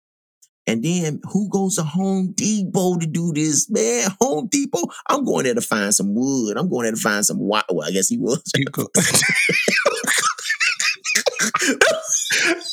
And 0.68 0.82
then 0.82 1.20
who 1.32 1.48
goes 1.48 1.76
to 1.76 1.82
Home 1.84 2.32
Depot 2.32 2.96
to 2.98 3.06
do 3.06 3.32
this, 3.32 3.70
man? 3.70 4.08
Home 4.20 4.48
Depot. 4.48 4.82
I'm 5.08 5.24
going 5.24 5.44
there 5.44 5.54
to 5.54 5.60
find 5.60 5.94
some 5.94 6.14
wood. 6.14 6.56
I'm 6.56 6.68
going 6.68 6.84
there 6.84 6.92
to 6.92 7.00
find 7.00 7.24
some 7.24 7.38
wire. 7.38 7.62
Well, 7.70 7.86
I 7.88 7.92
guess 7.92 8.08
he 8.08 8.18
was. 8.18 8.42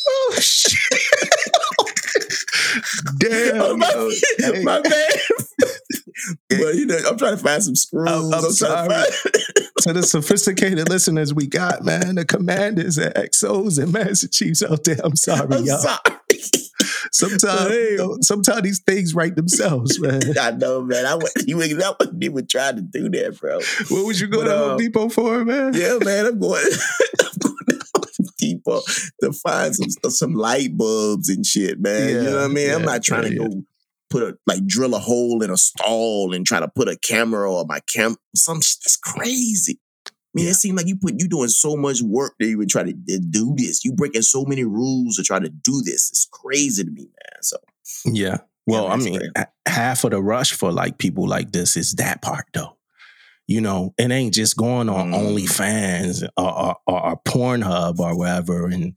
Oh 0.06 0.36
shit! 0.40 0.90
Damn, 3.20 3.62
Oh, 3.62 3.78
my, 3.78 3.90
yo. 3.90 4.10
Hey. 4.54 4.64
my 4.64 4.82
bad. 4.82 5.10
but 6.50 6.76
you 6.76 6.86
know, 6.86 6.98
I'm 7.10 7.18
trying 7.18 7.38
to 7.38 7.44
find 7.44 7.64
some 7.64 7.76
screws. 7.76 8.10
I'm- 8.10 8.34
I'm 8.34 8.52
sorry. 8.52 9.06
to 9.82 9.94
the 9.94 10.04
sophisticated 10.04 10.90
listeners 10.90 11.34
we 11.34 11.48
got, 11.48 11.84
man, 11.84 12.16
the 12.16 12.26
commanders 12.26 12.98
and 12.98 13.14
XOs 13.16 13.82
and 13.82 13.92
Master 13.92 14.28
Chiefs 14.28 14.64
out 14.64 14.84
there. 14.84 14.98
I'm 15.04 15.16
sorry, 15.16 15.48
I'm 15.56 15.64
y'all. 15.66 15.80
sorry. 15.80 16.00
Sometimes, 17.12 17.72
you 17.72 17.98
know, 17.98 18.18
sometimes 18.22 18.62
these 18.62 18.80
things 18.80 19.14
write 19.14 19.36
themselves, 19.36 20.00
man. 20.00 20.22
I 20.40 20.52
know, 20.52 20.82
man. 20.84 21.06
I 21.06 21.16
wouldn't 21.16 21.48
even, 21.48 21.82
I 21.82 21.94
wouldn't 22.00 22.24
even 22.24 22.48
try 22.48 22.72
to 22.72 22.82
do 22.82 23.10
that, 23.10 23.40
bro. 23.40 23.60
What 23.90 24.06
would 24.06 24.20
you 24.20 24.28
go 24.28 24.42
But, 24.42 24.46
to 24.46 24.54
um, 24.54 24.70
Home 24.70 24.78
Depot 24.78 25.10
for, 25.10 25.44
man? 25.46 25.74
Yeah, 25.74 25.98
man. 26.04 26.26
I'm 26.26 26.40
going. 26.40 26.64
I'm 27.22 27.32
going 27.40 27.54
Depot 28.38 28.82
to 29.22 29.32
find 29.34 29.76
some 29.76 30.12
some 30.12 30.34
light 30.34 30.76
bulbs 30.78 31.30
and 31.30 31.46
shit, 31.46 31.80
man. 31.80 32.10
you 32.10 32.24
know 32.24 32.38
what 32.38 32.46
I 32.46 32.48
mean? 32.48 32.72
I'm 32.72 32.84
not 32.84 33.04
trying 33.04 33.24
to 33.24 33.34
yeah, 33.34 33.48
go 33.48 33.64
put 34.10 34.24
a 34.24 34.38
like 34.46 34.66
drill 34.68 34.96
a 34.96 35.00
hole 35.00 35.42
in 35.44 35.50
a 35.50 35.58
stall 35.58 36.34
and 36.34 36.46
try 36.46 36.60
to 36.60 36.68
put 36.68 36.88
a 36.88 36.98
camera 36.98 37.52
or 37.52 37.66
my 37.66 37.80
cam. 37.92 38.16
Some 38.36 38.58
that's 38.58 38.98
crazy. 38.98 39.80
I 40.36 40.40
mean, 40.40 40.46
Yeah. 40.46 40.52
it 40.52 40.56
seems 40.56 40.78
like 40.78 40.88
you 40.88 40.96
put 40.96 41.20
you 41.20 41.28
doing 41.28 41.50
so 41.50 41.76
much 41.76 42.02
work 42.02 42.36
to 42.40 42.48
even 42.48 42.68
try 42.68 42.84
to 42.84 42.94
d- 42.94 43.20
do 43.30 43.54
this. 43.58 43.86
You 43.86 43.94
breaking 43.94 44.24
so 44.24 44.46
many 44.46 44.64
rules 44.64 45.18
to 45.18 45.24
try 45.24 45.40
to 45.40 45.50
do 45.50 45.82
this. 45.84 46.10
It's 46.10 46.28
crazy 46.32 46.84
to 46.84 46.90
me, 46.90 47.04
man. 47.04 47.42
So 47.42 47.58
Yeah. 48.06 48.38
Well, 48.66 48.88
I 48.88 48.96
mean, 48.96 49.20
half 49.68 50.04
of 50.06 50.12
the 50.12 50.22
rush 50.22 50.54
for 50.54 50.72
like 50.72 50.98
people 50.98 51.28
like 51.28 51.52
this 51.52 51.76
is 51.78 51.94
that 51.96 52.22
part, 52.22 52.46
though. 52.54 52.78
You 53.46 53.60
know, 53.60 53.94
it 53.98 54.10
ain't 54.10 54.34
just 54.34 54.56
going 54.56 54.88
on 54.88 55.12
Mm. 55.12 55.36
OnlyFans 55.36 56.24
or, 56.38 56.52
or, 56.52 56.76
or, 56.88 57.06
or 57.10 57.22
Pornhub 57.28 58.00
or 58.00 58.18
wherever 58.18 58.68
and 58.68 58.94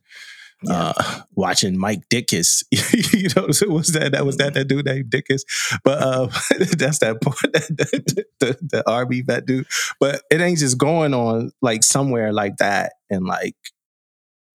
yeah, 0.63 0.93
uh, 0.97 1.21
watching 1.35 1.79
Mike 1.79 2.09
Dickus. 2.09 2.65
you 2.71 3.29
know, 3.37 3.51
so 3.51 3.69
was 3.69 3.89
that 3.93 4.13
that 4.13 4.25
was 4.27 4.37
that 4.39 4.55
that 4.55 4.69
dude 4.69 4.87
named 4.87 5.11
Dickus? 5.11 5.43
But 5.85 6.03
uh, 6.03 6.27
that's 6.79 6.99
that 7.01 7.21
part, 7.21 7.39
the, 7.53 8.25
the, 8.41 8.57
the 8.61 8.91
army 8.91 9.23
vet 9.23 9.47
dude. 9.47 9.67
But 10.01 10.23
it 10.31 10.41
ain't 10.41 10.59
just 10.59 10.79
going 10.79 11.15
on 11.15 11.51
like 11.63 11.83
somewhere 11.83 12.33
like 12.33 12.57
that 12.59 12.95
and 13.11 13.25
like 13.27 13.57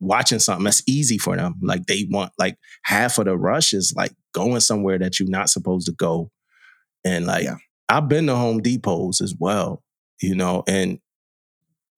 watching 0.00 0.38
something 0.38 0.64
that's 0.64 0.82
easy 0.86 1.18
for 1.18 1.36
them. 1.36 1.54
Like 1.62 1.86
they 1.86 2.06
want 2.10 2.32
like 2.38 2.56
half 2.84 3.18
of 3.18 3.26
the 3.26 3.36
rush 3.36 3.72
is 3.72 3.92
like 3.96 4.12
going 4.32 4.60
somewhere 4.60 4.98
that 4.98 5.20
you're 5.20 5.28
not 5.28 5.50
supposed 5.50 5.86
to 5.86 5.92
go. 5.92 6.30
And 7.04 7.26
like 7.26 7.44
Yeah. 7.44 7.56
I've 7.88 8.08
been 8.08 8.26
to 8.28 8.36
Home 8.36 8.60
Depots 8.62 9.20
as 9.20 9.34
well, 9.38 9.82
you 10.22 10.34
know, 10.36 10.62
and 10.68 11.00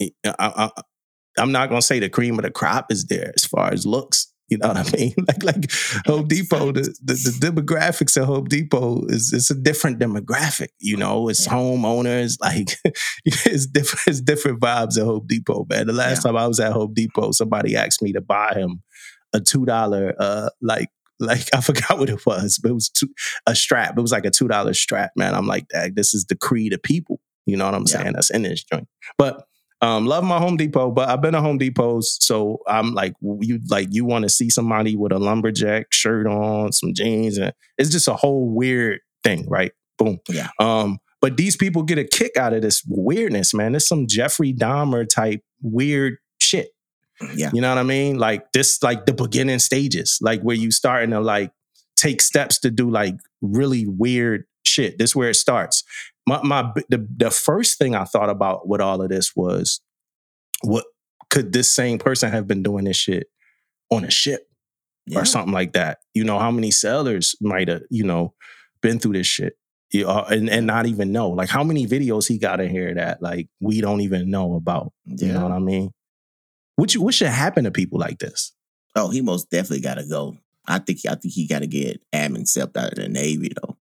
I, 0.00 0.32
I, 0.38 0.70
I'm 1.38 1.52
not 1.52 1.68
gonna 1.68 1.82
say 1.82 1.98
the 1.98 2.08
cream 2.10 2.38
of 2.38 2.44
the 2.44 2.50
crop 2.50 2.90
is 2.92 3.06
there 3.06 3.32
as 3.36 3.44
far 3.44 3.72
as 3.72 3.86
looks. 3.86 4.28
You 4.48 4.58
know 4.58 4.68
what 4.68 4.76
I 4.94 4.96
mean? 4.98 5.14
Like 5.26 5.42
like 5.42 5.70
Home 6.06 6.28
Depot, 6.28 6.72
the, 6.72 6.82
the, 7.02 7.14
the 7.14 7.38
demographics 7.40 8.20
of 8.20 8.26
Home 8.26 8.44
Depot 8.44 9.06
is 9.06 9.32
it's 9.32 9.50
a 9.50 9.54
different 9.54 9.98
demographic. 9.98 10.68
You 10.78 10.98
know, 10.98 11.28
it's 11.28 11.46
Yeah. 11.46 11.52
homeowners. 11.54 12.36
Like 12.40 12.76
it's 13.24 13.66
different. 13.66 14.02
It's 14.08 14.20
different 14.20 14.60
vibes 14.60 14.98
at 14.98 15.04
Home 15.06 15.24
Depot, 15.26 15.66
man. 15.70 15.86
The 15.86 15.92
last 15.94 16.22
time 16.22 16.36
I 16.36 16.46
was 16.46 16.60
at 16.60 16.72
Home 16.72 16.92
Depot, 16.92 17.32
somebody 17.32 17.76
asked 17.76 18.02
me 18.02 18.12
to 18.12 18.20
buy 18.20 18.52
him 18.54 18.82
a 19.32 19.40
two 19.40 19.64
dollar 19.64 20.14
uh 20.18 20.50
like 20.60 20.90
like 21.18 21.48
I 21.54 21.62
forgot 21.62 21.98
what 21.98 22.10
it 22.10 22.26
was, 22.26 22.58
but 22.62 22.72
it 22.72 22.74
was 22.74 22.90
two, 22.90 23.08
a 23.46 23.54
strap. 23.54 23.96
It 23.96 24.02
was 24.02 24.12
like 24.12 24.26
a 24.26 24.30
two 24.30 24.48
dollar 24.48 24.74
strap, 24.74 25.12
man. 25.16 25.34
I'm 25.34 25.46
like, 25.46 25.68
Dag, 25.68 25.94
this 25.96 26.12
is 26.12 26.26
the 26.26 26.36
creed 26.36 26.74
of 26.74 26.82
people. 26.82 27.20
You 27.46 27.56
know 27.56 27.64
what 27.64 27.74
I'm 27.74 27.86
Yeah. 27.88 28.02
saying? 28.02 28.12
That's 28.12 28.30
in 28.30 28.42
this 28.42 28.62
joint. 28.64 28.86
But 29.16 29.44
um, 29.82 30.06
love 30.06 30.22
my 30.22 30.38
Home 30.38 30.56
Depot, 30.56 30.92
but 30.92 31.08
I've 31.08 31.20
been 31.20 31.32
to 31.32 31.40
Home 31.40 31.58
Depots, 31.58 32.18
so 32.20 32.60
I'm 32.68 32.94
like, 32.94 33.14
you 33.20 33.58
like 33.68 33.88
you 33.90 34.04
want 34.04 34.22
to 34.22 34.28
see 34.28 34.48
somebody 34.48 34.94
with 34.94 35.10
a 35.10 35.18
lumberjack 35.18 35.92
shirt 35.92 36.28
on, 36.28 36.72
some 36.72 36.94
jeans, 36.94 37.36
and 37.36 37.52
it's 37.76 37.90
just 37.90 38.06
a 38.06 38.14
whole 38.14 38.48
weird 38.48 39.00
thing, 39.24 39.44
right? 39.48 39.72
Boom. 39.98 40.20
Yeah. 40.28 40.48
Um, 40.60 40.98
but 41.20 41.36
these 41.36 41.56
people 41.56 41.82
get 41.82 41.98
a 41.98 42.04
kick 42.04 42.36
out 42.36 42.52
of 42.52 42.62
this 42.62 42.82
weirdness, 42.86 43.54
man. 43.54 43.74
It's 43.74 43.88
some 43.88 44.06
Jeffrey 44.06 44.54
Dahmer 44.54 45.08
type 45.08 45.42
weird 45.62 46.18
shit. 46.40 46.68
yeah, 47.34 47.50
You 47.52 47.60
know 47.60 47.68
what 47.68 47.78
I 47.78 47.84
mean? 47.84 48.18
Like 48.18 48.52
this, 48.52 48.82
like 48.84 49.06
the 49.06 49.12
beginning 49.12 49.58
stages, 49.58 50.18
like 50.20 50.42
where 50.42 50.56
you 50.56 50.70
starting 50.70 51.10
to 51.10 51.20
like 51.20 51.50
take 51.96 52.22
steps 52.22 52.58
to 52.60 52.70
do 52.70 52.88
like 52.88 53.14
really 53.40 53.86
weird 53.86 54.44
shit. 54.64 54.98
This 54.98 55.14
where 55.14 55.30
it 55.30 55.36
starts. 55.36 55.84
My 56.26 56.40
my 56.42 56.72
the 56.88 57.06
the 57.16 57.30
first 57.30 57.78
thing 57.78 57.94
I 57.94 58.04
thought 58.04 58.30
about 58.30 58.68
with 58.68 58.80
all 58.80 59.02
of 59.02 59.08
this 59.08 59.32
was, 59.34 59.80
what 60.62 60.84
could 61.30 61.52
this 61.52 61.72
same 61.72 61.98
person 61.98 62.30
have 62.30 62.46
been 62.46 62.62
doing 62.62 62.84
this 62.84 62.96
shit 62.96 63.26
on 63.90 64.04
a 64.04 64.10
ship 64.10 64.42
yeah. 65.06 65.18
or 65.18 65.24
something 65.24 65.52
like 65.52 65.72
that? 65.72 65.98
You 66.14 66.24
know, 66.24 66.38
how 66.38 66.50
many 66.50 66.70
sailors 66.70 67.34
might 67.40 67.68
have 67.68 67.82
you 67.90 68.04
know 68.04 68.34
been 68.80 68.98
through 68.98 69.14
this 69.14 69.26
shit? 69.26 69.54
You 69.90 70.04
know, 70.04 70.24
and 70.30 70.48
and 70.48 70.66
not 70.66 70.86
even 70.86 71.12
know 71.12 71.28
like 71.30 71.48
how 71.48 71.64
many 71.64 71.86
videos 71.86 72.28
he 72.28 72.38
got 72.38 72.60
in 72.60 72.70
here 72.70 72.94
that 72.94 73.20
like 73.20 73.48
we 73.60 73.80
don't 73.80 74.00
even 74.00 74.30
know 74.30 74.54
about. 74.54 74.92
You 75.04 75.26
Yeah. 75.26 75.34
know 75.34 75.42
what 75.42 75.52
I 75.52 75.58
mean? 75.58 75.90
What 76.76 76.94
you 76.94 77.02
what 77.02 77.14
should 77.14 77.28
happen 77.28 77.64
to 77.64 77.70
people 77.70 77.98
like 77.98 78.18
this? 78.18 78.52
Oh, 78.94 79.10
he 79.10 79.20
most 79.22 79.50
definitely 79.50 79.80
got 79.80 79.94
to 79.94 80.06
go. 80.06 80.36
I 80.66 80.78
think 80.78 81.00
I 81.08 81.16
think 81.16 81.34
he 81.34 81.46
got 81.46 81.58
to 81.60 81.66
get 81.66 82.00
admin 82.14 82.46
stepped 82.46 82.76
out 82.76 82.92
of 82.92 82.98
the 82.98 83.08
Navy 83.08 83.50
though. 83.60 83.76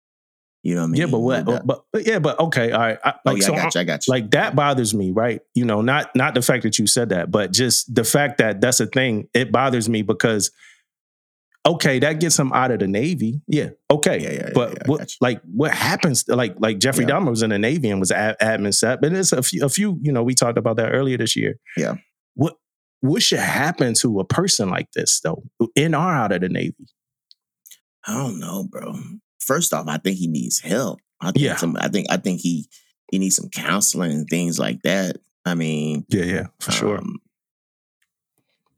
You 0.67 0.75
know 0.75 0.81
what 0.81 0.87
I 0.87 0.89
mean? 0.89 0.99
yeah, 0.99 1.07
but 1.07 1.19
what? 1.19 1.45
But, 1.45 1.85
but 1.93 2.05
yeah, 2.05 2.19
but 2.19 2.37
okay, 2.41 2.73
all 2.73 2.79
right. 2.81 2.99
I, 3.01 3.11
oh 3.11 3.19
like 3.23 3.37
yeah, 3.37 3.45
so, 3.45 3.53
I 3.53 3.55
got 3.55 3.75
you. 3.75 3.79
I 3.79 3.83
got 3.85 4.05
you. 4.05 4.11
like 4.11 4.31
that 4.31 4.53
bothers 4.53 4.93
me, 4.93 5.11
right? 5.11 5.39
You 5.55 5.63
know, 5.63 5.79
not 5.79 6.13
not 6.13 6.35
the 6.35 6.41
fact 6.41 6.63
that 6.63 6.77
you 6.77 6.87
said 6.87 7.07
that, 7.09 7.31
but 7.31 7.53
just 7.53 7.95
the 7.95 8.03
fact 8.03 8.39
that 8.39 8.59
that's 8.59 8.81
a 8.81 8.85
thing. 8.85 9.29
It 9.33 9.49
bothers 9.49 9.87
me 9.87 10.01
because 10.01 10.51
okay, 11.65 11.99
that 11.99 12.19
gets 12.19 12.37
him 12.37 12.51
out 12.51 12.71
of 12.71 12.79
the 12.79 12.87
Navy. 12.87 13.39
Yeah, 13.47 13.69
okay, 13.89 14.19
Yeah, 14.19 14.31
yeah, 14.31 14.49
but 14.53 14.71
yeah, 14.73 14.83
what 14.87 15.09
like 15.21 15.41
what 15.45 15.71
happens? 15.71 16.27
Like 16.27 16.55
like 16.59 16.79
Jeffrey. 16.79 17.05
Dahmer 17.05 17.29
was 17.29 17.43
in 17.43 17.51
the 17.51 17.59
Navy 17.59 17.89
and 17.89 18.01
was 18.01 18.11
ad, 18.11 18.35
admin 18.41 18.73
set, 18.73 18.99
but 18.99 19.13
it's 19.13 19.31
a 19.31 19.41
few 19.41 19.63
a 19.63 19.69
few. 19.69 19.97
You 20.01 20.11
know, 20.11 20.21
we 20.21 20.33
talked 20.35 20.57
about 20.57 20.75
that 20.75 20.89
earlier 20.89 21.17
this 21.17 21.37
year. 21.37 21.55
Yeah. 21.77 21.95
What 22.33 22.55
what 22.99 23.23
should 23.23 23.39
happen 23.39 23.93
to 24.01 24.19
a 24.19 24.25
person 24.25 24.69
like 24.69 24.91
this 24.91 25.21
though, 25.21 25.43
in 25.77 25.95
or 25.95 26.13
out 26.13 26.33
of 26.33 26.41
the 26.41 26.49
Navy? 26.49 26.87
I 28.05 28.15
don't 28.15 28.41
know, 28.41 28.65
bro. 28.69 28.95
First 29.39 29.73
off, 29.73 29.87
I 29.87 29.97
think 29.97 30.17
he 30.17 30.27
needs 30.27 30.59
help. 30.59 30.99
I 31.21 31.31
think 31.31 31.45
Yeah. 31.45 31.55
some, 31.55 31.77
I 31.79 31.87
think 31.87 32.07
I 32.09 32.17
think 32.17 32.41
he 32.41 32.67
he 33.11 33.19
needs 33.19 33.35
some 33.37 33.49
counseling 33.49 34.11
and 34.11 34.27
things 34.27 34.59
like 34.59 34.81
that. 34.83 35.17
I 35.45 35.55
mean, 35.55 36.05
Yeah, 36.09 36.23
yeah, 36.25 36.47
for 36.59 36.71
sure. 36.71 36.97
um, 36.97 37.21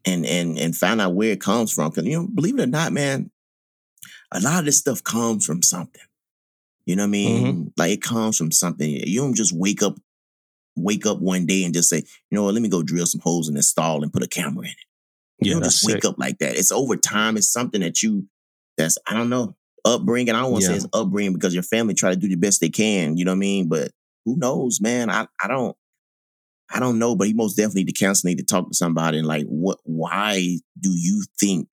and 0.06 0.26
and 0.26 0.58
and 0.58 0.76
find 0.76 1.02
out 1.02 1.16
where 1.16 1.32
it 1.32 1.42
comes 1.42 1.72
from. 1.72 1.90
Because 1.90 2.06
you 2.06 2.18
know, 2.18 2.28
believe 2.28 2.58
it 2.58 2.64
or 2.64 2.68
not, 2.68 2.94
man, 2.94 3.32
a 4.32 4.40
lot 4.40 4.60
of 4.60 4.66
this 4.66 4.78
stuff 4.78 5.04
comes 5.04 5.46
from 5.46 5.62
something. 5.62 6.02
You 6.86 6.96
know 6.96 7.04
what 7.04 7.08
I 7.08 7.12
mean? 7.12 7.46
Mm-hmm. 7.46 7.68
Like 7.78 7.92
it 7.92 8.02
comes 8.02 8.38
from 8.38 8.52
something. 8.52 8.90
You 8.90 9.22
don't 9.22 9.36
just 9.36 9.52
wake 9.54 9.84
up, 9.84 9.98
wake 10.76 11.06
up 11.06 11.20
one 11.20 11.46
day 11.46 11.64
and 11.64 11.74
just 11.74 11.90
say, 11.90 11.98
you 11.98 12.36
know 12.36 12.44
what, 12.44 12.54
let 12.54 12.64
me 12.64 12.70
go 12.70 12.82
drill 12.84 13.06
some 13.06 13.22
holes 13.22 13.48
in 13.50 13.56
this 13.56 13.70
stall 13.70 14.02
and 14.04 14.12
put 14.14 14.24
a 14.24 14.28
camera 14.28 14.66
in 14.66 14.72
it. 14.72 14.76
Yeah, 15.40 15.46
you 15.48 15.52
don't 15.54 15.64
that's 15.64 15.76
just 15.82 15.86
wake 15.88 16.02
sick. 16.04 16.06
up 16.06 16.18
like 16.18 16.40
that. 16.40 16.56
It's 16.58 16.72
over 16.72 16.96
time. 16.98 17.38
It's 17.38 17.52
something 17.52 17.82
that 17.82 18.02
you 18.02 18.28
that's 18.78 18.98
I 19.08 19.14
don't 19.14 19.30
know 19.30 19.56
upbringing. 19.90 20.36
I 20.36 20.42
don't 20.42 20.52
want 20.52 20.64
to 20.64 20.72
Yeah. 20.72 20.78
say 20.78 20.86
it's 20.86 20.94
upbringing 20.94 21.34
because 21.34 21.54
your 21.54 21.64
family 21.64 21.94
try 21.94 22.12
to 22.12 22.16
do 22.16 22.28
the 22.30 22.36
best 22.36 22.62
they 22.62 22.70
can. 22.70 23.18
You 23.18 23.26
know 23.26 23.32
what 23.32 23.38
I 23.38 23.40
mean? 23.40 23.68
But 23.68 23.92
who 24.26 24.38
knows, 24.38 24.80
man? 24.82 25.10
I 25.10 25.28
I 25.44 25.48
don't 25.48 25.76
I 26.72 26.80
don't 26.80 27.00
know. 27.00 27.16
But 27.16 27.28
he 27.28 27.34
most 27.34 27.56
definitely 27.56 27.84
need 27.86 27.96
to 27.96 28.00
counsel, 28.06 28.28
need 28.28 28.38
to 28.38 28.44
talk 28.44 28.70
to 28.70 28.76
somebody 28.76 29.18
and 29.18 29.28
like 29.28 29.46
what? 29.48 29.80
Why 29.84 30.58
do 30.80 30.92
you 30.92 31.24
think 31.40 31.70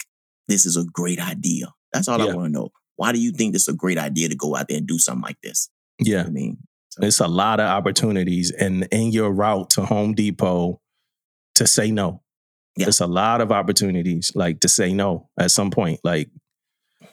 this 0.49 0.65
is 0.67 0.77
a 0.77 0.85
great 0.85 1.21
idea? 1.21 1.73
That's 1.93 2.09
all 2.09 2.21
I 2.21 2.33
want 2.35 2.47
to 2.47 2.61
know. 2.61 2.71
Why 2.97 3.13
do 3.13 3.21
you 3.21 3.31
think 3.33 3.53
this 3.53 3.63
is 3.69 3.75
a 3.75 3.77
great 3.77 3.99
idea 3.99 4.29
to 4.31 4.35
go 4.37 4.57
out 4.57 4.69
there 4.69 4.79
and 4.79 4.87
do 4.87 4.99
something 4.99 5.23
like 5.23 5.41
this? 5.43 5.69
Yeah, 5.99 6.25
I 6.25 6.31
mean, 6.31 6.59
it's 7.01 7.21
a 7.21 7.27
lot 7.29 7.61
of 7.61 7.67
opportunities, 7.67 8.51
and 8.51 8.89
in 8.91 9.13
your 9.13 9.31
route 9.31 9.71
to 9.71 9.85
Home 9.85 10.15
Depot, 10.15 10.81
to 11.57 11.67
say 11.67 11.91
no. 11.91 12.23
Yeah. 12.77 12.89
It's 12.89 13.01
a 13.01 13.07
lot 13.07 13.41
of 13.41 13.51
opportunities, 13.53 14.33
like 14.35 14.61
to 14.61 14.69
say 14.69 14.93
no 14.93 15.29
at 15.39 15.51
some 15.51 15.71
point, 15.71 16.01
like, 16.05 16.31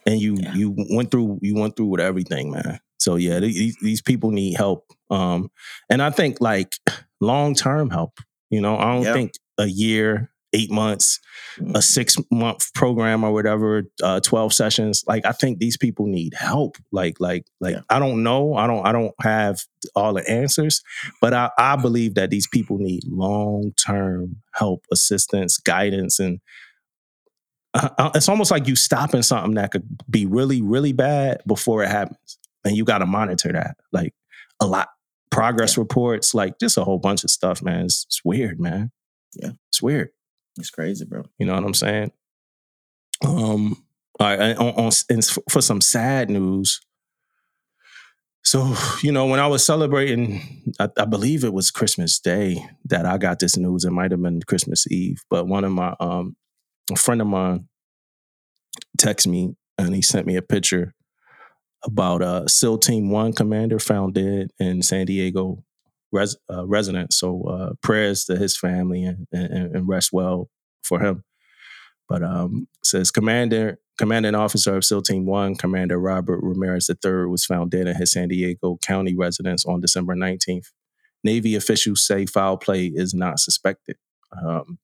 and 0.06 0.20
you 0.20 0.38
Yeah. 0.40 0.54
you 0.56 0.76
went 0.92 1.12
through 1.12 1.40
you 1.42 1.56
went 1.56 1.76
through 1.76 1.88
with 1.88 2.02
everything, 2.02 2.52
man. 2.52 2.80
So 3.00 3.16
yeah, 3.16 3.40
these, 3.40 3.76
these 3.82 4.02
people 4.02 4.32
need 4.32 4.56
help, 4.56 4.86
um, 5.10 5.50
and 5.90 6.02
I 6.02 6.10
think 6.10 6.40
like 6.40 6.74
long 7.20 7.54
term 7.56 7.90
help. 7.90 8.20
You 8.50 8.62
know, 8.62 8.78
I 8.78 8.94
don't 8.94 9.04
Yeah. 9.04 9.14
think 9.14 9.34
a 9.58 9.66
year, 9.66 10.30
eight 10.54 10.72
months, 10.72 11.20
Mm. 11.60 11.76
a 11.76 11.82
six 11.82 12.18
month 12.32 12.74
program 12.74 13.24
or 13.24 13.32
whatever, 13.34 13.84
uh, 14.02 14.20
twelve 14.22 14.54
sessions. 14.54 15.04
Like 15.08 15.26
I 15.26 15.32
think 15.34 15.60
these 15.60 15.78
people 15.78 16.06
need 16.08 16.34
help. 16.34 16.78
Like 16.92 17.20
like 17.20 17.46
like 17.60 17.76
Yeah. 17.76 17.82
I 17.90 18.00
don't 18.00 18.24
know. 18.24 18.56
I 18.56 18.68
don't 18.68 18.86
I 18.88 18.92
don't 18.92 19.14
have 19.22 19.60
all 19.96 20.14
the 20.14 20.28
answers, 20.30 20.82
but 21.22 21.34
I, 21.34 21.50
I 21.58 21.76
believe 21.76 22.16
that 22.16 22.30
these 22.30 22.48
people 22.48 22.78
need 22.78 23.04
long 23.06 23.74
term 23.86 24.38
help, 24.54 24.86
assistance, 24.92 25.58
guidance, 25.58 26.20
and 26.20 26.40
uh, 27.74 28.12
it's 28.16 28.30
almost 28.30 28.52
like 28.52 28.68
you 28.68 28.76
stopping 28.76 29.24
something 29.24 29.56
that 29.56 29.72
could 29.72 29.88
be 30.10 30.26
really 30.26 30.62
really 30.62 30.94
bad 30.94 31.42
before 31.48 31.84
it 31.84 31.90
happens, 31.90 32.38
and 32.64 32.76
you 32.76 32.86
got 32.86 33.00
to 33.00 33.06
monitor 33.06 33.52
that 33.52 33.78
like 33.92 34.14
a 34.60 34.68
lot. 34.68 34.90
Progress 35.32 35.80
reports, 35.80 36.36
like 36.36 36.60
just 36.60 36.78
a 36.78 36.84
whole 36.84 37.00
bunch 37.00 37.24
of 37.24 37.32
stuff, 37.32 37.64
man. 37.64 37.86
It's, 37.86 38.06
it's 38.08 38.22
weird, 38.24 38.60
man. 38.60 38.92
Yeah. 39.36 39.54
it's 39.70 39.82
weird. 39.82 40.10
it's 40.60 40.70
crazy, 40.70 41.06
bro. 41.06 41.24
You 41.40 41.48
know 41.48 41.56
what 41.56 41.64
I'm 41.64 41.74
saying? 41.74 42.12
Um, 43.26 43.84
all 44.20 44.28
right, 44.28 44.56
on, 44.56 44.74
on 44.76 44.92
and 45.10 45.26
for 45.50 45.62
some 45.62 45.82
sad 45.82 46.30
news. 46.30 46.82
So 48.44 48.76
you 49.02 49.12
know, 49.12 49.26
when 49.26 49.40
I 49.40 49.48
was 49.48 49.66
celebrating, 49.66 50.62
I, 50.80 50.90
I 50.98 51.06
believe 51.06 51.44
it 51.44 51.54
was 51.54 51.72
Christmas 51.72 52.20
Day 52.20 52.64
that 52.86 53.06
I 53.06 53.18
got 53.18 53.40
this 53.40 53.58
news. 53.58 53.86
It 53.86 53.92
might 53.92 54.12
have 54.12 54.22
been 54.22 54.42
Christmas 54.42 54.86
Eve, 54.92 55.24
but 55.30 55.48
one 55.48 55.64
of 55.64 55.72
my 55.72 55.96
um, 56.00 56.36
a 56.92 56.96
friend 56.96 57.22
of 57.22 57.28
mine 57.28 57.68
texted 58.98 59.28
me 59.28 59.56
and 59.78 59.96
he 59.96 60.02
sent 60.02 60.28
me 60.28 60.36
a 60.36 60.42
picture 60.42 60.94
about 61.84 62.22
uh, 62.22 62.48
SEAL 62.48 62.80
Team 62.80 63.10
One 63.10 63.34
commander 63.34 63.80
found 63.80 64.14
dead 64.14 64.52
in 64.60 64.82
San 64.82 65.06
Diego 65.06 65.64
res- 66.12 66.38
uh, 66.52 66.66
residence. 66.66 67.18
So 67.18 67.44
uh, 67.44 67.74
prayers 67.82 68.26
to 68.26 68.38
his 68.38 68.58
family 68.58 69.04
and, 69.04 69.28
and, 69.32 69.76
and 69.76 69.88
rest 69.88 70.12
well 70.14 70.50
for 70.82 71.00
him. 71.02 71.24
But 72.08 72.24
um, 72.24 72.68
says 72.84 73.12
commander, 73.12 73.80
commanding 73.98 74.36
officer 74.36 74.76
of 74.76 74.86
SEAL 74.86 75.04
Team 75.04 75.26
One, 75.26 75.56
Commander 75.56 76.00
Robert 76.00 76.40
Ramirez 76.42 76.90
III, 76.90 77.26
was 77.26 77.46
found 77.46 77.72
dead 77.72 77.88
in 77.88 77.96
his 77.96 78.12
San 78.12 78.28
Diego 78.28 78.78
County 78.82 79.16
residence 79.16 79.66
on 79.66 79.82
December 79.82 80.16
19th. 80.16 80.72
Navy 81.24 81.56
officials 81.56 82.06
say 82.06 82.26
foul 82.26 82.58
play 82.58 82.88
is 82.88 83.14
not 83.14 83.40
suspected. 83.40 83.96
Um, 84.46 84.80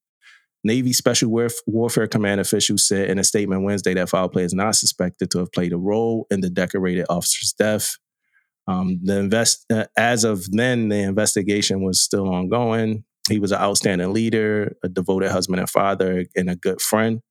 Navy 0.64 0.91
Special 0.93 1.30
Warf- 1.30 1.62
Warfare 1.66 2.07
Command 2.07 2.41
officials 2.41 2.88
said 2.88 3.10
in 3.10 3.18
a 3.18 3.24
statement 3.24 3.64
Wednesday 3.64 3.93
that 3.93 4.10
foul 4.10 4.30
play 4.30 4.43
is 4.43 4.53
not 4.53 4.76
suspected 4.76 5.32
to 5.32 5.39
have 5.39 5.51
played 5.51 5.74
a 5.74 5.78
role 5.78 6.28
in 6.30 6.41
the 6.41 6.49
decorated 6.49 7.05
officer's 7.10 7.53
death. 7.53 7.97
Um, 8.68 8.99
the 9.03 9.18
invest 9.18 9.66
uh, 9.72 9.86
as 9.97 10.24
of 10.24 10.51
then, 10.51 10.89
the 10.89 10.97
investigation 10.97 11.82
was 11.82 12.01
still 12.01 12.30
ongoing. 12.30 13.03
He 13.30 13.39
was 13.39 13.51
an 13.51 13.60
outstanding 13.60 14.12
leader, 14.12 14.76
a 14.84 14.89
devoted 14.89 15.32
husband 15.32 15.60
and 15.60 15.70
father, 15.70 16.26
and 16.36 16.49
a 16.49 16.55
good 16.55 16.82
friend. 16.82 17.22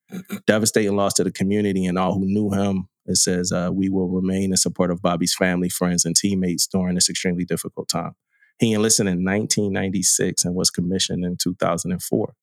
Devastating 0.47 0.97
loss 0.97 1.14
to 1.14 1.24
the 1.24 1.31
community 1.31 1.85
and 1.85 1.99
all 1.99 2.14
who 2.14 2.24
knew 2.24 2.51
him. 2.51 2.89
It 3.07 3.16
says, 3.16 3.53
uh, 3.53 3.70
"We 3.72 3.89
will 3.89 4.09
remain 4.09 4.51
in 4.51 4.57
support 4.57 4.91
of 4.91 5.03
Bobby's 5.03 5.35
family, 5.35 5.68
friends, 5.68 6.05
and 6.05 6.16
teammates 6.16 6.66
during 6.66 6.95
this 6.95 7.11
extremely 7.11 7.45
difficult 7.45 7.89
time." 7.89 8.12
He 8.59 8.72
enlisted 8.72 9.07
in 9.07 9.22
1996 9.22 10.45
and 10.45 10.55
was 10.55 10.70
commissioned 10.70 11.24
in 11.24 11.37
2004. 11.37 12.35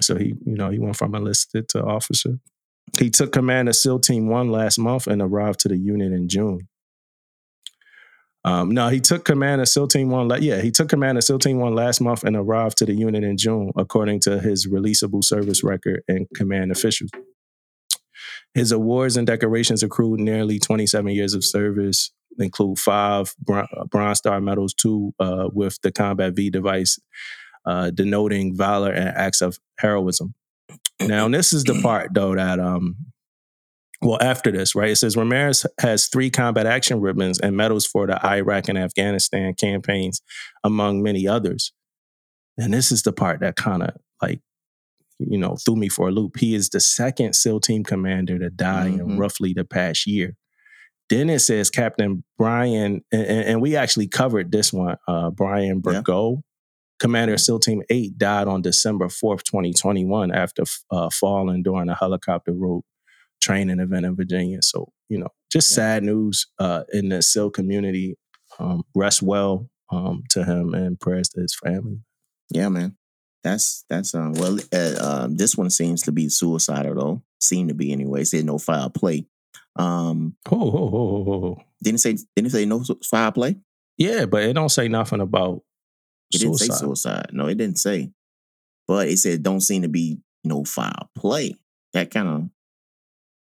So 0.00 0.16
he, 0.16 0.34
you 0.44 0.56
know, 0.56 0.70
he 0.70 0.78
went 0.78 0.96
from 0.96 1.14
enlisted 1.14 1.68
to 1.70 1.82
officer. 1.82 2.38
He 2.98 3.10
took 3.10 3.32
command 3.32 3.68
of 3.68 3.76
SEAL 3.76 4.00
Team 4.00 4.28
One 4.28 4.50
last 4.50 4.78
month 4.78 5.06
and 5.06 5.22
arrived 5.22 5.60
to 5.60 5.68
the 5.68 5.76
unit 5.76 6.12
in 6.12 6.28
June. 6.28 6.68
Um, 8.44 8.72
no, 8.72 8.88
he 8.88 9.00
took 9.00 9.24
command 9.24 9.62
of 9.62 9.68
SEAL 9.68 9.88
Team 9.88 10.10
One. 10.10 10.30
Yeah, 10.42 10.60
he 10.60 10.70
took 10.70 10.88
command 10.88 11.16
of 11.16 11.24
SEAL 11.24 11.38
Team 11.38 11.58
One 11.58 11.74
last 11.74 12.00
month 12.00 12.24
and 12.24 12.36
arrived 12.36 12.76
to 12.78 12.86
the 12.86 12.94
unit 12.94 13.24
in 13.24 13.36
June, 13.38 13.72
according 13.76 14.20
to 14.20 14.38
his 14.38 14.66
releasable 14.66 15.24
service 15.24 15.64
record 15.64 16.02
and 16.08 16.26
command 16.34 16.70
officials. 16.70 17.10
His 18.52 18.70
awards 18.70 19.16
and 19.16 19.26
decorations 19.26 19.82
accrued 19.82 20.20
nearly 20.20 20.58
27 20.58 21.12
years 21.12 21.34
of 21.34 21.44
service, 21.44 22.12
include 22.38 22.78
five 22.78 23.34
uh, 23.50 23.64
Bronze 23.90 24.18
Star 24.18 24.40
medals, 24.40 24.74
two 24.74 25.14
uh, 25.18 25.48
with 25.52 25.80
the 25.82 25.90
Combat 25.90 26.34
V 26.34 26.50
device, 26.50 26.98
uh, 27.66 27.90
denoting 27.90 28.56
valor 28.56 28.92
and 28.92 29.08
acts 29.08 29.40
of 29.40 29.58
heroism. 29.78 30.34
Now, 31.00 31.28
this 31.28 31.52
is 31.52 31.64
the 31.64 31.80
part 31.82 32.14
though 32.14 32.34
that 32.34 32.58
um, 32.60 32.96
well, 34.02 34.18
after 34.20 34.50
this, 34.52 34.74
right? 34.74 34.90
It 34.90 34.96
says 34.96 35.16
Ramirez 35.16 35.64
has 35.80 36.08
three 36.08 36.28
combat 36.30 36.66
action 36.66 37.00
ribbons 37.00 37.40
and 37.40 37.56
medals 37.56 37.86
for 37.86 38.06
the 38.06 38.24
Iraq 38.26 38.68
and 38.68 38.76
Afghanistan 38.76 39.54
campaigns, 39.54 40.20
among 40.62 41.02
many 41.02 41.26
others. 41.26 41.72
And 42.58 42.72
this 42.74 42.92
is 42.92 43.02
the 43.02 43.12
part 43.12 43.40
that 43.40 43.56
kind 43.56 43.82
of 43.82 43.90
like, 44.20 44.40
you 45.18 45.38
know, 45.38 45.56
threw 45.56 45.76
me 45.76 45.88
for 45.88 46.08
a 46.08 46.12
loop. 46.12 46.36
He 46.38 46.54
is 46.54 46.68
the 46.68 46.80
second 46.80 47.34
SEAL 47.34 47.60
team 47.60 47.82
commander 47.82 48.38
to 48.38 48.50
die 48.50 48.88
in 48.88 48.98
Mhm. 48.98 49.18
roughly 49.18 49.52
the 49.54 49.64
past 49.64 50.06
year. 50.06 50.36
Then 51.08 51.30
it 51.30 51.40
says 51.40 51.70
Captain 51.70 52.24
Brian, 52.38 53.02
and, 53.12 53.26
and- 53.26 53.60
we 53.62 53.74
actually 53.76 54.08
covered 54.08 54.52
this 54.52 54.72
one, 54.72 54.96
uh, 55.08 55.30
Brian. 55.30 55.80
Burgo, 55.80 56.42
commander 57.04 57.34
of 57.34 57.40
SEAL 57.40 57.58
Team 57.60 57.82
8, 57.90 58.16
died 58.16 58.48
on 58.48 58.62
December 58.62 59.06
4th, 59.08 59.42
2021, 59.42 60.32
after 60.32 60.62
uh, 60.90 61.10
falling 61.10 61.62
during 61.62 61.88
a 61.90 61.94
helicopter 61.94 62.52
rope 62.52 62.84
training 63.42 63.78
event 63.78 64.06
in 64.06 64.16
Virginia. 64.16 64.60
So, 64.62 64.88
you 65.10 65.18
know, 65.18 65.28
just 65.52 65.70
Yeah. 65.70 65.74
sad 65.76 66.02
news 66.04 66.46
uh, 66.58 66.84
in 66.92 67.10
the 67.10 67.20
SEAL 67.22 67.50
community. 67.50 68.16
Um, 68.58 68.84
rest 68.94 69.20
well 69.22 69.68
um, 69.90 70.22
to 70.30 70.44
him 70.44 70.74
and 70.74 70.98
prayers 70.98 71.28
to 71.30 71.40
his 71.42 71.54
family. 71.62 71.98
Yeah, 72.50 72.68
man. 72.70 72.96
That's 73.42 73.84
that's 73.90 74.14
um 74.14 74.32
well 74.34 74.56
uh, 74.72 74.94
um 75.24 75.36
this 75.36 75.54
one 75.56 75.68
seems 75.70 76.00
to 76.02 76.12
be 76.12 76.30
suicidal 76.30 76.94
though. 76.94 77.22
Seem 77.40 77.68
to 77.68 77.74
be 77.74 77.92
anyway. 77.92 78.24
Said 78.24 78.46
no 78.46 78.56
foul 78.58 78.88
play. 78.90 79.26
Um 79.76 80.36
Oh, 80.50 80.56
oh, 80.56 80.90
oh, 80.94 81.24
oh, 81.28 81.44
oh. 81.44 81.56
didn't 81.82 82.00
say 82.00 82.16
didn't 82.36 82.52
say 82.52 82.64
no 82.64 82.82
foul 83.04 83.32
play. 83.32 83.56
Yeah, 83.98 84.24
but 84.24 84.44
it 84.44 84.54
don't 84.54 84.70
say 84.70 84.88
nothing 84.88 85.20
about 85.20 85.60
It 86.34 86.38
didn't 86.38 86.58
say 86.58 86.68
suicide. 86.68 87.30
No, 87.32 87.46
it 87.46 87.56
didn't 87.56 87.78
say. 87.78 88.10
But 88.88 89.08
it 89.08 89.18
said 89.18 89.42
don't 89.42 89.60
seem 89.60 89.82
to 89.82 89.88
be 89.88 90.18
no 90.44 90.64
foul 90.64 91.10
play. 91.14 91.54
That 91.94 92.10
kind 92.10 92.28
of 92.28 92.48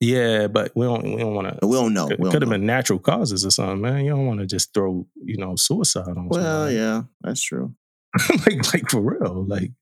Yeah, 0.00 0.46
but 0.46 0.72
we 0.74 0.86
don't 0.86 1.02
we 1.04 1.16
don't 1.18 1.34
want 1.34 1.60
to. 1.60 1.66
we 1.66 1.74
don't 1.76 1.92
know. 1.94 2.08
It 2.08 2.20
could 2.20 2.42
have 2.42 2.50
been 2.50 2.64
natural 2.66 2.98
causes 2.98 3.44
or 3.44 3.50
something, 3.50 3.80
man. 3.80 4.04
You 4.04 4.12
don't 4.12 4.26
want 4.26 4.40
to 4.40 4.46
just 4.46 4.72
throw, 4.72 5.06
you 5.16 5.36
know, 5.36 5.56
suicide 5.56 6.08
on. 6.08 6.28
Well, 6.28 6.40
somebody. 6.42 6.76
yeah, 6.76 7.02
that's 7.22 7.42
true. 7.42 7.74
like, 8.46 8.72
like 8.72 8.90
for 8.90 9.00
real, 9.00 9.44
like, 9.46 9.72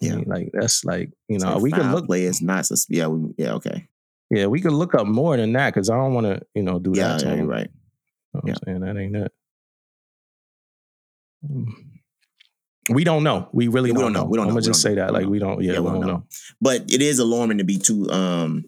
Yeah. 0.00 0.20
like 0.26 0.50
that's 0.52 0.84
like, 0.84 1.10
you 1.28 1.38
know, 1.38 1.56
Say 1.56 1.62
we 1.62 1.70
could 1.70 1.86
look, 1.86 2.06
play 2.06 2.24
is 2.24 2.40
not 2.40 2.66
sus- 2.66 2.86
yeah, 2.88 3.06
we, 3.08 3.34
yeah, 3.36 3.52
okay. 3.54 3.88
yeah, 4.30 4.46
we 4.46 4.60
could 4.60 4.72
look 4.72 4.94
up 4.94 5.06
more 5.06 5.36
than 5.36 5.52
that 5.52 5.74
because 5.74 5.90
I 5.90 5.96
don't 5.96 6.14
want 6.14 6.26
to, 6.26 6.40
you 6.54 6.62
know, 6.62 6.78
do 6.78 6.92
Yeah, 6.94 7.08
that. 7.08 7.20
To 7.20 7.26
yeah, 7.26 7.34
you're 7.34 7.46
right. 7.46 7.68
You 8.32 8.40
know 8.40 8.42
Yeah. 8.46 8.54
I'm 8.54 8.58
saying 8.64 8.80
that 8.80 8.96
ain't 9.00 9.16
it. 9.16 9.32
We 12.90 13.04
don't 13.04 13.22
know. 13.22 13.48
We 13.52 13.68
really 13.68 13.92
we 13.92 13.94
don't, 13.94 14.02
don't 14.04 14.12
know. 14.12 14.20
know. 14.20 14.26
We 14.26 14.36
don't 14.36 14.44
I'm 14.44 14.48
know. 14.48 14.60
gonna 14.60 14.66
We 14.66 14.70
just 14.70 14.82
say 14.82 14.90
know. 14.94 15.06
that, 15.06 15.12
like 15.12 15.26
we 15.26 15.38
don't. 15.38 15.62
Yeah, 15.62 15.74
Yeah, 15.74 15.80
we 15.80 15.90
we 15.92 15.98
don't 16.00 16.06
know. 16.06 16.24
But 16.60 16.82
it 16.92 17.00
is 17.00 17.18
alarming 17.18 17.58
to 17.58 17.64
be 17.64 17.78
two 17.78 18.10
um 18.10 18.64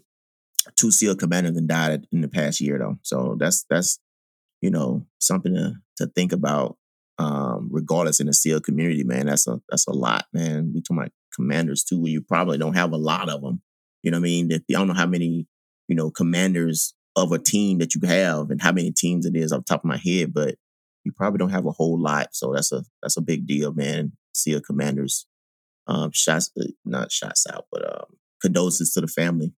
two 0.76 0.90
SEAL 0.90 1.16
commanders 1.16 1.56
and 1.56 1.68
died 1.68 2.06
in 2.12 2.22
the 2.22 2.28
past 2.28 2.60
year 2.60 2.78
though. 2.78 2.98
So 3.02 3.36
that's 3.38 3.64
that's 3.68 3.98
you 4.62 4.70
know 4.70 5.06
something 5.20 5.54
to 5.54 5.74
to 5.98 6.06
think 6.14 6.32
about. 6.32 6.76
Um, 7.18 7.70
regardless 7.72 8.20
in 8.20 8.26
the 8.26 8.34
SEAL 8.34 8.60
community, 8.60 9.02
man, 9.02 9.24
that's 9.26 9.46
a 9.46 9.58
that's 9.70 9.86
a 9.86 9.92
lot, 9.92 10.26
man. 10.34 10.72
We 10.74 10.82
talking 10.82 10.98
about 10.98 11.12
commanders 11.34 11.82
too, 11.82 11.98
where 11.98 12.10
you 12.10 12.20
probably 12.20 12.58
don't 12.58 12.74
have 12.76 12.92
a 12.92 12.98
lot 12.98 13.30
of 13.30 13.40
them. 13.40 13.62
You 14.02 14.10
know 14.10 14.18
what 14.18 14.24
I 14.26 14.30
mean? 14.30 14.48
That 14.48 14.64
I 14.68 14.72
don't 14.74 14.88
know 14.88 14.92
how 14.94 15.06
many 15.06 15.46
you 15.88 15.96
know 15.96 16.10
commanders 16.10 16.94
of 17.16 17.32
a 17.32 17.38
team 17.38 17.78
that 17.78 17.94
you 17.94 18.02
have 18.06 18.50
and 18.50 18.60
how 18.60 18.72
many 18.72 18.92
teams 18.92 19.24
it 19.24 19.34
is 19.34 19.50
off 19.50 19.60
the 19.60 19.64
top 19.64 19.80
of 19.80 19.86
my 19.88 19.96
head, 19.96 20.34
but 20.34 20.56
you 21.06 21.12
probably 21.12 21.38
don't 21.38 21.50
have 21.50 21.66
a 21.66 21.70
whole 21.70 21.98
lot. 21.98 22.34
So 22.34 22.52
that's 22.52 22.72
a 22.72 22.82
that's 23.00 23.16
a 23.16 23.22
big 23.22 23.46
deal, 23.46 23.72
man. 23.72 24.12
SEAL 24.34 24.60
commanders 24.60 25.26
um, 25.86 26.10
shots, 26.12 26.50
uh, 26.60 26.64
not 26.84 27.12
shots 27.12 27.46
out, 27.52 27.66
but 27.70 27.88
um, 27.88 28.06
condolences 28.42 28.92
to 28.92 29.00
the 29.00 29.06
family, 29.06 29.52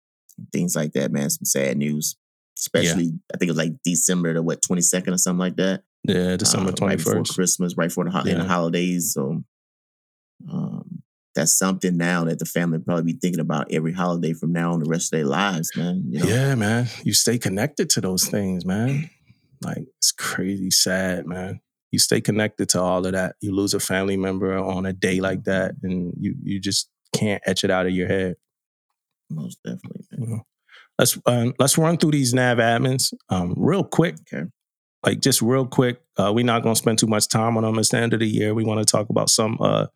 things 0.52 0.74
like 0.74 0.92
that, 0.92 1.12
man. 1.12 1.30
Some 1.30 1.44
sad 1.44 1.78
news, 1.78 2.16
especially 2.58 3.12
I 3.32 3.38
think 3.38 3.48
it 3.48 3.52
was 3.52 3.58
like 3.58 3.74
December 3.84 4.34
to 4.34 4.42
what 4.42 4.60
twenty 4.60 4.82
second 4.82 5.14
or 5.14 5.18
something 5.18 5.38
like 5.38 5.56
that. 5.56 5.84
Yeah, 6.02 6.36
December 6.36 6.72
twenty 6.72 6.96
right 6.96 6.98
before 6.98 7.14
first. 7.14 7.34
Christmas, 7.34 7.76
right 7.76 7.88
before 7.88 8.04
the, 8.04 8.10
ho- 8.10 8.28
in 8.28 8.38
the 8.38 8.44
holidays. 8.44 9.12
So, 9.14 9.44
um, 10.50 11.02
that's 11.34 11.56
something 11.56 11.96
now 11.96 12.24
that 12.24 12.38
the 12.38 12.44
family 12.44 12.78
probably 12.78 13.12
be 13.12 13.18
thinking 13.20 13.40
about 13.40 13.70
every 13.70 13.92
holiday 13.92 14.32
from 14.32 14.52
now 14.52 14.72
on 14.72 14.82
the 14.82 14.88
rest 14.88 15.12
of 15.12 15.18
their 15.18 15.26
lives, 15.26 15.70
man. 15.76 16.02
You 16.08 16.20
know? 16.20 16.26
Yeah, 16.26 16.54
man. 16.54 16.88
You 17.04 17.12
stay 17.12 17.38
connected 17.38 17.90
to 17.90 18.00
those 18.00 18.26
things, 18.26 18.64
man. 18.64 19.10
Like 19.62 19.86
it's 19.98 20.12
crazy 20.12 20.70
sad, 20.70 21.26
man. 21.26 21.60
You 21.92 21.98
stay 21.98 22.20
connected 22.20 22.68
to 22.70 22.80
all 22.80 23.06
of 23.06 23.12
that. 23.12 23.36
You 23.40 23.54
lose 23.54 23.74
a 23.74 23.80
family 23.80 24.16
member 24.16 24.56
on 24.56 24.86
a 24.86 24.92
day 24.92 25.20
like 25.20 25.44
that, 25.44 25.74
and 25.82 26.12
you 26.18 26.34
you 26.42 26.60
just 26.60 26.90
can't 27.14 27.42
etch 27.46 27.64
it 27.64 27.70
out 27.70 27.86
of 27.86 27.92
your 27.92 28.08
head. 28.08 28.36
most 29.30 29.58
definitely. 29.64 30.04
Man. 30.12 30.28
You? 30.28 30.40
Let's 30.98 31.18
um, 31.26 31.54
let's 31.58 31.78
run 31.78 31.98
through 31.98 32.12
these 32.12 32.34
NAVADMINs 32.34 33.12
um, 33.28 33.54
real 33.56 33.84
quick. 33.84 34.16
Okay. 34.32 34.46
Like 35.04 35.20
just 35.20 35.42
real 35.42 35.66
quick. 35.66 36.00
Uh, 36.16 36.32
we're 36.34 36.44
not 36.44 36.62
gonna 36.62 36.74
spend 36.74 36.98
too 36.98 37.06
much 37.06 37.28
time 37.28 37.56
on 37.56 37.62
them. 37.62 37.78
It's 37.78 37.90
the 37.90 37.98
end 37.98 38.14
of 38.14 38.20
the 38.20 38.28
year. 38.28 38.54
We 38.54 38.64
want 38.64 38.80
to 38.80 38.90
talk 38.90 39.08
about 39.10 39.30
some 39.30 39.58
uh, 39.60 39.86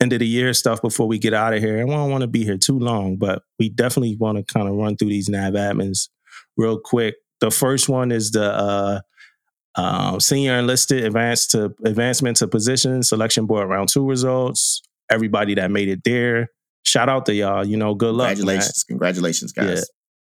end 0.00 0.12
of 0.12 0.20
the 0.20 0.26
year 0.26 0.54
stuff 0.54 0.80
before 0.80 1.06
we 1.06 1.18
get 1.18 1.34
out 1.34 1.52
of 1.52 1.60
here. 1.60 1.78
And 1.78 1.88
we 1.88 1.94
don't 1.94 2.10
want 2.10 2.22
to 2.22 2.28
be 2.28 2.44
here 2.44 2.56
too 2.56 2.78
long, 2.78 3.16
but 3.16 3.42
we 3.58 3.68
definitely 3.68 4.16
want 4.16 4.38
to 4.38 4.44
kind 4.52 4.68
of 4.68 4.74
run 4.74 4.96
through 4.96 5.10
these 5.10 5.28
NAVADMINs 5.28 6.08
real 6.56 6.78
quick. 6.78 7.16
The 7.44 7.50
first 7.50 7.90
one 7.90 8.10
is 8.10 8.30
the 8.30 8.50
uh, 8.50 9.00
uh, 9.74 10.18
senior 10.18 10.58
enlisted 10.58 11.04
advanced 11.04 11.50
to 11.50 11.74
advancement 11.84 12.38
to 12.38 12.48
position 12.48 13.02
selection 13.02 13.44
board 13.44 13.68
round 13.68 13.90
two 13.90 14.08
results. 14.08 14.80
Everybody 15.10 15.54
that 15.56 15.70
made 15.70 15.88
it 15.88 16.04
there, 16.04 16.48
shout 16.84 17.10
out 17.10 17.26
to 17.26 17.34
y'all. 17.34 17.62
You 17.62 17.76
know, 17.76 17.94
good 17.94 18.14
luck. 18.14 18.28
man 18.28 18.36
Congratulations, 18.36 18.84
congratulations, 18.84 19.52
guys. 19.52 19.66
Yeah. 19.66 19.82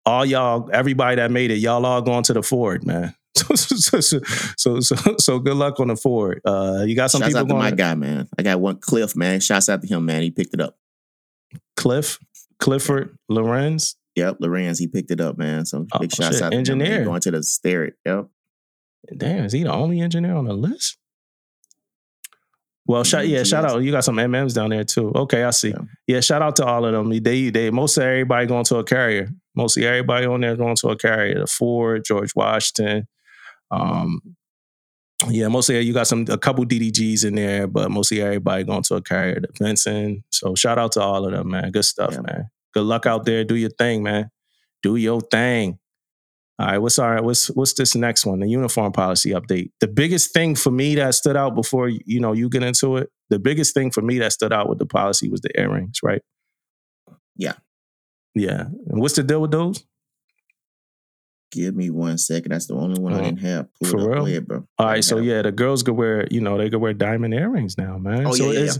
all 0.06 0.26
y'all, 0.28 0.70
everybody 0.72 1.16
that 1.16 1.32
made 1.32 1.50
it, 1.50 1.56
y'all 1.56 1.84
all 1.88 2.04
going 2.04 2.22
to 2.22 2.34
the 2.34 2.44
Ford, 2.44 2.86
man. 2.86 3.16
So 3.38 3.56
so 3.56 4.00
so 4.00 4.80
so, 4.80 5.16
so, 5.20 5.40
good 5.40 5.58
luck 5.58 5.80
on 5.80 5.90
the 5.90 5.96
Ford. 5.96 6.42
Uh, 6.44 6.84
you 6.88 6.96
got 6.96 7.12
some 7.12 7.22
Shouts 7.22 7.36
people 7.36 7.46
out 7.46 7.48
to 7.50 7.54
my 7.54 7.72
guy, 7.72 7.94
man. 7.94 8.28
I 8.38 8.42
got 8.42 8.60
one 8.60 8.78
Cliff, 8.78 9.16
man. 9.16 9.40
Shouts 9.40 9.70
out 9.70 9.82
to 9.82 9.88
him, 9.88 10.06
man. 10.06 10.24
He 10.24 10.32
picked 10.32 10.56
it 10.56 10.60
up. 10.60 10.76
Cliff, 11.76 12.20
Clifford, 12.60 13.16
Lorenz. 13.30 13.96
Yep, 14.18 14.38
Lorenz, 14.42 14.80
he 14.80 14.88
picked 14.88 15.12
it 15.12 15.22
up, 15.22 15.38
man. 15.38 15.66
So 15.66 15.86
Oh, 15.94 16.00
big 16.00 16.12
shouts 16.14 16.38
shit. 16.38 16.44
out. 16.44 16.54
Engineer. 16.54 17.06
Going 17.06 17.22
to 17.22 17.32
the 17.32 17.44
Starrett. 17.44 17.94
Yep. 18.06 18.28
Damn, 19.16 19.46
is 19.46 19.54
he 19.54 19.64
the 19.64 19.72
only 19.72 20.02
engineer 20.02 20.34
on 20.36 20.46
the 20.46 20.54
list? 20.54 20.98
Well, 22.86 23.04
shout 23.04 23.28
yeah, 23.28 23.42
Mhm, 23.42 23.50
shout 23.50 23.66
out. 23.66 23.84
You 23.84 23.92
got 23.92 24.06
some 24.06 24.16
MMs 24.18 24.54
down 24.56 24.70
there 24.70 24.84
too. 24.86 25.12
Okay, 25.14 25.44
I 25.44 25.50
see. 25.52 25.70
Yeah. 25.70 25.82
Yeah, 26.08 26.20
shout 26.22 26.42
out 26.42 26.56
to 26.58 26.66
all 26.66 26.86
of 26.86 26.94
them. 26.94 27.10
They 27.22 27.50
they 27.50 27.70
most 27.70 27.98
of 27.98 28.04
everybody 28.04 28.46
going 28.48 28.64
to 28.66 28.78
a 28.78 28.84
carrier. 28.84 29.30
Mostly 29.56 29.86
everybody 29.86 30.26
on 30.26 30.42
there 30.42 30.56
going 30.56 30.76
to 30.78 30.90
a 30.90 30.98
carrier. 30.98 31.40
The 31.40 31.48
Ford, 31.48 32.06
George 32.06 32.34
Washington. 32.36 33.08
Um, 33.72 34.22
yeah, 35.30 35.48
mostly 35.50 35.80
you 35.82 35.94
got 35.94 36.08
some 36.08 36.26
a 36.30 36.38
couple 36.38 36.64
DDGs 36.66 37.26
in 37.26 37.36
there, 37.36 37.68
but 37.68 37.92
mostly 37.92 38.22
everybody 38.22 38.64
going 38.64 38.84
to 38.84 38.96
a 38.96 39.02
carrier. 39.02 39.42
The 39.42 39.50
Vinson. 39.64 40.24
So 40.32 40.56
shout 40.56 40.80
out 40.80 40.94
to 40.94 41.02
all 41.02 41.26
of 41.26 41.32
them, 41.34 41.50
man. 41.50 41.72
Good 41.72 41.86
stuff, 41.86 42.14
Yeah. 42.14 42.22
man. 42.22 42.50
Good 42.74 42.84
luck 42.84 43.06
out 43.06 43.26
there. 43.26 43.44
Do 43.44 43.56
your 43.56 43.70
thing, 43.70 44.04
man. 44.04 44.30
Do 44.84 44.96
your 44.96 45.22
thing. 45.22 45.80
All 46.60 46.68
right, 46.68 46.78
what's 46.80 46.98
all 46.98 47.12
right? 47.12 47.24
What's 47.24 47.48
what's 47.48 47.74
this 47.74 47.96
next 47.96 48.26
one? 48.26 48.40
The 48.40 48.48
uniform 48.48 48.92
policy 48.92 49.30
update. 49.32 49.72
The 49.80 49.88
biggest 49.88 50.34
thing 50.34 50.56
for 50.56 50.72
me 50.72 50.96
that 50.96 51.14
stood 51.14 51.38
out 51.38 51.54
before 51.54 51.88
you 51.88 52.20
know 52.20 52.34
you 52.34 52.50
get 52.50 52.64
into 52.64 52.98
it. 52.98 53.10
The 53.30 53.38
biggest 53.38 53.76
thing 53.76 53.92
for 53.92 54.02
me 54.02 54.18
that 54.20 54.34
stood 54.34 54.52
out 54.52 54.68
with 54.68 54.80
the 54.80 54.86
policy 54.88 55.30
was 55.30 55.42
the 55.42 55.52
earrings, 55.60 56.00
right? 56.02 56.22
Yeah. 57.36 57.54
Yeah. 58.34 58.66
And 58.88 59.02
what's 59.02 59.16
the 59.16 59.24
deal 59.24 59.42
with 59.42 59.52
those? 59.52 59.84
Give 61.52 61.76
me 61.76 61.90
one 61.90 62.18
second. 62.18 62.52
That's 62.52 62.68
the 62.68 62.74
only 62.76 63.00
one 63.02 63.14
Uh, 63.14 63.20
I 63.20 63.22
didn't 63.24 63.40
have. 63.40 63.68
Pull 63.82 63.90
for 63.92 64.02
up. 64.02 64.08
real? 64.18 64.26
Ahead, 64.28 64.48
bro. 64.48 64.68
All 64.78 64.88
I 64.88 65.00
so 65.00 65.18
yeah, 65.20 65.42
the 65.42 65.52
girls 65.52 65.82
could 65.82 65.96
wear, 65.96 66.28
you 66.30 66.42
know, 66.42 66.58
they 66.58 66.70
could 66.70 66.82
wear 66.82 66.94
diamond 66.94 67.34
earrings 67.34 67.78
now, 67.78 67.98
man. 67.98 68.28
Oh, 68.28 68.34
so 68.34 68.52
yeah, 68.52 68.66
yeah, 68.66 68.72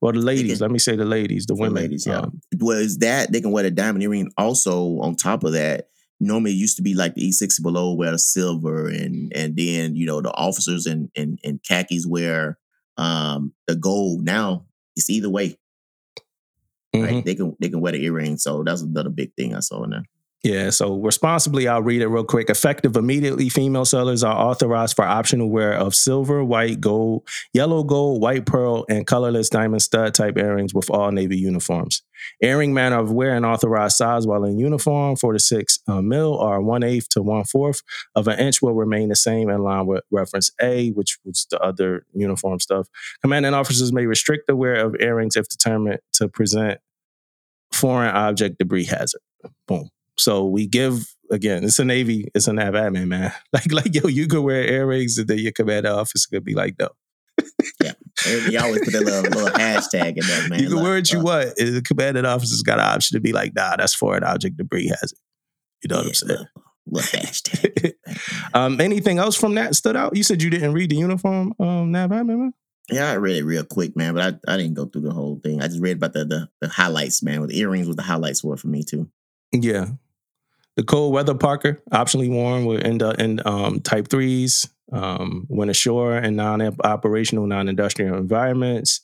well 0.00 0.12
the 0.12 0.20
ladies, 0.20 0.58
can- 0.58 0.62
let 0.62 0.70
me 0.70 0.78
say 0.78 0.96
the 0.96 1.04
ladies, 1.04 1.44
the 1.46 1.54
women. 1.54 1.74
ladies, 1.74 2.06
yeah. 2.06 2.20
um, 2.20 2.40
Well, 2.58 2.78
is 2.78 2.98
that 2.98 3.30
they 3.30 3.40
can 3.42 3.50
wear 3.52 3.62
the 3.64 3.70
diamond 3.70 4.02
earring. 4.02 4.30
Also, 4.38 4.98
on 5.00 5.16
top 5.16 5.44
of 5.44 5.52
that, 5.52 5.88
normally 6.18 6.52
it 6.52 6.56
used 6.56 6.76
to 6.76 6.82
be 6.82 6.94
like 6.94 7.14
the 7.14 7.28
E60 7.28 7.62
below 7.62 7.92
wear 7.92 8.10
the 8.12 8.18
silver, 8.18 8.88
and 8.88 9.30
and 9.36 9.54
then 9.56 9.94
you 9.94 10.06
know 10.06 10.22
the 10.22 10.32
officers 10.32 10.86
and 10.86 11.10
and, 11.14 11.38
and 11.44 11.62
khakis 11.62 12.06
wear 12.06 12.58
um 12.96 13.52
the 13.66 13.76
gold. 13.76 14.24
Now 14.24 14.64
it's 14.96 15.10
either 15.10 15.28
way. 15.28 15.58
mhm. 16.96 17.02
Right? 17.04 17.24
They 17.24 17.34
can 17.34 17.54
they 17.60 17.68
can 17.68 17.80
wear 17.82 17.92
the 17.92 18.02
earring. 18.02 18.38
So 18.38 18.62
that's 18.64 18.80
another 18.80 19.10
big 19.10 19.34
thing 19.34 19.54
I 19.54 19.60
saw 19.60 19.82
in 19.84 19.90
there. 19.90 20.04
Yeah, 20.44 20.68
so 20.68 20.98
responsibly, 20.98 21.66
I'll 21.68 21.80
read 21.80 22.02
it 22.02 22.08
real 22.08 22.22
quick. 22.22 22.50
Effective 22.50 22.96
immediately, 22.96 23.48
female 23.48 23.86
sellers 23.86 24.22
are 24.22 24.36
authorized 24.36 24.94
for 24.94 25.02
optional 25.02 25.48
wear 25.48 25.72
of 25.72 25.94
silver, 25.94 26.44
white, 26.44 26.82
gold, 26.82 27.26
yellow 27.54 27.82
gold, 27.82 28.20
white 28.20 28.44
pearl, 28.44 28.84
and 28.90 29.06
colorless 29.06 29.48
diamond 29.48 29.80
stud 29.80 30.12
type 30.12 30.36
earrings 30.36 30.74
with 30.74 30.90
all 30.90 31.10
Navy 31.10 31.38
uniforms. 31.38 32.02
Earring 32.42 32.74
manner 32.74 32.98
of 32.98 33.10
wear 33.10 33.34
and 33.34 33.46
authorized 33.46 33.96
size 33.96 34.26
while 34.26 34.44
in 34.44 34.58
uniform, 34.58 35.16
four 35.16 35.32
to 35.32 35.38
six 35.38 35.78
uh, 35.88 36.02
mil 36.02 36.34
or 36.34 36.60
one 36.60 36.82
eighth 36.82 37.08
to 37.10 37.22
one 37.22 37.44
fourth 37.44 37.80
of 38.14 38.28
an 38.28 38.38
inch 38.38 38.60
will 38.60 38.74
remain 38.74 39.08
the 39.08 39.16
same 39.16 39.48
in 39.48 39.62
line 39.62 39.86
with 39.86 40.04
reference 40.10 40.50
A, 40.60 40.90
which 40.90 41.16
was 41.24 41.46
the 41.50 41.58
other 41.60 42.04
uniform 42.12 42.60
stuff. 42.60 42.86
Commanding 43.22 43.54
officers 43.54 43.94
may 43.94 44.04
restrict 44.04 44.46
the 44.46 44.56
wear 44.56 44.74
of 44.74 44.94
earrings 45.00 45.36
if 45.36 45.48
determined 45.48 46.00
to 46.12 46.28
present 46.28 46.80
foreign 47.72 48.14
object 48.14 48.58
debris 48.58 48.84
hazard. 48.84 49.22
Boom. 49.66 49.88
So 50.18 50.46
we 50.46 50.66
give 50.66 51.06
again. 51.30 51.64
It's 51.64 51.78
a 51.78 51.84
Navy. 51.84 52.30
It's 52.34 52.48
a 52.48 52.52
NAVADMIN, 52.52 53.08
man. 53.08 53.32
Like 53.52 53.72
like 53.72 53.94
yo, 53.94 54.08
you 54.08 54.26
could 54.26 54.42
wear 54.42 54.62
air 54.62 54.82
earrings, 54.82 55.18
and 55.18 55.28
then 55.28 55.38
your 55.38 55.52
commander 55.52 55.90
officer 55.90 56.28
could 56.30 56.44
be 56.44 56.54
like, 56.54 56.76
no, 56.78 56.88
yeah. 57.82 57.92
You 58.48 58.58
always 58.58 58.80
put 58.84 58.92
that 58.92 59.04
little, 59.04 59.22
little 59.22 59.48
hashtag 59.58 60.16
in 60.16 60.26
there, 60.26 60.48
man. 60.48 60.60
you 60.60 60.68
can 60.68 60.76
Like, 60.76 60.84
wear 60.84 60.94
what 60.96 61.12
you 61.12 61.20
uh, 61.20 61.24
want. 61.24 61.52
And 61.58 61.76
the 61.76 61.82
commanding 61.82 62.24
officer's 62.24 62.62
got 62.62 62.78
an 62.78 62.86
option 62.86 63.16
to 63.16 63.20
be 63.20 63.32
like, 63.32 63.54
nah, 63.54 63.76
that's 63.76 63.94
foreign 63.94 64.24
object 64.24 64.56
debris 64.56 64.88
hazard. 64.88 65.18
You 65.82 65.88
know 65.88 65.96
what 65.98 66.06
I'm 66.06 66.14
saying? 66.14 66.30
Little, 66.30 66.46
little 66.86 67.20
hashtag. 67.20 67.92
um, 68.54 68.80
anything 68.80 69.18
else 69.18 69.36
from 69.36 69.54
that 69.56 69.74
stood 69.74 69.96
out? 69.96 70.16
You 70.16 70.22
said 70.22 70.42
you 70.42 70.50
didn't 70.50 70.72
read 70.72 70.90
the 70.90 70.96
uniform, 70.96 71.52
um, 71.58 71.92
NAVADMIN, 71.92 72.26
man? 72.38 72.54
Yeah, 72.90 73.10
I 73.10 73.14
read 73.14 73.36
it 73.36 73.44
real 73.44 73.64
quick, 73.64 73.96
man, 73.96 74.14
but 74.14 74.40
I, 74.46 74.52
I 74.52 74.56
didn't 74.58 74.74
go 74.74 74.84
through 74.84 75.02
the 75.02 75.12
whole 75.12 75.40
thing. 75.42 75.62
I 75.62 75.68
just 75.68 75.80
read 75.80 75.96
about 75.96 76.12
the 76.12 76.24
the, 76.26 76.48
the 76.60 76.68
highlights, 76.68 77.22
man. 77.22 77.40
With 77.40 77.50
the 77.50 77.58
earrings, 77.58 77.88
with 77.88 77.96
the 77.96 78.02
highlights 78.02 78.44
were 78.44 78.58
for 78.58 78.68
me 78.68 78.82
too. 78.82 79.08
Yeah. 79.52 79.86
The 80.76 80.82
cold 80.82 81.12
weather 81.12 81.34
parka, 81.34 81.76
optionally 81.92 82.28
worn 82.28 82.64
with 82.64 82.82
in, 82.82 82.98
the, 82.98 83.10
in 83.10 83.40
um, 83.44 83.80
type 83.80 84.08
threes, 84.08 84.68
um, 84.92 85.46
when 85.48 85.68
ashore 85.68 86.16
and 86.16 86.36
non-operational, 86.36 87.46
non-industrial 87.46 88.16
environments. 88.16 89.00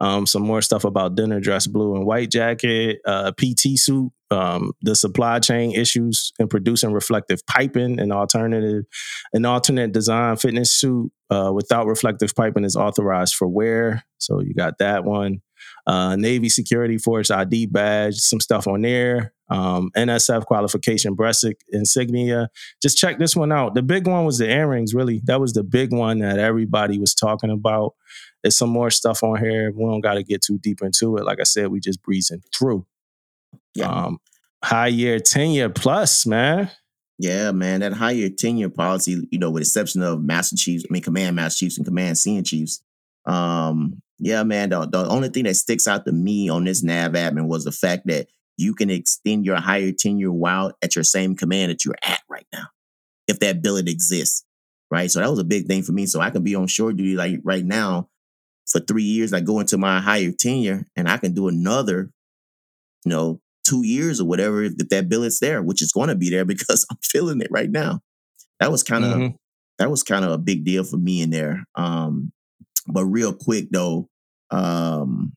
Um, 0.00 0.26
some 0.26 0.42
more 0.42 0.60
stuff 0.60 0.84
about 0.84 1.14
dinner 1.14 1.40
dress, 1.40 1.66
blue 1.66 1.94
and 1.94 2.04
white 2.04 2.30
jacket, 2.30 2.98
uh, 3.06 3.32
PT 3.32 3.78
suit, 3.78 4.10
um, 4.30 4.72
the 4.82 4.96
supply 4.96 5.38
chain 5.38 5.72
issues 5.72 6.32
in 6.38 6.48
producing 6.48 6.92
reflective 6.92 7.46
piping, 7.46 8.00
and 8.00 8.12
alternative, 8.12 8.84
an 9.32 9.44
alternate 9.44 9.92
design 9.92 10.36
fitness 10.36 10.72
suit 10.72 11.12
uh, 11.30 11.52
without 11.54 11.86
reflective 11.86 12.34
piping 12.34 12.64
is 12.64 12.76
authorized 12.76 13.36
for 13.36 13.46
wear. 13.46 14.04
So 14.18 14.40
you 14.40 14.52
got 14.52 14.78
that 14.78 15.04
one. 15.04 15.42
Uh, 15.86 16.16
Navy 16.16 16.48
Security 16.48 16.98
Force 16.98 17.30
ID 17.30 17.66
badge, 17.66 18.16
some 18.16 18.40
stuff 18.40 18.66
on 18.66 18.82
there. 18.82 19.33
Um, 19.50 19.90
NSF 19.96 20.46
qualification 20.46 21.14
breast 21.14 21.44
insignia. 21.68 22.48
Just 22.80 22.96
check 22.96 23.18
this 23.18 23.36
one 23.36 23.52
out. 23.52 23.74
The 23.74 23.82
big 23.82 24.06
one 24.06 24.24
was 24.24 24.38
the 24.38 24.48
earrings, 24.48 24.94
really. 24.94 25.20
That 25.24 25.40
was 25.40 25.52
the 25.52 25.62
big 25.62 25.92
one 25.92 26.20
that 26.20 26.38
everybody 26.38 26.98
was 26.98 27.14
talking 27.14 27.50
about. 27.50 27.94
There's 28.42 28.56
some 28.56 28.70
more 28.70 28.90
stuff 28.90 29.22
on 29.22 29.38
here. 29.38 29.70
We 29.70 29.84
don't 29.84 30.00
got 30.00 30.14
to 30.14 30.22
get 30.22 30.42
too 30.42 30.58
deep 30.58 30.82
into 30.82 31.16
it. 31.16 31.24
Like 31.24 31.40
I 31.40 31.44
said, 31.44 31.68
we 31.68 31.80
just 31.80 32.02
breezing 32.02 32.42
through. 32.56 32.86
Yeah. 33.74 33.88
Um, 33.88 34.18
high 34.62 34.88
year, 34.88 35.20
tenure 35.20 35.68
plus, 35.68 36.26
man. 36.26 36.70
Yeah, 37.18 37.52
man, 37.52 37.80
that 37.80 37.92
high 37.92 38.14
higher 38.14 38.28
tenure 38.28 38.70
policy, 38.70 39.28
you 39.30 39.38
know, 39.38 39.50
with 39.50 39.62
exception 39.62 40.02
of 40.02 40.22
Master 40.22 40.56
Chiefs, 40.56 40.84
I 40.88 40.92
mean, 40.92 41.02
Command 41.02 41.36
Master 41.36 41.58
Chiefs 41.58 41.76
and 41.76 41.86
Command 41.86 42.18
Senior 42.18 42.42
Chiefs. 42.42 42.82
Um, 43.24 44.02
yeah, 44.18 44.42
man, 44.42 44.70
the, 44.70 44.86
the 44.86 45.06
only 45.08 45.28
thing 45.28 45.44
that 45.44 45.54
sticks 45.54 45.86
out 45.86 46.04
to 46.06 46.12
me 46.12 46.48
on 46.48 46.64
this 46.64 46.82
NAVADMIN 46.84 47.46
was 47.46 47.64
the 47.64 47.72
fact 47.72 48.06
that 48.06 48.26
you 48.56 48.74
can 48.74 48.90
extend 48.90 49.44
your 49.44 49.56
high 49.56 49.78
year 49.78 49.92
tenure 49.96 50.32
while 50.32 50.72
at 50.82 50.94
your 50.94 51.04
same 51.04 51.36
command 51.36 51.70
that 51.70 51.84
you're 51.84 51.96
at 52.02 52.20
right 52.28 52.46
now, 52.52 52.66
if 53.28 53.40
that 53.40 53.62
billet 53.62 53.88
exists, 53.88 54.44
right? 54.90 55.10
So 55.10 55.20
that 55.20 55.30
was 55.30 55.38
a 55.38 55.44
big 55.44 55.66
thing 55.66 55.82
for 55.82 55.92
me. 55.92 56.06
So 56.06 56.20
I 56.20 56.30
can 56.30 56.42
be 56.44 56.54
on 56.54 56.66
shore 56.68 56.92
duty 56.92 57.16
like 57.16 57.40
right 57.44 57.64
now 57.64 58.08
for 58.66 58.80
three 58.80 59.02
years. 59.04 59.32
I 59.32 59.40
go 59.40 59.60
into 59.60 59.78
my 59.78 60.00
high 60.00 60.18
year 60.18 60.32
tenure 60.38 60.86
and 60.96 61.08
I 61.08 61.18
can 61.18 61.34
do 61.34 61.48
another, 61.48 62.10
you 63.04 63.10
know, 63.10 63.40
two 63.66 63.84
years 63.86 64.20
or 64.20 64.26
whatever 64.26 64.62
if, 64.62 64.76
that 64.78 65.08
billet's 65.08 65.40
there, 65.40 65.62
which 65.62 65.82
is 65.82 65.92
going 65.92 66.08
to 66.08 66.14
be 66.14 66.30
there 66.30 66.44
because 66.46 66.86
I'm 66.90 66.98
feeling 67.02 67.40
it 67.40 67.48
right 67.50 67.70
now. 67.70 68.00
That 68.60 68.70
was 68.70 68.82
kind 68.82 69.04
of 69.04 69.12
Mhm. 69.12 69.36
that 69.78 69.90
was 69.90 70.02
kind 70.04 70.24
of 70.24 70.30
a 70.32 70.38
big 70.38 70.64
deal 70.64 70.84
for 70.84 70.96
me 70.96 71.22
in 71.22 71.30
there. 71.30 71.64
Um, 71.74 72.32
but 72.86 73.04
real 73.06 73.32
quick 73.34 73.68
though, 73.72 74.08
um, 74.50 75.32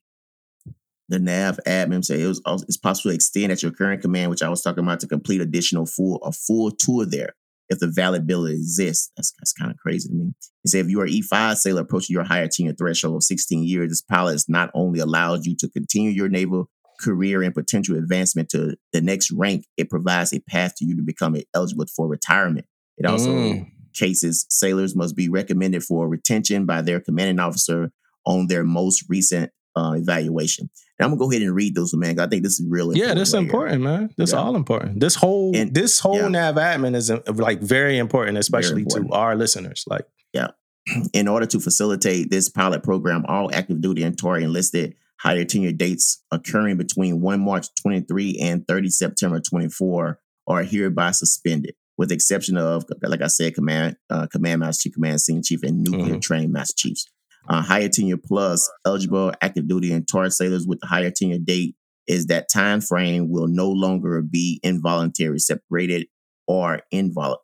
the 1.09 1.19
NAVADMIN 1.19 2.03
say 2.03 2.21
it 2.21 2.27
was 2.27 2.41
also, 2.45 2.65
it's 2.67 2.77
possible 2.77 3.11
to 3.11 3.15
extend 3.15 3.51
at 3.51 3.63
your 3.63 3.71
current 3.71 4.01
command, 4.01 4.29
which 4.29 4.43
I 4.43 4.49
was 4.49 4.61
talking 4.61 4.84
about, 4.84 4.99
to 5.01 5.07
complete 5.07 5.41
additional 5.41 5.85
full 5.85 6.17
a 6.23 6.31
full 6.31 6.71
tour 6.71 7.05
there 7.05 7.34
if 7.69 7.79
the 7.79 7.88
valid 7.88 8.21
ability 8.23 8.55
exists. 8.55 9.11
That's 9.15 9.34
that's 9.39 9.53
kind 9.53 9.71
of 9.71 9.77
crazy 9.77 10.09
to 10.09 10.15
me. 10.15 10.34
He 10.63 10.69
said 10.69 10.85
if 10.85 10.89
you 10.91 10.99
are 11.01 11.07
E5 11.07 11.55
sailor 11.57 11.81
approaching 11.81 12.13
your 12.13 12.23
high 12.23 12.39
year 12.39 12.49
tenure 12.51 12.73
threshold 12.73 13.15
of 13.15 13.23
16 13.23 13.63
years, 13.63 13.89
this 13.89 14.01
pilot 14.01 14.41
not 14.47 14.69
only 14.73 14.99
allows 14.99 15.45
you 15.45 15.55
to 15.57 15.69
continue 15.69 16.11
your 16.11 16.29
naval 16.29 16.69
career 16.99 17.43
and 17.43 17.53
potential 17.53 17.95
advancement 17.95 18.49
to 18.49 18.75
the 18.91 19.01
next 19.01 19.31
rank, 19.31 19.65
it 19.77 19.89
provides 19.89 20.34
a 20.34 20.39
path 20.41 20.73
to 20.75 20.85
you 20.85 20.95
to 20.97 21.03
become 21.03 21.35
eligible 21.53 21.85
for 21.95 22.07
retirement. 22.07 22.65
It 22.97 23.05
also 23.05 23.31
Mm. 23.31 23.67
cases 23.93 24.45
sailors 24.49 24.95
must 24.95 25.15
be 25.15 25.29
recommended 25.29 25.84
for 25.84 26.07
retention 26.09 26.65
by 26.65 26.81
their 26.81 26.99
commanding 26.99 27.39
officer 27.39 27.91
on 28.25 28.47
their 28.47 28.63
most 28.63 29.05
recent 29.09 29.51
uh, 29.75 29.93
evaluation. 29.95 30.69
And 30.99 31.06
I'm 31.06 31.11
gonna 31.11 31.19
go 31.19 31.32
ahead 31.32 31.44
and 31.44 31.53
read 31.56 31.76
those, 31.76 31.94
man. 31.94 32.19
I 32.19 32.28
think 32.28 32.44
this 32.44 32.60
is 32.60 32.65
really 32.68 32.99
Yeah, 32.99 33.14
that's 33.14 33.34
right 33.34 33.40
here. 33.41 33.48
important, 33.48 33.82
man. 33.84 34.10
That's 34.18 34.32
Yeah. 34.32 34.40
all 34.40 34.56
important. 34.56 34.99
This 34.99 35.15
whole 35.15 35.56
And- 35.56 35.74
this 35.74 35.99
whole 35.99 36.15
yeah. 36.15 36.28
NAVADMIN 36.30 36.95
is 36.95 37.11
uh, 37.11 37.19
like 37.36 37.61
very 37.61 37.98
important, 37.99 38.38
especially 38.38 38.82
important. 38.82 39.11
to 39.11 39.15
our 39.18 39.36
listeners. 39.36 39.84
Like, 39.88 40.06
yeah. 40.34 40.48
In 41.14 41.28
order 41.28 41.45
to 41.45 41.60
facilitate 41.60 42.32
this 42.32 42.49
pilot 42.49 42.82
program, 42.84 43.26
all 43.28 43.53
active 43.53 43.82
duty 43.82 44.03
and 44.03 44.18
Tory 44.18 44.44
enlisted 44.44 44.95
high 45.19 45.34
year 45.36 45.45
tenure 45.45 45.72
dates 45.72 46.24
occurring 46.32 46.78
between 46.78 47.22
1 47.22 47.40
March 47.41 47.68
23 47.82 48.38
and 48.41 48.68
30 48.68 48.90
September 48.90 49.40
24 49.40 50.19
are 50.48 50.64
hereby 50.64 51.11
suspended, 51.11 51.74
with 51.98 52.10
the 52.10 52.15
exception 52.15 52.56
of, 52.57 52.86
like 53.03 53.22
I 53.22 53.28
said, 53.28 53.53
command 53.53 53.98
uh, 54.10 54.28
command 54.28 54.61
master 54.61 54.84
chief, 54.84 54.94
command 54.94 55.19
senior 55.22 55.41
chief, 55.44 55.61
and 55.64 55.84
nuclear 55.84 56.15
Mhm. 56.15 56.22
training 56.22 56.52
master 56.52 56.74
chiefs. 56.78 57.06
Uh, 57.48 57.61
high 57.61 57.80
year 57.80 57.90
tenure 57.90 58.18
plus 58.18 58.69
eligible 58.86 59.32
active 59.41 59.68
duty 59.68 59.91
and 59.94 60.07
Tory 60.07 60.32
sailors 60.32 60.68
with 60.68 60.80
the 60.82 60.88
high 60.88 61.02
year 61.02 61.11
tenure 61.11 61.38
date 61.40 61.76
is 62.07 62.28
that 62.28 62.49
time 62.52 62.82
frame 62.82 63.30
will 63.30 63.48
no 63.48 63.69
longer 63.69 64.22
be 64.22 64.60
involuntary 64.64 65.40
separated 65.40 66.07
or 66.48 66.82
involuntary 66.91 67.41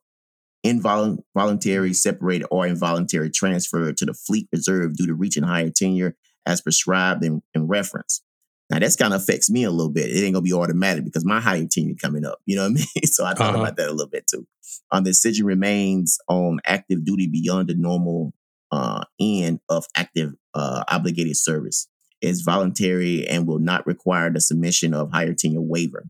involuntary 0.64 1.94
separated 1.94 2.48
or 2.52 2.66
involuntary 2.66 3.30
transferred 3.30 3.98
to 3.98 4.06
the 4.06 4.14
fleet 4.14 4.48
reserve 4.52 4.96
due 4.96 5.08
to 5.08 5.14
reaching 5.14 5.44
high 5.44 5.62
year 5.62 5.72
tenure 5.76 6.16
as 6.46 6.62
prescribed 6.62 7.24
in, 7.24 7.42
in 7.54 7.68
reference. 7.68 8.22
Now 8.70 8.80
that's 8.80 8.96
kind 8.96 9.14
of 9.14 9.22
affects 9.22 9.50
me 9.50 9.64
a 9.66 9.72
little 9.72 9.92
bit. 9.92 10.10
It 10.10 10.24
ain't 10.24 10.34
gonna 10.34 10.42
be 10.42 10.54
automatic 10.54 11.04
because 11.06 11.26
my 11.26 11.40
high 11.42 11.56
year 11.56 11.68
tenure 11.70 11.96
coming 12.02 12.26
up. 12.26 12.40
You 12.46 12.56
know 12.56 12.64
what 12.64 12.72
I 12.72 12.74
mean? 12.76 12.86
So 13.06 13.26
I 13.26 13.34
thought 13.34 13.54
Uh-huh. 13.54 13.62
about 13.64 13.78
that 13.78 13.90
a 13.90 13.92
little 13.92 14.10
bit 14.10 14.26
too. 14.28 14.48
Um, 14.92 15.04
the 15.04 15.10
decision 15.12 15.46
remains 15.46 16.18
on 16.28 16.60
active 16.66 17.04
duty 17.06 17.28
beyond 17.28 17.68
the 17.70 17.76
normal 17.76 18.34
uh, 18.74 19.04
end 19.20 19.60
of 19.70 19.86
active 19.96 20.32
uh, 20.56 20.84
obligated 20.90 21.38
service. 21.38 21.88
It's 22.22 22.42
voluntary 22.42 23.28
and 23.28 23.46
will 23.48 23.60
not 23.60 23.86
require 23.86 24.32
the 24.32 24.42
submission 24.42 24.94
of 24.94 25.12
high 25.12 25.26
year 25.26 25.36
tenure 25.38 25.62
waiver 25.62 26.06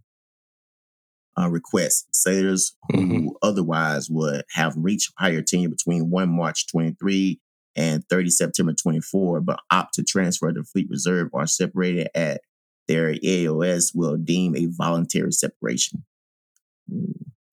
uh, 1.39 1.49
requests. 1.49 2.05
Sailors 2.11 2.75
who 2.91 2.97
Mhm. 2.97 3.27
otherwise 3.41 4.09
would 4.09 4.43
have 4.51 4.73
reached 4.77 5.11
high 5.17 5.29
year 5.31 5.41
tenure 5.41 5.69
between 5.69 6.09
1 6.09 6.29
March 6.29 6.67
23 6.67 7.39
and 7.75 8.07
30 8.07 8.29
September 8.29 8.73
24, 8.73 9.41
but 9.41 9.59
opt 9.71 9.95
to 9.95 10.03
transfer 10.03 10.51
to 10.53 10.63
Fleet 10.63 10.87
Reserve 10.89 11.29
or 11.33 11.47
separated 11.47 12.07
at 12.15 12.41
their 12.87 13.15
AOS 13.23 13.91
will 13.95 14.17
deem 14.17 14.55
a 14.55 14.67
voluntary 14.67 15.31
separation. 15.31 16.03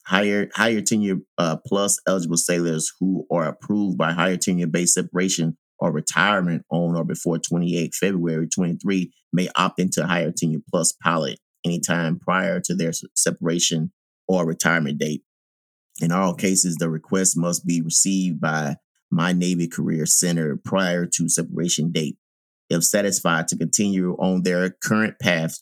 Higher 0.06 0.48
high 0.54 0.68
year 0.68 0.82
tenure 0.82 1.18
uh, 1.38 1.56
plus 1.66 2.00
eligible 2.06 2.36
sailors 2.36 2.92
who 2.98 3.26
are 3.30 3.46
approved 3.46 3.98
by 3.98 4.12
high 4.12 4.28
year 4.28 4.36
tenure 4.36 4.66
based 4.66 4.94
separation 4.94 5.56
or 5.78 5.92
retirement 5.92 6.64
on 6.70 6.96
or 6.96 7.04
before 7.04 7.38
28 7.38 7.94
February 7.94 8.48
23 8.48 9.12
may 9.32 9.48
opt 9.56 9.78
into 9.78 10.06
high 10.06 10.22
year 10.22 10.32
tenure 10.36 10.60
plus 10.70 10.92
pilot 11.02 11.38
anytime 11.64 12.18
prior 12.18 12.60
to 12.60 12.74
their 12.74 12.92
separation 13.14 13.92
or 14.26 14.46
retirement 14.46 14.98
date. 14.98 15.22
In 16.00 16.12
all 16.12 16.34
cases, 16.34 16.76
the 16.76 16.88
request 16.88 17.36
must 17.36 17.66
be 17.66 17.82
received 17.82 18.40
by 18.40 18.76
My 19.10 19.32
Navy 19.32 19.68
Career 19.68 20.06
Center 20.06 20.58
prior 20.64 21.06
to 21.06 21.28
separation 21.28 21.92
date. 21.92 22.16
If 22.70 22.84
satisfied 22.84 23.48
to 23.48 23.58
continue 23.58 24.14
on 24.18 24.42
their 24.42 24.70
current 24.70 25.18
path, 25.20 25.58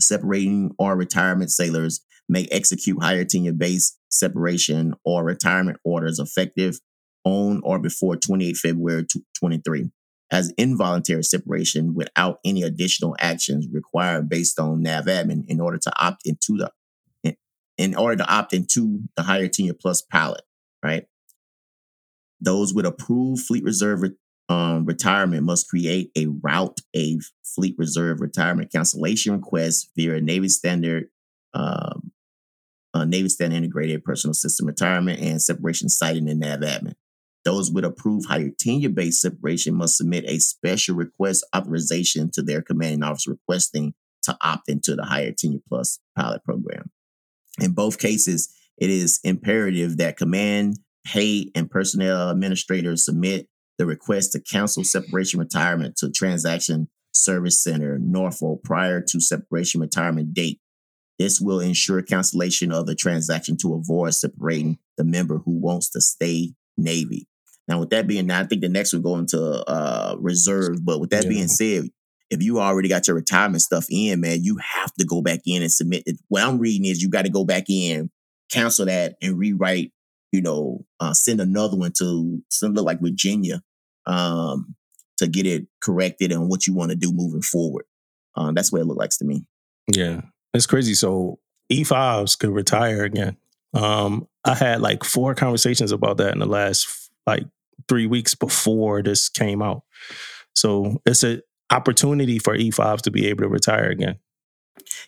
separating 0.00 0.72
or 0.78 0.96
retirement 0.96 1.50
sailors 1.50 2.00
may 2.28 2.46
execute 2.50 3.02
high 3.02 3.14
year 3.14 3.24
tenure 3.24 3.52
base 3.52 3.98
separation 4.10 4.94
or 5.04 5.24
retirement 5.24 5.78
orders 5.84 6.18
effective 6.18 6.78
on 7.24 7.60
or 7.64 7.78
before 7.78 8.16
28 8.16 8.56
February 8.56 9.06
23 9.38 9.90
as 10.30 10.50
involuntary 10.56 11.22
separation 11.22 11.94
without 11.94 12.38
any 12.44 12.62
additional 12.62 13.14
actions 13.20 13.68
required 13.70 14.28
based 14.28 14.58
on 14.58 14.82
NAVADMIN 14.82 15.44
in 15.46 15.60
order 15.60 15.76
to 15.76 15.92
opt 16.02 16.22
into 16.24 16.56
the 16.56 16.70
in, 17.78 17.94
order 17.94 18.16
to 18.16 18.32
opt 18.32 18.52
into 18.52 19.00
the 19.16 19.22
high 19.22 19.38
year 19.38 19.48
tenure 19.48 19.74
plus 19.74 20.02
pilot, 20.02 20.42
right? 20.84 21.04
Those 22.40 22.74
with 22.74 22.86
approved 22.86 23.42
fleet 23.42 23.64
reserve 23.64 24.02
re- 24.02 24.16
um, 24.48 24.84
retirement 24.84 25.44
must 25.44 25.68
create 25.68 26.10
a 26.16 26.26
route 26.26 26.80
a 26.96 27.18
fleet 27.44 27.74
reserve 27.78 28.20
retirement 28.20 28.72
cancellation 28.72 29.32
request 29.32 29.90
via 29.96 30.20
Navy 30.20 30.48
standard 30.48 31.08
um, 31.54 32.12
uh, 32.94 33.04
Navy 33.04 33.28
standard 33.28 33.56
integrated 33.56 34.04
personnel 34.04 34.34
system 34.34 34.66
retirement 34.66 35.20
and 35.20 35.40
separation 35.40 35.88
cited 35.88 36.28
in 36.28 36.40
NAVADMIN. 36.40 36.94
Those 37.44 37.72
with 37.72 37.84
approved 37.84 38.28
high 38.28 38.38
year 38.38 38.52
tenure 38.58 38.90
based 38.90 39.20
separation 39.20 39.74
must 39.74 39.96
submit 39.96 40.24
a 40.26 40.38
special 40.38 40.94
request 40.94 41.44
authorization 41.54 42.30
to 42.32 42.42
their 42.42 42.62
commanding 42.62 43.02
officer 43.02 43.32
requesting 43.32 43.94
to 44.22 44.36
opt 44.40 44.68
into 44.68 44.94
the 44.94 45.04
high 45.04 45.22
year 45.22 45.34
tenure 45.36 45.60
plus 45.68 45.98
pilot 46.16 46.44
program. 46.44 46.90
In 47.60 47.72
both 47.72 47.98
cases, 47.98 48.54
it 48.78 48.90
is 48.90 49.20
imperative 49.24 49.96
that 49.98 50.16
command, 50.16 50.78
pay, 51.04 51.50
and 51.54 51.70
personnel 51.70 52.30
administrators 52.30 53.04
submit 53.04 53.48
the 53.78 53.86
request 53.86 54.32
to 54.32 54.40
cancel 54.40 54.84
separation 54.84 55.40
retirement 55.40 55.96
to 55.96 56.10
Transaction 56.10 56.88
Service 57.12 57.62
Center, 57.62 57.98
Norfolk, 57.98 58.62
prior 58.62 59.00
to 59.00 59.20
separation 59.20 59.80
retirement 59.80 60.32
date. 60.32 60.60
This 61.22 61.40
will 61.40 61.60
ensure 61.60 62.02
cancellation 62.02 62.72
of 62.72 62.86
the 62.86 62.96
transaction 62.96 63.56
to 63.58 63.74
avoid 63.74 64.12
separating 64.12 64.78
the 64.96 65.04
member 65.04 65.38
who 65.38 65.52
wants 65.52 65.88
to 65.90 66.00
stay 66.00 66.54
Navy. 66.76 67.28
Now, 67.68 67.78
with 67.78 67.90
that 67.90 68.08
being, 68.08 68.28
I 68.28 68.42
think 68.42 68.60
the 68.60 68.68
next 68.68 68.92
will 68.92 69.02
go 69.02 69.16
into 69.16 69.40
uh, 69.40 70.16
reserve. 70.18 70.84
But 70.84 70.98
with 71.00 71.10
that 71.10 71.22
Yeah. 71.22 71.28
being 71.28 71.46
said, 71.46 71.90
if 72.28 72.42
you 72.42 72.58
already 72.58 72.88
got 72.88 73.06
your 73.06 73.14
retirement 73.14 73.62
stuff 73.62 73.86
in, 73.88 74.20
man, 74.20 74.42
you 74.42 74.56
have 74.56 74.92
to 74.94 75.04
go 75.04 75.22
back 75.22 75.42
in 75.46 75.62
and 75.62 75.70
submit 75.70 76.02
it. 76.06 76.18
What 76.26 76.42
I'm 76.42 76.58
reading 76.58 76.86
is 76.86 77.00
you 77.00 77.08
got 77.08 77.22
to 77.24 77.30
go 77.30 77.44
back 77.44 77.66
in, 77.68 78.10
cancel 78.50 78.86
that, 78.86 79.14
and 79.22 79.38
rewrite. 79.38 79.92
You 80.32 80.40
know, 80.42 80.84
uh, 80.98 81.12
send 81.14 81.40
another 81.40 81.76
one 81.76 81.92
to 81.98 82.42
something 82.48 82.82
like 82.82 83.00
Virginia 83.00 83.62
um, 84.06 84.74
to 85.18 85.28
get 85.28 85.46
it 85.46 85.68
corrected 85.80 86.32
and 86.32 86.48
what 86.48 86.66
you 86.66 86.74
want 86.74 86.90
to 86.90 86.96
do 86.96 87.12
moving 87.12 87.42
forward. 87.42 87.84
Um, 88.34 88.54
that's 88.54 88.72
what 88.72 88.80
it 88.80 88.86
looks 88.86 88.98
like 88.98 89.10
to 89.18 89.24
me. 89.24 89.44
yeah, 89.94 90.22
it's 90.54 90.66
crazy. 90.66 90.94
So 90.94 91.38
E5s 91.70 92.38
could 92.38 92.50
retire 92.50 93.04
again. 93.04 93.36
Um, 93.74 94.28
I 94.44 94.54
had 94.54 94.80
like 94.80 95.04
four 95.04 95.34
conversations 95.34 95.92
about 95.92 96.18
that 96.18 96.32
in 96.32 96.38
the 96.38 96.46
last 96.46 97.10
like 97.26 97.44
three 97.88 98.06
weeks 98.06 98.34
before 98.34 99.02
this 99.02 99.28
came 99.28 99.62
out. 99.62 99.82
So 100.54 101.00
it's 101.06 101.22
an 101.22 101.42
opportunity 101.70 102.38
for 102.38 102.56
E5s 102.56 103.00
to 103.02 103.10
be 103.10 103.28
able 103.28 103.42
to 103.42 103.48
retire 103.48 103.88
again. 103.88 104.18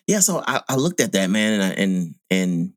Yeah, 0.07 0.19
so 0.19 0.43
I, 0.45 0.61
I 0.69 0.75
looked 0.75 1.01
at 1.01 1.11
that 1.13 1.29
man, 1.29 1.53
and 1.53 1.63
I, 1.63 1.69
and 1.69 2.15
and 2.29 2.73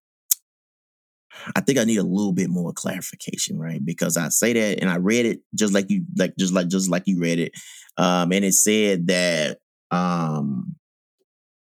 I 1.55 1.61
think 1.61 1.79
I 1.79 1.85
need 1.85 1.99
a 1.99 2.03
little 2.03 2.33
bit 2.33 2.49
more 2.49 2.73
clarification, 2.73 3.59
right? 3.59 3.85
Because 3.85 4.17
I 4.17 4.29
say 4.31 4.53
that, 4.55 4.81
and 4.81 4.91
I 4.91 4.97
read 4.97 5.27
it 5.27 5.41
just 5.55 5.73
like 5.73 5.91
you, 5.91 6.05
like 6.17 6.35
just 6.39 6.53
like 6.53 6.69
just 6.69 6.91
like 6.91 7.05
you 7.07 7.21
read 7.21 7.39
it, 7.39 7.53
um, 7.97 8.33
and 8.33 8.45
it 8.45 8.55
said 8.55 9.07
that 9.09 9.59
um, 9.91 10.58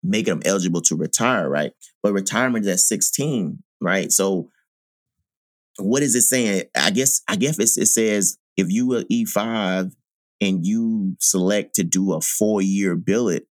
making 0.09 0.32
them 0.32 0.43
eligible 0.44 0.80
to 0.82 0.97
retire, 0.97 1.48
right? 1.48 1.72
But 2.02 2.12
retirement 2.12 2.64
is 2.64 2.72
at 2.72 2.80
sixteen, 2.80 3.62
right? 3.80 4.10
So 4.10 4.51
what 5.78 6.02
is 6.02 6.14
it 6.14 6.22
saying? 6.22 6.64
I 6.76 6.90
guess 6.90 7.22
I 7.28 7.36
guess 7.36 7.59
it 7.59 7.86
says 7.86 8.39
if 8.56 8.70
you 8.70 8.93
are 8.94 9.05
E 9.09 9.24
five 9.24 9.94
and 10.40 10.66
you 10.66 11.16
select 11.20 11.74
to 11.76 11.85
do 11.85 12.12
a 12.12 12.20
four 12.20 12.62
year 12.62 12.97
billet, 12.97 13.47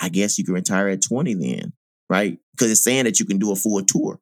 I 0.00 0.08
guess 0.08 0.38
you 0.38 0.44
can 0.44 0.54
retire 0.54 0.88
at 0.88 1.02
20 1.02 1.34
then, 1.34 1.72
right? 2.08 2.38
Because 2.52 2.70
it's 2.70 2.84
saying 2.84 3.04
that 3.04 3.20
you 3.20 3.26
can 3.26 3.38
do 3.38 3.52
a 3.52 3.56
full 3.56 3.82
tour. 3.84 4.20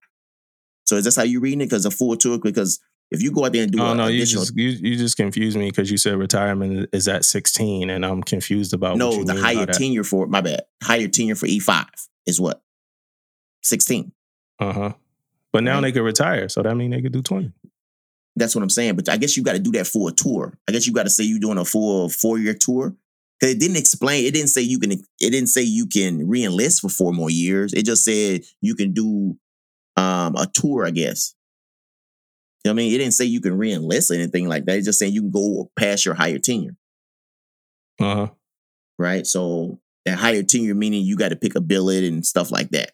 So 0.84 0.96
is 0.96 1.04
this 1.04 1.16
how 1.16 1.22
you're 1.22 1.40
reading 1.40 1.60
it? 1.60 1.66
Because 1.66 1.86
a 1.86 1.90
full 1.90 2.16
tour, 2.16 2.38
because 2.38 2.80
if 3.10 3.22
you 3.22 3.30
go 3.30 3.44
out 3.44 3.52
there 3.52 3.62
and 3.62 3.72
do 3.72 3.80
Oh 3.80 3.94
no, 3.94 4.06
you 4.08 4.24
just 4.26 4.56
you, 4.56 4.68
you 4.68 4.96
just 4.96 5.16
confused 5.16 5.56
me 5.56 5.70
because 5.70 5.90
you 5.90 5.96
said 5.96 6.16
retirement 6.16 6.88
is 6.92 7.08
at 7.08 7.24
16 7.24 7.90
and 7.90 8.04
I'm 8.04 8.22
confused 8.22 8.74
about 8.74 8.92
what 8.92 8.98
no, 8.98 9.12
you 9.12 9.24
the 9.24 9.34
high 9.34 9.52
year 9.52 9.66
tenure 9.66 10.04
for 10.04 10.26
my 10.26 10.40
bad, 10.40 10.62
high 10.82 10.96
year 10.96 11.08
tenure 11.08 11.34
for 11.34 11.46
E5 11.46 11.86
is 12.26 12.40
what? 12.40 12.62
16. 13.62 14.12
Uh-huh. 14.60 14.92
But 15.52 15.64
now 15.64 15.74
Right. 15.74 15.82
they 15.82 15.92
could 15.92 16.02
retire, 16.02 16.48
so 16.48 16.62
that 16.62 16.76
means 16.76 16.94
they 16.94 17.02
could 17.02 17.12
do 17.12 17.22
20. 17.22 17.52
That's 18.36 18.54
what 18.54 18.62
I'm 18.62 18.70
saying. 18.70 18.96
But 18.96 19.08
I 19.08 19.16
guess 19.16 19.36
you 19.36 19.42
got 19.42 19.54
to 19.54 19.58
do 19.58 19.72
that 19.72 19.86
for 19.86 20.10
a 20.10 20.12
tour. 20.12 20.58
I 20.68 20.72
guess 20.72 20.86
you 20.86 20.92
got 20.92 21.04
to 21.04 21.10
say 21.10 21.24
you're 21.24 21.40
doing 21.40 21.58
a 21.58 21.64
full 21.64 22.08
four 22.08 22.38
year 22.38 22.54
tour. 22.54 22.94
Cause 23.40 23.50
it 23.50 23.60
didn't 23.60 23.76
explain. 23.76 24.24
It 24.24 24.34
didn't 24.34 24.48
say 24.50 24.62
you 24.62 24.80
can. 24.80 24.90
It 24.92 25.00
didn't 25.20 25.46
say 25.46 25.62
you 25.62 25.86
can 25.86 26.26
reenlist 26.26 26.80
for 26.80 26.88
four 26.88 27.12
more 27.12 27.30
years. 27.30 27.72
It 27.72 27.84
just 27.84 28.04
said 28.04 28.42
you 28.60 28.74
can 28.74 28.92
do 28.92 29.36
um 29.96 30.34
a 30.34 30.48
tour. 30.52 30.84
I 30.84 30.90
guess. 30.90 31.34
You 32.64 32.70
know 32.70 32.74
what 32.74 32.82
I 32.82 32.84
mean, 32.84 32.94
it 32.94 32.98
didn't 32.98 33.14
say 33.14 33.24
you 33.24 33.40
can 33.40 33.56
reenlist 33.58 34.10
or 34.10 34.14
anything 34.14 34.48
like 34.48 34.64
that. 34.64 34.76
It's 34.76 34.86
just 34.86 34.98
saying 34.98 35.12
you 35.12 35.22
can 35.22 35.30
go 35.30 35.70
past 35.78 36.04
your 36.04 36.14
high 36.14 36.28
year 36.28 36.38
tenure, 36.38 36.76
Uh 38.00 38.14
huh. 38.14 38.28
right? 38.98 39.26
So 39.26 39.80
that 40.04 40.18
high 40.18 40.32
year 40.32 40.42
tenure 40.42 40.74
meaning 40.74 41.04
you 41.04 41.16
got 41.16 41.28
to 41.30 41.36
pick 41.36 41.54
a 41.54 41.60
billet 41.60 42.04
and 42.04 42.24
stuff 42.26 42.50
like 42.50 42.70
that. 42.70 42.92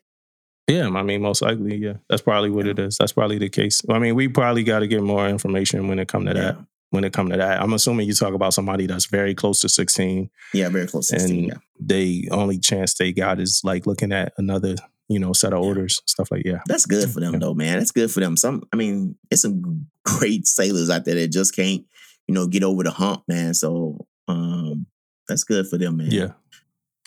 Yeah, 0.66 0.88
I 0.88 1.02
mean, 1.02 1.20
most 1.20 1.42
likely, 1.42 1.76
yeah. 1.76 1.94
That's 2.08 2.22
probably 2.22 2.48
what 2.50 2.66
it 2.66 2.78
is. 2.78 2.96
That's 2.98 3.12
probably 3.12 3.36
the 3.38 3.50
case. 3.50 3.82
I 3.90 3.98
mean, 3.98 4.14
we 4.14 4.28
probably 4.28 4.64
got 4.64 4.78
to 4.78 4.86
get 4.86 5.02
more 5.02 5.28
information 5.28 5.88
when 5.88 5.98
it 5.98 6.08
come 6.08 6.24
to 6.24 6.32
that. 6.34 6.56
When 6.90 7.04
it 7.04 7.12
come 7.12 7.28
to 7.30 7.36
that, 7.36 7.60
I'm 7.60 7.72
assuming 7.74 8.06
you 8.06 8.14
talk 8.14 8.32
about 8.34 8.54
somebody 8.54 8.86
that's 8.86 9.06
very 9.06 9.34
close 9.34 9.60
to 9.60 9.68
16, 9.68 10.30
Yeah, 10.54 10.68
very 10.70 10.86
close. 10.86 11.08
16, 11.08 11.36
and 11.38 11.46
yeah. 11.48 11.54
they 11.80 12.28
only 12.30 12.58
chance 12.58 12.94
they 12.94 13.12
got 13.12 13.40
is 13.40 13.60
like 13.64 13.84
looking 13.86 14.12
at 14.12 14.32
another, 14.38 14.76
you 15.08 15.18
know, 15.18 15.32
set 15.32 15.52
of 15.52 15.60
Yeah. 15.62 15.66
orders, 15.68 16.02
stuff 16.06 16.30
like 16.30 16.42
yeah. 16.44 16.60
That's 16.66 16.86
good 16.86 17.10
for 17.10 17.20
them 17.20 17.34
Yeah. 17.34 17.38
though, 17.40 17.54
man. 17.54 17.78
That's 17.78 17.90
good 17.90 18.10
for 18.10 18.20
them. 18.20 18.36
Some, 18.36 18.62
I 18.72 18.76
mean, 18.76 19.16
it's 19.30 19.42
some 19.42 19.86
great 20.04 20.46
sailors 20.46 20.90
out 20.90 21.04
there 21.04 21.14
that 21.16 21.28
just 21.28 21.54
can't, 21.54 21.84
you 22.26 22.34
know, 22.34 22.46
get 22.46 22.62
over 22.64 22.82
the 22.82 22.90
hump, 22.90 23.22
man. 23.28 23.54
So, 23.54 24.06
um, 24.28 24.86
that's 25.28 25.44
good 25.44 25.66
for 25.68 25.78
them, 25.78 25.98
man. 25.98 26.10
Yeah. 26.10 26.32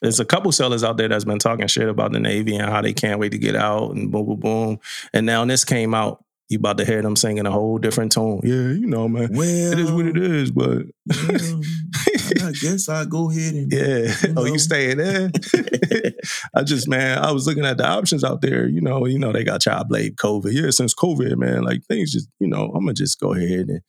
There's 0.02 0.20
a 0.20 0.26
couple 0.26 0.52
sellers 0.52 0.84
out 0.84 0.98
there 0.98 1.08
that's 1.08 1.24
been 1.26 1.40
talking 1.40 1.66
shit 1.66 1.90
about 1.90 2.12
the 2.12 2.20
Navy 2.20 2.56
and 2.56 2.70
how 2.70 2.84
they 2.84 2.94
can't 2.94 3.20
wait 3.20 3.32
to 3.32 3.40
get 3.40 3.56
out 3.56 3.96
and 3.96 4.12
boom, 4.12 4.28
boom, 4.28 4.40
boom. 4.40 4.80
And 5.12 5.26
now 5.26 5.44
this 5.46 5.66
came 5.66 5.96
out, 5.96 6.24
you 6.50 6.58
about 6.60 6.78
to 6.78 6.86
hear 6.86 7.02
them 7.02 7.16
singing 7.16 7.46
a 7.46 7.52
whole 7.52 7.78
different 7.78 8.12
tone. 8.12 8.40
Yeah, 8.44 8.54
you 8.72 8.88
know, 8.88 9.08
man. 9.08 9.30
Well, 9.34 9.72
It 9.74 9.80
is 9.80 9.92
what 9.92 10.06
it 10.06 10.18
is, 10.18 10.52
but 10.52 10.84
yeah, 11.08 12.48
I 12.48 12.52
guess 12.54 12.88
I'll 12.90 13.06
go 13.06 13.30
ahead 13.30 13.54
and 13.54 13.72
yeah. 13.72 13.98
You 14.24 14.30
Oh, 14.30 14.32
know. 14.34 14.46
you 14.46 14.60
staying 14.60 14.98
there? 14.98 15.30
I 16.56 16.64
just, 16.64 16.88
man, 16.88 17.18
I 17.20 17.32
was 17.32 17.48
looking 17.48 17.66
at 17.66 17.78
the 17.78 17.88
options 17.88 18.24
out 18.24 18.42
there. 18.42 18.68
You 18.68 18.82
know, 18.82 19.06
you 19.06 19.20
know, 19.20 19.32
they 19.32 19.44
got 19.44 19.62
child 19.62 19.90
blade 19.90 20.16
COVID. 20.16 20.52
Yeah, 20.54 20.70
since 20.70 20.94
COVID, 20.96 21.38
man, 21.38 21.64
like 21.64 21.84
things 21.86 22.12
just, 22.12 22.30
you 22.40 22.48
know, 22.48 22.66
I'm 22.74 22.86
gonna 22.86 22.94
just 22.94 23.20
go 23.20 23.34
ahead 23.34 23.68
and 23.70 23.82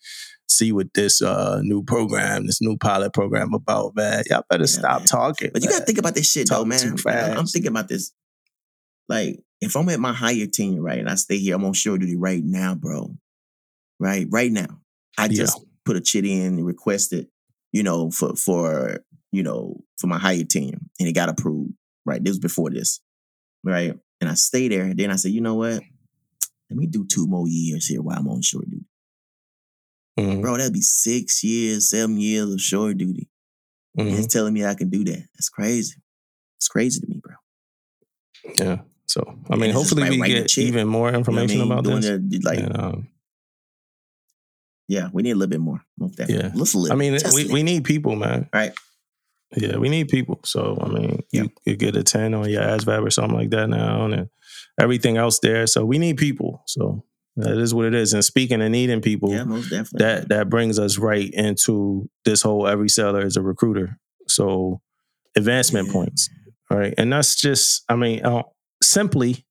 see 0.49 0.73
what 0.73 0.93
this 0.95 1.21
uh 1.23 1.61
new 1.63 1.83
program, 1.85 2.47
this 2.47 2.61
new 2.63 2.77
pilot 2.77 3.13
program 3.13 3.53
about, 3.55 3.95
man. 3.95 4.25
Y'all 4.31 4.43
better 4.49 4.63
Yeah, 4.63 4.67
stop 4.67 5.01
man. 5.01 5.07
talking. 5.07 5.51
But 5.53 5.63
you 5.63 5.69
gotta 5.69 5.85
think 5.85 5.99
about 5.99 6.15
this 6.15 6.31
shit 6.31 6.49
though, 6.49 6.65
man. 6.65 6.79
too 6.81 6.97
Like, 7.05 7.15
I'm- 7.15 7.39
I'm 7.39 7.47
thinking 7.47 7.71
about 7.71 7.89
this. 7.89 8.13
Like, 9.09 9.41
if 9.61 9.77
I'm 9.77 9.89
at 9.89 10.01
my 10.01 10.13
high 10.13 10.33
year 10.33 10.47
tenure, 10.47 10.83
right, 10.83 10.99
and 10.99 11.09
I 11.09 11.15
stay 11.17 11.39
here, 11.39 11.57
I'm 11.57 11.65
on 11.65 11.73
shore 11.73 11.99
duty 11.99 12.17
right 12.17 12.43
now, 12.45 12.75
bro. 12.75 13.17
Right, 14.01 14.27
right 14.31 14.53
now. 14.53 14.81
I 15.17 15.25
Yeah. 15.27 15.37
just 15.37 15.61
put 15.85 15.97
a 15.97 16.01
chit 16.01 16.25
in 16.25 16.59
and 16.59 16.67
requested, 16.67 17.29
you 17.73 17.83
know, 17.83 18.11
for 18.11 18.37
for 18.37 19.05
you 19.33 19.43
know 19.43 19.83
for 19.99 20.07
my 20.07 20.19
high 20.19 20.33
year 20.33 20.45
tenure, 20.47 20.79
and 21.01 21.09
it 21.09 21.13
got 21.13 21.29
approved. 21.29 21.73
Right, 22.07 22.23
this 22.23 22.33
was 22.33 22.39
before 22.39 22.71
this, 22.71 23.01
right, 23.65 23.93
and 24.21 24.31
I 24.31 24.35
stay 24.35 24.69
there. 24.69 24.85
And 24.85 24.99
then 24.99 25.11
I 25.11 25.17
said, 25.17 25.33
you 25.33 25.41
know 25.41 25.57
what? 25.57 25.83
Let 26.71 26.77
me 26.79 26.87
do 26.87 27.05
two 27.07 27.27
more 27.27 27.47
years 27.49 27.87
here 27.87 28.03
while 28.03 28.19
I'm 28.19 28.29
on 28.29 28.43
shore 28.43 28.63
duty, 28.65 28.87
Mhm, 30.19 30.41
bro. 30.43 30.57
That'd 30.57 30.73
be 30.73 30.81
six 30.81 31.43
years, 31.45 31.91
seven 31.91 32.19
years 32.19 32.53
of 32.53 32.61
shore 32.61 32.95
duty. 32.95 33.29
And 33.97 34.09
mhm. 34.11 34.19
it's 34.19 34.33
telling 34.33 34.55
me 34.55 34.65
I 34.65 34.75
can 34.75 34.91
do 34.91 35.05
that. 35.05 35.29
That's 35.35 35.49
crazy. 35.49 35.97
It's 36.59 36.69
crazy 36.69 37.01
to 37.01 37.07
me, 37.07 37.21
bro. 37.23 37.35
Yeah. 38.59 38.83
So 39.09 39.39
I 39.51 39.57
mean, 39.57 39.73
hopefully 39.73 40.09
we 40.11 40.27
get 40.29 40.57
even 40.59 40.87
more 40.87 41.09
You 41.09 41.13
know 41.13 41.17
I 41.17 41.19
information 41.21 41.59
mean? 41.61 41.73
about 41.73 41.85
Doing 41.85 42.01
this. 42.03 42.21
the- 42.23 42.41
like, 42.45 42.59
And, 42.59 42.77
um, 42.79 43.09
yeah, 44.87 45.09
we 45.13 45.23
need 45.23 45.33
a 45.33 45.35
little 45.35 45.51
bit 45.51 45.61
more. 45.61 45.83
Definitely. 45.99 46.37
Yeah. 46.37 46.51
Let's 46.55 46.75
live. 46.75 46.93
I 46.93 46.95
mean, 46.95 47.13
we, 47.35 47.43
live. 47.45 47.53
we 47.53 47.63
need 47.63 47.85
people, 47.85 48.17
man. 48.17 48.49
Right. 48.53 48.73
Yeah, 49.57 49.77
we 49.79 49.89
need 49.89 50.09
people. 50.09 50.41
So 50.45 50.79
I 50.81 50.89
mean, 50.89 51.23
Yeah. 51.33 51.43
you 51.43 51.51
could 51.65 51.79
get 51.79 51.97
a 51.97 52.03
ten 52.03 52.35
on 52.35 52.49
your 52.51 52.63
ASVAB 52.63 53.03
or 53.07 53.11
something 53.11 53.37
like 53.37 53.51
that 53.51 53.69
now, 53.69 54.05
and 54.07 54.29
everything 54.79 55.17
else 55.17 55.39
there. 55.41 55.67
So 55.67 55.85
we 55.85 55.99
need 55.99 56.17
people. 56.19 56.63
So 56.67 57.05
that 57.37 57.57
is 57.57 57.73
what 57.73 57.87
it 57.87 57.95
is. 57.95 58.13
And 58.13 58.25
speaking 58.25 58.61
of 58.61 58.71
needing 58.71 59.01
people, 59.01 59.31
yeah, 59.31 59.45
most 59.45 59.71
definitely. 59.71 59.99
that 60.05 60.29
that 60.29 60.51
brings 60.51 60.79
us 60.79 60.99
right 60.99 61.31
into 61.33 62.11
this 62.25 62.43
whole 62.43 62.67
every 62.67 62.89
seller 62.91 63.25
is 63.25 63.37
a 63.37 63.43
recruiter. 63.43 63.99
So 64.27 64.81
advancement 65.37 65.87
Yeah. 65.87 65.93
points, 65.95 66.29
right? 66.71 66.93
And 66.99 67.11
that's 67.13 67.35
just, 67.37 67.85
I 67.89 67.97
mean, 67.97 68.21
simply. 68.83 69.45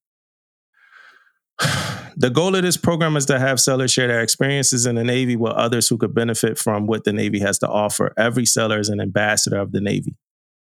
The 2.20 2.32
goal 2.32 2.56
of 2.56 2.64
this 2.64 2.78
program 2.78 3.16
is 3.16 3.26
to 3.28 3.40
have 3.40 3.60
sellers 3.60 3.92
share 3.92 4.08
their 4.08 4.22
experiences 4.22 4.86
in 4.86 4.96
the 4.96 5.04
Navy 5.04 5.36
with 5.36 5.54
others 5.54 5.88
who 5.88 5.98
could 5.98 6.14
benefit 6.14 6.58
from 6.58 6.88
what 6.88 7.04
the 7.04 7.14
Navy 7.14 7.40
has 7.40 7.60
to 7.60 7.68
offer. 7.68 8.14
Every 8.18 8.46
seller 8.46 8.80
is 8.80 8.90
an 8.90 9.00
ambassador 9.00 9.58
of 9.58 9.72
the 9.72 9.82
Navy, 9.82 10.16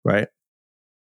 right? 0.03 0.27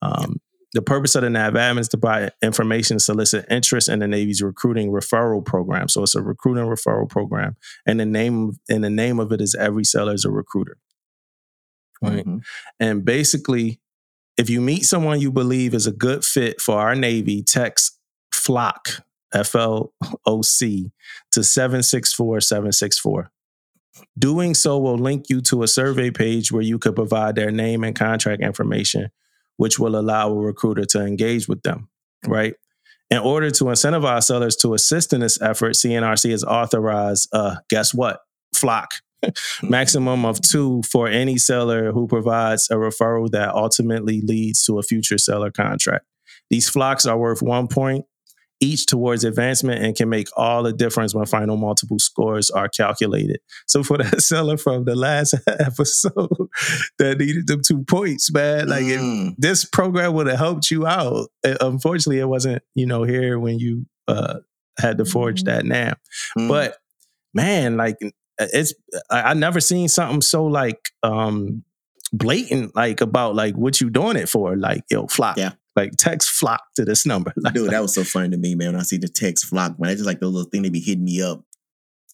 Um, 0.03 0.41
The 0.74 0.83
purpose 0.83 1.15
of 1.15 1.23
the 1.23 1.29
NAVADMIN 1.29 1.81
is 1.81 1.89
to 1.89 1.99
buy 1.99 2.31
information, 2.43 2.99
solicit 2.99 3.45
interest 3.51 3.91
in 3.91 3.99
the 3.99 4.09
Navy's 4.09 4.41
recruiting 4.41 4.91
referral 4.91 5.45
program. 5.45 5.89
So 5.89 6.03
it's 6.03 6.15
a 6.15 6.23
recruiting 6.23 6.65
referral 6.65 7.09
program, 7.11 7.57
and 7.87 8.01
the 8.01 8.07
name 8.07 8.53
and 8.70 8.83
the 8.83 8.89
name 8.89 9.20
of 9.20 9.33
it 9.33 9.43
is 9.43 9.55
Every 9.55 9.85
Seller 9.85 10.15
is 10.15 10.24
a 10.24 10.31
Recruiter. 10.31 10.79
Right. 12.01 12.24
Mhm. 12.24 12.41
And 12.81 13.05
basically, 13.05 13.82
if 14.37 14.49
you 14.49 14.61
meet 14.61 14.85
someone 14.85 15.21
you 15.21 15.31
believe 15.31 15.75
is 15.75 15.87
a 15.87 15.93
good 15.93 16.25
fit 16.25 16.61
for 16.61 16.79
our 16.79 16.95
Navy, 16.95 17.43
text 17.43 17.99
FLOC, 18.33 19.01
F 19.33 19.55
L 19.55 19.93
O 20.27 20.43
C, 20.43 20.91
to 21.33 21.43
764 21.43 22.41
764. 22.41 23.31
Doing 24.19 24.55
so 24.55 24.79
will 24.79 24.97
link 24.97 25.27
you 25.29 25.41
to 25.43 25.63
a 25.63 25.69
survey 25.69 26.11
page 26.11 26.51
where 26.51 26.63
you 26.63 26.79
could 26.79 26.97
provide 26.97 27.35
their 27.35 27.51
name 27.51 27.85
and 27.85 27.95
contract 27.95 28.43
information, 28.43 29.11
which 29.57 29.79
will 29.79 29.97
allow 29.97 30.31
a 30.31 30.35
recruiter 30.35 30.85
to 30.87 31.05
engage 31.05 31.47
with 31.47 31.63
them, 31.63 31.89
right? 32.27 32.55
In 33.11 33.19
order 33.19 33.51
to 33.51 33.65
incentivize 33.65 34.25
sellers 34.25 34.57
to 34.57 34.73
assist 34.73 35.13
in 35.13 35.21
this 35.21 35.41
effort, 35.43 35.75
CNRC 35.75 36.31
has 36.31 36.45
authorized, 36.45 37.29
uh, 37.33 37.57
guess 37.69 37.93
what? 37.93 38.21
FLOC, 38.57 38.87
maximum 39.62 40.24
of 40.24 40.40
two 40.40 40.82
for 40.90 41.09
any 41.09 41.36
seller 41.39 41.93
who 41.93 42.07
provides 42.07 42.69
a 42.70 42.74
referral 42.74 43.31
that 43.31 43.55
ultimately 43.55 44.20
leads 44.20 44.65
to 44.65 44.78
a 44.78 44.82
future 44.82 45.19
seller 45.19 45.51
contract. 45.51 46.05
These 46.51 46.69
flocks 46.69 47.07
are 47.07 47.19
worth 47.19 47.43
one 47.43 47.69
point 47.69 48.05
each 48.61 48.86
towards 48.86 49.24
advancement 49.24 49.82
and 49.85 49.97
can 49.97 50.09
make 50.09 50.28
all 50.36 50.62
the 50.62 50.73
difference 50.73 51.12
when 51.12 51.27
final 51.27 51.57
multiple 51.57 51.99
scores 51.99 52.49
are 52.49 52.69
calculated. 52.69 53.40
So 53.66 53.82
for 53.82 53.99
that 53.99 54.20
seller 54.23 54.57
from 54.57 54.85
the 54.85 54.94
last 54.94 55.35
episode 55.49 56.31
that 56.99 57.19
needed 57.19 57.49
them 57.49 57.61
two 57.66 57.82
points, 57.82 58.32
man, 58.32 58.69
like 58.69 58.85
if 58.85 59.01
Mm. 59.01 59.35
this 59.36 59.65
program 59.65 60.15
would 60.15 60.28
have 60.28 60.39
helped 60.39 60.70
you 60.70 60.86
out. 60.86 61.27
Uh, 61.44 61.57
Unfortunately, 61.61 62.20
it 62.20 62.28
wasn't, 62.28 62.62
you 62.77 62.86
know, 62.86 63.03
here 63.03 63.36
when 63.40 63.59
you 63.59 63.85
uh, 64.07 64.39
had 64.78 64.99
to 64.99 65.05
forge 65.05 65.43
that 65.43 65.65
now. 65.66 65.94
Mm. 66.39 66.47
But 66.49 66.77
man, 67.35 67.77
like 67.77 67.97
it's 68.39 68.75
I, 69.11 69.23
I 69.23 69.35
never 69.35 69.61
seen 69.61 69.89
something 69.89 70.23
so 70.23 70.45
like 70.47 70.91
um 71.03 71.65
blatant 72.13 72.77
like 72.77 73.01
about 73.01 73.35
like 73.35 73.55
what 73.57 73.81
you 73.81 73.91
doing 73.91 74.17
it 74.17 74.29
for. 74.29 74.57
Like, 74.57 74.85
yo, 74.91 75.07
flock. 75.07 75.37
Yeah. 75.37 75.53
Like 75.75 75.93
text 75.97 76.31
flock 76.31 76.63
to 76.77 76.85
this 76.85 77.07
number. 77.07 77.33
Like, 77.43 77.55
Dude, 77.55 77.71
that 77.71 77.81
was 77.81 77.95
so 77.95 78.05
funny 78.05 78.29
to 78.31 78.37
me, 78.37 78.55
man. 78.55 78.73
When 78.73 78.81
I 78.81 78.85
see 78.85 78.99
the 78.99 79.09
text 79.09 79.47
flock, 79.47 79.81
man, 79.81 79.91
I 79.91 79.95
just 79.95 80.07
like 80.07 80.21
the 80.21 80.27
little 80.27 80.49
thing 80.51 80.63
they 80.63 80.69
be 80.69 80.81
hitting 80.81 81.05
me 81.05 81.23
up, 81.23 81.45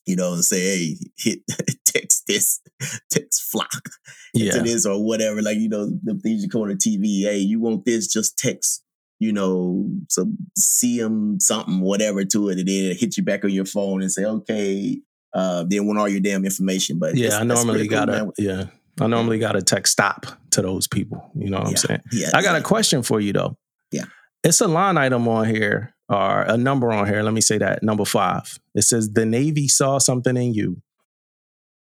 you 0.06 0.14
know, 0.14 0.32
and 0.34 0.44
say, 0.44 0.60
hey, 0.60 0.96
hit 1.18 1.40
text 1.84 2.24
this, 2.28 2.60
text 3.10 3.42
flock 3.50 3.88
yeah. 4.32 4.52
to 4.52 4.62
this 4.62 4.86
or 4.86 5.04
whatever. 5.04 5.42
Like, 5.42 5.58
you 5.58 5.68
know, 5.68 5.90
the 6.04 6.14
things 6.14 6.42
you 6.42 6.48
call 6.48 6.62
on 6.62 6.68
the 6.68 6.74
TV, 6.76 7.24
hey, 7.24 7.38
you 7.38 7.60
want 7.60 7.84
this, 7.84 8.06
just 8.06 8.38
text, 8.38 8.84
you 9.18 9.32
know, 9.32 9.90
some 10.08 10.38
CM 10.56 11.42
something, 11.42 11.80
whatever 11.80 12.24
to 12.24 12.50
it, 12.50 12.58
and 12.58 12.68
then 12.68 12.92
it 12.92 13.00
hit 13.00 13.16
you 13.16 13.24
back 13.24 13.44
on 13.44 13.50
your 13.50 13.64
phone 13.64 14.02
and 14.02 14.12
say, 14.12 14.24
okay, 14.24 15.00
uh, 15.34 15.64
then 15.68 15.86
want 15.86 15.98
all 15.98 16.08
your 16.08 16.20
damn 16.20 16.44
information. 16.44 16.98
But 16.98 17.14
Yeah, 17.16 17.38
I 17.38 17.44
normally 17.44 17.88
gotta 17.88 18.12
man. 18.12 18.32
yeah. 18.38 18.64
I 19.00 19.06
normally 19.06 19.38
gotta 19.38 19.62
text 19.62 19.92
stop 19.92 20.26
to 20.50 20.62
those 20.62 20.88
people. 20.88 21.30
You 21.36 21.50
know 21.50 21.58
what 21.58 21.68
I'm 21.68 21.76
saying? 21.76 22.00
Yeah, 22.12 22.30
I 22.34 22.42
got 22.42 22.56
a 22.56 22.62
question 22.62 23.02
for 23.02 23.20
you 23.20 23.32
though. 23.32 23.56
Yeah. 23.92 24.04
It's 24.42 24.60
a 24.60 24.66
line 24.68 24.96
item 24.98 25.28
on 25.28 25.46
here 25.46 25.94
or 26.08 26.42
a 26.42 26.56
number 26.56 26.90
on 26.92 27.06
here. 27.06 27.22
Let 27.22 27.32
me 27.34 27.40
say 27.40 27.58
that 27.58 27.82
number 27.82 28.04
five. 28.04 28.58
It 28.74 28.82
says 28.82 29.10
the 29.12 29.24
Navy 29.26 29.68
saw 29.68 29.98
something 29.98 30.36
in 30.36 30.52
you. 30.54 30.82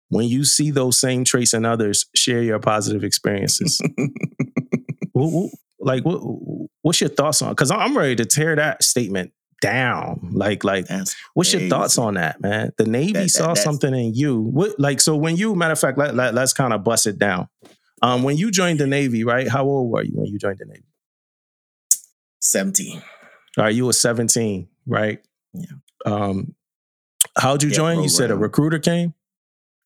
When 0.10 0.28
you 0.28 0.44
see 0.44 0.72
those 0.72 1.00
same 1.00 1.24
traits 1.24 1.54
in 1.54 1.64
others, 1.66 2.06
share 2.16 2.42
your 2.44 2.60
positive 2.60 3.04
experiences. 3.04 3.82
Wh- 5.18 5.48
wh- 5.50 5.54
like, 5.84 6.04
what, 6.06 6.20
what's 6.82 7.02
your 7.02 7.10
thoughts 7.10 7.42
on? 7.42 7.50
Because 7.50 7.72
I'm 7.72 7.98
ready 7.98 8.16
to 8.18 8.26
tear 8.26 8.56
that 8.56 8.84
statement 8.84 9.32
down. 9.62 10.30
Like, 10.34 10.64
like, 10.66 10.88
That's 10.88 11.16
what's 11.34 11.54
your 11.54 11.70
thoughts 11.70 11.98
on 11.98 12.16
that, 12.16 12.42
man? 12.42 12.72
The 12.78 12.86
Navy 12.86 13.14
That- 13.14 13.20
that- 13.24 13.30
saw 13.30 13.54
something 13.54 13.94
in 13.96 14.14
you. 14.14 14.40
What, 14.42 14.78
like, 14.80 15.00
so 15.00 15.16
when 15.16 15.38
you, 15.38 15.56
matter 15.56 15.72
of 15.74 15.80
fact, 15.80 15.98
let, 15.98 16.14
let, 16.16 16.34
let's 16.34 16.52
kind 16.54 16.74
of 16.74 16.84
bust 16.84 17.08
it 17.08 17.18
down. 17.18 17.48
Um, 18.02 18.24
when 18.24 18.36
you 18.36 18.52
joined 18.52 18.80
the 18.80 18.88
Navy, 18.88 19.24
right? 19.24 19.48
How 19.48 19.64
old 19.64 19.92
were 19.92 20.04
you 20.04 20.12
when 20.16 20.26
you 20.28 20.38
joined 20.40 20.58
the 20.60 20.66
Navy? 20.66 20.84
17. 22.42 23.02
All 23.58 23.64
right, 23.66 23.74
you 23.76 23.86
were 23.86 23.94
17, 23.94 24.68
right? 24.88 25.20
Yeah. 25.54 25.66
Um, 26.06 26.56
how'd 27.38 27.62
you 27.64 27.70
Yeah, 27.70 27.76
join? 27.76 28.02
You 28.04 28.10
said 28.10 28.32
a 28.32 28.36
recruiter 28.38 28.80
came. 28.80 29.14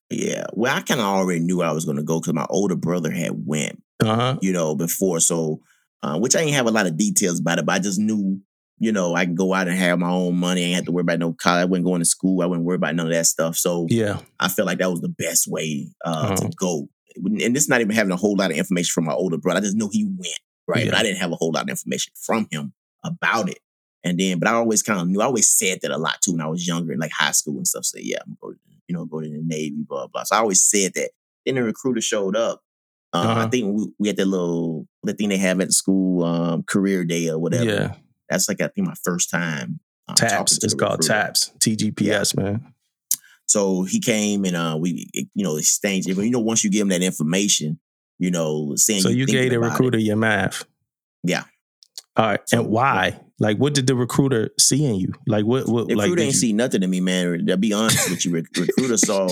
Yeah. 0.10 0.45
Well, 0.53 0.76
I 0.76 0.81
kind 0.81 0.99
of 1.02 1.06
already 1.07 1.39
knew 1.41 1.61
I 1.61 1.72
was 1.72 1.84
going 1.85 1.97
to 1.97 2.03
go 2.03 2.19
because 2.19 2.34
my 2.34 2.45
older 2.49 2.76
brother 2.76 3.11
had 3.11 3.31
went 3.45 3.81
Uh 4.03 4.15
huh. 4.15 4.38
you 4.41 4.53
know, 4.53 4.76
before. 4.76 5.19
So, 5.19 5.61
uh, 6.03 6.18
which 6.19 6.35
I 6.35 6.41
ain't 6.41 6.53
have 6.53 6.68
a 6.68 6.72
lot 6.72 6.85
of 6.85 6.95
details 6.97 7.39
about 7.39 7.60
it, 7.60 7.65
but 7.65 7.73
I 7.73 7.80
just 7.80 7.99
knew, 7.99 8.39
you 8.77 8.91
know, 8.91 9.15
I 9.15 9.26
can 9.26 9.35
go 9.35 9.53
out 9.53 9.68
and 9.68 9.77
have 9.77 9.99
my 9.99 10.10
own 10.10 10.35
money. 10.38 10.61
I 10.64 10.65
ain't 10.68 10.76
have 10.76 10.85
to 10.85 10.91
worry 10.91 11.02
about 11.02 11.19
no 11.19 11.34
college. 11.34 11.61
I 11.61 11.65
wasn't 11.65 11.85
going 11.85 11.99
to 12.02 12.06
school. 12.06 12.41
I 12.41 12.45
wouldn't 12.45 12.65
worry 12.65 12.76
about 12.76 12.95
none 12.95 13.07
of 13.07 13.14
that 13.14 13.26
stuff. 13.26 13.56
So 13.56 13.88
Yeah. 13.89 14.19
I 14.39 14.47
felt 14.49 14.65
like 14.65 14.80
that 14.80 14.91
was 14.91 15.02
the 15.02 15.10
best 15.10 15.47
way 15.47 15.88
uh, 16.03 16.10
Uh-huh. 16.10 16.35
to 16.35 16.49
go. 16.57 16.89
And 17.18 17.56
this 17.56 17.69
not 17.69 17.80
even 17.81 17.95
having 17.95 18.11
a 18.11 18.18
whole 18.18 18.35
lot 18.35 18.52
of 18.52 18.57
information 18.57 18.91
from 18.91 19.06
my 19.06 19.14
older 19.14 19.38
brother. 19.38 19.60
I 19.60 19.61
just 19.61 19.77
know 19.77 19.88
he 19.91 20.03
went, 20.03 20.39
right? 20.68 20.85
But 20.85 20.95
I 20.95 21.03
didn't 21.03 21.19
have 21.19 21.31
a 21.31 21.35
whole 21.35 21.52
lot 21.53 21.64
of 21.64 21.69
information 21.69 22.11
from 22.19 22.47
him 22.52 22.73
about 23.03 23.49
it. 23.49 23.60
And 24.03 24.19
then, 24.19 24.38
but 24.39 24.49
I 24.49 24.53
always 24.53 24.84
kind 24.84 24.99
of 24.99 25.07
knew, 25.07 25.22
I 25.22 25.26
always 25.26 25.49
said 25.49 25.80
that 25.81 25.91
a 25.91 25.97
lot 25.97 26.22
too 26.22 26.34
when 26.34 26.41
I 26.41 26.47
was 26.47 26.68
younger 26.68 26.91
in 26.91 26.99
like 26.99 27.11
high 27.11 27.31
school 27.31 27.56
and 27.57 27.65
stuff. 27.68 27.85
Say, 27.85 28.02
yeah, 28.03 28.18
I'm 28.27 28.38
going 28.41 28.56
to, 28.56 28.60
you 28.89 28.95
know, 28.95 29.06
go 29.06 29.22
to 29.22 29.27
the 29.30 29.41
Navy, 29.41 29.77
blah, 29.88 30.07
blah. 30.07 30.23
So 30.23 30.35
I 30.35 30.39
always 30.39 30.64
said 30.64 30.93
that. 30.95 31.11
Then 31.45 31.56
the 31.56 31.64
recruiter 31.64 32.02
showed 32.02 32.35
up. 32.35 32.61
Uh, 33.14 33.18
I 33.18 33.31
Uh-huh. 33.31 33.49
think 33.49 33.77
we, 33.77 33.88
we 33.97 34.07
had 34.10 34.18
that 34.18 34.26
little, 34.27 34.85
the 35.03 35.14
thing 35.14 35.30
they 35.30 35.38
have 35.38 35.61
at 35.61 35.72
school, 35.72 36.23
um, 36.26 36.64
career 36.64 37.06
day 37.06 37.30
or 37.30 37.39
whatever. 37.39 37.64
Yeah. 37.64 37.93
That's 38.30 38.47
like, 38.49 38.61
I 38.61 38.68
think 38.68 38.88
my 38.88 38.95
first 39.03 39.30
time. 39.30 39.80
um, 40.07 40.15
Taps. 40.15 40.64
It's 40.64 40.73
called 40.73 40.99
recruiter. 40.99 41.14
Taps. 41.14 41.52
TGPS, 41.60 42.35
man. 42.38 42.73
So 43.47 43.84
he 43.84 43.99
came 43.99 44.43
and 44.45 44.56
uh 44.56 44.76
we 44.80 45.07
you 45.14 45.43
know 45.43 45.57
exchanged 45.57 46.07
you 46.07 46.31
know, 46.31 46.39
once 46.39 46.64
you 46.64 46.72
give 46.72 46.81
him 46.81 46.88
that 46.89 47.03
information, 47.03 47.80
you 48.18 48.31
know, 48.31 48.73
saying 48.76 49.02
So 49.02 49.10
you 49.10 49.27
gave 49.27 49.52
the 49.52 49.57
about 49.57 49.68
it. 49.68 49.69
recruiter 49.72 49.97
your 49.99 50.15
math. 50.15 50.65
Yeah. 51.23 51.43
All 52.15 52.26
right. 52.26 52.39
So- 52.49 52.61
and 52.61 52.69
why? 52.69 53.19
Like, 53.38 53.57
what 53.57 53.73
did 53.73 53.85
the 53.85 53.95
recruiter 53.95 54.52
see 54.57 54.85
in 54.85 54.95
you? 54.95 55.11
Like, 55.27 55.43
what? 55.45 55.68
What? 55.68 55.89
The 55.89 55.95
like, 55.95 56.06
recruiter 56.06 56.22
didn't 56.22 56.34
you- 56.35 56.39
see 56.39 56.53
nothing 56.53 56.80
to 56.81 56.88
me, 56.88 57.02
man. 57.02 57.45
To 57.47 57.57
be 57.57 57.73
honest 57.73 58.10
with 58.10 58.23
you, 58.26 58.31
rec- 58.31 58.45
recruiter 58.57 58.95
saw. 58.97 59.27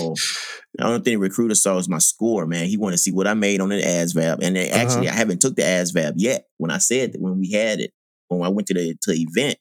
The 0.74 0.84
only 0.84 1.00
thing 1.00 1.18
recruiter 1.18 1.54
saw 1.54 1.76
was 1.76 1.88
my 1.88 1.98
score, 1.98 2.44
man. 2.46 2.66
He 2.66 2.76
wanted 2.76 2.96
to 2.96 3.02
see 3.02 3.12
what 3.12 3.26
I 3.26 3.32
made 3.32 3.62
on 3.62 3.70
the 3.70 3.80
ASVAB, 3.80 4.40
and 4.42 4.56
then 4.56 4.70
actually, 4.72 5.08
Uh-huh. 5.08 5.14
I 5.16 5.18
haven't 5.18 5.40
took 5.40 5.56
the 5.56 5.62
ASVAB 5.62 6.12
yet. 6.16 6.46
When 6.58 6.70
I 6.70 6.76
said 6.78 7.12
that, 7.14 7.20
when 7.22 7.38
we 7.40 7.50
had 7.50 7.80
it, 7.80 7.94
when 8.28 8.42
I 8.42 8.48
went 8.48 8.66
to 8.68 8.74
the 8.74 8.94
to 9.02 9.12
the 9.12 9.26
event, 9.28 9.56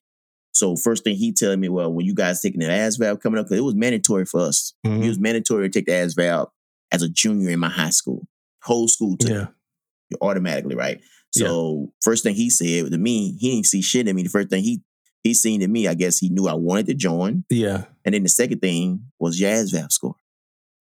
so 0.53 0.75
first 0.75 1.03
thing 1.03 1.15
he 1.15 1.31
telling 1.33 1.59
me, 1.59 1.69
well, 1.69 1.91
when 1.91 2.05
you 2.05 2.13
guys 2.13 2.41
taking 2.41 2.59
the 2.59 2.67
ASVAB 2.67 3.21
coming 3.21 3.39
up, 3.39 3.45
because 3.47 3.57
it 3.57 3.63
was 3.63 3.75
mandatory 3.75 4.25
for 4.25 4.41
us. 4.41 4.73
Mhm. 4.85 5.03
It 5.03 5.07
was 5.07 5.19
mandatory 5.19 5.69
to 5.69 5.73
take 5.79 5.85
the 5.87 5.93
ASVAB 5.93 6.47
as 6.91 7.01
a 7.01 7.09
junior 7.09 7.49
in 7.49 7.59
my 7.59 7.69
high 7.69 7.89
school. 7.89 8.27
Whole 8.63 8.87
school 8.87 9.17
took 9.17 9.29
it. 9.29 9.33
Yeah. 9.33 9.47
automatically, 10.21 10.75
right? 10.75 11.01
Yeah. 11.35 11.47
So 11.47 11.91
first 12.03 12.23
thing 12.23 12.35
he 12.35 12.49
said 12.51 12.91
to 12.91 12.97
me, 12.99 13.35
he 13.39 13.51
didn't 13.51 13.65
see 13.65 13.81
shit 13.81 14.07
in 14.07 14.15
me. 14.15 14.21
The 14.23 14.29
first 14.29 14.49
thing 14.49 14.63
he 14.63 14.81
he 15.23 15.33
seen 15.33 15.61
to 15.61 15.67
me, 15.67 15.87
I 15.87 15.93
guess 15.95 16.19
he 16.19 16.29
knew 16.29 16.47
I 16.47 16.53
wanted 16.53 16.85
to 16.87 16.93
join. 16.93 17.45
Yeah. 17.49 17.85
And 18.05 18.13
then 18.13 18.23
the 18.23 18.29
second 18.29 18.59
thing 18.59 19.05
was 19.19 19.39
Jazz 19.39 19.71
Valve 19.71 19.91
score. 19.91 20.15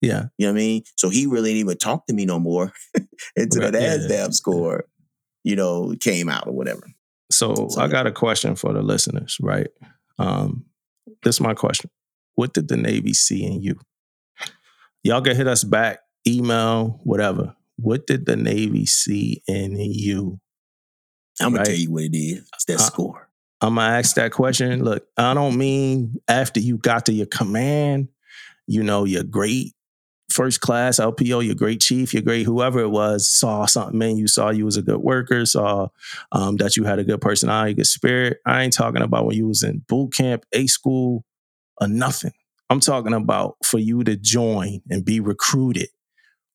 Yeah. 0.02 0.24
You 0.36 0.46
know 0.46 0.52
what 0.52 0.59
I 0.59 0.62
mean? 0.62 0.82
So 0.96 1.09
he 1.10 1.26
really 1.26 1.50
didn't 1.50 1.60
even 1.60 1.78
talk 1.78 2.06
to 2.09 2.12
me 2.14 2.26
no 2.26 2.38
more 2.40 2.72
until 3.36 3.62
Right, 3.62 3.72
that 3.72 4.06
yeah. 4.10 4.28
Score, 4.30 4.84
you 5.44 5.54
know, 5.56 5.94
came 6.00 6.28
out 6.28 6.48
or 6.48 6.52
whatever. 6.52 6.82
So, 7.32 7.68
I 7.78 7.88
got 7.88 8.06
a 8.06 8.12
question 8.12 8.54
for 8.56 8.72
the 8.72 8.82
listeners, 8.82 9.36
right? 9.40 9.68
Um, 10.18 10.64
this 11.22 11.36
is 11.36 11.40
my 11.40 11.54
question. 11.54 11.90
What 12.34 12.52
did 12.54 12.68
the 12.68 12.76
Navy 12.76 13.12
see 13.14 13.44
in 13.44 13.62
you? 13.62 13.78
Y'all 15.02 15.20
can 15.22 15.36
hit 15.36 15.48
us 15.48 15.64
back, 15.64 16.00
email, 16.26 17.00
whatever. 17.04 17.54
What 17.76 18.06
did 18.06 18.26
the 18.26 18.36
Navy 18.36 18.86
see 18.86 19.42
in 19.48 19.76
you? 19.76 20.40
I'm 21.40 21.48
gonna 21.50 21.59
Right. 21.59 21.66
tell 21.66 21.76
you 21.76 21.90
what 21.90 22.04
it 22.04 22.16
is. 22.16 22.48
It's 22.54 22.64
that 22.66 22.76
Uh, 22.80 22.82
score. 22.82 23.28
I'm 23.60 23.74
gonna 23.76 23.96
ask 23.96 24.14
that 24.16 24.32
question. 24.32 24.84
Look, 24.84 25.06
I 25.16 25.34
don't 25.34 25.56
mean 25.56 26.16
after 26.28 26.60
you 26.60 26.78
got 26.78 27.06
to 27.06 27.12
your 27.12 27.26
command, 27.26 28.09
you 28.66 28.82
know, 28.82 29.04
your 29.04 29.24
great 29.24 29.74
first 30.32 30.60
class 30.60 30.98
LPO, 30.98 31.44
your 31.44 31.54
great 31.54 31.80
chief, 31.80 32.12
your 32.12 32.22
great 32.22 32.44
whoever 32.44 32.80
it 32.80 32.88
was, 32.88 33.28
saw 33.28 33.66
something 33.66 34.00
in 34.02 34.16
you, 34.16 34.26
saw 34.26 34.50
you 34.50 34.64
was 34.64 34.76
a 34.76 34.82
good 34.82 35.00
worker, 35.00 35.44
saw 35.46 35.88
um, 36.32 36.56
that 36.56 36.76
you 36.76 36.84
had 36.84 36.98
a 36.98 37.04
good 37.04 37.20
personality, 37.20 37.74
good 37.74 37.86
spirit. 37.86 38.38
I 38.46 38.62
ain't 38.62 38.72
talking 38.72 39.02
about 39.02 39.26
when 39.26 39.36
you 39.36 39.48
was 39.48 39.62
in 39.62 39.84
boot 39.88 40.14
camp, 40.14 40.44
A 40.52 40.66
school, 40.66 41.24
or 41.80 41.88
nothing. 41.88 42.32
I'm 42.70 42.80
talking 42.80 43.14
about 43.14 43.56
for 43.64 43.78
you 43.78 44.02
to 44.04 44.16
join 44.16 44.80
and 44.88 45.04
be 45.04 45.20
recruited. 45.20 45.88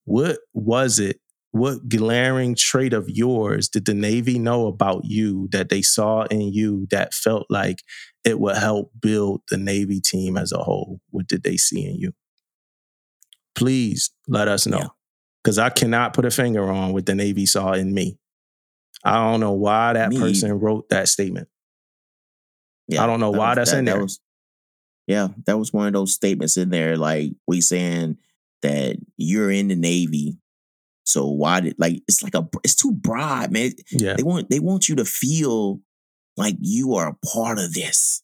What 0.05 0.39
was 0.53 0.99
it 0.99 1.19
what 1.51 1.89
glaring 1.89 2.55
trait 2.55 2.93
of 2.93 3.09
yours 3.09 3.69
did 3.69 3.85
the 3.85 3.93
Navy 3.93 4.37
know 4.37 4.67
about 4.67 5.05
you 5.05 5.47
that 5.51 5.69
they 5.69 5.81
saw 5.81 6.23
in 6.23 6.53
you 6.53 6.87
that 6.91 7.13
felt 7.13 7.47
like 7.49 7.83
it 8.23 8.39
would 8.39 8.57
help 8.57 8.91
build 8.99 9.41
the 9.49 9.57
Navy 9.57 9.99
team 9.99 10.37
as 10.37 10.51
a 10.51 10.57
whole? 10.57 10.99
What 11.09 11.27
did 11.27 11.43
they 11.43 11.57
see 11.57 11.85
in 11.85 11.95
you? 11.95 12.13
Please 13.57 14.11
let 14.27 14.47
us 14.47 14.65
know. 14.67 14.77
Yeah. 14.77 14.88
Because 15.43 15.57
I 15.59 15.69
cannot 15.69 16.13
put 16.13 16.25
a 16.25 16.31
finger 16.31 16.69
on 16.69 16.93
what 16.93 17.05
the 17.05 17.15
Navy 17.15 17.45
saw 17.45 17.73
in 17.73 17.93
me. 17.93 18.17
I 19.03 19.15
don't 19.15 19.39
know 19.39 19.53
why 19.53 19.93
that 19.93 20.09
Me 20.09 20.19
person 20.19 20.51
wrote 20.59 20.89
that 20.89 21.07
statement. 21.09 21.47
Yeah, 22.88 23.03
I 23.03 23.07
don't 23.07 23.19
know 23.19 23.31
that 23.31 23.38
why 23.38 23.49
was- 23.49 23.55
that's 23.57 23.71
that- 23.71 23.77
in 23.79 23.85
that 23.85 23.91
there. 23.93 24.01
was- 24.01 24.19
yeah, 25.07 25.27
that 25.45 25.57
was 25.57 25.71
one 25.73 25.88
of 25.88 25.93
those 25.93 26.13
statements 26.13 26.57
in 26.57 26.69
there, 26.69 26.97
like 26.97 27.31
we 27.47 27.61
saying 27.61 28.17
that 28.61 28.97
you're 29.17 29.51
in 29.51 29.69
the 29.69 29.75
Navy. 29.75 30.38
So 31.05 31.27
why 31.27 31.61
did 31.61 31.75
like 31.77 32.03
it's 32.07 32.21
like 32.21 32.35
a 32.35 32.47
it's 32.63 32.75
too 32.75 32.91
broad, 32.91 33.51
man. 33.51 33.71
Yeah. 33.91 34.15
They 34.15 34.23
want 34.23 34.49
they 34.49 34.59
want 34.59 34.89
you 34.89 34.95
to 34.97 35.05
feel 35.05 35.79
like 36.35 36.57
you 36.59 36.95
are 36.95 37.07
a 37.09 37.27
part 37.27 37.57
of 37.59 37.73
this 37.73 38.21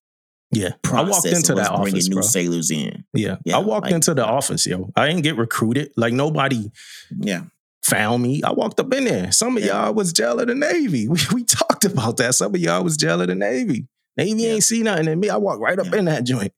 Yeah. 0.55 0.71
I 0.91 1.03
walked 1.03 1.25
into 1.25 1.55
that 1.55 1.69
bringing 1.75 1.93
office, 1.95 2.09
new 2.09 2.15
bro. 2.15 2.21
sailors 2.21 2.71
in. 2.71 3.03
Yeah. 3.13 3.38
Yeah, 3.45 3.57
I 3.57 3.59
walked 3.59 3.85
like- 3.88 3.93
into 3.95 4.13
the 4.13 4.25
office, 4.25 4.65
yo. 4.65 4.91
I 4.95 5.07
didn't 5.07 5.23
get 5.23 5.38
recruited. 5.38 5.91
Like 5.97 6.13
nobody 6.13 6.71
Yeah, 7.19 7.43
found 7.84 8.23
me. 8.23 8.41
I 8.43 8.51
walked 8.51 8.80
up 8.80 8.93
in 8.93 9.05
there. 9.05 9.31
Some 9.31 9.57
of 9.57 9.63
Yeah. 9.63 9.85
y'all 9.85 9.93
was 9.93 10.13
jail 10.13 10.39
of 10.39 10.47
the 10.47 10.55
Navy. 10.55 11.07
We, 11.09 11.19
we 11.34 11.43
talked 11.43 11.85
about 11.85 12.17
that. 12.17 12.35
Some 12.35 12.53
of 12.55 12.61
y'all 12.61 12.84
was 12.84 12.97
jail 12.97 13.21
of 13.21 13.27
the 13.27 13.35
Navy. 13.35 13.88
Navy 14.17 14.43
Yeah. 14.43 14.49
ain't 14.53 14.63
see 14.63 14.84
nothing 14.84 15.07
in 15.07 15.19
me. 15.19 15.30
I 15.30 15.38
walked 15.38 15.61
right 15.61 15.80
up 15.80 15.91
in 15.93 16.05
that 16.05 16.23
joint. 16.23 16.53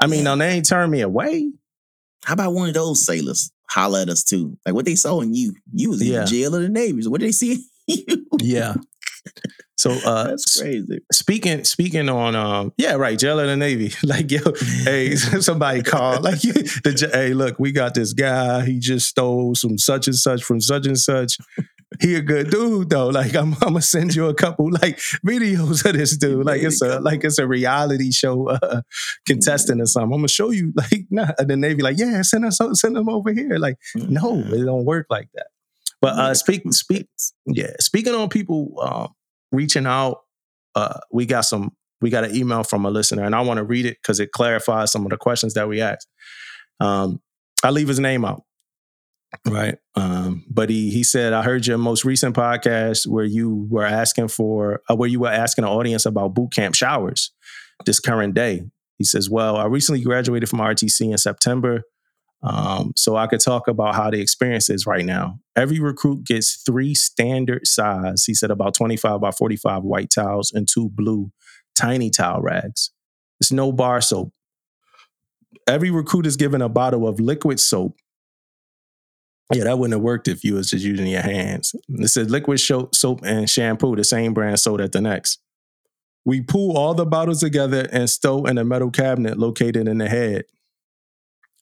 I 0.00 0.06
mean, 0.06 0.24
now 0.24 0.36
they 0.36 0.48
ain't 0.48 0.68
turned 0.68 0.90
me 0.92 1.00
away. 1.02 1.52
how 2.24 2.34
about 2.34 2.52
one 2.54 2.68
of 2.68 2.74
those 2.74 3.04
sailors 3.04 3.50
holler 3.68 4.00
at 4.00 4.08
us 4.08 4.24
too? 4.24 4.56
Like 4.64 4.74
what 4.74 4.84
they 4.86 4.94
saw 4.94 5.20
in 5.20 5.34
you, 5.34 5.54
you 5.72 5.90
was 5.90 6.00
in 6.02 6.26
jail 6.26 6.54
of 6.54 6.62
the 6.62 6.68
Navy. 6.68 7.02
So 7.02 7.10
what 7.10 7.20
did 7.20 7.28
they 7.28 7.32
see 7.32 7.52
in 7.52 7.64
you? 8.08 8.26
Yeah. 8.40 8.74
So 9.84 9.90
uh 9.90 10.28
That's 10.28 10.62
crazy. 10.62 11.00
speaking 11.12 11.62
speaking 11.64 12.08
on 12.08 12.34
um 12.34 12.72
yeah 12.78 12.94
right 12.94 13.18
jail 13.18 13.38
of 13.38 13.48
the 13.48 13.56
navy. 13.56 13.92
Like 14.02 14.30
yo 14.30 14.40
hey 14.84 15.14
somebody 15.16 15.82
called 15.82 16.22
like 16.22 16.42
you 16.42 16.54
the 16.54 17.10
hey 17.12 17.34
look 17.34 17.58
we 17.58 17.70
got 17.70 17.92
this 17.92 18.14
guy 18.14 18.64
he 18.64 18.78
just 18.78 19.08
stole 19.08 19.54
some 19.54 19.76
such 19.76 20.06
and 20.06 20.16
such 20.16 20.42
from 20.42 20.62
such 20.62 20.86
and 20.86 20.98
such. 20.98 21.36
He 22.00 22.14
a 22.14 22.22
good 22.22 22.50
dude 22.50 22.88
though. 22.88 23.08
Like 23.08 23.34
i'm, 23.36 23.52
I'm 23.60 23.74
gonna 23.74 23.82
send 23.82 24.14
you 24.14 24.28
a 24.28 24.34
couple 24.34 24.70
like 24.70 24.96
videos 25.26 25.84
of 25.84 25.92
this 25.98 26.16
dude. 26.16 26.46
Like 26.46 26.62
it's 26.62 26.80
a 26.80 27.00
like 27.00 27.22
it's 27.22 27.38
a 27.38 27.46
reality 27.46 28.10
show 28.10 28.48
uh 28.48 28.80
contestant 29.26 29.82
or 29.82 29.86
something. 29.86 30.14
I'm 30.14 30.20
gonna 30.20 30.28
show 30.28 30.48
you 30.50 30.72
like 30.76 31.04
nah 31.10 31.32
the 31.36 31.58
navy 31.58 31.82
like 31.82 31.98
yeah 31.98 32.22
send 32.22 32.46
us 32.46 32.58
send 32.72 32.96
them 32.96 33.10
over 33.10 33.34
here. 33.34 33.58
Like 33.58 33.76
no 33.94 34.38
it 34.38 34.64
don't 34.64 34.86
work 34.86 35.08
like 35.10 35.28
that. 35.34 35.48
But 36.00 36.18
uh 36.18 36.32
speak 36.32 36.62
speak 36.72 37.06
yeah. 37.44 37.72
Speaking 37.80 38.14
on 38.14 38.30
people 38.30 38.80
um, 38.80 39.14
reaching 39.54 39.86
out, 39.86 40.20
uh, 40.74 41.00
we 41.12 41.26
got 41.26 41.42
some. 41.42 41.72
We 42.00 42.10
got 42.10 42.24
an 42.24 42.36
email 42.36 42.64
from 42.64 42.84
a 42.84 42.90
listener, 42.90 43.22
and 43.22 43.34
I 43.34 43.40
want 43.40 43.58
to 43.58 43.64
read 43.64 43.86
it 43.86 43.96
because 44.02 44.20
it 44.20 44.32
clarifies 44.32 44.92
some 44.92 45.04
of 45.04 45.10
the 45.10 45.16
questions 45.16 45.54
that 45.54 45.68
we 45.68 45.80
asked. 45.80 46.08
Um, 46.80 47.20
I 47.62 47.70
leave 47.70 47.88
his 47.88 48.00
name 48.00 48.26
out, 48.26 48.42
right? 49.46 49.78
Um, 49.94 50.44
but 50.50 50.68
he 50.68 50.90
he 50.90 51.02
said, 51.02 51.32
"I 51.32 51.42
heard 51.42 51.66
your 51.66 51.78
most 51.78 52.04
recent 52.04 52.36
podcast 52.36 53.06
where 53.06 53.24
you 53.24 53.66
were 53.70 53.86
asking 53.86 54.28
for, 54.28 54.82
uh, 54.90 54.96
where 54.96 55.08
you 55.08 55.20
were 55.20 55.30
asking 55.30 55.64
the 55.64 55.70
audience 55.70 56.04
about 56.04 56.34
boot 56.34 56.52
camp 56.52 56.74
showers 56.74 57.32
this 57.86 58.00
current 58.00 58.34
day." 58.34 58.64
He 58.98 59.04
says, 59.04 59.30
"Well, 59.30 59.56
I 59.56 59.64
recently 59.66 60.02
graduated 60.02 60.48
from 60.48 60.60
RTC 60.60 61.10
in 61.10 61.18
September." 61.18 61.84
Um, 62.42 62.92
so 62.94 63.16
I 63.16 63.26
could 63.26 63.40
talk 63.40 63.68
about 63.68 63.94
how 63.94 64.10
the 64.10 64.20
experience 64.20 64.68
is 64.68 64.86
right 64.86 65.04
now. 65.04 65.38
Every 65.56 65.80
recruit 65.80 66.24
gets 66.24 66.62
three 66.62 66.94
standard 66.94 67.66
size, 67.66 68.24
he 68.24 68.34
said 68.34 68.50
about 68.50 68.74
25 68.74 69.20
by 69.20 69.30
45 69.30 69.82
white 69.82 70.10
towels 70.10 70.52
and 70.52 70.68
two 70.68 70.90
blue 70.90 71.30
tiny 71.74 72.10
towel 72.10 72.42
rags. 72.42 72.90
It's 73.40 73.50
no 73.50 73.72
bar 73.72 74.00
soap. 74.00 74.32
Every 75.66 75.90
recruit 75.90 76.26
is 76.26 76.36
given 76.36 76.60
a 76.60 76.68
bottle 76.68 77.08
of 77.08 77.18
liquid 77.18 77.60
soap. 77.60 77.96
Yeah, 79.52 79.64
that 79.64 79.78
wouldn't 79.78 79.94
have 79.94 80.02
worked 80.02 80.28
if 80.28 80.42
you 80.44 80.54
was 80.54 80.70
just 80.70 80.84
using 80.84 81.06
your 81.06 81.22
hands. 81.22 81.74
It 81.88 82.08
says 82.08 82.30
liquid 82.30 82.60
soap 82.60 83.20
and 83.24 83.48
shampoo, 83.48 83.96
the 83.96 84.04
same 84.04 84.34
brand 84.34 84.58
sold 84.58 84.80
at 84.80 84.92
the 84.92 85.00
NEX. 85.00 85.38
We 86.24 86.40
pull 86.40 86.76
all 86.76 86.94
the 86.94 87.04
bottles 87.04 87.40
together 87.40 87.86
and 87.92 88.08
stow 88.08 88.44
in 88.46 88.56
a 88.56 88.64
metal 88.64 88.90
cabinet 88.90 89.38
located 89.38 89.86
in 89.86 89.98
the 89.98 90.08
head. 90.08 90.44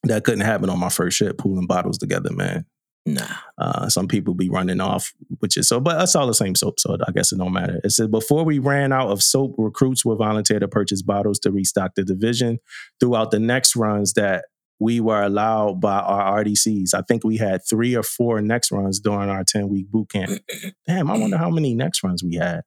That 0.03 0.23
couldn't 0.23 0.41
happen 0.41 0.69
on 0.69 0.79
my 0.79 0.89
first 0.89 1.17
ship, 1.17 1.37
pulling 1.37 1.67
bottles 1.67 1.97
together, 1.97 2.31
man. 2.31 2.65
Nah. 3.05 3.27
Uh, 3.57 3.89
some 3.89 4.07
people 4.07 4.33
be 4.33 4.49
running 4.49 4.79
off, 4.79 5.13
which 5.39 5.57
is 5.57 5.67
so, 5.67 5.79
but 5.79 5.97
that's 5.97 6.15
all 6.15 6.27
the 6.27 6.33
same 6.33 6.55
soap, 6.55 6.79
so 6.79 6.97
I 7.05 7.11
guess 7.11 7.31
it 7.31 7.37
don't 7.37 7.51
matter. 7.51 7.79
It 7.83 7.91
said 7.91 8.11
before 8.11 8.45
we 8.45 8.59
ran 8.59 8.93
out 8.93 9.09
of 9.09 9.21
soap, 9.21 9.55
recruits 9.57 10.05
were 10.05 10.15
volunteer 10.15 10.59
to 10.59 10.67
purchase 10.67 11.01
bottles 11.01 11.39
to 11.39 11.51
restock 11.51 11.95
the 11.95 12.03
division 12.03 12.59
throughout 12.99 13.31
the 13.31 13.39
NEX 13.39 13.75
runs 13.75 14.13
that 14.13 14.45
we 14.79 14.99
were 14.99 15.21
allowed 15.21 15.81
by 15.81 15.99
our 15.99 16.43
RDCs. 16.43 16.93
I 16.93 17.01
think 17.01 17.23
we 17.23 17.37
had 17.37 17.61
three 17.67 17.95
or 17.95 18.03
four 18.03 18.41
NEX 18.41 18.71
runs 18.71 18.99
during 18.99 19.29
our 19.29 19.43
10 19.43 19.69
week 19.69 19.89
boot 19.89 20.09
camp. 20.09 20.41
Damn, 20.87 21.09
I 21.09 21.17
wonder 21.17 21.37
how 21.37 21.49
many 21.49 21.75
NEX 21.75 22.03
runs 22.03 22.23
we 22.23 22.35
had. 22.35 22.61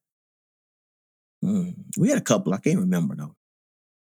Mm. 1.45 1.75
We 1.99 2.09
had 2.09 2.19
a 2.19 2.23
couple. 2.23 2.55
I 2.55 2.59
can't 2.59 2.81
remember 2.81 3.15
though. 3.15 3.36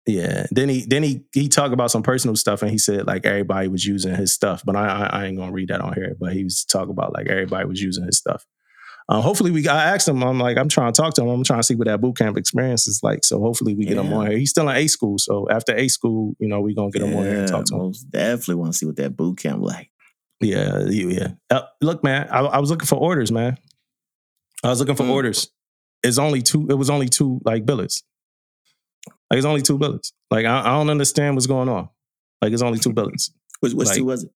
Yeah. 0.08 0.48
Then 0.52 0.68
he 0.70 0.86
then 0.86 1.04
he 1.04 1.24
he 1.34 1.48
talked 1.48 1.74
about 1.74 1.92
some 1.92 2.02
personal 2.04 2.36
stuff 2.36 2.62
and 2.64 2.72
he 2.72 2.78
said 2.78 3.06
like 3.06 3.26
everybody 3.26 3.68
was 3.68 3.86
using 3.86 4.16
his 4.16 4.34
stuff. 4.34 4.64
But 4.66 4.76
I 4.76 4.88
I, 4.88 5.06
I 5.22 5.26
ain't 5.26 5.38
gonna 5.38 5.52
read 5.52 5.70
that 5.70 5.82
on 5.82 5.94
here. 5.94 6.16
But 6.20 6.34
he 6.34 6.44
was 6.44 6.66
talking 6.66 6.90
about 6.92 7.14
like 7.14 7.28
everybody 7.28 7.66
was 7.68 7.82
using 7.82 8.06
his 8.06 8.18
stuff. 8.18 8.46
Uh, 9.10 9.20
hopefully 9.20 9.52
we 9.52 9.68
I 9.68 9.94
asked 9.94 10.08
him, 10.08 10.24
I'm 10.24 10.40
like, 10.40 10.58
I'm 10.58 10.70
trying 10.70 10.94
to 10.94 11.02
talk 11.02 11.14
to 11.16 11.22
him. 11.24 11.30
I'm 11.30 11.44
trying 11.44 11.60
to 11.60 11.64
see 11.64 11.76
what 11.76 11.88
that 11.88 12.00
boot 12.02 12.18
camp 12.18 12.38
experience 12.38 12.88
is 12.88 13.02
like. 13.04 13.24
So 13.26 13.40
hopefully 13.42 13.76
we 13.76 13.86
get 13.86 13.98
him 13.98 14.08
Yeah. 14.10 14.16
on 14.16 14.28
here. 14.28 14.38
He's 14.38 14.52
still 14.52 14.70
in 14.70 14.76
A 14.76 14.88
school. 14.88 15.18
So 15.18 15.48
after 15.50 15.76
A 15.76 15.88
school, 15.88 16.36
you 16.40 16.48
know, 16.48 16.62
we're 16.62 16.76
gonna 16.76 16.92
get 16.92 17.02
him 17.04 17.16
on 17.16 17.24
here 17.26 17.40
and 17.40 17.48
talk 17.48 17.66
to 17.66 17.76
him. 17.76 17.94
definitely 18.10 18.56
want 18.56 18.72
to 18.74 18.78
see 18.78 18.86
what 18.86 18.96
that 18.98 19.16
boot 19.18 19.38
camp 19.40 19.62
like. 19.62 19.92
Yeah, 20.40 20.86
yeah. 20.88 21.08
yeah. 21.08 21.28
Uh, 21.58 21.62
look, 21.82 22.04
man, 22.04 22.28
I, 22.32 22.40
I 22.40 22.60
was 22.60 22.70
looking 22.72 22.88
for 22.88 22.96
orders, 22.96 23.32
man. 23.32 23.58
I 24.64 24.70
was 24.70 24.80
looking 24.80 24.96
for 24.96 25.04
Mm. 25.04 25.12
orders. 25.12 25.52
It's 26.04 26.18
only 26.18 26.42
two. 26.42 26.68
It 26.70 26.74
was 26.76 26.90
only 26.90 27.10
two 27.10 27.42
like 27.46 27.66
billets. 27.66 28.04
Like 29.32 29.38
it's 29.38 29.46
only 29.46 29.62
two 29.62 29.78
billets. 29.80 30.12
Like 30.30 30.46
I, 30.46 30.60
I 30.60 30.72
don't 30.74 30.90
understand 30.90 31.36
what's 31.36 31.48
going 31.48 31.70
on. 31.70 31.88
Like 32.42 32.52
it's 32.54 32.62
only 32.62 32.78
two 32.80 32.92
billets. 32.94 33.32
Which, 33.62 33.74
which 33.74 33.88
Like- 33.88 33.98
two 33.98 34.06
was 34.06 34.26
it? 34.26 34.32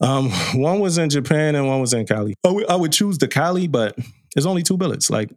Um, 0.00 0.30
one 0.54 0.80
was 0.80 0.98
in 0.98 1.10
Japan 1.10 1.54
and 1.54 1.66
one 1.66 1.80
was 1.80 1.92
in 1.92 2.06
Cali. 2.06 2.34
I 2.44 2.50
would, 2.50 2.70
I 2.70 2.76
would 2.76 2.92
choose 2.92 3.18
the 3.18 3.28
Cali, 3.28 3.66
but 3.66 3.96
it's 4.36 4.46
only 4.46 4.62
two 4.62 4.76
billets. 4.76 5.10
Like, 5.10 5.30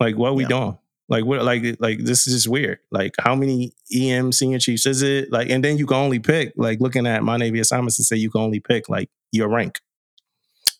like 0.00 0.16
what 0.16 0.28
are 0.30 0.34
we 0.34 0.42
Yeah. 0.44 0.48
doing? 0.48 0.78
Like 1.08 1.24
what? 1.24 1.42
Like 1.42 1.76
like 1.78 1.98
this 1.98 2.26
is 2.26 2.34
just 2.34 2.48
weird. 2.48 2.78
Like 2.90 3.12
how 3.20 3.34
many 3.34 3.72
EM 3.94 4.32
senior 4.32 4.58
chiefs 4.58 4.86
is 4.86 5.02
it? 5.02 5.30
Like, 5.30 5.50
and 5.50 5.62
then 5.62 5.76
you 5.76 5.86
can 5.86 5.96
only 5.98 6.18
pick. 6.20 6.52
Like 6.56 6.80
looking 6.80 7.06
at 7.06 7.22
my 7.22 7.36
Navy 7.36 7.60
assignments 7.60 7.98
and 7.98 8.06
say 8.06 8.16
you 8.16 8.30
can 8.30 8.40
only 8.40 8.60
pick 8.60 8.88
like 8.88 9.10
your 9.30 9.48
rank, 9.48 9.78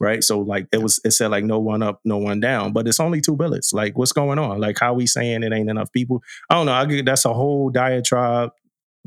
right? 0.01 0.23
So 0.24 0.40
like 0.40 0.66
it 0.73 0.82
was 0.82 1.01
it 1.05 1.12
said 1.12 1.31
like 1.31 1.44
no 1.44 1.59
one 1.59 1.82
up, 1.82 2.01
no 2.05 2.19
one 2.19 2.40
down, 2.40 2.73
but 2.73 2.86
it's 2.89 3.01
only 3.01 3.20
two 3.20 3.36
bullets. 3.36 3.73
Like 3.73 3.97
what's 3.98 4.12
going 4.12 4.39
on? 4.39 4.60
Like 4.60 4.78
how 4.78 4.94
we 4.94 5.06
saying 5.06 5.43
it 5.43 5.52
ain't 5.52 5.70
enough 5.70 5.93
people? 5.93 6.23
I 6.51 6.55
don't 6.55 6.66
know. 6.66 6.73
I 6.73 6.85
get 6.86 7.05
that's 7.06 7.24
a 7.24 7.32
whole 7.35 7.70
diatribe, 7.70 8.51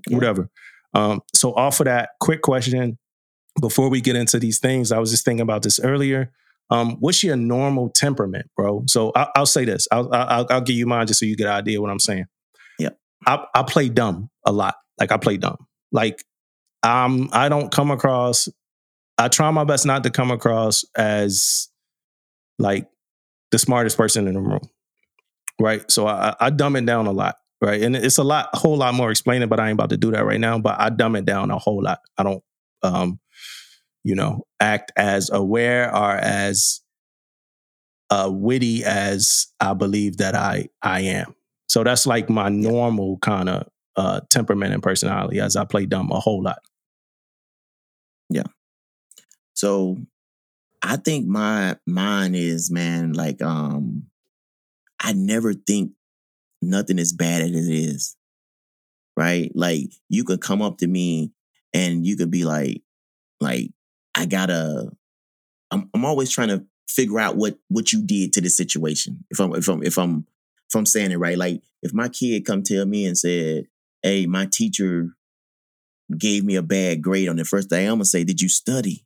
Yeah. 0.07 0.15
whatever. 0.17 0.49
Um, 0.93 1.21
so 1.33 1.53
off 1.55 1.79
of 1.81 1.85
that, 1.85 2.09
quick 2.21 2.41
question 2.41 2.97
before 3.59 3.89
we 3.89 4.01
get 4.01 4.15
into 4.15 4.39
these 4.39 4.59
things, 4.59 4.91
I 4.91 4.99
was 4.99 5.11
just 5.11 5.25
thinking 5.25 5.41
about 5.41 5.61
this 5.63 5.79
earlier. 5.79 6.31
Um, 6.69 6.97
what's 6.99 7.23
your 7.23 7.35
normal 7.35 7.89
temperament, 7.89 8.49
bro? 8.57 8.83
So 8.87 9.11
I, 9.15 9.27
I'll 9.35 9.45
say 9.45 9.65
this. 9.65 9.87
I'll, 9.91 10.11
I'll 10.13 10.47
I'll 10.49 10.61
give 10.61 10.75
you 10.75 10.87
mine 10.87 11.05
just 11.07 11.19
so 11.19 11.25
you 11.25 11.35
get 11.35 11.47
an 11.47 11.53
idea 11.53 11.79
what 11.81 11.91
I'm 11.91 11.99
saying. 11.99 12.25
Yeah, 12.79 12.89
I 13.27 13.45
I 13.53 13.63
play 13.63 13.87
dumb 13.89 14.29
a 14.45 14.51
lot. 14.51 14.75
Like 14.99 15.11
I 15.11 15.17
play 15.17 15.37
dumb. 15.37 15.57
Like 15.91 16.23
um 16.83 17.29
I 17.33 17.49
don't 17.49 17.71
come 17.71 17.91
across. 17.91 18.49
I 19.17 19.27
try 19.27 19.49
my 19.51 19.63
best 19.63 19.85
not 19.85 20.03
to 20.03 20.09
come 20.09 20.31
across 20.31 20.83
as 20.95 21.69
like 22.59 22.87
the 23.51 23.59
smartest 23.59 23.97
person 23.97 24.27
in 24.27 24.33
the 24.33 24.41
room, 24.41 24.69
right? 25.59 25.89
So 25.89 26.07
I, 26.07 26.35
I 26.39 26.49
dumb 26.49 26.75
it 26.75 26.85
down 26.85 27.07
a 27.07 27.11
lot, 27.11 27.35
right? 27.61 27.81
And 27.81 27.95
it's 27.95 28.17
a 28.17 28.23
lot, 28.23 28.49
a 28.53 28.57
whole 28.57 28.77
lot 28.77 28.93
more 28.93 29.11
explaining, 29.11 29.47
but 29.47 29.59
I 29.59 29.69
ain't 29.69 29.75
about 29.75 29.89
to 29.91 29.97
do 29.97 30.11
that 30.11 30.25
right 30.25 30.39
now. 30.39 30.59
But 30.59 30.79
I 30.79 30.89
dumb 30.89 31.15
it 31.15 31.25
down 31.25 31.51
a 31.51 31.57
whole 31.57 31.81
lot. 31.81 31.99
I 32.17 32.23
don't, 32.23 32.43
um, 32.83 33.19
you 34.03 34.15
know, 34.15 34.45
act 34.59 34.91
as 34.97 35.29
aware 35.29 35.93
or 35.95 36.15
as 36.15 36.81
uh, 38.09 38.29
witty 38.31 38.83
as 38.83 39.47
I 39.59 39.73
believe 39.73 40.17
that 40.17 40.35
I 40.35 40.67
I 40.81 41.01
am. 41.01 41.35
So 41.67 41.83
that's 41.83 42.05
like 42.05 42.29
my 42.29 42.49
normal 42.49 43.17
kind 43.19 43.49
of 43.49 43.67
uh, 43.95 44.21
temperament 44.29 44.73
and 44.73 44.83
personality 44.83 45.39
as 45.39 45.55
I 45.55 45.65
play 45.65 45.85
dumb 45.85 46.11
a 46.11 46.19
whole 46.19 46.43
lot. 46.43 46.59
So 49.55 49.97
I 50.81 50.97
think 50.97 51.25
my 51.25 51.77
mine 51.87 52.35
is 52.35 52.69
man, 52.69 53.13
like 53.13 53.41
um 53.41 54.07
I 54.99 55.13
never 55.13 55.53
think 55.53 55.91
nothing 56.61 56.99
is 56.99 57.13
bad 57.13 57.41
as 57.41 57.51
it 57.51 57.73
is. 57.73 58.15
Right? 59.17 59.51
Like 59.55 59.91
you 60.09 60.23
could 60.23 60.41
come 60.41 60.61
up 60.61 60.77
to 60.79 60.87
me 60.87 61.31
and 61.73 62.05
you 62.05 62.17
could 62.17 62.31
be 62.31 62.43
like, 62.43 62.81
like, 63.39 63.71
I 64.13 64.25
gotta 64.25 64.91
I'm 65.71 65.89
I'm 65.93 66.05
always 66.05 66.29
trying 66.29 66.49
to 66.49 66.65
figure 66.87 67.19
out 67.19 67.35
what 67.35 67.57
what 67.69 67.91
you 67.91 68.03
did 68.05 68.33
to 68.33 68.41
the 68.41 68.49
situation. 68.49 69.25
If 69.31 69.39
I'm 69.39 69.55
if 69.55 69.67
I'm 69.67 69.83
if 69.83 69.97
I'm 69.97 70.27
if 70.69 70.75
I'm 70.75 70.85
saying 70.85 71.11
it 71.11 71.19
right. 71.19 71.37
Like 71.37 71.61
if 71.81 71.93
my 71.93 72.09
kid 72.09 72.45
come 72.45 72.63
tell 72.63 72.85
me 72.85 73.05
and 73.05 73.17
said, 73.17 73.67
Hey, 74.03 74.25
my 74.25 74.47
teacher 74.51 75.15
gave 76.17 76.43
me 76.45 76.55
a 76.55 76.61
bad 76.61 77.01
grade 77.01 77.29
on 77.29 77.37
the 77.37 77.45
first 77.45 77.69
day, 77.69 77.85
I'm 77.85 77.95
gonna 77.95 78.05
say, 78.05 78.23
Did 78.23 78.41
you 78.41 78.49
study? 78.49 79.04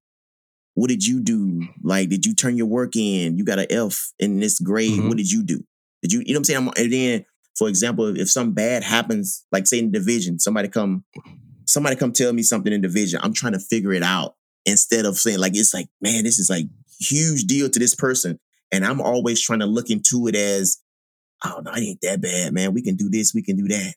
What 0.76 0.90
did 0.90 1.06
you 1.06 1.20
do? 1.20 1.68
Like, 1.84 2.10
did 2.10 2.26
you 2.26 2.34
turn 2.34 2.58
your 2.58 2.68
work 2.68 2.96
in? 2.96 3.38
You 3.38 3.44
got 3.44 3.60
an 3.60 3.68
F 3.70 4.12
in 4.20 4.40
this 4.40 4.60
grade. 4.60 5.00
Mhm. 5.00 5.08
What 5.08 5.18
did 5.18 5.32
you 5.32 5.44
do? 5.44 5.64
Did 6.02 6.14
you, 6.14 6.20
you 6.20 6.34
know 6.34 6.34
what 6.34 6.38
I'm 6.38 6.44
saying? 6.46 6.68
I'm, 6.68 6.74
and 6.78 6.94
then, 6.94 7.26
for 7.58 7.68
example, 7.68 8.18
if, 8.18 8.30
something 8.30 8.54
bad 8.54 8.84
happens, 8.84 9.46
like 9.52 9.68
say 9.68 9.80
in 9.80 9.91
division, 9.91 10.40
somebody 10.40 10.70
come, 10.70 11.04
somebody 11.66 11.96
come 11.96 12.14
tell 12.14 12.32
me 12.32 12.44
something 12.44 12.72
in 12.72 12.82
division, 12.82 13.20
I'm 13.22 13.34
trying 13.34 13.54
to 13.54 13.60
figure 13.60 13.91
it 13.94 14.04
out 14.04 14.36
instead 14.66 15.06
of 15.06 15.18
saying 15.18 15.40
like 15.40 15.56
it's 15.56 15.74
like, 15.74 15.88
man, 16.02 16.24
this 16.24 16.40
is 16.40 16.50
like 16.50 16.68
huge 17.00 17.44
deal 17.44 17.70
to 17.70 17.80
this 17.80 17.96
person. 17.96 18.40
And 18.72 18.86
I'm 18.86 19.02
always 19.02 19.41
trying 19.41 19.60
to 19.60 19.66
look 19.66 19.90
into 19.90 20.28
it 20.28 20.36
as, 20.36 20.80
oh 21.44 21.62
no, 21.64 21.72
it 21.74 21.82
ain't 21.82 22.02
that 22.02 22.22
bad, 22.22 22.54
man. 22.54 22.74
We 22.74 22.82
can 22.82 22.96
do 22.96 23.10
this, 23.10 23.34
we 23.34 23.44
can 23.44 23.58
do 23.58 23.68
that. 23.68 23.96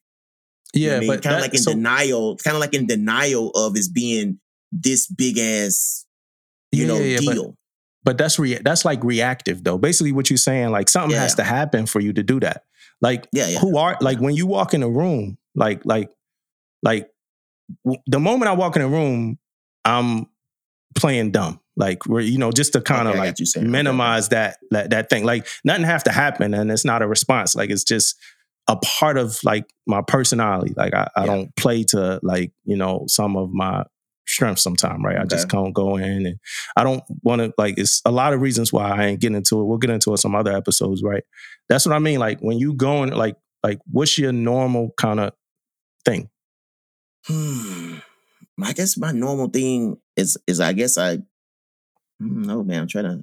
You 0.74 0.88
know 0.88 0.96
I 0.96 1.00
mean? 1.00 1.20
kind 1.20 1.36
of 1.36 1.42
like 1.42 1.54
in 1.54 1.64
denial, 1.64 2.36
kind 2.38 2.56
of 2.56 2.60
like 2.60 2.74
in 2.74 2.86
denial 2.86 3.50
of 3.50 3.76
is 3.76 3.88
being 3.88 4.40
this 4.72 5.06
big 5.06 5.38
ass, 5.38 6.06
you 6.72 6.82
Yeah, 6.82 6.88
know, 6.88 6.96
yeah, 6.98 7.04
yeah, 7.04 7.18
but- 7.26 7.34
deal. 7.34 7.56
but 8.04 8.18
that's 8.18 8.38
rea- 8.38 8.60
that's 8.64 8.84
like 8.84 9.02
reactive 9.04 9.62
though. 9.64 9.78
Basically, 9.78 10.12
what 10.12 10.30
you're 10.30 10.36
saying, 10.36 10.70
like 10.70 10.88
something 10.88 11.16
has 11.18 11.34
to 11.36 11.44
happen 11.44 11.86
for 11.86 12.00
you 12.00 12.12
to 12.14 12.22
do 12.22 12.40
that. 12.40 12.64
Like 13.00 13.28
yeah, 13.32 13.46
who 13.58 13.76
are 13.78 13.96
like 14.00 14.18
when 14.20 14.34
you 14.34 14.46
walk 14.46 14.74
in 14.74 14.82
a 14.82 14.88
room, 14.88 15.38
like 15.54 15.84
like 15.84 16.10
like 16.82 17.10
w- 17.84 18.00
the 18.06 18.18
moment 18.20 18.48
I 18.48 18.54
walk 18.54 18.76
in 18.76 18.82
a 18.82 18.88
room, 18.88 19.38
I'm 19.84 20.26
playing 20.94 21.30
dumb. 21.32 21.60
Like 21.76 22.06
we're 22.06 22.20
you 22.20 22.38
know 22.38 22.52
just 22.52 22.74
to 22.74 22.80
kind 22.80 23.08
of 23.08 23.14
Okay, 23.14 23.18
like 23.28 23.38
you 23.38 23.62
minimize 23.62 24.28
that, 24.28 24.58
that 24.72 24.90
that 24.90 25.08
thing. 25.10 25.24
Like 25.24 25.46
nothing 25.64 25.84
have 25.84 26.04
to 26.04 26.12
happen, 26.12 26.54
and 26.54 26.70
it's 26.70 26.84
not 26.84 27.02
a 27.02 27.06
response. 27.08 27.54
Like 27.54 27.70
it's 27.70 27.84
just 27.84 28.16
a 28.68 28.76
part 28.76 29.16
of 29.18 29.38
like 29.42 29.64
my 29.86 30.02
personality. 30.06 30.74
Like 30.76 30.94
I, 30.94 31.08
I 31.16 31.20
Yeah. 31.22 31.26
don't 31.26 31.56
play 31.56 31.82
to 31.84 32.20
like 32.22 32.52
you 32.64 32.76
know 32.76 33.04
some 33.08 33.36
of 33.36 33.52
my 33.52 33.84
strengths 34.32 34.62
sometime, 34.62 35.04
right? 35.04 35.18
I 35.18 35.24
just 35.24 35.48
can't 35.48 35.74
go 35.74 35.96
in 35.96 36.26
and 36.26 36.38
I 36.76 36.82
don't 36.84 37.02
want 37.22 37.40
to 37.42 37.52
like 37.58 37.78
it's 37.78 38.00
a 38.04 38.10
lot 38.10 38.32
of 38.32 38.40
reasons 38.40 38.72
why 38.72 38.90
I 38.90 39.06
ain't 39.06 39.20
getting 39.20 39.36
into 39.36 39.60
it. 39.60 39.64
We'll 39.64 39.78
get 39.78 39.90
into 39.90 40.12
it 40.12 40.18
some 40.18 40.34
other 40.34 40.52
episodes, 40.56 41.02
right? 41.02 41.22
That's 41.68 41.86
what 41.86 41.94
I 41.94 41.98
mean. 41.98 42.18
Like 42.18 42.40
when 42.40 42.58
you 42.58 42.74
going 42.74 43.10
like 43.10 43.36
like 43.62 43.78
what's 43.90 44.18
your 44.18 44.32
normal 44.32 44.92
kind 44.96 45.20
of 45.20 45.32
thing? 46.04 46.28
Hmm. 47.26 47.96
I 48.62 48.72
guess 48.72 48.96
my 48.96 49.12
normal 49.12 49.48
thing 49.48 49.96
is 50.16 50.36
is 50.46 50.60
I 50.60 50.72
guess 50.72 50.98
I 50.98 51.18
no 52.20 52.62
man, 52.62 52.82
I'm 52.82 52.88
trying 52.88 53.04
to 53.04 53.22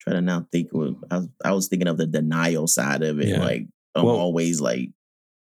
try 0.00 0.14
to 0.14 0.20
now 0.20 0.46
think 0.52 0.68
what 0.72 0.94
I 1.10 1.18
was, 1.18 1.28
I 1.44 1.52
was 1.52 1.68
thinking 1.68 1.88
of 1.88 1.96
the 1.96 2.06
denial 2.06 2.66
side 2.66 3.02
of 3.02 3.20
it. 3.20 3.28
Yeah. 3.28 3.40
Like 3.40 3.66
I'm 3.94 4.04
Well- 4.04 4.16
always 4.16 4.60
like 4.60 4.90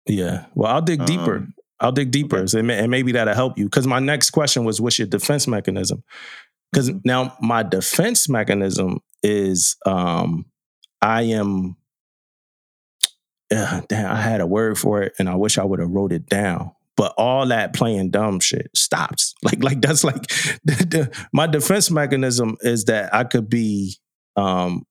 Yeah. 0.07 0.45
Well, 0.53 0.71
I'll 0.71 0.81
dig 0.81 1.05
deeper. 1.05 1.47
I'll 1.79 1.91
dig 1.91 2.11
deeper, 2.11 2.37
okay. 2.37 2.57
and, 2.59 2.67
may- 2.67 2.79
and 2.79 2.89
maybe 2.91 3.11
that'll 3.13 3.33
help 3.33 3.57
you. 3.57 3.65
Because 3.65 3.85
my 3.87 3.99
next 3.99 4.29
question 4.31 4.63
was, 4.63 4.79
what's 4.79 4.97
your 4.97 5.07
defense 5.07 5.47
mechanism? 5.47 6.03
Because 6.71 6.89
Mhm. 6.89 7.01
now 7.05 7.35
my 7.41 7.63
defense 7.63 8.27
mechanism 8.29 8.99
is, 9.23 9.75
um, 9.85 10.45
I 11.01 11.23
am. 11.23 11.75
Yeah, 13.51 13.81
damn, 13.87 14.11
I 14.11 14.19
had 14.21 14.41
a 14.41 14.47
word 14.47 14.77
for 14.77 15.03
it, 15.03 15.13
and 15.19 15.29
I 15.29 15.35
wish 15.35 15.57
I 15.57 15.63
would 15.63 15.79
have 15.79 15.89
wrote 15.91 16.11
it 16.11 16.25
down. 16.27 16.71
But 16.97 17.13
all 17.17 17.45
that 17.47 17.73
playing 17.73 18.09
dumb 18.11 18.39
shit 18.39 18.69
stops. 18.75 19.33
Like, 19.43 19.63
like 19.63 19.81
that's 19.81 20.03
like 20.03 20.21
the, 20.63 20.73
the- 20.89 21.25
my 21.33 21.45
defense 21.45 21.91
mechanism 21.91 22.57
is 22.61 22.85
that 22.85 23.13
I 23.13 23.23
could 23.25 23.49
be, 23.49 23.97
um, 24.35 24.85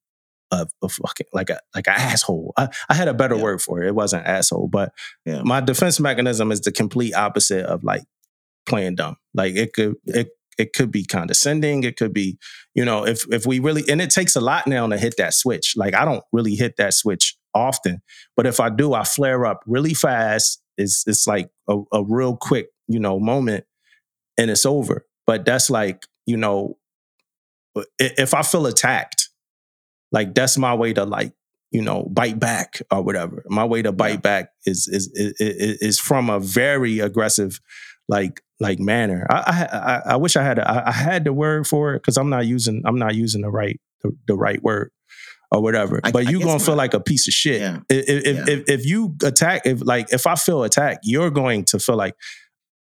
a, 0.55 0.67
a 0.83 0.89
fucking 0.89 1.27
like 1.33 1.51
a 1.51 1.59
like 1.75 1.87
an 1.89 1.95
asshole. 1.97 2.53
I, 2.57 2.69
I 2.89 2.95
had 2.95 3.09
a 3.09 3.15
better 3.15 3.37
Yeah. 3.37 3.43
word 3.43 3.63
for 3.63 3.83
it. 3.83 3.89
It 3.89 3.95
wasn't 3.95 4.27
asshole, 4.27 4.69
but 4.69 4.93
Yeah. 5.27 5.43
my 5.45 5.61
defense 5.61 6.01
mechanism 6.01 6.53
is 6.53 6.61
the 6.63 6.73
complete 6.73 7.15
opposite 7.15 7.65
of 7.67 7.85
like 7.85 8.05
playing 8.67 8.95
dumb. 8.97 9.17
Like 9.35 9.55
it 9.57 9.73
could 9.73 9.97
it 10.07 10.29
it 10.57 10.73
could 10.73 10.91
be 10.93 11.05
condescending. 11.05 11.83
It 11.83 11.97
could 11.97 12.13
be, 12.13 12.39
you 12.75 12.85
know, 12.85 13.05
if 13.07 13.25
if 13.33 13.45
we 13.47 13.59
really 13.59 13.83
and 13.89 14.01
it 14.01 14.11
takes 14.11 14.37
a 14.37 14.41
lot 14.41 14.67
now 14.67 14.87
to 14.87 14.97
hit 14.97 15.17
that 15.19 15.35
switch. 15.35 15.75
Like 15.77 15.95
I 15.95 16.05
don't 16.05 16.25
really 16.33 16.55
hit 16.55 16.77
that 16.77 16.95
switch 16.95 17.37
often, 17.55 18.03
but 18.37 18.47
if 18.47 18.61
I 18.61 18.69
do, 18.71 18.95
I 18.95 19.05
flare 19.05 19.47
up 19.47 19.61
really 19.67 19.95
fast. 19.95 20.63
It's 20.77 21.05
it's 21.07 21.27
like 21.27 21.51
a, 21.69 21.79
a 21.93 22.05
real 22.05 22.37
quick, 22.37 22.69
you 22.89 22.99
know, 23.01 23.19
moment, 23.21 23.65
and 24.39 24.51
it's 24.51 24.67
over. 24.67 25.05
But 25.27 25.45
that's 25.45 25.71
like, 25.71 26.03
you 26.27 26.37
know, 26.37 26.77
if 27.99 28.35
I 28.35 28.43
feel 28.43 28.67
attacked, 28.67 29.24
like 30.15 30.35
that's 30.35 30.57
my 30.57 30.75
way 30.75 30.93
to 30.95 31.05
like 31.05 31.33
you 31.71 31.83
know 31.83 32.05
bite 32.11 32.39
back 32.39 32.81
or 32.91 33.03
whatever 33.03 33.45
my 33.49 33.65
way 33.65 33.83
to 33.83 33.93
bite 33.93 34.11
Yeah. 34.23 34.29
back 34.31 34.45
is 34.65 34.87
is 34.89 35.11
is, 35.15 35.79
is 35.89 35.99
from 35.99 36.31
a 36.31 36.39
very 36.41 37.01
aggressive 37.01 37.61
like 38.09 38.41
like 38.61 38.79
manner. 38.79 39.27
I 39.29 40.01
I, 40.07 40.13
I, 40.13 40.17
wish 40.17 40.37
I 40.37 40.43
had 40.45 40.59
a, 40.61 40.85
I, 40.89 40.93
had 40.93 41.25
the 41.25 41.33
word 41.33 41.67
for 41.67 41.95
it 41.95 41.99
because 42.03 42.17
I'm 42.17 42.31
not 42.31 42.47
using 42.47 42.83
I'm 42.87 42.99
not 42.99 43.15
using 43.17 43.41
the 43.43 43.51
right 43.51 43.81
the, 44.03 44.17
the 44.29 44.37
right 44.37 44.63
word 44.63 44.91
or 45.51 45.61
whatever. 45.61 46.01
I- 46.05 46.13
but 46.13 46.31
you 46.31 46.39
guess 46.39 46.47
gonna 46.47 46.61
feel 46.61 46.77
like 46.77 46.95
a 46.95 47.01
piece 47.01 47.27
of 47.27 47.35
shit. 47.35 47.61
Yeah. 47.61 47.81
If 47.91 48.25
if, 48.25 48.37
Yeah. 48.37 48.45
if 48.55 48.69
if 48.69 48.87
you 48.87 49.17
attack, 49.25 49.63
if 49.67 49.85
like 49.85 50.13
if 50.13 50.27
I 50.27 50.37
feel 50.37 50.63
attacked, 50.63 51.01
you're 51.03 51.31
going 51.31 51.65
to 51.67 51.79
feel 51.81 51.97
like 51.97 52.15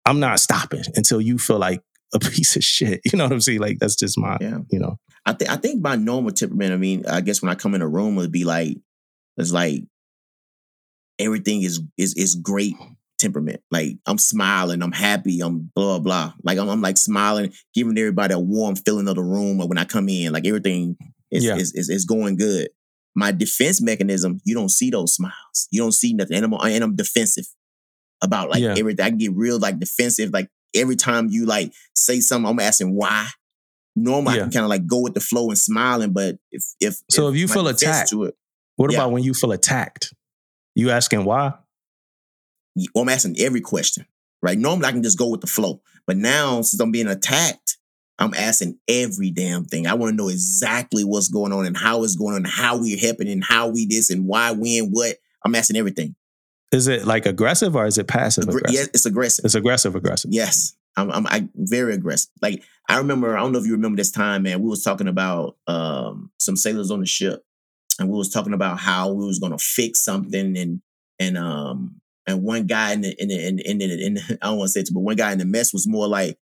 I'm 0.06 0.20
not 0.20 0.40
stopping 0.40 0.84
until 0.96 1.20
you 1.20 1.36
feel 1.38 1.58
like 1.58 1.82
a 2.14 2.18
piece 2.36 2.56
of 2.56 2.64
shit. 2.64 3.00
You 3.04 3.18
know 3.18 3.24
what 3.24 3.32
I'm 3.32 3.40
saying? 3.42 3.60
Like 3.60 3.78
that's 3.78 3.96
just 3.96 4.16
my 4.18 4.38
Yeah. 4.40 4.58
you 4.70 4.78
know. 4.78 4.98
I 5.28 5.32
think 5.34 5.50
I 5.50 5.56
think 5.56 5.82
my 5.82 5.96
normal 5.96 6.32
temperament. 6.32 6.72
I 6.72 6.76
mean, 6.76 7.04
I 7.06 7.20
guess 7.20 7.42
when 7.42 7.50
I 7.50 7.54
come 7.54 7.74
in 7.74 7.82
a 7.82 7.88
room, 7.88 8.16
it'd 8.18 8.32
be 8.32 8.44
like 8.44 8.78
it's 9.36 9.52
like 9.52 9.84
everything 11.18 11.62
is 11.62 11.82
is 11.98 12.14
is 12.14 12.34
great 12.34 12.74
mm-hmm. 12.74 12.92
temperament. 13.18 13.60
Like 13.70 13.98
I'm 14.06 14.16
smiling, 14.18 14.82
I'm 14.82 14.92
happy, 14.92 15.40
I'm 15.40 15.70
blah 15.74 15.98
blah. 15.98 16.32
Like 16.42 16.58
I'm, 16.58 16.68
I'm 16.68 16.80
like 16.80 16.96
smiling, 16.96 17.52
giving 17.74 17.98
everybody 17.98 18.32
a 18.32 18.38
warm 18.38 18.76
feeling 18.76 19.06
of 19.06 19.16
the 19.16 19.22
room. 19.22 19.60
Or 19.60 19.68
when 19.68 19.78
I 19.78 19.84
come 19.84 20.08
in, 20.08 20.32
like 20.32 20.46
everything 20.46 20.96
is 21.30 21.44
Yeah. 21.44 21.56
is, 21.56 21.74
is 21.74 21.90
is 21.90 22.04
going 22.06 22.36
good. 22.36 22.70
My 23.14 23.30
defense 23.32 23.82
mechanism, 23.82 24.40
you 24.44 24.54
don't 24.54 24.70
see 24.70 24.90
those 24.90 25.14
smiles. 25.14 25.68
You 25.70 25.82
don't 25.82 25.92
see 25.92 26.14
nothing, 26.14 26.36
and 26.36 26.46
I'm 26.46 26.54
and 26.54 26.84
I'm 26.84 26.96
defensive 26.96 27.46
about 28.22 28.48
like 28.48 28.62
Yeah. 28.62 28.74
everything. 28.78 29.04
I 29.04 29.10
get 29.10 29.34
real 29.34 29.58
like 29.58 29.78
defensive. 29.78 30.30
Like 30.32 30.48
every 30.74 30.96
time 30.96 31.28
you 31.28 31.44
like 31.44 31.72
say 31.94 32.20
something, 32.20 32.48
I'm 32.48 32.60
asking 32.60 32.94
why. 32.94 33.28
Normally, 34.02 34.36
Yeah. 34.36 34.40
I 34.42 34.44
can 34.44 34.52
kind 34.52 34.64
of 34.64 34.70
like 34.70 34.86
go 34.86 35.00
with 35.00 35.14
the 35.14 35.20
flow 35.20 35.48
and 35.48 35.58
smiling, 35.58 36.12
but 36.12 36.38
if 36.50 36.64
if 36.80 36.98
So 37.10 37.28
if 37.28 37.36
you 37.36 37.48
feel 37.48 37.68
attacked, 37.68 38.10
to 38.10 38.24
it, 38.24 38.36
What 38.76 38.92
Yeah. 38.92 38.98
about 38.98 39.12
when 39.12 39.22
you 39.24 39.34
feel 39.34 39.52
attacked? 39.52 40.12
You 40.74 40.90
asking 40.90 41.24
why? 41.24 41.54
well, 42.76 42.86
oh, 42.94 43.00
I'm 43.02 43.08
asking 43.08 43.38
every 43.40 43.60
question, 43.60 44.06
right? 44.42 44.56
Normally, 44.58 44.86
I 44.86 44.92
can 44.92 45.02
just 45.02 45.18
go 45.18 45.28
with 45.28 45.40
the 45.40 45.46
flow, 45.48 45.82
but 46.06 46.16
now 46.16 46.62
since 46.62 46.80
I'm 46.80 46.92
being 46.92 47.08
attacked, 47.08 47.76
I'm 48.20 48.34
asking 48.34 48.78
every 48.88 49.30
damn 49.30 49.64
thing. 49.64 49.86
I 49.86 49.94
want 49.94 50.10
to 50.12 50.16
know 50.16 50.28
exactly 50.28 51.04
what's 51.04 51.28
going 51.28 51.52
on 51.52 51.66
and 51.66 51.76
how 51.76 52.02
it's 52.04 52.16
going 52.16 52.34
on, 52.34 52.44
how 52.44 52.76
we're 52.76 52.98
and 53.20 53.44
how 53.44 53.68
we 53.68 53.86
this 53.86 54.10
and 54.10 54.26
why, 54.26 54.50
when, 54.52 54.90
what. 54.90 55.16
I'm 55.44 55.54
asking 55.54 55.76
everything. 55.76 56.14
Is 56.72 56.86
it 56.88 57.06
like 57.06 57.26
aggressive 57.26 57.74
or 57.76 57.86
is 57.86 57.96
it 57.96 58.06
passive 58.08 58.44
Aggr- 58.44 58.56
aggressive? 58.58 58.74
yes, 58.74 58.88
it's 58.92 59.06
aggressive. 59.06 59.44
It's 59.44 59.54
aggressive 59.54 59.94
aggressive. 59.94 60.30
Yes, 60.32 60.74
I'm, 60.98 61.10
I'm 61.10 61.26
I, 61.26 61.48
very 61.54 61.94
aggressive. 61.94 62.30
Like 62.42 62.62
I 62.88 62.98
remember, 62.98 63.36
I 63.36 63.40
don't 63.40 63.52
know 63.52 63.58
if 63.58 63.66
you 63.66 63.72
remember 63.72 63.96
this 63.96 64.10
time, 64.10 64.42
man. 64.42 64.62
We 64.62 64.68
was 64.68 64.82
talking 64.82 65.08
about 65.08 65.56
um, 65.66 66.30
some 66.38 66.56
sailors 66.56 66.90
on 66.90 67.00
the 67.00 67.06
ship, 67.06 67.42
and 67.98 68.08
we 68.08 68.16
was 68.16 68.30
talking 68.30 68.52
about 68.54 68.78
how 68.78 69.12
we 69.12 69.26
was 69.26 69.38
gonna 69.38 69.58
fix 69.58 70.04
something, 70.04 70.56
and 70.56 70.80
and 71.18 71.36
um 71.38 72.00
and 72.26 72.42
one 72.42 72.66
guy 72.66 72.92
in 72.92 73.00
the 73.02 73.14
in 73.20 73.28
the 73.28 73.46
in 73.46 73.56
the, 73.56 73.70
in, 73.70 73.78
the, 73.78 74.06
in 74.06 74.14
the, 74.14 74.38
I 74.42 74.46
don't 74.48 74.58
want 74.58 74.68
to 74.68 74.72
say 74.72 74.80
it, 74.80 74.90
but 74.92 75.00
one 75.00 75.16
guy 75.16 75.32
in 75.32 75.38
the 75.38 75.44
mess 75.44 75.72
was 75.72 75.86
more 75.88 76.08
like, 76.08 76.38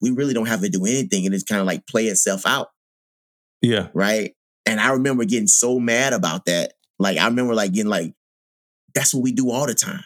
we 0.00 0.10
really 0.10 0.34
don't 0.34 0.46
have 0.46 0.60
to 0.60 0.68
do 0.68 0.84
anything, 0.84 1.26
and 1.26 1.34
it's 1.34 1.44
kind 1.44 1.60
of 1.60 1.66
like 1.66 1.86
play 1.86 2.06
itself 2.06 2.46
out, 2.46 2.68
Yeah. 3.62 3.88
right? 3.94 4.32
And 4.66 4.80
I 4.80 4.90
remember 4.92 5.24
getting 5.24 5.46
so 5.46 5.78
mad 5.78 6.12
about 6.12 6.46
that. 6.46 6.72
Like 6.98 7.18
I 7.18 7.26
remember 7.26 7.54
like 7.54 7.72
getting 7.72 7.90
like, 7.90 8.14
that's 8.94 9.14
what 9.14 9.22
we 9.22 9.30
do 9.32 9.50
all 9.50 9.66
the 9.66 9.74
time. 9.74 10.02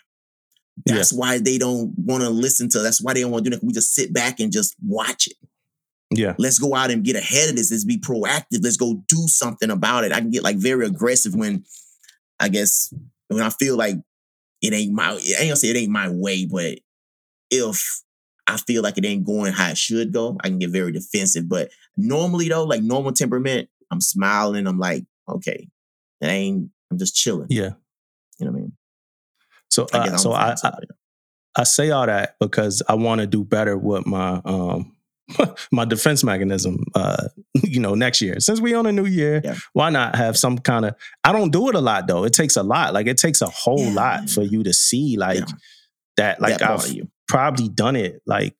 Yeah. 0.86 0.96
That's 0.96 1.12
why 1.12 1.38
they 1.38 1.58
don't 1.58 1.92
want 1.96 2.22
to 2.22 2.30
listen 2.30 2.68
to. 2.70 2.78
That's 2.80 3.02
why 3.02 3.14
they 3.14 3.20
don't 3.20 3.30
want 3.30 3.44
to 3.44 3.50
do 3.50 3.56
that. 3.56 3.64
We 3.64 3.72
just 3.72 3.94
sit 3.94 4.12
back 4.12 4.40
and 4.40 4.52
just 4.52 4.74
watch 4.82 5.26
it. 5.26 5.36
Yeah. 6.10 6.34
Let's 6.38 6.58
go 6.58 6.74
out 6.74 6.90
and 6.90 7.04
get 7.04 7.16
ahead 7.16 7.50
of 7.50 7.56
this. 7.56 7.70
Let's 7.70 7.84
be 7.84 7.98
proactive. 7.98 8.62
Let's 8.62 8.76
go 8.76 9.02
do 9.06 9.26
something 9.28 9.70
about 9.70 10.04
it. 10.04 10.12
I 10.12 10.20
can 10.20 10.30
get 10.30 10.42
like 10.42 10.56
very 10.56 10.86
aggressive 10.86 11.34
when, 11.34 11.64
I 12.38 12.48
guess, 12.48 12.92
when 13.28 13.42
I 13.42 13.50
feel 13.50 13.76
like 13.76 13.96
it 14.60 14.72
ain't 14.72 14.92
my. 14.92 15.10
I 15.10 15.14
ain't 15.14 15.40
gonna 15.40 15.56
say 15.56 15.68
it 15.68 15.76
ain't 15.76 15.92
my 15.92 16.08
way, 16.08 16.46
but 16.46 16.80
if 17.50 18.02
I 18.46 18.56
feel 18.56 18.82
like 18.82 18.98
it 18.98 19.04
ain't 19.04 19.24
going 19.24 19.52
how 19.52 19.70
it 19.70 19.78
should 19.78 20.12
go, 20.12 20.36
I 20.42 20.48
can 20.48 20.58
get 20.58 20.70
very 20.70 20.92
defensive. 20.92 21.48
But 21.48 21.70
normally 21.96 22.48
though, 22.48 22.64
like 22.64 22.82
normal 22.82 23.12
temperament, 23.12 23.68
I'm 23.90 24.00
smiling. 24.00 24.66
I'm 24.66 24.78
like, 24.78 25.04
okay, 25.28 25.68
it 26.20 26.26
ain't. 26.26 26.70
I'm 26.90 26.98
just 26.98 27.14
chilling. 27.14 27.46
Yeah. 27.50 27.70
You 28.38 28.46
know 28.46 28.52
what 28.52 28.58
I 28.58 28.60
mean? 28.62 28.72
So 29.70 29.86
I 29.92 29.98
uh, 30.08 30.16
so 30.18 30.32
I, 30.32 30.54
I. 30.62 30.72
I 31.56 31.64
say 31.64 31.90
all 31.90 32.06
that 32.06 32.36
because 32.38 32.80
I 32.88 32.94
want 32.94 33.20
to 33.22 33.26
do 33.26 33.42
better 33.42 33.76
with 33.76 34.06
my 34.06 34.40
um 34.44 34.94
my 35.72 35.84
defense 35.84 36.22
mechanism 36.22 36.84
uh 36.94 37.26
you 37.54 37.80
know 37.80 37.94
next 37.96 38.22
year. 38.22 38.38
Since 38.38 38.60
we 38.60 38.72
on 38.74 38.86
a 38.86 38.92
new 38.92 39.04
year, 39.04 39.40
Yeah. 39.42 39.56
why 39.72 39.90
not 39.90 40.14
have 40.14 40.36
some 40.36 40.58
kind 40.58 40.84
of 40.84 40.94
I 41.24 41.32
don't 41.32 41.50
do 41.50 41.68
it 41.68 41.74
a 41.74 41.80
lot 41.80 42.06
though. 42.06 42.22
It 42.24 42.34
takes 42.34 42.56
a 42.56 42.62
lot. 42.62 42.94
Like 42.94 43.08
it 43.08 43.18
takes 43.18 43.42
a 43.42 43.48
whole 43.48 43.80
Yeah. 43.84 43.94
lot 43.94 44.30
for 44.30 44.42
you 44.42 44.62
to 44.62 44.72
see 44.72 45.16
like 45.16 45.40
Yeah. 45.40 45.54
that 46.18 46.40
like 46.40 46.58
that 46.58 46.70
I've 46.70 47.08
probably 47.26 47.68
done 47.68 47.96
it 47.96 48.22
like 48.26 48.54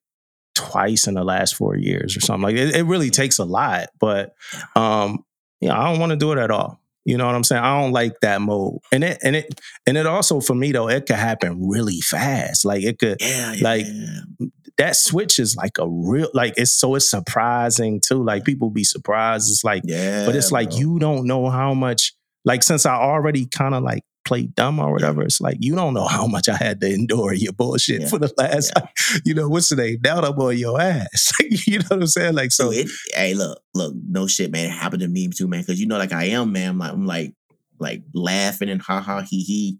twice 0.53 1.07
in 1.07 1.13
the 1.13 1.23
last 1.23 1.55
four 1.55 1.77
years 1.77 2.17
or 2.17 2.19
something. 2.19 2.43
Like 2.43 2.55
it, 2.57 2.75
it 2.75 2.83
really 2.83 3.09
takes 3.09 3.39
a 3.39 3.45
lot, 3.45 3.87
but 4.01 4.35
um, 4.75 5.23
yeah, 5.61 5.79
I 5.79 5.89
don't 5.89 5.99
want 6.01 6.09
to 6.09 6.17
do 6.17 6.33
it 6.33 6.37
at 6.39 6.51
all. 6.51 6.80
You 7.03 7.17
know 7.17 7.25
what 7.25 7.33
I'm 7.33 7.43
saying? 7.43 7.63
I 7.63 7.81
don't 7.81 7.93
like 7.93 8.19
that 8.21 8.41
mode, 8.41 8.77
and 8.91 9.03
it 9.03 9.17
and 9.23 9.35
it 9.35 9.59
and 9.87 9.97
it 9.97 10.05
also 10.05 10.39
for 10.39 10.53
me 10.53 10.71
though, 10.71 10.87
it 10.87 11.07
could 11.07 11.15
happen 11.15 11.67
really 11.67 11.99
fast. 11.99 12.63
Like 12.63 12.83
it 12.83 12.99
could 12.99 13.17
Yeah, 13.19 13.55
like, 13.61 13.85
yeah. 13.87 14.47
that 14.77 14.95
switch 14.95 15.39
is 15.39 15.55
like 15.55 15.79
a 15.79 15.87
real 15.89 16.29
like 16.33 16.53
it's 16.57 16.71
so 16.71 16.93
it's 16.95 17.09
surprising 17.09 18.01
too. 18.05 18.23
Like 18.23 18.43
people 18.45 18.69
be 18.69 18.83
surprised. 18.83 19.49
It's 19.49 19.63
like, 19.63 19.81
yeah, 19.85 20.25
but 20.25 20.35
it's 20.35 20.51
like 20.51 20.69
bro. 20.69 20.79
you 20.79 20.99
don't 20.99 21.25
know 21.25 21.49
how 21.49 21.73
much. 21.73 22.13
Like 22.45 22.63
since 22.63 22.85
I 22.85 22.93
already 22.95 23.45
kind 23.47 23.73
of 23.73 23.83
like 23.83 24.03
played 24.23 24.53
dumb 24.55 24.79
or 24.79 24.91
whatever, 24.91 25.23
it's 25.23 25.41
like 25.41 25.57
you 25.59 25.75
don't 25.75 25.93
know 25.93 26.05
how 26.07 26.27
much 26.27 26.47
I 26.49 26.55
had 26.55 26.79
to 26.81 26.93
endure 26.93 27.33
your 27.33 27.53
bullshit 27.53 28.01
Yeah. 28.01 28.07
for 28.07 28.19
the 28.19 28.33
last. 28.37 28.71
Yeah. 28.75 29.19
you 29.25 29.33
know 29.33 29.49
what's 29.49 29.69
the 29.69 29.75
name? 29.75 29.97
Down 30.01 30.23
up 30.25 30.37
on 30.37 30.57
your 30.57 30.79
ass. 30.79 31.31
you 31.67 31.79
know 31.79 31.85
what 31.89 31.99
I'm 32.01 32.07
saying? 32.07 32.35
Like 32.35 32.51
So 32.51 32.71
it, 32.71 32.87
hey, 33.13 33.33
look, 33.33 33.59
look, 33.73 33.93
no 34.07 34.27
shit, 34.27 34.51
man. 34.51 34.65
It 34.69 34.71
happened 34.73 35.01
to 35.01 35.07
me 35.07 35.27
too, 35.29 35.47
man. 35.47 35.61
Because 35.61 35.79
you 35.79 35.87
know, 35.87 35.97
like 35.97 36.13
I 36.13 36.25
am, 36.25 36.51
man. 36.51 36.69
I'm 36.71 36.77
like, 36.79 36.91
I'm 36.93 37.05
like, 37.05 37.33
like 37.79 38.03
laughing 38.13 38.69
and 38.69 38.81
ha 38.81 39.01
ha 39.01 39.21
he 39.21 39.41
he, 39.43 39.79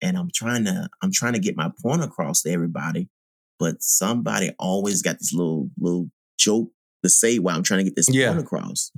and 0.00 0.16
I'm 0.16 0.30
trying 0.32 0.64
to, 0.66 0.88
I'm 1.02 1.12
trying 1.12 1.32
to 1.34 1.38
get 1.40 1.56
my 1.56 1.70
point 1.82 2.02
across 2.04 2.42
to 2.42 2.50
everybody, 2.50 3.08
but 3.58 3.82
somebody 3.82 4.52
always 4.58 5.02
got 5.02 5.18
this 5.18 5.32
little 5.32 5.70
little 5.78 6.08
joke 6.38 6.70
to 7.02 7.08
say 7.10 7.38
while 7.40 7.56
I'm 7.56 7.62
trying 7.64 7.78
to 7.78 7.84
get 7.84 7.96
this 7.96 8.08
Yeah. 8.12 8.28
point 8.32 8.40
across. 8.44 8.92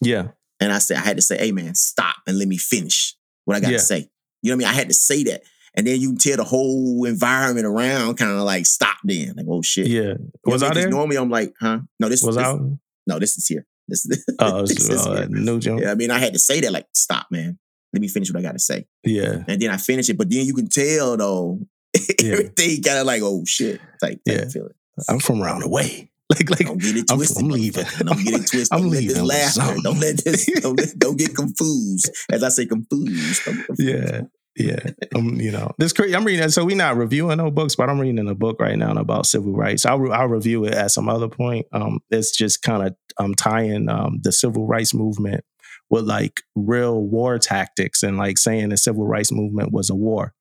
yeah, 0.00 0.28
And 0.58 0.72
I 0.72 0.78
said, 0.78 0.96
I 0.96 1.00
had 1.00 1.16
to 1.16 1.22
say, 1.22 1.36
hey 1.38 1.52
man, 1.52 1.74
stop 1.74 2.16
and 2.26 2.38
let 2.38 2.48
me 2.48 2.56
finish 2.56 3.14
what 3.44 3.56
I 3.56 3.60
got 3.60 3.72
Yeah. 3.72 3.76
to 3.78 3.82
say. 3.84 4.08
You 4.42 4.50
know 4.50 4.56
what 4.56 4.64
I 4.66 4.68
mean? 4.68 4.74
I 4.74 4.78
had 4.78 4.88
to 4.88 4.94
say 4.94 5.22
that. 5.24 5.42
And 5.74 5.86
then 5.86 6.00
you 6.00 6.08
can 6.10 6.18
tell 6.18 6.36
the 6.36 6.44
whole 6.44 7.04
environment 7.06 7.64
around 7.66 8.16
kind 8.16 8.30
of 8.30 8.38
like 8.40 8.66
stop 8.66 8.96
then. 9.04 9.32
Like, 9.36 9.46
oh 9.48 9.62
shit. 9.62 9.86
yeah. 9.86 10.00
You 10.02 10.08
know 10.46 10.52
Was 10.52 10.62
I 10.62 10.66
mean? 10.68 10.74
there? 10.74 10.90
Normally 10.90 11.16
I'm 11.16 11.30
like, 11.30 11.54
huh? 11.60 11.78
No, 11.98 12.08
this 12.10 12.22
Was 12.22 12.36
this, 12.36 12.44
I? 12.46 12.58
No, 13.06 13.18
this 13.18 13.36
is 13.38 13.46
here. 13.46 13.66
This 13.88 14.04
is 14.04 14.24
Oh, 14.38 14.60
this 14.66 14.88
is 14.88 15.06
uh, 15.06 15.16
here. 15.16 15.28
new 15.28 15.58
jump. 15.58 15.80
Yeah, 15.80 15.92
I 15.92 15.94
mean, 15.94 16.10
I 16.10 16.18
had 16.18 16.34
to 16.34 16.38
say 16.38 16.60
that, 16.60 16.72
like, 16.72 16.86
stop, 16.92 17.26
man. 17.30 17.58
Let 17.94 18.00
me 18.02 18.08
finish 18.08 18.30
what 18.30 18.38
I 18.38 18.42
got 18.42 18.52
to 18.52 18.58
say. 18.58 18.86
Yeah, 19.04 19.44
And 19.48 19.60
then 19.60 19.70
I 19.70 19.76
finish 19.78 20.08
it, 20.10 20.16
but 20.18 20.28
then 20.30 20.46
you 20.46 20.54
can 20.54 20.68
tell 20.68 21.16
though, 21.16 21.60
Yeah. 22.20 22.32
everything 22.32 22.82
kind 22.82 22.98
of 22.98 23.06
like, 23.06 23.22
oh 23.22 23.44
shit, 23.46 23.80
type 24.00 24.20
Yeah. 24.26 24.48
feeling. 24.48 24.72
I'm 25.08 25.20
from 25.20 25.42
around 25.42 25.60
the 25.62 25.68
way. 25.68 26.10
Like 26.32 26.50
like 26.50 26.66
Don't 26.66 26.80
get 26.80 26.96
it 26.96 27.10
I'm- 27.10 27.18
twisted. 27.18 27.42
I'm 27.42 27.48
leaving. 27.50 27.84
motherfucker. 27.84 28.06
Don't 28.06 28.24
get 28.24 28.34
it 28.40 28.46
twisted. 28.50 28.68
I'm 28.72 28.82
Don't 28.82 28.90
let 28.90 29.02
this 29.08 29.22
laughter. 29.22 29.76
Don't 29.82 29.98
let 30.00 30.24
this. 30.24 30.46
Don't, 30.62 30.78
let- 30.78 30.98
don't 30.98 31.18
get 31.18 31.34
confused. 31.34 32.10
As 32.30 32.42
I 32.42 32.48
say, 32.48 32.66
confused. 32.66 33.42
Confused. 33.44 33.80
yeah. 33.80 34.20
Yeah, 34.54 34.80
um, 35.16 35.36
you 35.40 35.50
know, 35.50 35.72
this 35.78 35.94
crazy. 35.94 36.14
I'm 36.14 36.24
reading. 36.26 36.46
So 36.50 36.66
we're 36.66 36.76
not 36.76 36.98
reviewing 36.98 37.38
no 37.38 37.50
books, 37.50 37.74
but 37.74 37.88
I'm 37.88 37.98
reading 37.98 38.28
a 38.28 38.34
book 38.34 38.60
right 38.60 38.76
now 38.76 38.92
about 38.92 39.24
civil 39.24 39.54
rights. 39.54 39.86
I'll 39.86 39.98
re- 39.98 40.10
I'll 40.12 40.28
review 40.28 40.66
it 40.66 40.74
at 40.74 40.90
some 40.90 41.08
other 41.08 41.26
point. 41.28 41.64
Um, 41.72 42.00
it's 42.10 42.36
just 42.36 42.60
kind 42.60 42.86
of 42.86 42.94
um 43.18 43.34
tying 43.34 43.88
um 43.88 44.18
the 44.22 44.30
civil 44.30 44.66
rights 44.66 44.92
movement 44.92 45.42
with 45.88 46.04
like 46.04 46.42
real 46.54 47.00
war 47.00 47.38
tactics 47.38 48.02
and 48.02 48.18
like 48.18 48.36
saying 48.36 48.68
the 48.68 48.76
civil 48.76 49.06
rights 49.06 49.32
movement 49.32 49.72
was 49.72 49.88
a 49.88 49.94
war, 49.94 50.34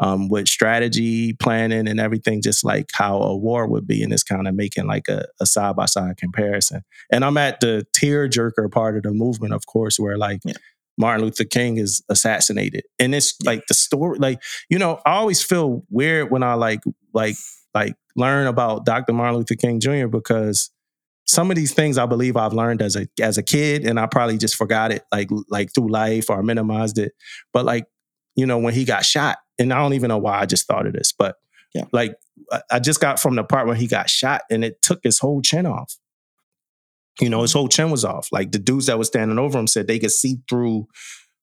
um, 0.00 0.28
with 0.28 0.48
strategy, 0.48 1.34
planning, 1.34 1.86
and 1.86 2.00
everything, 2.00 2.42
just 2.42 2.64
like 2.64 2.90
how 2.94 3.18
a 3.20 3.36
war 3.36 3.66
would 3.68 3.86
be, 3.86 4.02
and 4.02 4.12
it's 4.12 4.22
kind 4.24 4.48
of 4.48 4.54
making 4.54 4.86
like 4.86 5.08
a 5.08 5.26
side 5.46 5.76
by 5.76 5.86
side 5.86 6.16
comparison. 6.16 6.82
And 7.12 7.24
I'm 7.24 7.36
at 7.36 7.60
the 7.60 7.86
tear 7.92 8.28
jerker 8.28 8.70
part 8.70 8.96
of 8.96 9.02
the 9.04 9.12
movement, 9.12 9.52
of 9.54 9.66
course, 9.66 9.98
where 9.98 10.16
like 10.18 10.40
Yeah. 10.44 10.54
Martin 10.98 11.24
Luther 11.24 11.44
King 11.44 11.78
is 11.78 12.02
assassinated. 12.10 12.84
And 12.98 13.14
it's 13.14 13.34
like 13.44 13.66
the 13.68 13.74
story, 13.74 14.18
like, 14.18 14.42
you 14.68 14.78
know, 14.78 15.00
I 15.06 15.12
always 15.12 15.42
feel 15.42 15.82
weird 15.88 16.30
when 16.30 16.42
I 16.42 16.54
like, 16.54 16.80
like, 17.14 17.36
like 17.74 17.94
learn 18.16 18.46
about 18.46 18.84
Dr. 18.84 19.12
Martin 19.14 19.36
Luther 19.38 19.54
King 19.54 19.80
Jr. 19.80 20.08
because 20.08 20.70
some 21.26 21.50
of 21.50 21.56
these 21.56 21.72
things 21.72 21.96
I 21.96 22.06
believe 22.06 22.36
I've 22.36 22.52
learned 22.52 22.82
as 22.82 22.96
a 22.96 23.06
as 23.22 23.38
a 23.38 23.42
kid 23.42 23.86
and 23.86 23.98
I 24.00 24.06
probably 24.06 24.36
just 24.36 24.56
forgot 24.56 24.90
it 24.92 25.04
like 25.12 25.28
like 25.48 25.72
through 25.72 25.90
life 25.90 26.28
or 26.28 26.42
minimized 26.42 26.98
it. 26.98 27.12
But 27.52 27.64
like, 27.64 27.86
you 28.36 28.46
know, 28.46 28.58
when 28.58 28.74
he 28.74 28.84
got 28.84 29.04
shot, 29.04 29.38
and 29.58 29.72
I 29.72 29.78
don't 29.78 29.94
even 29.94 30.08
know 30.08 30.18
why 30.18 30.40
I 30.40 30.46
just 30.46 30.66
thought 30.66 30.86
of 30.86 30.92
this, 30.92 31.12
but 31.12 31.36
Yeah. 31.74 31.84
like 31.92 32.14
I- 32.70 32.80
just 32.80 33.00
got 33.00 33.20
from 33.20 33.36
the 33.36 33.44
part 33.44 33.68
when 33.68 33.76
he 33.76 33.86
got 33.86 34.10
shot 34.10 34.42
and 34.50 34.64
it 34.64 34.80
took 34.82 35.00
his 35.04 35.18
whole 35.18 35.40
chin 35.42 35.66
off. 35.66 35.94
You 37.20 37.28
know, 37.28 37.42
his 37.42 37.52
whole 37.52 37.68
chin 37.68 37.90
was 37.90 38.04
off. 38.04 38.28
Like 38.32 38.50
the 38.52 38.58
dudes 38.58 38.86
that 38.86 38.98
was 38.98 39.08
standing 39.08 39.38
over 39.38 39.58
him 39.58 39.66
said 39.66 39.86
they 39.86 39.98
could 39.98 40.10
see 40.10 40.38
through 40.48 40.88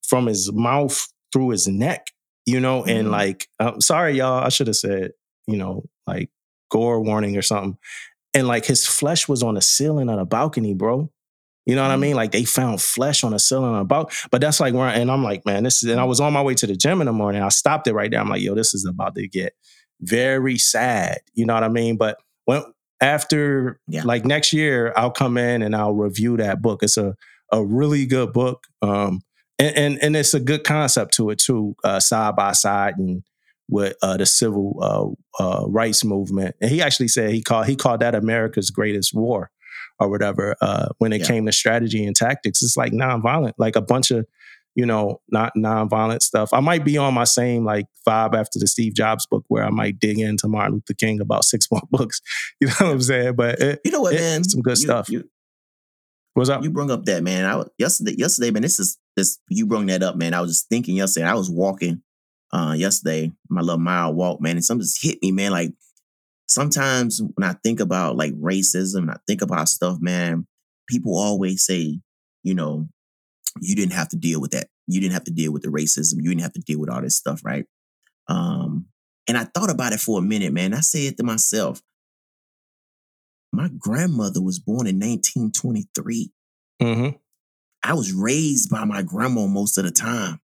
from 0.08 0.26
his 0.26 0.52
mouth 0.52 1.08
through 1.32 1.50
his 1.50 1.68
neck, 1.68 2.08
you 2.46 2.60
know, 2.60 2.84
and 2.84 3.08
Mhm. 3.08 3.12
like, 3.12 3.48
I'm 3.60 3.80
sorry, 3.82 4.18
y'all, 4.18 4.44
I 4.44 4.50
should 4.50 4.68
have 4.68 4.76
said, 4.78 5.12
you 5.46 5.56
know, 5.58 5.84
like 6.08 6.30
gore 6.72 7.02
warning 7.02 7.38
or 7.38 7.42
something. 7.42 7.78
And 8.34 8.48
like 8.48 8.66
his 8.66 8.86
flesh 8.86 9.28
was 9.28 9.44
on 9.44 9.56
the 9.56 9.62
ceiling 9.62 10.10
of 10.10 10.18
the 10.18 10.26
balcony, 10.26 10.74
bro. 10.74 11.12
You 11.68 11.76
know 11.76 11.84
what 11.84 11.92
I 11.92 11.98
Mm. 11.98 12.00
mean? 12.02 12.16
Like 12.16 12.32
they 12.32 12.46
found 12.46 12.82
flesh 12.82 13.24
on 13.24 13.32
the 13.34 13.40
ceiling 13.40 13.74
of 13.74 13.80
the 13.80 13.84
balcony. 13.86 14.18
But 14.32 14.42
that's 14.42 14.60
like 14.60 14.74
where, 14.74 14.88
and 14.88 15.12
I'm 15.12 15.24
like, 15.24 15.46
man, 15.46 15.64
this 15.64 15.84
is, 15.84 15.90
and 15.92 16.00
I 16.00 16.06
was 16.06 16.20
on 16.20 16.34
my 16.34 16.42
way 16.42 16.56
to 16.56 16.66
the 16.66 16.76
gym 16.76 17.02
in 17.02 17.06
the 17.08 17.14
morning. 17.14 17.44
I 17.44 17.50
stopped 17.50 17.88
it 17.88 17.94
right 17.94 18.10
there. 18.10 18.20
I'm 18.22 18.30
like, 18.30 18.42
yo, 18.42 18.56
this 18.56 18.74
is 18.74 18.86
about 18.86 19.16
to 19.16 19.28
get 19.28 19.54
very 20.02 20.58
sad. 20.58 21.20
You 21.34 21.46
know 21.46 21.54
what 21.54 21.64
I 21.64 21.70
mean? 21.70 21.98
But 21.98 22.18
when, 22.46 22.64
after 23.02 23.80
Yeah. 23.88 24.04
like 24.06 24.26
next 24.26 24.54
year, 24.54 24.94
I'll 24.96 25.12
come 25.12 25.38
in 25.38 25.62
and 25.62 25.76
I'll 25.76 25.94
review 25.94 26.38
that 26.38 26.62
book. 26.62 26.84
It's 26.84 26.98
a, 26.98 27.16
a 27.52 27.64
really 27.64 28.06
good 28.06 28.34
book. 28.34 28.64
Um, 28.82 29.22
and, 29.60 29.76
and, 29.76 30.04
and 30.04 30.16
it's 30.16 30.34
a 30.34 30.40
good 30.40 30.64
concept 30.64 31.14
to 31.16 31.30
it 31.32 31.40
too, 31.40 31.76
uh, 31.84 32.00
side 32.00 32.36
by 32.36 32.54
side 32.54 32.96
and 32.98 33.24
with 33.70 33.96
uh, 34.02 34.16
the 34.18 34.26
civil 34.26 34.78
uh, 35.40 35.44
uh, 35.44 35.66
rights 35.68 36.06
movement. 36.06 36.56
And 36.62 36.72
he 36.72 36.82
actually 36.82 37.10
said 37.10 37.32
he 37.32 37.42
called 37.44 37.68
he 37.68 37.76
called 37.76 38.00
that 38.00 38.16
America's 38.16 38.70
greatest 38.70 39.14
war 39.14 39.50
or 40.00 40.10
whatever. 40.10 40.56
Uh, 40.62 40.90
when 40.98 41.14
it 41.14 41.22
Yeah. 41.22 41.28
came 41.28 41.46
to 41.46 41.52
strategy 41.52 42.06
and 42.06 42.16
tactics, 42.16 42.62
it's 42.62 42.78
like 42.78 42.92
nonviolent, 42.94 43.54
like 43.58 43.76
a 43.76 43.82
bunch 43.82 44.12
of 44.12 44.26
you 44.76 44.86
know 44.86 45.20
not 45.30 45.54
nonviolent 45.58 46.22
stuff. 46.22 46.50
I 46.54 46.60
might 46.60 46.86
be 46.86 46.98
on 46.98 47.14
my 47.16 47.24
same 47.24 47.66
like 47.66 47.88
vibe 48.08 48.36
after 48.36 48.60
the 48.60 48.68
Steve 48.68 48.94
Jobs 48.94 49.26
book, 49.26 49.44
where 49.48 49.64
I 49.64 49.70
might 49.72 50.00
dig 50.00 50.20
into 50.20 50.48
Martin 50.48 50.76
Luther 50.76 50.94
King 50.94 51.20
about 51.20 51.46
six 51.46 51.68
more 51.72 51.82
books. 51.92 52.22
You 52.62 52.68
know 52.68 52.74
what 52.80 52.92
I'm 52.92 53.02
saying? 53.02 53.36
But 53.36 53.60
it, 53.60 53.82
You 53.84 53.92
know 53.92 54.02
what, 54.02 54.14
It- 54.14 54.20
man? 54.20 54.44
some 54.44 54.62
good 54.62 54.78
You- 54.78 54.84
stuff. 54.84 55.10
You, 55.10 55.30
what's 56.34 56.50
up? 56.50 56.64
you 56.64 56.70
brought 56.70 56.92
up 56.92 57.06
that 57.06 57.24
man. 57.24 57.46
I 57.46 57.56
was, 57.56 57.70
yesterday, 57.78 58.16
yesterday, 58.18 58.52
man. 58.52 58.62
This 58.62 58.80
is 58.80 58.98
this. 59.16 59.40
You 59.50 59.66
brought 59.66 59.88
that 59.88 60.04
up, 60.04 60.16
man. 60.16 60.34
I 60.34 60.42
was 60.42 60.52
just 60.52 60.70
thinking 60.70 60.96
yesterday. 60.96 61.26
I 61.26 61.34
was 61.34 61.50
walking 61.50 62.02
uh 62.54 62.76
yesterday, 62.78 63.32
my 63.50 63.62
little 63.62 63.80
mile 63.80 64.14
walk, 64.14 64.40
man, 64.42 64.56
and 64.58 64.64
something 64.64 64.84
just 64.84 65.02
hit 65.04 65.18
me, 65.22 65.32
man. 65.32 65.52
Like 65.52 65.72
sometimes 66.48 67.22
when 67.22 67.48
I 67.48 67.54
think 67.64 67.80
about 67.80 68.18
like 68.18 68.34
racism, 68.34 69.04
and 69.04 69.12
I 69.12 69.18
think 69.28 69.42
about 69.42 69.70
stuff, 69.70 69.98
man. 70.00 70.48
People 70.88 71.18
always 71.18 71.66
say, 71.66 72.00
you 72.44 72.56
know, 72.56 72.88
you 73.60 73.76
didn't 73.76 73.94
have 73.94 74.10
to 74.10 74.18
deal 74.18 74.40
with 74.40 74.52
that. 74.52 74.68
You 74.88 75.02
didn't 75.02 75.14
have 75.14 75.26
to 75.26 75.32
deal 75.32 75.52
with 75.52 75.64
the 75.64 75.70
racism. 75.70 76.16
You 76.18 76.30
didn't 76.30 76.44
have 76.44 76.54
to 76.54 76.62
deal 76.62 76.80
with 76.80 76.90
all 76.90 77.02
this 77.02 77.18
stuff, 77.18 77.44
right? 77.44 77.66
Um, 78.30 78.86
and 79.28 79.38
I 79.38 79.44
thought 79.44 79.70
about 79.70 79.94
it 79.94 80.00
for 80.00 80.20
a 80.20 80.22
minute, 80.22 80.54
man. 80.54 80.74
I 80.74 80.80
said 80.80 81.18
to 81.18 81.24
myself, 81.24 81.82
my 83.52 83.70
grandmother 83.78 84.42
was 84.42 84.60
born 84.60 84.88
in 84.88 85.00
1923. 85.00 86.32
Mm-hmm. 86.82 87.18
I 87.84 87.94
was 87.94 88.14
raised 88.14 88.70
by 88.70 88.86
my 88.86 89.02
grandma 89.02 89.48
most 89.48 89.78
of 89.78 89.84
the 89.84 89.92
time. 89.92 90.40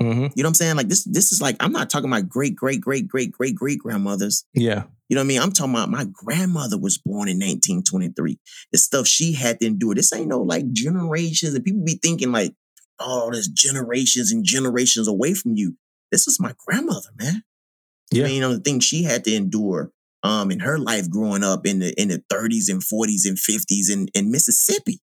Mm-hmm. 0.00 0.10
You 0.10 0.20
know 0.20 0.30
what 0.34 0.46
I'm 0.46 0.54
saying? 0.54 0.76
Like 0.76 0.88
this, 0.88 1.04
this 1.04 1.32
is 1.32 1.40
like 1.40 1.56
I'm 1.60 1.72
not 1.72 1.88
talking 1.88 2.10
about 2.10 2.28
great, 2.28 2.54
great, 2.54 2.80
great, 2.80 3.08
great, 3.08 3.32
great, 3.32 3.54
great 3.54 3.78
grandmothers. 3.78 4.44
Yeah. 4.52 4.84
You 5.08 5.14
know 5.14 5.20
what 5.20 5.26
I 5.26 5.28
mean? 5.28 5.40
I'm 5.40 5.52
talking 5.52 5.74
about 5.74 5.90
my 5.90 6.06
grandmother 6.12 6.78
was 6.78 6.98
born 6.98 7.28
in 7.28 7.36
1923. 7.36 8.38
The 8.72 8.78
stuff 8.78 9.06
she 9.06 9.34
had 9.34 9.60
to 9.60 9.66
endure. 9.66 9.94
This 9.94 10.12
ain't 10.12 10.28
no 10.28 10.40
like 10.40 10.70
generations, 10.72 11.54
and 11.54 11.64
people 11.64 11.84
be 11.84 11.98
thinking 12.02 12.32
like, 12.32 12.54
oh, 12.98 13.30
there's 13.30 13.48
generations 13.48 14.32
and 14.32 14.44
generations 14.44 15.06
away 15.06 15.34
from 15.34 15.54
you. 15.56 15.76
This 16.10 16.26
is 16.26 16.40
my 16.40 16.54
grandmother, 16.66 17.10
man. 17.18 17.42
Yeah. 18.10 18.24
I 18.24 18.26
mean, 18.26 18.34
you 18.36 18.40
know, 18.40 18.54
the 18.54 18.60
things 18.60 18.84
she 18.84 19.04
had 19.04 19.24
to 19.24 19.34
endure 19.34 19.92
um 20.22 20.50
in 20.50 20.60
her 20.60 20.78
life 20.78 21.10
growing 21.10 21.44
up 21.44 21.66
in 21.66 21.80
the 21.80 21.92
in 22.00 22.08
the 22.08 22.22
30s 22.32 22.68
and 22.68 22.82
40s 22.82 23.26
and 23.26 23.36
50s 23.36 23.90
in, 23.90 24.08
in 24.14 24.30
Mississippi. 24.30 25.00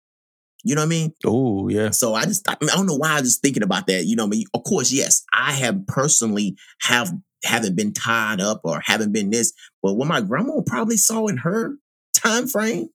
You 0.65 0.75
know 0.75 0.81
what 0.81 0.87
I 0.87 0.89
mean? 0.89 1.13
Oh 1.25 1.67
yeah. 1.69 1.91
So 1.91 2.13
I 2.13 2.23
just 2.25 2.49
I, 2.49 2.55
mean, 2.59 2.69
I 2.69 2.75
don't 2.75 2.87
know 2.87 2.95
why 2.95 3.11
I 3.11 3.21
was 3.21 3.23
just 3.23 3.41
thinking 3.41 3.63
about 3.63 3.87
that. 3.87 4.05
You 4.05 4.15
know, 4.15 4.23
what 4.23 4.35
I 4.35 4.37
mean, 4.37 4.45
of 4.53 4.63
course, 4.63 4.91
yes, 4.91 5.23
I 5.33 5.51
have 5.53 5.85
personally 5.87 6.55
have 6.81 7.13
haven't 7.43 7.75
been 7.75 7.93
tied 7.93 8.39
up 8.41 8.61
or 8.63 8.81
haven't 8.85 9.11
been 9.11 9.29
this, 9.29 9.53
but 9.81 9.93
what 9.93 10.07
my 10.07 10.21
grandma 10.21 10.61
probably 10.65 10.97
saw 10.97 11.27
in 11.27 11.37
her 11.37 11.75
time 12.15 12.47
frame, 12.47 12.89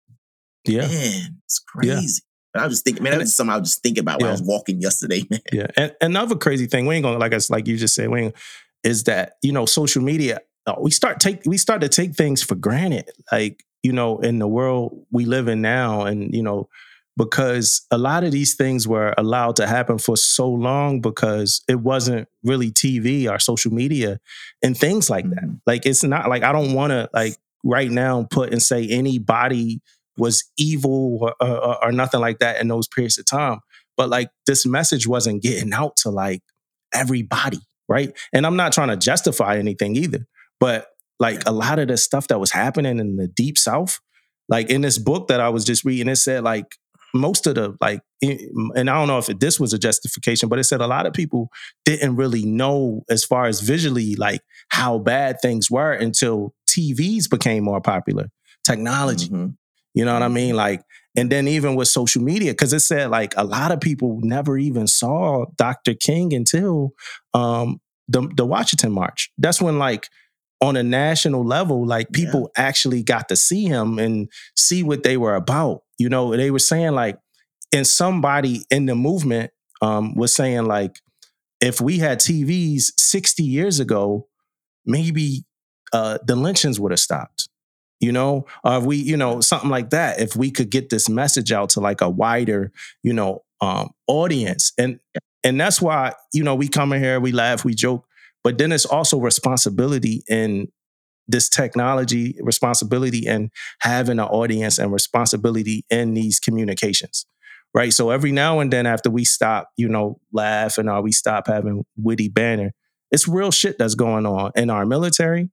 Yeah. 0.66 0.88
man, 0.88 1.38
it's 1.44 1.60
Yeah. 1.82 1.94
crazy. 1.94 2.22
But 2.54 2.62
I 2.62 2.66
was 2.66 2.74
just 2.76 2.84
thinking, 2.84 3.02
man, 3.02 3.10
that 3.10 3.16
And 3.16 3.20
was 3.22 3.28
just 3.30 3.36
something 3.36 3.52
I 3.52 3.58
was 3.58 3.68
just 3.68 3.82
thinking 3.82 4.00
about 4.00 4.20
when 4.20 4.28
I 4.28 4.32
was 4.32 4.42
walking 4.42 4.80
yesterday, 4.80 5.22
man. 5.30 5.40
Yeah. 5.52 5.66
And 5.76 5.94
another 6.00 6.34
crazy 6.36 6.66
thing, 6.66 6.86
we 6.86 6.94
ain't 6.96 7.04
gonna 7.04 7.18
like 7.18 7.34
us, 7.34 7.50
like 7.50 7.66
you 7.66 7.76
just 7.76 7.94
said, 7.94 8.08
we 8.08 8.20
ain't, 8.22 8.34
is 8.84 9.04
that, 9.04 9.34
you 9.42 9.52
know, 9.52 9.66
social 9.66 10.02
media, 10.02 10.40
uh, 10.66 10.74
we 10.78 10.90
start 10.90 11.20
take 11.20 11.42
we 11.46 11.58
start 11.58 11.80
to 11.82 11.88
take 11.88 12.14
things 12.14 12.42
for 12.42 12.54
granted. 12.54 13.10
Like, 13.32 13.64
you 13.82 13.92
know, 13.92 14.18
in 14.18 14.38
the 14.38 14.48
world 14.48 15.04
we 15.10 15.24
live 15.24 15.48
in 15.48 15.60
now, 15.62 16.02
and 16.02 16.34
you 16.34 16.42
know, 16.42 16.68
because 17.18 17.84
a 17.90 17.98
lot 17.98 18.22
of 18.22 18.30
these 18.30 18.54
things 18.54 18.86
were 18.86 19.12
allowed 19.18 19.56
to 19.56 19.66
happen 19.66 19.98
for 19.98 20.16
so 20.16 20.48
long 20.48 21.00
because 21.00 21.62
it 21.68 21.80
wasn't 21.80 22.28
really 22.44 22.70
TV 22.70 23.28
or 23.28 23.40
social 23.40 23.72
media 23.72 24.20
and 24.62 24.78
things 24.78 25.10
like 25.10 25.28
that. 25.30 25.44
Mhm. 25.44 25.60
Like 25.66 25.84
it's 25.84 26.04
not 26.04 26.28
like 26.28 26.44
I 26.44 26.52
don't 26.52 26.74
want 26.74 26.92
to 26.92 27.10
like 27.12 27.36
right 27.64 27.90
now 27.90 28.26
put 28.30 28.52
and 28.52 28.62
say 28.62 28.86
anybody 28.88 29.80
was 30.16 30.44
evil 30.56 31.18
or, 31.20 31.34
or, 31.40 31.84
or 31.86 31.92
nothing 31.92 32.20
like 32.20 32.38
that 32.38 32.60
in 32.60 32.68
those 32.68 32.86
periods 32.86 33.18
of 33.18 33.26
time. 33.26 33.60
But 33.96 34.08
like 34.08 34.30
this 34.46 34.64
message 34.64 35.08
wasn't 35.08 35.42
getting 35.42 35.72
out 35.72 35.96
to 35.98 36.10
like 36.10 36.42
everybody, 36.94 37.58
right? 37.88 38.16
And 38.32 38.46
I'm 38.46 38.56
not 38.56 38.72
trying 38.72 38.88
to 38.88 38.96
justify 38.96 39.56
anything 39.56 39.96
either, 39.96 40.24
but 40.60 40.86
like 41.18 41.42
a 41.46 41.52
lot 41.52 41.80
of 41.80 41.88
the 41.88 41.96
stuff 41.96 42.28
that 42.28 42.38
was 42.38 42.52
happening 42.52 43.00
in 43.00 43.16
the 43.16 43.26
deep 43.26 43.58
south, 43.58 43.98
like 44.48 44.70
in 44.70 44.82
this 44.82 44.98
book 44.98 45.28
that 45.28 45.40
I 45.40 45.48
was 45.48 45.64
just 45.64 45.84
reading, 45.84 46.08
it 46.08 46.16
said 46.16 46.44
like 46.44 46.76
most 47.14 47.46
of 47.46 47.54
the 47.54 47.76
like, 47.80 48.00
and 48.22 48.90
I 48.90 48.94
don't 48.98 49.08
know 49.08 49.18
if 49.18 49.28
it, 49.28 49.40
this 49.40 49.58
was 49.58 49.72
a 49.72 49.78
justification, 49.78 50.48
but 50.48 50.58
it 50.58 50.64
said 50.64 50.80
a 50.80 50.86
lot 50.86 51.06
of 51.06 51.12
people 51.12 51.48
didn't 51.84 52.16
really 52.16 52.44
know 52.44 53.02
as 53.08 53.24
far 53.24 53.46
as 53.46 53.60
visually 53.60 54.14
like 54.16 54.42
how 54.68 54.98
bad 54.98 55.40
things 55.40 55.70
were 55.70 55.92
until 55.92 56.54
TVs 56.68 57.28
became 57.30 57.64
more 57.64 57.80
popular, 57.80 58.30
technology. 58.66 59.28
Mhm. 59.28 59.56
You 59.94 60.04
know 60.04 60.12
what 60.12 60.22
I 60.22 60.28
mean? 60.28 60.54
Like, 60.54 60.82
and 61.16 61.30
then 61.32 61.48
even 61.48 61.74
with 61.74 61.88
social 61.88 62.22
media, 62.22 62.52
because 62.52 62.72
it 62.72 62.80
said 62.80 63.10
like 63.10 63.34
a 63.36 63.44
lot 63.44 63.72
of 63.72 63.80
people 63.80 64.18
never 64.22 64.58
even 64.58 64.86
saw 64.86 65.46
Dr. 65.56 65.94
King 65.94 66.32
until 66.34 66.90
um, 67.34 67.80
the 68.06 68.28
the 68.36 68.44
Washington 68.46 68.92
March. 68.92 69.30
That's 69.38 69.60
when 69.62 69.78
like 69.78 70.08
on 70.60 70.76
a 70.76 70.82
national 70.82 71.44
level, 71.44 71.86
like 71.86 72.08
Yeah. 72.12 72.24
people 72.26 72.50
actually 72.56 73.02
got 73.02 73.28
to 73.30 73.36
see 73.36 73.64
him 73.64 73.98
and 73.98 74.28
see 74.56 74.82
what 74.82 75.02
they 75.04 75.16
were 75.16 75.34
about. 75.36 75.82
You 75.98 76.08
know, 76.08 76.36
they 76.36 76.50
were 76.50 76.58
saying 76.58 76.92
like, 76.92 77.18
and 77.72 77.86
somebody 77.86 78.64
in 78.70 78.86
the 78.86 78.94
movement 78.94 79.50
um, 79.82 80.14
was 80.14 80.34
saying 80.34 80.64
like, 80.66 81.00
if 81.60 81.80
we 81.80 81.98
had 81.98 82.20
TVs 82.20 82.92
60 82.96 83.42
years 83.42 83.80
ago, 83.80 84.28
maybe 84.86 85.44
uh, 85.92 86.18
the 86.26 86.36
lynchings 86.36 86.78
would 86.80 86.92
have 86.92 87.00
stopped. 87.00 87.48
You 88.00 88.12
know, 88.12 88.46
or 88.62 88.78
if 88.78 88.84
we, 88.84 88.96
you 88.96 89.16
know, 89.16 89.40
something 89.40 89.70
like 89.70 89.90
that. 89.90 90.20
If 90.20 90.36
we 90.36 90.52
could 90.52 90.70
get 90.70 90.88
this 90.88 91.08
message 91.08 91.50
out 91.50 91.70
to 91.70 91.80
like 91.80 92.00
a 92.00 92.08
wider, 92.08 92.70
you 93.02 93.12
know, 93.12 93.42
um, 93.60 93.90
audience, 94.06 94.72
and 94.78 95.00
and 95.42 95.60
that's 95.60 95.82
why 95.82 96.12
you 96.32 96.44
know 96.44 96.54
we 96.54 96.68
come 96.68 96.92
in 96.92 97.02
here, 97.02 97.18
we 97.18 97.32
laugh, 97.32 97.64
we 97.64 97.74
joke, 97.74 98.06
but 98.44 98.56
then 98.56 98.70
it's 98.70 98.86
also 98.86 99.18
responsibility 99.18 100.22
in 100.28 100.68
this 101.28 101.48
technology, 101.48 102.36
responsibility 102.40 103.26
and 103.26 103.50
having 103.80 104.18
an 104.18 104.26
audience, 104.26 104.78
and 104.78 104.92
responsibility 104.92 105.84
in 105.90 106.14
these 106.14 106.40
communications 106.40 107.26
right? 107.74 107.92
So 107.92 108.10
every 108.10 108.32
now 108.32 108.60
and 108.60 108.72
then, 108.72 108.86
after 108.86 109.10
we 109.10 109.24
stop, 109.24 109.70
you 109.76 109.88
know, 109.88 110.20
laughing 110.32 110.88
or 110.88 111.02
we 111.02 111.12
stop 111.12 111.46
having 111.46 111.84
witty 111.96 112.28
banner, 112.28 112.72
it's 113.10 113.28
real 113.28 113.50
shit 113.50 113.78
that's 113.78 113.94
going 113.94 114.26
on 114.26 114.52
in 114.56 114.70
our 114.70 114.86
military 114.86 115.50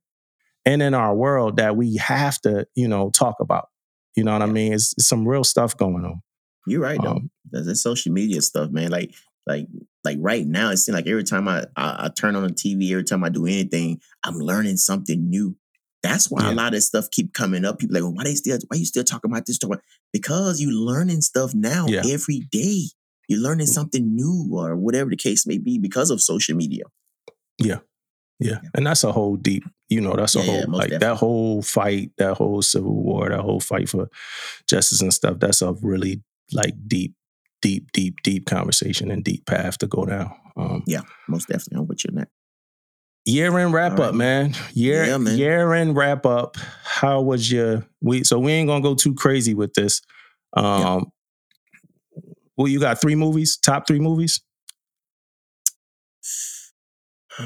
and 0.66 0.82
in 0.82 0.94
our 0.94 1.16
world 1.16 1.58
that 1.58 1.76
we 1.76 1.98
have 1.98 2.40
to, 2.42 2.68
you 2.76 2.88
know, 2.88 3.10
talk 3.12 3.36
about. 3.40 3.70
You 4.16 4.24
know 4.24 4.34
what 4.34 4.42
I 4.42 4.48
mean? 4.48 4.74
It's, 4.74 4.94
it's 4.98 5.08
some 5.08 5.28
real 5.28 5.44
stuff 5.44 5.76
going 5.78 6.06
on. 6.06 6.22
You're 6.68 6.82
right 6.82 7.00
though. 7.02 7.12
Um, 7.12 7.32
That's 7.52 7.68
that 7.68 7.76
social 7.76 8.12
media 8.12 8.42
stuff, 8.42 8.72
man. 8.72 8.90
Like, 8.90 9.14
like, 9.46 9.68
like 10.04 10.18
right 10.20 10.46
now, 10.46 10.72
it 10.72 10.78
seems 10.78 10.96
like 10.96 11.06
every 11.06 11.24
time 11.24 11.48
I, 11.48 11.66
I 11.76 12.06
I 12.06 12.10
turn 12.10 12.36
on 12.36 12.44
the 12.44 12.50
TV, 12.50 12.92
every 12.92 13.04
time 13.04 13.24
I 13.24 13.30
do 13.30 13.46
anything, 13.46 14.02
I'm 14.24 14.40
learning 14.40 14.78
something 14.78 15.30
new. 15.30 15.56
That's 16.06 16.30
why 16.30 16.44
Yeah. 16.44 16.54
a 16.54 16.56
lot 16.56 16.74
of 16.76 16.84
stuff 16.84 17.10
keep 17.12 17.34
coming 17.34 17.66
up. 17.66 17.80
People 17.80 17.96
like, 17.96 18.04
well, 18.04 18.14
why 18.14 18.24
they 18.26 18.36
still 18.36 18.58
why 18.68 18.78
you 18.78 18.86
still 18.86 19.04
talking 19.04 19.32
about 19.32 19.46
this? 19.46 19.58
Talking 19.58 19.74
about-" 19.76 19.84
Because 20.14 20.60
you 20.62 20.72
learning 20.72 21.22
stuff 21.22 21.54
now 21.54 21.88
Yeah. 21.88 22.04
every 22.10 22.42
day. 22.52 22.84
You're 23.28 23.40
learning 23.42 23.68
something 23.68 24.16
new 24.16 24.50
or 24.52 24.76
whatever 24.76 25.10
the 25.10 25.16
case 25.18 25.48
may 25.48 25.58
be 25.58 25.80
because 25.80 26.12
of 26.12 26.22
social 26.22 26.56
media. 26.56 26.84
Yeah. 27.58 27.80
Yeah. 28.40 28.60
And 28.76 28.86
that's 28.86 29.04
a 29.04 29.12
whole 29.12 29.36
deep, 29.38 29.64
you 29.90 30.02
know, 30.02 30.16
that's 30.16 30.36
a 30.36 30.42
whole, 30.42 30.66
like 30.68 30.92
that 31.00 31.16
whole 31.18 31.62
fight, 31.64 32.12
that 32.18 32.36
whole 32.36 32.62
civil 32.62 32.94
war, 33.02 33.30
that 33.30 33.40
whole 33.42 33.60
fight 33.62 33.90
for 33.90 34.10
justice 34.70 35.02
and 35.02 35.14
stuff. 35.14 35.40
That's 35.40 35.62
a 35.62 35.74
really 35.82 36.22
like 36.52 36.76
deep, 36.88 37.16
deep, 37.62 37.92
deep, 37.94 38.16
deep 38.24 38.46
conversation 38.46 39.10
and 39.10 39.24
deep 39.24 39.46
path 39.46 39.78
to 39.80 39.88
go 39.88 40.06
down. 40.06 40.32
Um, 40.58 40.84
Yeah, 40.86 41.02
most 41.28 41.48
definitely. 41.48 41.78
I'm 41.80 41.88
with 41.88 42.04
you 42.04 42.10
on 42.12 42.16
that. 42.16 42.30
Year 43.26 43.58
end 43.58 43.74
wrap 43.74 44.00
All 44.00 44.06
up, 44.06 44.16
man. 44.16 44.54
Year 44.74 45.06
Yeah, 45.06 45.18
man. 45.18 45.38
year 45.38 45.74
end 45.74 45.96
wrap 45.96 46.26
up. 46.28 46.58
How 46.84 47.22
was 47.22 47.52
your 47.52 47.86
we? 48.02 48.24
So 48.24 48.38
we 48.38 48.52
ain't 48.52 48.68
gonna 48.68 48.84
go 48.84 48.94
too 48.94 49.16
crazy 49.16 49.56
with 49.56 49.74
this. 49.74 50.02
Um, 50.56 51.12
well, 52.56 52.68
you 52.68 52.80
got 52.80 53.02
three 53.02 53.16
movies, 53.16 53.58
top 53.58 53.88
three 53.88 54.00
movies. 54.00 54.42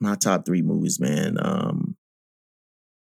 My 0.00 0.14
top 0.16 0.44
three 0.44 0.62
movies, 0.62 1.00
man. 1.00 1.38
Um, 1.40 1.96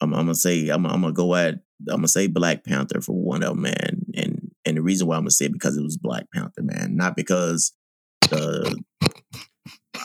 I'm, 0.02 0.14
I'm 0.14 0.26
gonna 0.26 0.36
say 0.36 0.68
I'm, 0.70 0.86
I'm 0.86 1.02
gonna 1.02 1.14
go 1.14 1.36
at 1.36 1.56
I'm 1.90 1.98
gonna 1.98 2.08
say 2.08 2.28
Black 2.28 2.64
Panther 2.64 3.02
for 3.02 3.14
one 3.14 3.44
of 3.44 3.50
them, 3.50 3.62
man. 3.62 4.06
And 4.16 4.52
and 4.66 4.78
the 4.78 4.82
reason 4.82 5.08
why 5.08 5.16
I'm 5.16 5.22
gonna 5.22 5.32
say 5.32 5.46
it 5.46 5.54
because 5.54 5.78
it 5.78 5.84
was 5.84 5.98
Black 5.98 6.26
Panther, 6.34 6.64
man, 6.64 6.96
not 6.96 7.16
because 7.16 7.72
the. 8.30 8.82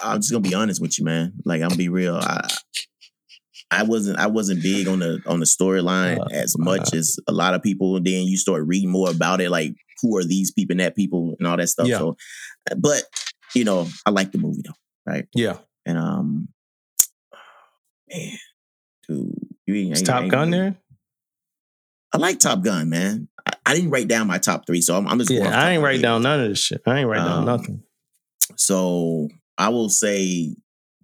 I'm 0.02 0.18
just 0.20 0.30
gonna 0.32 0.40
be 0.48 0.54
honest 0.54 0.80
with 0.80 0.98
you, 0.98 1.04
man. 1.04 1.32
Like 1.44 1.62
I'm 1.62 1.68
gonna 1.68 1.78
be 1.78 1.88
real. 1.88 2.16
I 2.16 2.48
I 3.70 3.82
wasn't 3.82 4.18
I 4.18 4.26
wasn't 4.28 4.62
big 4.62 4.86
on 4.88 5.00
the 5.00 5.20
on 5.26 5.40
the 5.40 5.46
storyline 5.46 6.18
Uh, 6.20 6.26
as 6.30 6.56
much 6.58 6.94
as 6.94 7.18
a 7.26 7.32
lot 7.32 7.54
of 7.54 7.62
people. 7.62 7.96
And 7.96 8.06
then 8.06 8.24
you 8.26 8.36
start 8.36 8.66
reading 8.66 8.90
more 8.90 9.10
about 9.10 9.40
it, 9.40 9.50
like 9.50 9.74
who 10.02 10.16
are 10.16 10.24
these 10.24 10.50
people 10.52 10.74
and 10.74 10.80
that 10.80 10.94
people 10.94 11.34
and 11.38 11.48
all 11.48 11.56
that 11.56 11.68
stuff. 11.68 11.88
Yeah. 11.88 11.98
So, 11.98 12.16
but 12.76 13.02
you 13.54 13.64
know, 13.64 13.88
I 14.04 14.10
like 14.10 14.32
the 14.32 14.38
movie 14.38 14.62
though, 14.64 14.74
right? 15.12 15.26
Yeah. 15.34 15.58
And 15.84 15.98
um, 15.98 16.48
man, 18.12 18.32
dude, 19.08 19.32
you 19.66 19.74
ain't, 19.74 19.96
ain't- 19.98 20.06
Top 20.06 20.22
ain't 20.22 20.30
Gun 20.30 20.50
there? 20.50 20.76
I 22.12 22.18
like 22.18 22.38
Top 22.38 22.62
Gun, 22.62 22.88
man. 22.88 23.28
I, 23.46 23.52
I 23.66 23.74
didn't 23.74 23.90
write 23.90 24.08
down 24.08 24.26
my 24.26 24.38
top 24.38 24.66
three, 24.66 24.80
so 24.80 24.96
I'm, 24.96 25.06
I'm 25.08 25.18
just 25.18 25.30
Yeah, 25.30 25.48
I 25.48 25.72
ain't 25.72 25.82
write 25.82 26.00
down 26.02 26.22
none 26.22 26.40
of 26.40 26.48
this 26.48 26.60
shit. 26.60 26.82
I 26.86 26.98
ain't 27.00 27.08
write 27.08 27.18
down 27.18 27.40
Um, 27.40 27.44
nothing. 27.46 27.82
So 28.56 29.28
I 29.58 29.68
will 29.70 29.88
say 29.88 30.54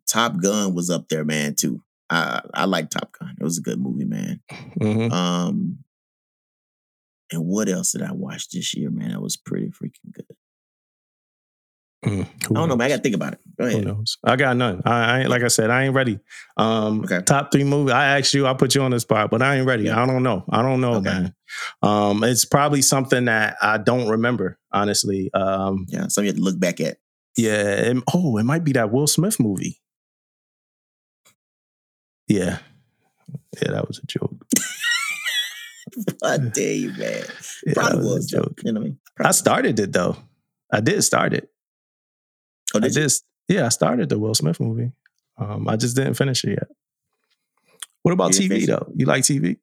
Top 0.07 0.41
Gun 0.41 0.74
was 0.74 0.91
up 0.91 1.09
there, 1.09 1.24
man. 1.24 1.55
Too. 1.55 1.83
I 2.11 2.43
I 2.55 2.65
like 2.66 2.91
Top 2.91 3.16
Gun. 3.19 3.35
It 3.41 3.45
was 3.45 3.59
a 3.59 3.62
good 3.62 3.81
movie, 3.81 4.05
man. 4.05 4.41
hmm 4.81 5.11
Um, 5.12 5.79
and 7.33 7.47
what 7.47 7.69
else 7.69 7.93
did 7.93 8.03
I 8.03 8.12
watch 8.12 8.51
this 8.51 8.74
year, 8.74 8.91
man? 8.91 9.11
That 9.11 9.23
was 9.23 9.37
pretty 9.39 9.69
freaking 9.69 10.12
good. 10.12 10.27
Mm, 12.05 12.27
I 12.27 12.55
don't 12.55 12.69
know, 12.69 12.77
man. 12.77 12.87
I 12.87 12.89
got 12.89 12.97
to 12.97 13.03
think 13.03 13.15
about 13.15 13.35
it. 13.35 13.41
Go 13.57 13.69
Who 13.69 13.81
knows? 13.81 14.19
I 14.24 14.35
got 14.35 14.57
none. 14.57 14.83
I, 14.85 15.05
I 15.05 15.20
ain't 15.20 15.31
like 15.31 15.43
I 15.45 15.49
said. 15.49 15.70
I 15.70 15.85
ain't 15.85 15.95
ready. 15.95 16.19
Um, 16.57 17.05
Okay. 17.05 17.23
top 17.23 17.53
three 17.53 17.62
movie. 17.62 17.93
I 17.93 18.19
asked 18.19 18.35
you. 18.35 18.45
I 18.47 18.55
put 18.55 18.74
you 18.74 18.83
on 18.83 18.91
the 18.91 18.99
spot, 18.99 19.31
but 19.31 19.41
I 19.41 19.57
ain't 19.57 19.66
ready. 19.69 19.85
Yeah. 19.85 20.03
I 20.03 20.05
don't 20.07 20.24
know. 20.24 20.45
I 20.51 20.62
don't 20.62 20.81
know, 20.81 20.95
Okay. 20.97 21.11
man. 21.11 21.35
Um, 21.81 22.24
it's 22.24 22.45
probably 22.45 22.83
something 22.83 23.27
that 23.27 23.57
I 23.62 23.79
don't 23.79 24.09
remember. 24.09 24.59
Honestly. 24.73 25.31
Um, 25.33 25.87
Yeah, 25.89 26.09
something 26.09 26.24
you 26.24 26.31
have 26.31 26.37
to 26.37 26.43
look 26.43 26.59
back 26.59 26.81
at. 26.81 26.99
Yeah. 27.37 27.91
it- 27.91 28.05
oh, 28.15 28.37
it 28.39 28.45
might 28.45 28.65
be 28.65 28.73
that 28.73 28.91
Will 28.93 29.07
Smith 29.07 29.39
movie. 29.41 29.81
Yeah. 32.29 32.59
Yeah, 33.61 33.73
that 33.73 33.87
was 33.89 33.99
a 33.99 34.07
joke. 34.07 34.35
I 36.25 36.39
dare 36.39 36.73
you, 36.75 36.93
man. 36.93 37.25
Yeah, 37.65 37.75
Probably 37.75 37.99
was, 37.99 38.07
was, 38.07 38.33
a 38.33 38.37
joke. 38.39 38.61
You 38.65 38.73
know 38.73 38.81
what 38.81 38.87
I 38.87 38.89
mean? 38.89 38.99
I 39.21 39.31
started 39.31 39.79
it 39.79 39.93
though. 39.93 40.17
I 40.73 40.81
did 40.81 41.01
start 41.03 41.33
it. 41.33 41.49
Oh, 42.75 42.79
I 42.79 42.81
did 42.81 42.95
you? 42.97 43.03
just 43.03 43.25
yeah, 43.49 43.67
I 43.67 43.69
started 43.69 44.09
the 44.09 44.19
Will 44.19 44.35
Smith 44.35 44.59
movie. 44.59 44.91
Um, 45.39 45.69
I 45.69 45.77
just 45.77 45.95
didn't 45.95 46.15
finish 46.15 46.43
it 46.43 46.51
yet. 46.51 46.69
What 48.03 48.13
about 48.13 48.33
TV 48.33 48.67
though? 48.67 48.91
You 48.97 49.07
like 49.07 49.23
TV? 49.23 49.59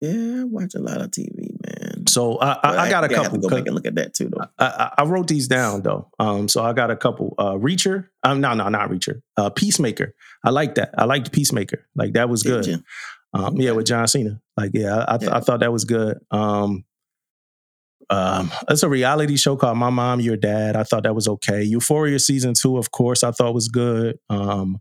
Yeah, 0.00 0.40
I 0.40 0.44
watch 0.44 0.74
a 0.74 0.80
lot 0.80 1.00
of 1.00 1.10
TV, 1.12 1.50
man. 1.64 1.77
So 2.08 2.38
I, 2.38 2.52
I, 2.62 2.76
I 2.86 2.90
got 2.90 3.04
a 3.04 3.08
think 3.08 3.16
have 3.18 3.26
couple. 3.32 3.40
to 3.42 3.48
go 3.48 3.56
back 3.56 3.66
and 3.66 3.74
look 3.74 3.86
at 3.86 3.94
that 3.96 4.14
too, 4.14 4.28
though. 4.30 4.44
I, 4.58 4.66
I, 4.66 4.94
I 4.98 5.04
wrote 5.04 5.28
these 5.28 5.46
down 5.48 5.82
though. 5.82 6.10
Um, 6.18 6.48
so 6.48 6.62
I 6.62 6.72
got 6.72 6.90
a 6.90 6.96
couple. 6.96 7.34
Uh, 7.38 7.52
Reacher. 7.54 8.08
Um, 8.22 8.40
no, 8.40 8.54
no, 8.54 8.68
not 8.68 8.90
Reacher. 8.90 9.22
Uh, 9.36 9.50
Peacemaker. 9.50 10.14
I 10.44 10.50
like 10.50 10.74
that. 10.76 10.94
I 10.96 11.04
liked 11.04 11.32
Peacemaker. 11.32 11.86
Like 11.94 12.14
that 12.14 12.28
was 12.28 12.42
good. 12.42 12.66
you? 12.66 12.82
Um, 13.34 13.56
yeah, 13.60 13.72
with 13.72 13.86
John 13.86 14.06
Cena. 14.08 14.40
Like, 14.56 14.70
yeah, 14.74 15.04
I, 15.06 15.14
I, 15.14 15.18
th- 15.18 15.30
Yeah. 15.30 15.36
I 15.36 15.40
thought 15.40 15.60
that 15.60 15.72
was 15.72 15.84
good. 15.84 16.18
Um, 16.30 16.84
um, 18.10 18.50
it's 18.70 18.82
a 18.82 18.88
reality 18.88 19.36
show 19.36 19.56
called 19.56 19.76
My 19.76 19.90
Mom, 19.90 20.20
Your 20.20 20.36
Dad. 20.38 20.76
I 20.76 20.82
thought 20.82 21.02
that 21.02 21.14
was 21.14 21.28
okay. 21.28 21.62
Euphoria 21.62 22.18
season 22.18 22.54
two, 22.54 22.78
of 22.78 22.90
course, 22.90 23.22
I 23.22 23.32
thought 23.32 23.52
was 23.52 23.68
good. 23.68 24.18
Um, 24.30 24.80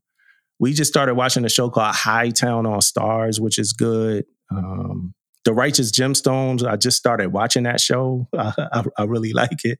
we 0.59 0.71
just 0.73 0.89
started 0.91 1.15
watching 1.15 1.43
a 1.45 1.49
show 1.49 1.69
called 1.69 1.93
Hightown 1.93 2.65
on 2.65 2.79
Starz, 2.79 3.39
which 3.39 3.59
is 3.59 3.73
good. 3.73 4.25
Um, 4.49 5.13
the 5.47 5.53
Righteous 5.53 5.93
Gemstones. 5.93 6.67
I 6.67 6.75
just 6.75 6.97
started 6.97 7.31
watching 7.31 7.63
that 7.63 7.79
show. 7.79 8.27
I, 8.37 8.51
I, 8.57 8.83
I 8.97 9.03
really 9.05 9.31
like 9.33 9.63
it. 9.63 9.79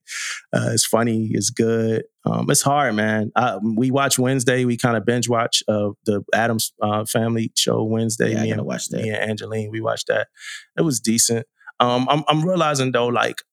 Uh, 0.54 0.70
it's 0.72 0.86
funny. 0.86 1.28
It's 1.34 1.50
good. 1.50 2.06
Um, 2.26 2.50
it's 2.50 2.62
hard, 2.62 2.96
man. 2.96 3.34
I, 3.36 3.58
we 3.58 3.92
watch 3.92 4.18
Wednesday. 4.18 4.64
We 4.64 4.78
kind 4.78 4.96
of 4.96 5.06
binge 5.06 5.28
watch 5.28 5.64
uh, 5.68 5.90
the 6.06 6.24
Addams 6.34 6.72
uh, 6.82 7.04
Family 7.04 7.52
show 7.58 7.84
Wednesday. 7.84 8.32
Yeah, 8.32 8.40
I 8.40 8.44
me 8.44 8.50
gotta 8.50 8.62
and 8.62 8.68
watch 8.68 8.88
that. 8.88 9.02
me 9.02 9.10
and 9.10 9.30
Angeline, 9.30 9.70
we 9.70 9.82
watched 9.82 10.08
that. 10.08 10.30
It 10.78 10.84
was 10.84 11.02
decent. 11.02 11.46
Um, 11.82 12.08
I'm, 12.10 12.24
I'm 12.30 12.48
realizing 12.48 12.94
though, 12.94 13.08
like, 13.08 13.44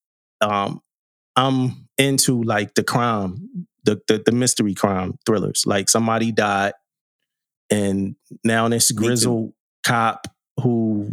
um, 0.40 0.82
I'm 1.34 1.88
into 1.98 2.44
like 2.44 2.74
the 2.74 2.84
crime, 2.84 3.66
the, 3.82 4.00
the 4.06 4.22
the 4.24 4.30
mystery 4.32 4.74
crime 4.74 5.18
thrillers. 5.26 5.64
Like 5.66 5.88
somebody 5.88 6.30
died, 6.30 6.74
and 7.70 8.14
now 8.44 8.68
this 8.68 8.92
grizzled 8.92 9.52
cop 9.84 10.28
who 10.62 11.12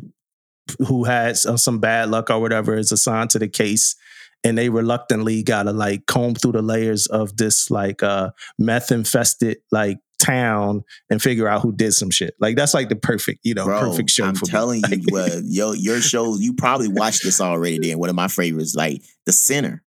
who 0.79 1.03
had 1.05 1.37
some, 1.37 1.57
some 1.57 1.79
bad 1.79 2.09
luck 2.09 2.29
or 2.29 2.39
whatever 2.39 2.75
is 2.77 2.91
assigned 2.91 3.29
to 3.31 3.39
the 3.39 3.47
case 3.47 3.95
and 4.43 4.57
they 4.57 4.69
reluctantly 4.69 5.43
gotta 5.43 5.71
like 5.71 6.05
comb 6.07 6.33
through 6.35 6.53
the 6.53 6.61
layers 6.61 7.05
of 7.07 7.37
this 7.37 7.69
like 7.69 8.01
uh 8.03 8.31
meth 8.57 8.91
infested 8.91 9.57
like 9.71 9.99
town 10.17 10.83
and 11.09 11.21
figure 11.21 11.47
out 11.47 11.61
who 11.61 11.71
did 11.71 11.93
some 11.93 12.09
shit 12.11 12.33
like 12.39 12.55
that's 12.55 12.73
like 12.73 12.89
the 12.89 12.95
perfect 12.95 13.39
you 13.43 13.53
know 13.53 13.65
Bro, 13.65 13.79
perfect 13.81 14.09
show 14.11 14.25
I'm 14.25 14.35
for 14.35 14.45
me. 14.45 14.51
telling 14.51 14.81
you, 14.89 15.03
Like- 15.11 15.31
yo, 15.45 15.71
your 15.73 15.99
shows, 15.99 16.41
you 16.41 16.53
probably 16.53 16.87
watched 16.89 17.23
this 17.23 17.41
already. 17.41 17.79
Then 17.79 17.97
one 17.99 18.09
of 18.09 18.15
my 18.15 18.27
favorites, 18.27 18.75
like 18.75 19.01
The 19.25 19.31
Sinner. 19.33 19.83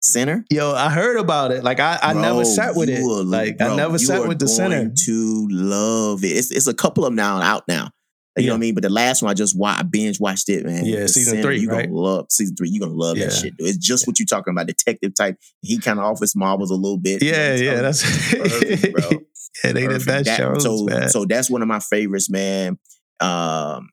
Sinner. 0.00 0.44
yo 0.50 0.72
i 0.74 0.90
heard 0.90 1.16
about 1.16 1.50
it 1.50 1.64
like 1.64 1.80
i, 1.80 1.98
I 2.02 2.12
never 2.12 2.44
sat 2.44 2.74
with 2.76 2.90
it 2.90 3.00
will- 3.02 3.24
like 3.24 3.56
i 3.62 3.74
never 3.74 3.98
sat 3.98 4.28
with 4.28 4.38
the 4.38 4.48
Sinner 4.48 4.90
To 5.06 5.48
love 5.50 6.22
it. 6.24 6.28
It's 6.28 6.50
it's 6.50 6.66
a 6.66 6.74
couple 6.74 7.04
of 7.06 7.08
them 7.08 7.16
now 7.16 7.40
out 7.40 7.66
now. 7.68 7.88
You 8.36 8.46
know 8.48 8.52
what 8.54 8.56
I 8.56 8.60
mean? 8.60 8.74
But 8.74 8.82
the 8.82 8.90
last 8.90 9.22
one 9.22 9.30
I 9.30 9.34
just 9.34 9.56
watched, 9.56 9.80
I 9.80 9.82
binge 9.84 10.18
watched 10.18 10.48
it, 10.48 10.64
man. 10.66 10.84
Yeah, 10.84 11.06
season 11.06 11.40
three, 11.40 11.58
You 11.60 11.68
right? 11.70 11.86
gonna 11.88 11.96
love 12.00 12.26
season 12.30 12.56
three. 12.56 12.68
You 12.68 12.80
gonna 12.80 12.92
love 12.92 13.16
Yeah. 13.16 13.26
that 13.26 13.32
shit. 13.34 13.56
Dude. 13.56 13.68
It's 13.68 13.76
just 13.78 14.06
what 14.08 14.18
you're 14.18 14.26
talking 14.26 14.52
about, 14.52 14.66
detective 14.66 15.14
type. 15.14 15.36
He 15.62 15.78
kind 15.78 15.98
of 16.00 16.04
off 16.04 16.20
his 16.20 16.34
marbles 16.34 16.70
a 16.70 16.74
little 16.74 16.98
bit. 16.98 17.22
you 17.22 17.30
know 17.32 17.38
yeah 17.38 17.54
yeah 17.54 17.80
that's 17.82 18.02
Perfect, 18.34 18.92
bro. 18.96 19.10
yeah 19.64 19.72
they 19.72 19.86
best 19.86 20.06
That- 20.24 20.36
shows 20.36 20.62
So 20.64 20.86
so 21.08 21.24
that's 21.26 21.48
one 21.48 21.62
of 21.62 21.68
my 21.68 21.78
favorites, 21.80 22.28
man. 22.28 22.78
Um, 23.20 23.90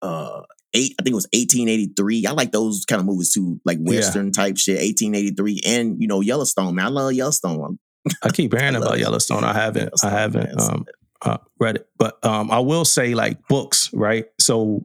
uh, 0.00 0.42
eight. 0.72 0.94
I 0.98 1.02
think 1.02 1.12
it 1.12 1.14
was 1.14 1.28
1883. 1.34 2.26
I 2.26 2.30
like 2.32 2.52
those 2.52 2.84
kind 2.86 3.00
of 3.00 3.06
movies 3.06 3.32
too, 3.32 3.60
like 3.66 3.78
Yeah. 3.80 3.96
Western 3.96 4.32
type 4.32 4.56
shit. 4.56 4.76
1883, 4.80 5.60
and 5.66 6.00
you 6.00 6.06
know 6.08 6.20
Yellowstone. 6.22 6.74
Man, 6.76 6.86
I 6.86 6.88
love 6.88 7.12
Yellowstone. 7.12 7.78
I 8.22 8.30
keep 8.30 8.52
hearing 8.58 8.74
I 8.76 8.78
about. 8.78 8.98
Yellowstone. 8.98 9.44
I 9.44 9.52
haven't. 9.52 9.92
I 10.02 10.08
haven't 10.10 10.58
um, 10.60 10.86
uh, 11.22 11.38
read 11.58 11.76
it, 11.76 11.88
but 11.98 12.22
um, 12.24 12.50
I 12.50 12.58
will 12.60 12.84
say 12.84 13.14
like 13.14 13.46
books, 13.48 13.90
right? 13.92 14.26
So 14.38 14.84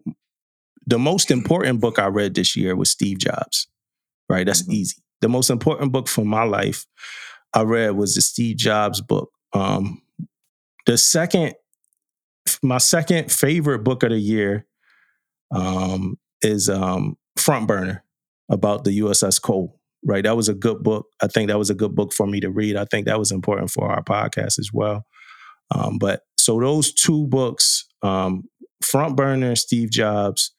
the 0.85 0.99
most 0.99 1.31
important 1.31 1.79
book 1.81 1.97
I 1.99 2.07
read 2.07 2.35
this 2.35 2.55
year 2.55 2.75
was 2.75 2.91
Steve 2.91 3.19
Jobs. 3.19 3.67
Right, 4.29 4.45
that's 4.45 4.63
Mhm. 4.63 4.73
easy. 4.73 4.97
The 5.21 5.29
most 5.29 5.49
important 5.49 5.91
book 5.91 6.07
for 6.07 6.25
my 6.25 6.43
life 6.43 6.85
I 7.53 7.61
read 7.61 7.91
was 7.91 8.15
the 8.15 8.21
Steve 8.21 8.57
Jobs 8.57 9.01
book. 9.01 9.31
Um, 9.53 10.01
the 10.85 10.97
second, 10.97 11.53
my 12.61 12.79
second 12.79 13.31
favorite 13.31 13.79
book 13.79 14.03
of 14.03 14.09
the 14.09 14.19
year, 14.19 14.65
um, 15.51 16.17
is 16.41 16.69
um, 16.69 17.17
Front 17.37 17.67
Burner 17.67 18.03
about 18.49 18.83
the 18.83 18.91
USS 18.99 19.39
Cole 19.41 19.79
right? 20.07 20.23
That 20.23 20.37
was 20.37 20.47
a 20.47 20.53
good 20.53 20.83
book. 20.83 21.07
I 21.19 21.25
think 21.25 21.47
that 21.49 21.57
was 21.57 21.71
a 21.71 21.73
good 21.73 21.95
book 21.95 22.13
for 22.13 22.27
me 22.27 22.39
to 22.39 22.51
read. 22.51 22.75
I 22.75 22.85
think 22.85 23.07
that 23.07 23.17
was 23.17 23.31
important 23.31 23.71
for 23.71 23.89
our 23.89 24.03
podcast 24.03 24.59
as 24.59 24.69
well. 24.71 25.03
Um, 25.75 25.97
but 25.97 26.21
so 26.37 26.59
those 26.59 26.93
two 26.93 27.27
books, 27.27 27.87
um, 28.01 28.43
Front 28.81 29.17
Burner, 29.17 29.55
Steve 29.55 29.89
Jobs, 29.89 30.53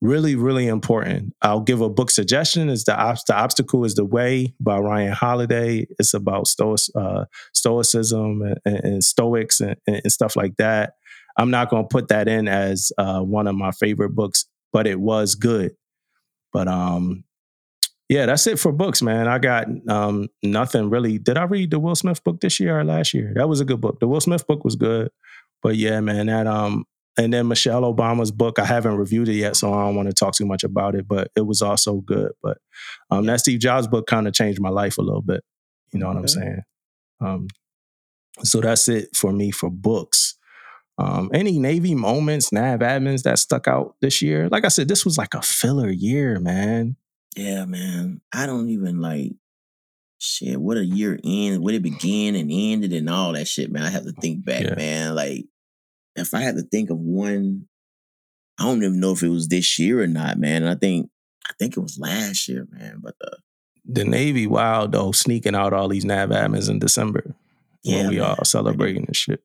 really, 0.00 0.34
really 0.34 0.66
important. 0.66 1.34
I'll 1.42 1.60
give 1.60 1.80
a 1.80 1.88
book 1.88 2.10
suggestion. 2.10 2.68
Is 2.68 2.84
the 2.84 2.92
Obst- 2.92 3.26
the 3.26 3.36
obstacle 3.36 3.84
is 3.84 3.94
the 3.94 4.04
way 4.04 4.54
by 4.60 4.78
Ryan 4.78 5.12
Holiday. 5.12 5.86
It's 5.98 6.14
about 6.14 6.46
stoic, 6.46 6.80
uh, 6.96 7.24
stoicism 7.52 8.42
and, 8.42 8.58
and, 8.64 8.84
and 8.84 9.04
stoics 9.04 9.60
and, 9.60 9.76
and 9.86 10.10
stuff 10.10 10.36
like 10.36 10.56
that. 10.58 10.94
I'm 11.36 11.50
not 11.50 11.70
going 11.70 11.84
to 11.84 11.88
put 11.88 12.08
that 12.08 12.26
in 12.26 12.48
as 12.48 12.90
uh, 12.98 13.20
one 13.20 13.46
of 13.46 13.54
my 13.54 13.70
favorite 13.70 14.14
books, 14.14 14.46
but 14.72 14.86
it 14.86 14.98
was 14.98 15.36
good. 15.36 15.72
But 16.52 16.66
um, 16.66 17.24
yeah, 18.08 18.26
that's 18.26 18.46
it 18.46 18.58
for 18.58 18.72
books, 18.72 19.02
man. 19.02 19.28
I 19.28 19.38
got 19.38 19.66
um, 19.88 20.28
nothing 20.42 20.88
really. 20.88 21.18
Did 21.18 21.36
I 21.36 21.44
read 21.44 21.70
the 21.70 21.78
Will 21.78 21.94
Smith 21.94 22.24
book 22.24 22.40
this 22.40 22.58
year 22.58 22.78
or 22.78 22.84
last 22.84 23.12
year? 23.12 23.32
That 23.34 23.48
was 23.48 23.60
a 23.60 23.64
good 23.64 23.80
book. 23.80 24.00
The 24.00 24.08
Will 24.08 24.20
Smith 24.20 24.46
book 24.46 24.64
was 24.64 24.76
good, 24.76 25.10
but 25.62 25.76
yeah, 25.76 26.00
man, 26.00 26.26
that 26.26 26.46
um, 26.46 26.86
and 27.18 27.32
then 27.32 27.48
Michelle 27.48 27.82
Obama's 27.82 28.30
book. 28.30 28.58
I 28.58 28.64
haven't 28.64 28.96
reviewed 28.96 29.28
it 29.28 29.34
yet, 29.34 29.56
so 29.56 29.74
I 29.74 29.84
don't 29.84 29.96
want 29.96 30.08
to 30.08 30.14
talk 30.14 30.34
too 30.34 30.46
much 30.46 30.64
about 30.64 30.94
it. 30.94 31.06
But 31.06 31.30
it 31.36 31.42
was 31.42 31.60
also 31.60 31.96
good. 31.96 32.32
But 32.42 32.58
um, 33.10 33.26
that 33.26 33.40
Steve 33.40 33.58
Jobs 33.58 33.88
book 33.88 34.06
kind 34.06 34.26
of 34.26 34.32
changed 34.32 34.60
my 34.60 34.70
life 34.70 34.96
a 34.96 35.02
little 35.02 35.22
bit. 35.22 35.44
You 35.92 35.98
know 35.98 36.08
what 36.08 36.16
I'm 36.16 36.28
saying? 36.28 36.62
Um, 37.20 37.48
so 38.42 38.60
that's 38.60 38.88
it 38.88 39.16
for 39.16 39.32
me 39.32 39.50
for 39.50 39.68
books. 39.68 40.36
Um, 40.96 41.30
any 41.32 41.58
Navy 41.58 41.94
moments, 41.94 42.50
NAVADMINs 42.50 43.22
that 43.22 43.38
stuck 43.38 43.68
out 43.68 43.96
this 44.00 44.20
year? 44.20 44.48
Like 44.48 44.64
I 44.64 44.68
said, 44.68 44.88
this 44.88 45.04
was 45.04 45.18
like 45.18 45.34
a 45.34 45.42
filler 45.42 45.90
year, 45.90 46.40
man. 46.40 46.96
Yeah, 47.36 47.64
man. 47.66 48.20
I 48.32 48.46
don't 48.46 48.70
even 48.70 49.00
like 49.00 49.32
shit. 50.18 50.60
What 50.60 50.76
a 50.76 50.84
year 50.84 51.18
end, 51.22 51.62
what 51.62 51.74
it 51.74 51.82
began 51.82 52.34
and 52.34 52.50
ended, 52.52 52.92
and 52.92 53.08
all 53.08 53.32
that 53.34 53.46
shit, 53.48 53.70
man. 53.70 53.82
I 53.82 53.90
have 53.90 54.04
to 54.04 54.12
think 54.12 54.44
back, 54.44 54.64
Yeah. 54.64 54.74
man. 54.74 55.14
Like 55.14 55.46
if 56.16 56.34
I 56.34 56.40
had 56.40 56.56
to 56.56 56.62
think 56.62 56.90
of 56.90 56.98
one 56.98 57.68
I 58.58 58.64
don't 58.64 58.82
even 58.82 58.98
know 58.98 59.12
if 59.12 59.22
it 59.22 59.28
was 59.28 59.46
this 59.48 59.78
year 59.78 60.02
or 60.02 60.08
not, 60.08 60.36
man. 60.38 60.62
And 60.64 60.70
I 60.70 60.74
think 60.74 61.10
I 61.48 61.52
think 61.58 61.76
it 61.76 61.80
was 61.80 61.98
last 61.98 62.48
year, 62.48 62.66
man. 62.70 62.98
But 63.00 63.14
uh, 63.24 63.36
The 63.84 64.04
Navy 64.04 64.46
wild 64.46 64.92
though, 64.92 65.12
sneaking 65.12 65.54
out 65.54 65.72
all 65.72 65.88
these 65.88 66.04
NAVADMINs 66.04 66.68
in 66.68 66.78
December 66.80 67.36
yeah, 67.84 67.98
when 67.98 68.08
we 68.08 68.16
man. 68.18 68.24
all 68.30 68.44
celebrating 68.44 69.04
this 69.06 69.16
shit. 69.16 69.42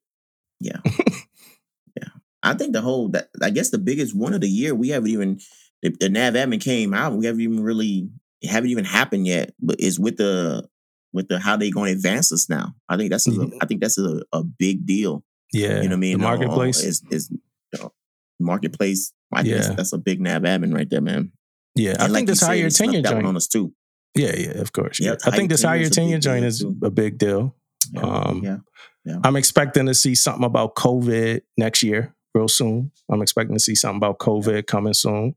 Yeah. 0.59 0.79
yeah. 1.95 2.09
I 2.41 2.55
think 2.55 2.73
the 2.73 2.81
whole 2.81 3.09
that 3.09 3.29
I 3.41 3.51
guess 3.51 3.69
the 3.69 3.77
biggest 3.77 4.15
one 4.15 4.33
of 4.33 4.41
the 4.41 4.49
year 4.49 4.73
we 4.73 4.89
haven't 4.89 5.09
even 5.11 5.39
the, 5.83 5.89
the 5.99 6.07
NAVADMIN 6.09 6.59
came 6.61 6.93
out. 6.95 7.13
We 7.13 7.25
haven't 7.27 7.41
even 7.41 7.59
really 7.61 8.09
it 8.41 8.49
haven't 8.49 8.71
even 8.71 8.85
happened 8.85 9.27
yet. 9.27 9.53
But 9.61 9.79
is 9.79 9.99
with 9.99 10.17
the 10.17 10.67
with 11.13 11.27
the 11.27 11.37
how 11.39 11.55
they 11.57 11.69
going 11.69 11.91
to 11.91 11.97
advance 11.97 12.31
us 12.31 12.49
now. 12.49 12.73
I 12.89 12.97
think 12.97 13.11
that's 13.11 13.27
a, 13.27 13.31
Mhm. 13.31 13.53
I 13.61 13.67
think 13.67 13.81
that's 13.81 13.99
a, 13.99 14.23
a 14.33 14.43
big 14.43 14.85
deal. 14.87 15.23
Yeah, 15.53 15.67
You 15.77 15.83
know 15.83 15.89
what 15.89 15.93
I 15.93 15.95
mean? 15.97 16.17
The 16.17 16.25
Uh, 16.25 16.29
marketplace. 16.29 16.83
is 16.83 17.03
is 17.11 17.29
you 17.31 17.39
know, 17.79 17.93
marketplace. 18.39 19.13
I 19.31 19.43
think 19.43 19.51
Yeah. 19.55 19.61
that's, 19.61 19.75
that's 19.75 19.93
a 19.93 19.97
big 19.97 20.19
NAVADMIN 20.19 20.73
right 20.73 20.89
there, 20.89 21.01
man. 21.01 21.31
yeah, 21.75 21.95
I 21.99 22.05
And 22.05 22.13
think 22.13 22.27
this 22.27 22.41
high 22.41 22.55
year 22.55 22.69
tenure 22.69 23.01
joint. 23.01 23.25
on 23.25 23.35
us 23.35 23.47
too. 23.47 23.73
Yeah, 24.15 24.35
yeah, 24.35 24.59
of 24.61 24.71
course. 24.73 24.99
Yeah, 24.99 25.15
I 25.25 25.31
think 25.31 25.49
this 25.49 25.63
high 25.63 25.75
year 25.77 25.89
tenure 25.89 26.19
joint 26.19 26.45
is 26.45 26.59
too. 26.59 26.75
a 26.83 26.89
big 26.91 27.17
deal. 27.17 27.55
Yeah, 27.93 28.01
Um, 28.01 28.41
yeah, 28.43 28.57
yeah. 29.05 29.17
I'm 29.23 29.35
expecting 29.35 29.85
to 29.87 29.93
see 29.93 30.13
something 30.15 30.43
about 30.45 30.75
COVID 30.75 31.41
next 31.57 31.81
year, 31.83 32.13
real 32.35 32.47
soon. 32.47 32.91
I'm 33.11 33.21
expecting 33.21 33.55
to 33.55 33.59
see 33.59 33.75
something 33.75 33.97
about 33.97 34.19
COVID 34.19 34.65
coming 34.67 34.93
soon. 34.93 35.35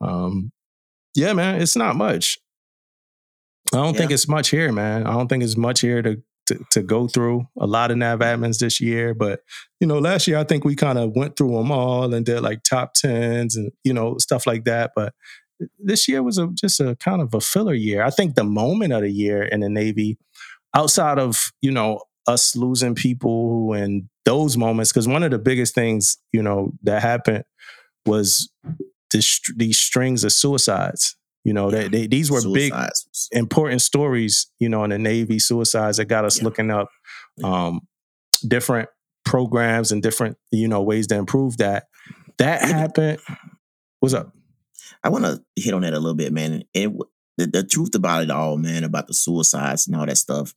Um, 0.00 0.52
yeah, 1.14 1.32
man, 1.32 1.60
it's 1.60 1.76
not 1.76 1.96
much. 1.96 2.38
I 3.72 3.76
don't 3.76 3.96
think 3.96 4.10
it's 4.10 4.28
much 4.28 4.50
here, 4.50 4.72
man. 4.72 5.06
I 5.06 5.12
don't 5.12 5.28
think 5.28 5.42
it's 5.42 5.56
much 5.56 5.80
here 5.80 6.00
to 6.02 6.22
to, 6.46 6.64
to 6.70 6.82
go 6.82 7.06
through. 7.06 7.46
A 7.60 7.66
lot 7.66 7.90
of 7.90 7.98
NAVADMINs 7.98 8.58
this 8.58 8.80
year, 8.80 9.14
but 9.14 9.40
you 9.80 9.86
know, 9.86 9.98
last 9.98 10.26
year 10.26 10.38
I 10.38 10.44
think 10.44 10.64
we 10.64 10.74
kind 10.74 10.98
of 10.98 11.14
went 11.14 11.36
through 11.36 11.52
them 11.56 11.70
all 11.70 12.12
and 12.12 12.24
did 12.24 12.40
like 12.40 12.62
top 12.62 12.94
tens 12.94 13.54
and 13.56 13.70
you 13.84 13.92
know 13.92 14.16
stuff 14.18 14.46
like 14.46 14.64
that. 14.64 14.92
But 14.96 15.14
this 15.78 16.08
year 16.08 16.22
was 16.22 16.38
a, 16.38 16.48
just 16.54 16.80
a 16.80 16.96
kind 16.96 17.20
of 17.20 17.34
a 17.34 17.40
filler 17.40 17.74
year. 17.74 18.02
I 18.02 18.10
think 18.10 18.34
the 18.34 18.44
moment 18.44 18.92
of 18.92 19.02
the 19.02 19.10
year 19.10 19.42
in 19.42 19.60
the 19.60 19.68
Navy, 19.68 20.18
outside 20.74 21.18
of 21.18 21.52
you 21.60 21.70
know 21.70 22.00
us 22.26 22.56
losing 22.56 22.94
people 22.94 23.72
and 23.74 24.08
those 24.24 24.56
moments, 24.56 24.92
because 24.92 25.08
one 25.08 25.22
of 25.22 25.30
the 25.30 25.38
biggest 25.38 25.74
things 25.74 26.18
you 26.32 26.42
know 26.42 26.72
that 26.82 27.02
happened 27.02 27.44
was 28.06 28.50
this, 29.10 29.40
these 29.56 29.78
strings 29.78 30.24
of 30.24 30.32
suicides. 30.32 31.16
You 31.44 31.52
know, 31.54 31.70
they, 31.70 31.88
they, 31.88 32.06
these 32.06 32.30
were 32.30 32.42
big 32.42 32.72
Suicides 32.72 33.06
was- 33.08 33.28
important 33.32 33.80
stories, 33.80 34.50
you 34.58 34.68
know, 34.68 34.84
in 34.84 34.90
the 34.90 34.98
Navy 34.98 35.38
suicides 35.38 35.96
that 35.96 36.06
got 36.06 36.24
us 36.24 36.38
Yeah. 36.38 36.44
looking 36.44 36.70
up 36.70 36.88
um, 37.42 37.80
different 38.46 38.88
programs 39.24 39.92
and 39.92 40.02
different, 40.02 40.36
you 40.50 40.68
know, 40.68 40.82
ways 40.82 41.06
to 41.08 41.14
improve 41.16 41.56
that. 41.58 41.86
That 42.38 42.62
happened. 42.62 43.18
What's 44.00 44.14
up? 44.14 44.32
I 45.02 45.08
want 45.10 45.24
to 45.24 45.42
hit 45.56 45.74
on 45.74 45.82
that 45.82 45.92
a 45.94 45.98
little 45.98 46.14
bit, 46.16 46.32
man. 46.32 46.52
And 46.52 46.64
it, 46.74 46.92
the, 47.36 47.46
the 47.46 47.62
truth 47.64 47.94
about 47.94 48.22
it 48.24 48.30
all, 48.30 48.56
man, 48.58 48.84
about 48.84 49.06
the 49.06 49.14
suicides 49.14 49.86
and 49.86 49.96
all 49.96 50.06
that 50.06 50.18
stuff, 50.18 50.52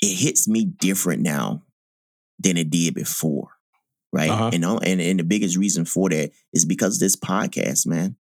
it 0.00 0.14
hits 0.14 0.46
me 0.46 0.64
different 0.64 1.22
now 1.22 1.62
than 2.38 2.56
it 2.56 2.70
did 2.70 2.94
before, 2.94 3.48
right? 4.12 4.30
Uh-huh. 4.30 4.50
And, 4.52 4.64
and 4.64 5.00
and 5.00 5.20
the 5.20 5.24
biggest 5.24 5.56
reason 5.56 5.84
for 5.84 6.08
that 6.10 6.30
is 6.52 6.64
because 6.64 6.96
of 6.96 7.00
this 7.00 7.16
podcast, 7.16 7.86
man. 7.86 8.16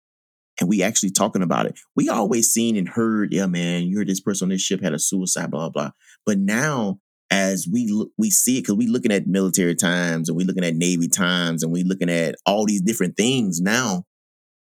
And 0.59 0.69
we 0.69 0.81
actually 0.81 1.11
talking 1.11 1.41
about 1.41 1.65
it. 1.65 1.77
We 1.95 2.07
always 2.07 2.49
seen 2.49 2.77
and 2.77 2.87
heard, 2.87 3.33
yeah, 3.33 3.45
man, 3.45 3.83
you 3.83 3.97
heard 3.97 4.07
this 4.07 4.21
person 4.21 4.45
on 4.45 4.49
this 4.49 4.61
ship 4.61 4.81
had 4.81 4.93
a 4.93 4.99
suicide, 4.99 5.51
blah 5.51 5.69
blah. 5.69 5.91
But 6.25 6.37
now, 6.37 6.99
as 7.29 7.67
we 7.71 7.87
look, 7.91 8.11
we 8.17 8.29
see 8.29 8.57
it 8.57 8.61
because 8.61 8.75
we 8.75 8.87
looking 8.87 9.11
at 9.11 9.27
military 9.27 9.75
times 9.75 10.29
and 10.29 10.37
we 10.37 10.43
looking 10.43 10.63
at 10.63 10.75
Navy 10.75 11.07
times 11.07 11.63
and 11.63 11.71
we 11.71 11.83
looking 11.83 12.09
at 12.09 12.35
all 12.45 12.65
these 12.65 12.81
different 12.81 13.17
things 13.17 13.59
now 13.59 14.05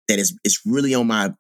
that 0.09 0.18
it's 0.18 0.34
it's 0.44 0.60
really 0.64 0.94
on 0.94 1.06
my 1.06 1.32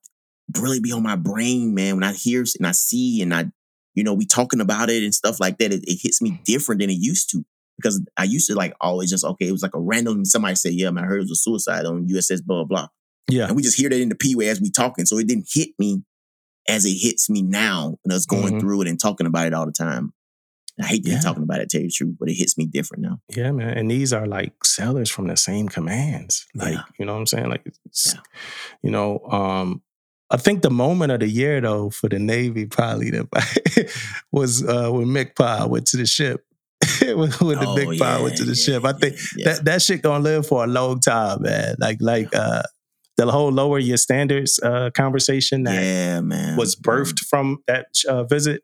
really 0.58 0.80
be 0.80 0.92
on 0.92 1.02
my 1.02 1.16
brain, 1.16 1.74
man. 1.74 1.96
When 1.96 2.04
I 2.04 2.12
hear 2.12 2.44
and 2.58 2.66
I 2.66 2.72
see 2.72 3.22
and 3.22 3.34
I, 3.34 3.46
you 3.94 4.04
know, 4.04 4.14
we 4.14 4.26
talking 4.26 4.60
about 4.60 4.90
it 4.90 5.02
and 5.02 5.14
stuff 5.14 5.40
like 5.40 5.58
that, 5.58 5.72
it, 5.72 5.84
it 5.86 6.00
hits 6.02 6.20
me 6.22 6.40
different 6.44 6.80
than 6.80 6.90
it 6.90 6.98
used 6.98 7.30
to. 7.30 7.44
Because 7.78 8.00
I 8.16 8.24
used 8.24 8.46
to 8.48 8.54
like 8.54 8.74
always 8.80 9.10
just 9.10 9.24
okay, 9.24 9.48
it 9.48 9.52
was 9.52 9.62
like 9.62 9.74
a 9.74 9.80
random 9.80 10.24
somebody 10.24 10.54
said, 10.54 10.74
Yeah, 10.74 10.90
man, 10.90 11.04
I 11.04 11.06
heard 11.06 11.18
it 11.18 11.28
was 11.28 11.30
a 11.32 11.36
suicide 11.36 11.84
on 11.86 12.06
USS 12.08 12.44
blah 12.44 12.64
blah 12.64 12.64
blah. 12.64 12.88
Yeah. 13.28 13.46
And 13.46 13.56
we 13.56 13.62
just 13.62 13.78
hear 13.78 13.88
that 13.88 14.00
in 14.00 14.08
the 14.08 14.14
P 14.14 14.34
way 14.34 14.48
as 14.48 14.60
we 14.60 14.70
talking. 14.70 15.06
So 15.06 15.18
it 15.18 15.26
didn't 15.26 15.48
hit 15.52 15.70
me 15.78 16.02
as 16.68 16.84
it 16.84 16.94
hits 16.94 17.28
me 17.30 17.42
now 17.42 17.96
and 18.04 18.12
us 18.12 18.26
going 18.26 18.54
Mhm. 18.54 18.60
through 18.60 18.82
it 18.82 18.88
and 18.88 19.00
talking 19.00 19.26
about 19.26 19.46
it 19.46 19.54
all 19.54 19.66
the 19.66 19.72
time. 19.72 20.12
I 20.80 20.86
hate 20.86 21.06
Yeah. 21.06 21.20
talking 21.20 21.42
about 21.42 21.60
it, 21.60 21.68
tell 21.68 21.80
you 21.80 21.88
the 21.88 21.92
truth, 21.92 22.16
but 22.18 22.28
it 22.30 22.34
hits 22.34 22.56
me 22.56 22.66
different 22.66 23.02
now. 23.02 23.20
Yeah, 23.34 23.50
man. 23.52 23.76
And 23.76 23.90
these 23.90 24.12
are 24.12 24.26
like 24.26 24.64
sellers 24.64 25.10
from 25.10 25.26
the 25.28 25.36
same 25.36 25.68
commands. 25.68 26.46
Like, 26.54 26.74
Yeah. 26.74 26.82
you 26.98 27.04
know 27.04 27.12
what 27.14 27.20
I'm 27.20 27.26
saying? 27.26 27.48
Like, 27.50 27.62
it's, 27.84 28.14
Yeah. 28.14 28.20
you 28.82 28.90
know, 28.90 29.18
um, 29.26 29.82
I 30.30 30.36
think 30.38 30.62
the 30.62 30.70
moment 30.70 31.12
of 31.12 31.20
the 31.20 31.28
year 31.28 31.60
though 31.60 31.90
for 31.90 32.08
the 32.08 32.18
Navy 32.18 32.64
probably 32.66 33.10
the, 33.10 33.28
was 34.32 34.62
uh, 34.64 34.90
when 34.90 35.08
MCPON 35.08 35.68
went 35.68 35.86
to 35.88 35.96
the 35.96 36.06
ship. 36.06 36.44
when 37.02 37.30
when 37.30 37.58
the 37.58 37.66
Oh, 37.66 37.74
Big 37.76 37.86
went 37.86 38.36
to 38.36 38.44
the 38.44 38.54
yeah, 38.54 38.64
ship. 38.64 38.84
I 38.84 38.92
think 38.92 39.16
yeah, 39.36 39.44
that 39.54 39.64
that 39.64 39.82
shit 39.82 40.02
gonna 40.02 40.22
live 40.22 40.46
for 40.46 40.64
a 40.64 40.66
long 40.66 41.00
time, 41.00 41.42
man. 41.42 41.76
Like 41.78 41.98
like 42.00 42.34
uh 42.34 42.62
the 43.16 43.30
whole 43.30 43.52
lower 43.52 43.78
your 43.78 43.98
standards 43.98 44.58
uh 44.62 44.90
conversation 44.90 45.64
that 45.64 45.82
yeah, 45.82 46.20
man. 46.20 46.56
was 46.56 46.76
birthed 46.76 47.20
from 47.20 47.58
that 47.66 47.86
uh, 48.08 48.24
visit. 48.24 48.62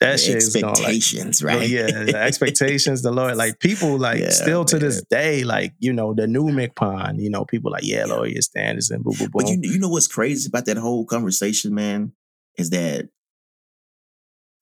That 0.00 0.12
The 0.12 0.18
shit 0.18 0.36
is 0.36 0.56
gonna 0.56 0.78
like 0.78 0.94
expectations, 0.96 1.42
right? 1.42 1.68
yeah, 1.68 1.86
the 1.86 2.18
expectations, 2.22 3.00
the 3.02 3.10
Lord, 3.10 3.36
like 3.36 3.58
people, 3.60 3.98
like 3.98 4.18
Yeah, 4.18 4.28
still 4.30 4.64
to 4.66 4.78
this 4.78 5.02
day, 5.10 5.42
like 5.42 5.72
you 5.78 5.92
know, 5.92 6.12
the 6.12 6.26
new 6.26 6.44
MCPON, 6.44 7.18
you 7.18 7.30
know, 7.30 7.46
people 7.46 7.72
like 7.72 7.84
yeah, 7.84 8.04
lower 8.04 8.26
your 8.26 8.42
standards 8.42 8.90
and 8.90 9.02
boo 9.02 9.12
boo 9.16 9.28
But 9.32 9.48
you, 9.48 9.58
you 9.62 9.78
know 9.78 9.88
what's 9.88 10.06
crazy 10.06 10.48
about 10.48 10.66
that 10.66 10.76
whole 10.76 11.06
conversation, 11.06 11.74
man, 11.74 12.12
is 12.58 12.70
that 12.70 13.08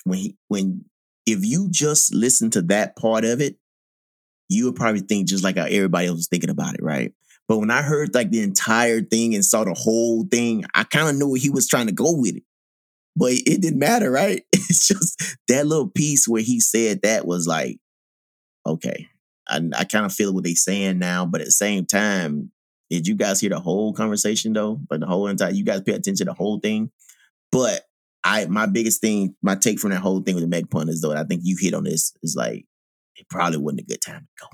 when 0.05 0.19
he, 0.19 0.37
when 0.49 0.85
if 1.27 1.45
you 1.45 1.69
just 1.71 2.15
listen 2.15 2.51
to 2.51 2.63
that 2.63 2.97
part 2.97 3.25
of 3.25 3.41
it, 3.41 3.57
you 4.49 4.67
would 4.67 4.77
probably 4.77 5.01
think 5.01 5.29
just 5.29 5.45
like 5.45 5.57
how 5.57 5.65
everybody 5.65 6.07
else 6.07 6.17
was 6.17 6.29
thinking 6.29 6.51
about 6.51 6.75
it, 6.75 6.83
right? 6.83 7.13
But 7.49 7.59
when 7.59 7.71
I 7.71 7.83
heard 7.83 8.15
like 8.15 8.31
the 8.31 8.43
entire 8.43 9.03
thing 9.03 9.35
and 9.35 9.45
saw 9.45 9.65
the 9.65 9.75
whole 9.75 10.25
thing, 10.25 10.65
I 10.75 10.85
kind 10.85 11.09
of 11.09 11.17
knew 11.17 11.35
he 11.35 11.51
was 11.51 11.69
trying 11.69 11.87
to 11.87 11.93
go 11.93 12.13
with 12.17 12.37
it. 12.37 12.43
But 13.17 13.33
it 13.33 13.61
didn't 13.61 13.79
matter, 13.79 14.11
right? 14.11 14.43
It's 14.67 14.89
just 14.89 15.37
that 15.49 15.67
little 15.67 15.89
piece 15.89 16.27
where 16.27 16.43
he 16.43 16.59
said 16.59 17.03
that 17.03 17.27
was 17.27 17.47
like, 17.47 17.79
okay, 18.67 19.09
I, 19.47 19.61
I 19.77 19.85
kind 19.85 20.07
of 20.07 20.13
feel 20.13 20.33
what 20.33 20.43
they're 20.43 20.55
saying 20.55 20.99
now, 20.99 21.27
but 21.27 21.43
at 21.43 21.47
the 21.47 21.53
same 21.53 21.85
time, 21.85 22.51
did 22.91 23.07
you 23.07 23.15
guys 23.15 23.41
hear 23.41 23.51
the 23.51 23.61
whole 23.61 23.93
conversation 23.93 24.55
though? 24.55 24.81
But 24.89 25.01
the 25.01 25.07
whole 25.07 25.29
entire, 25.29 25.51
you 25.51 25.65
guys 25.65 25.83
pay 25.83 25.93
attention 25.93 26.27
to 26.27 26.33
the 26.33 26.35
whole 26.35 26.61
thing. 26.61 26.91
But 27.53 27.83
I, 28.25 28.47
my 28.47 28.67
biggest 28.67 29.01
thing, 29.03 29.35
my 29.43 29.55
take 29.55 29.79
from 29.79 29.91
that 29.91 30.01
whole 30.01 30.21
thing 30.23 30.35
with 30.35 30.49
the 30.51 30.57
MCPON 30.63 30.89
is 30.89 31.01
though, 31.03 31.13
I 31.15 31.25
think 31.25 31.43
you 31.45 31.57
hit 31.61 31.75
on 31.75 31.85
this, 31.85 32.15
is 32.23 32.35
like, 32.37 32.65
it 33.17 33.29
probably 33.29 33.59
wasn't 33.59 33.81
a 33.83 33.85
good 33.85 34.01
time 34.01 34.21
to 34.23 34.27
go. 34.47 34.49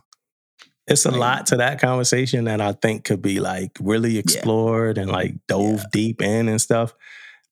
It's 0.89 1.07
a 1.07 1.11
lot 1.13 1.47
to 1.47 1.57
that 1.59 1.81
conversation 1.81 2.47
that 2.47 2.61
I 2.61 2.73
think 2.73 3.05
could 3.05 3.23
be 3.23 3.39
like 3.39 3.77
really 3.81 4.19
explored 4.19 4.99
and 4.99 5.09
like 5.11 5.35
dove 5.47 5.79
Yeah. 5.79 5.85
deep 5.93 6.21
in 6.21 6.49
and 6.49 6.61
stuff. 6.61 6.93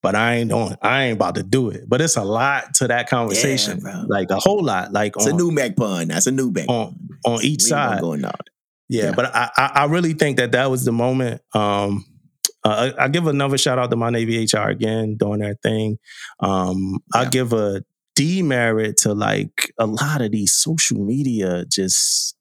But 0.02 0.14
I 0.16 0.36
ain't 0.36 0.50
doing. 0.50 0.76
I 0.82 1.04
ain't 1.04 1.16
about 1.16 1.36
to 1.36 1.42
do 1.44 1.70
it. 1.70 1.88
But 1.88 2.00
it's 2.00 2.16
a 2.16 2.24
lot 2.24 2.74
to 2.74 2.88
that 2.88 3.08
conversation, 3.08 3.78
bro. 3.80 4.04
like 4.08 4.30
a 4.30 4.38
whole 4.40 4.62
lot, 4.62 4.92
like 4.92 5.14
It's 5.16 5.26
on, 5.26 5.34
a 5.34 5.36
new 5.36 5.50
MCPON. 5.52 6.08
That's 6.08 6.26
a 6.26 6.32
new 6.32 6.50
Meg 6.50 6.68
on 6.68 6.96
on 7.24 7.42
each 7.44 7.62
We 7.64 7.68
side. 7.70 8.00
go 8.00 8.12
into 8.14 8.26
all 8.26 8.32
that. 8.32 8.48
Yeah, 8.88 9.04
Yeah. 9.06 9.12
but 9.12 9.26
I, 9.34 9.50
I 9.56 9.70
I 9.74 9.84
really 9.86 10.14
think 10.14 10.38
that 10.38 10.52
that 10.52 10.68
was 10.70 10.84
the 10.84 10.92
moment. 10.92 11.40
Um, 11.54 12.04
uh, 12.68 12.92
I, 12.98 13.04
I 13.04 13.08
give 13.08 13.26
another 13.26 13.58
shout 13.58 13.78
out 13.78 13.90
to 13.90 13.96
my 13.96 14.10
Navy 14.10 14.44
HR 14.44 14.68
again 14.68 15.16
doing 15.16 15.40
their 15.40 15.56
thing. 15.62 15.98
Um, 16.40 16.98
I 17.14 17.26
give 17.26 17.52
a 17.52 17.82
demerit 18.14 18.96
to 18.98 19.14
like 19.14 19.72
a 19.78 19.86
lot 19.86 20.20
of 20.20 20.32
these 20.32 20.54
social 20.54 20.98
media, 20.98 21.64
just 21.66 22.36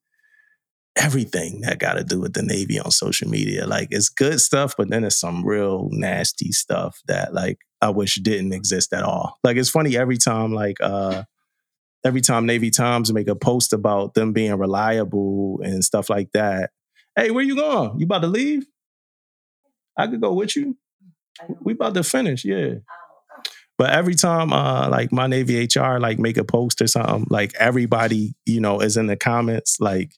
everything 0.95 1.61
that 1.61 1.79
got 1.79 1.93
to 1.93 2.03
do 2.03 2.19
with 2.19 2.33
the 2.33 2.41
Navy 2.41 2.79
on 2.79 2.91
social 2.91 3.29
media. 3.29 3.67
Like 3.67 3.89
it's 3.91 4.09
good 4.09 4.41
stuff, 4.41 4.73
but 4.77 4.89
then 4.89 5.03
it's 5.03 5.19
some 5.19 5.45
real 5.45 5.89
nasty 5.91 6.51
stuff 6.51 6.99
that 7.07 7.33
like 7.33 7.59
I 7.81 7.89
wish 7.89 8.15
didn't 8.15 8.53
exist 8.53 8.93
at 8.93 9.03
all. 9.03 9.37
Like 9.43 9.57
it's 9.57 9.69
funny 9.69 9.95
every 9.95 10.17
time 10.17 10.53
like 10.53 10.77
uh 10.81 11.23
every 12.03 12.21
time 12.21 12.45
Navy 12.45 12.71
Times 12.71 13.13
make 13.13 13.27
a 13.27 13.35
post 13.35 13.73
about 13.73 14.13
them 14.13 14.33
being 14.33 14.55
reliable 14.55 15.59
and 15.63 15.83
stuff 15.83 16.09
like 16.09 16.31
that. 16.33 16.71
Hey, 17.15 17.31
where 17.31 17.43
you 17.43 17.55
going? 17.55 17.99
You 17.99 18.05
about 18.05 18.21
to 18.21 18.27
leave? 18.27 18.65
I 19.97 20.07
could 20.07 20.21
go 20.21 20.33
with 20.33 20.55
you. 20.55 20.77
We 21.61 21.73
about 21.73 21.93
to 21.95 22.03
finish, 22.03 22.43
yeah. 22.45 22.75
But 23.77 23.91
every 23.91 24.15
time 24.15 24.51
uh 24.53 24.89
like 24.89 25.11
my 25.11 25.27
Navy 25.27 25.63
HR 25.65 25.99
like 25.99 26.17
make 26.19 26.37
a 26.37 26.43
post 26.43 26.81
or 26.81 26.87
something, 26.87 27.27
like 27.29 27.53
everybody, 27.59 28.33
you 28.45 28.59
know, 28.59 28.79
is 28.79 28.97
in 28.97 29.07
the 29.07 29.15
comments 29.15 29.77
like 29.79 30.11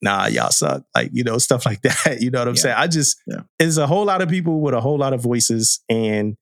nah, 0.00 0.26
y'all 0.26 0.50
suck. 0.50 0.84
Like, 0.94 1.10
you 1.12 1.24
know, 1.24 1.38
stuff 1.48 1.66
like 1.66 1.82
that. 1.82 2.18
You 2.20 2.30
know 2.30 2.38
what 2.38 2.46
I'm 2.48 2.54
Yeah. 2.54 2.60
saying? 2.60 2.76
I 2.78 2.86
just 2.86 3.16
Yeah. 3.26 3.40
it's 3.58 3.76
a 3.78 3.86
whole 3.86 4.04
lot 4.04 4.22
of 4.22 4.28
people 4.28 4.60
with 4.60 4.74
a 4.74 4.80
whole 4.80 4.98
lot 4.98 5.12
of 5.12 5.20
voices 5.20 5.80
and 5.88 6.36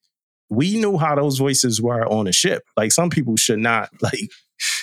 we 0.51 0.78
knew 0.78 0.97
how 0.99 1.15
those 1.16 1.39
voices 1.39 1.81
were 1.83 2.07
on 2.07 2.27
a 2.28 2.33
ship. 2.33 2.62
Like 2.77 2.93
some 2.93 3.11
people 3.11 3.37
should 3.37 3.59
not 3.59 3.91
like 4.03 4.28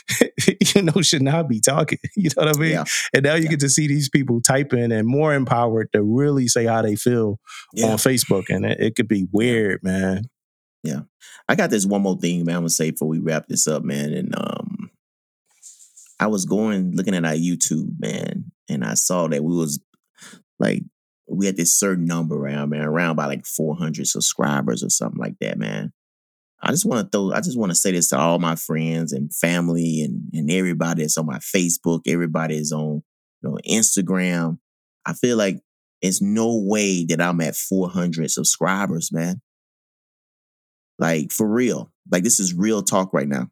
you 0.76 0.82
know, 0.82 1.02
should 1.02 1.22
not 1.22 1.48
be 1.50 1.60
talking. 1.60 1.98
You 2.16 2.30
know 2.38 2.45
what 2.45 2.56
I 2.56 2.60
mean? 2.60 2.72
Yeah. 2.72 2.84
And 3.14 3.24
now 3.24 3.36
you 3.36 3.44
Yeah. 3.44 3.50
get 3.52 3.60
to 3.62 3.70
see 3.70 3.88
these 3.88 4.10
people 4.10 4.41
typing 4.41 4.91
and 4.91 5.08
more 5.08 5.34
empowered 5.34 5.90
to 5.94 6.04
really 6.04 6.48
say 6.48 6.66
how 6.66 6.82
they 6.82 6.95
feel 6.95 7.40
Yeah. 7.74 7.88
on 7.88 7.98
Facebook. 7.98 8.45
And 8.50 8.66
it, 8.66 8.80
it 8.80 8.95
could 8.95 9.08
be 9.08 9.28
weird, 9.32 9.82
man. 9.84 10.24
Yeah. 10.84 11.02
I 11.48 11.56
got 11.56 11.70
this 11.70 11.86
one 11.86 12.02
more 12.02 12.18
thing, 12.18 12.45
man. 12.45 12.56
I'm 12.58 12.62
gonna 12.62 12.70
say 12.70 12.91
before 12.91 13.08
we 13.08 13.20
wrap 13.20 13.48
this 13.48 13.68
up, 13.68 13.84
man. 13.84 14.14
And 14.14 14.34
um, 14.38 14.90
I 16.20 16.28
was 16.28 16.45
going 16.45 16.95
looking 16.95 17.16
at 17.16 17.26
our 17.26 17.34
YouTube, 17.34 18.00
man, 18.00 18.52
and 18.70 18.84
I 18.84 18.94
saw 18.94 19.28
that 19.28 19.44
we 19.44 19.56
was 19.56 19.80
like 20.60 20.84
we 21.28 21.45
had 21.45 21.58
this 21.58 21.78
certain 21.78 22.06
number 22.06 22.36
around, 22.36 22.70
man, 22.70 22.82
around 22.82 23.16
by 23.16 23.26
like 23.26 23.45
400 23.45 24.08
subscribers 24.08 24.84
or 24.84 24.90
something 24.90 25.20
like 25.20 25.36
that, 25.41 25.58
man. 25.58 25.91
I 26.64 26.72
just 26.72 26.85
want 26.85 27.11
to 27.11 27.18
throw. 27.18 27.34
I 27.34 27.41
just 27.41 27.60
want 27.60 27.72
to 27.72 27.76
say 27.76 27.91
this 27.91 28.07
to 28.10 28.18
all 28.18 28.40
my 28.40 28.56
friends 28.56 29.11
and 29.11 29.34
family 29.34 30.02
and 30.02 30.30
and 30.34 30.49
everybody 30.49 31.03
that's 31.03 31.18
on 31.18 31.26
my 31.26 31.40
Facebook, 31.40 32.02
everybody 32.07 32.57
is 32.57 32.72
on 32.72 33.03
you 33.41 33.49
know 33.49 33.57
Instagram. 33.69 34.60
I 35.06 35.14
feel 35.14 35.38
like 35.38 35.60
it's 36.02 36.22
no 36.22 36.57
way 36.64 37.06
that 37.06 37.22
I'm 37.22 37.41
at 37.41 37.56
400 37.56 38.31
subscribers, 38.31 39.11
man. 39.11 39.41
Like 40.98 41.31
for 41.31 41.48
real. 41.48 41.91
Like 42.10 42.23
this 42.23 42.40
is 42.40 42.53
real 42.53 42.81
talk 42.81 43.14
right 43.14 43.27
now. 43.27 43.49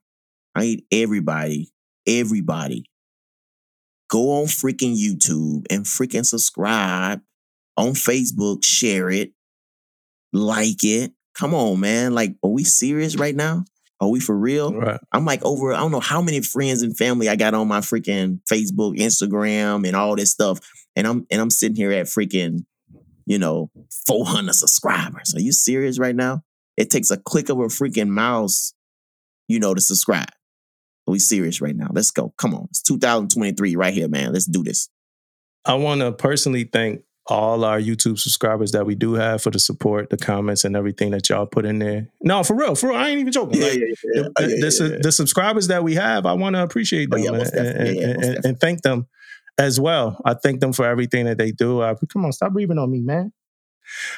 I 0.55 0.61
need 0.61 0.83
everybody, 0.91 1.71
everybody, 2.07 2.85
go 4.09 4.41
on 4.41 4.45
freaking 4.45 4.97
YouTube 4.97 5.65
and 5.69 5.85
freaking 5.85 6.25
subscribe 6.25 7.21
on 7.77 7.91
Facebook, 7.91 8.63
share 8.63 9.09
it, 9.09 9.31
like 10.33 10.83
it. 10.83 11.11
Come 11.37 11.53
on, 11.53 11.79
man. 11.79 12.13
Like, 12.13 12.35
are 12.43 12.49
we 12.49 12.63
serious 12.63 13.15
right 13.15 13.35
now? 13.35 13.65
Are 13.99 14.09
we 14.09 14.19
for 14.19 14.35
real? 14.35 14.73
Right. 14.73 14.99
I'm 15.11 15.25
like 15.25 15.43
over, 15.45 15.73
I 15.73 15.79
don't 15.79 15.91
know 15.91 15.99
how 15.99 16.21
many 16.21 16.41
friends 16.41 16.81
and 16.81 16.97
family 16.97 17.29
I 17.29 17.35
got 17.35 17.53
on 17.53 17.67
my 17.67 17.81
freaking 17.81 18.39
Facebook, 18.51 18.97
Instagram, 18.97 19.87
and 19.87 19.95
all 19.95 20.15
this 20.15 20.31
stuff. 20.31 20.59
And 20.95 21.07
I'm 21.07 21.27
and 21.29 21.39
I'm 21.39 21.51
sitting 21.51 21.75
here 21.75 21.91
at 21.91 22.07
freaking, 22.07 22.65
you 23.25 23.37
know, 23.37 23.69
400 24.07 24.53
subscribers. 24.53 25.33
Are 25.35 25.41
you 25.41 25.51
serious 25.51 25.99
right 25.99 26.15
now? 26.15 26.41
It 26.77 26.89
takes 26.89 27.11
a 27.11 27.17
click 27.17 27.49
of 27.49 27.59
a 27.59 27.65
freaking 27.65 28.09
mouse, 28.09 28.73
you 29.47 29.59
know, 29.59 29.75
to 29.75 29.81
subscribe. 29.81 30.31
Are 31.07 31.11
we 31.11 31.19
serious 31.19 31.61
right 31.61 31.75
now? 31.75 31.89
Let's 31.91 32.11
go. 32.11 32.33
Come 32.37 32.55
on. 32.55 32.65
It's 32.71 32.81
2023 32.81 33.75
right 33.75 33.93
here, 33.93 34.07
man. 34.07 34.33
Let's 34.33 34.47
do 34.47 34.63
this. 34.63 34.89
I 35.63 35.75
want 35.75 36.01
to 36.01 36.11
personally 36.11 36.63
thank 36.63 37.03
all 37.31 37.63
our 37.63 37.79
YouTube 37.79 38.19
subscribers 38.19 38.71
that 38.73 38.85
we 38.85 38.93
do 38.95 39.13
have 39.13 39.41
for 39.41 39.49
the 39.51 39.59
support, 39.59 40.09
the 40.09 40.17
comments, 40.17 40.63
and 40.65 40.75
everything 40.75 41.11
that 41.11 41.29
y'all 41.29 41.45
put 41.45 41.65
in 41.65 41.79
there. 41.79 42.07
No, 42.21 42.43
for 42.43 42.55
real, 42.55 42.75
for 42.75 42.89
real. 42.89 42.97
I 42.97 43.09
ain't 43.09 43.19
even 43.19 43.31
joking. 43.31 43.61
Like, 43.61 43.71
the, 43.73 43.79
Oh, 43.79 44.41
yeah, 44.41 44.47
the- 44.47 44.55
yeah, 44.55 44.59
the- 44.69 44.89
yeah. 44.95 44.99
the 45.01 45.11
subscribers 45.11 45.67
that 45.67 45.83
we 45.83 45.95
have, 45.95 46.25
I 46.25 46.33
want 46.33 46.55
to 46.55 46.63
appreciate 46.63 47.09
Oh, 47.11 47.15
them 47.17 47.23
yeah, 47.35 47.41
and, 47.41 47.67
and- 47.67 47.95
Yeah, 47.95 48.01
yeah, 48.01 48.07
and- 48.35 48.45
and 48.45 48.59
thank 48.59 48.81
them 48.81 49.07
as 49.57 49.79
well. 49.79 50.19
I 50.25 50.33
thank 50.33 50.59
them 50.59 50.73
for 50.73 50.85
everything 50.85 51.25
that 51.25 51.37
they 51.37 51.51
do. 51.51 51.81
I, 51.81 51.95
come 52.11 52.25
on, 52.25 52.31
stop 52.33 52.51
breathing 52.53 52.77
on 52.77 52.91
me, 52.91 52.99
man. 53.01 53.31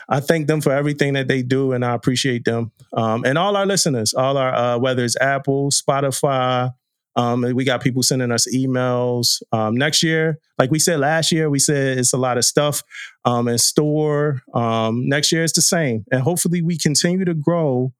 I 0.10 0.19
thank 0.19 0.48
them 0.48 0.61
for 0.61 0.72
everything 0.72 1.14
that 1.14 1.27
they 1.27 1.41
do, 1.41 1.72
and 1.72 1.84
I 1.85 1.94
appreciate 1.95 2.45
them. 2.45 2.72
Um, 2.95 3.23
and 3.26 3.38
all 3.38 3.56
our 3.56 3.65
listeners, 3.65 4.14
all 4.14 4.38
our 4.38 4.53
uh, 4.53 4.77
whether 4.77 5.03
it's 5.03 5.19
Apple, 5.19 5.69
Spotify. 5.72 6.72
Um, 7.15 7.44
and 7.44 7.56
we 7.56 7.64
got 7.64 7.81
people 7.81 8.02
sending 8.02 8.31
us 8.31 8.48
emails. 8.53 9.41
Um, 9.52 9.76
next 9.76 10.02
year, 10.02 10.40
like 10.57 10.72
we 10.72 10.80
said 10.80 10.99
last 10.99 11.31
year, 11.31 11.49
we 11.49 11.60
said 11.60 11.98
it's 11.98 12.14
a 12.14 12.18
lot 12.18 12.38
of 12.38 12.45
stuff 12.45 12.81
um, 13.26 13.48
in 13.48 13.57
store. 13.57 14.41
Um, 14.53 15.07
next 15.07 15.31
year 15.31 15.44
it's 15.44 15.53
the 15.53 15.61
same, 15.61 16.06
and 16.11 16.22
hopefully 16.22 16.61
we 16.61 16.77
continue 16.77 17.26
to 17.26 17.34
grow 17.34 17.94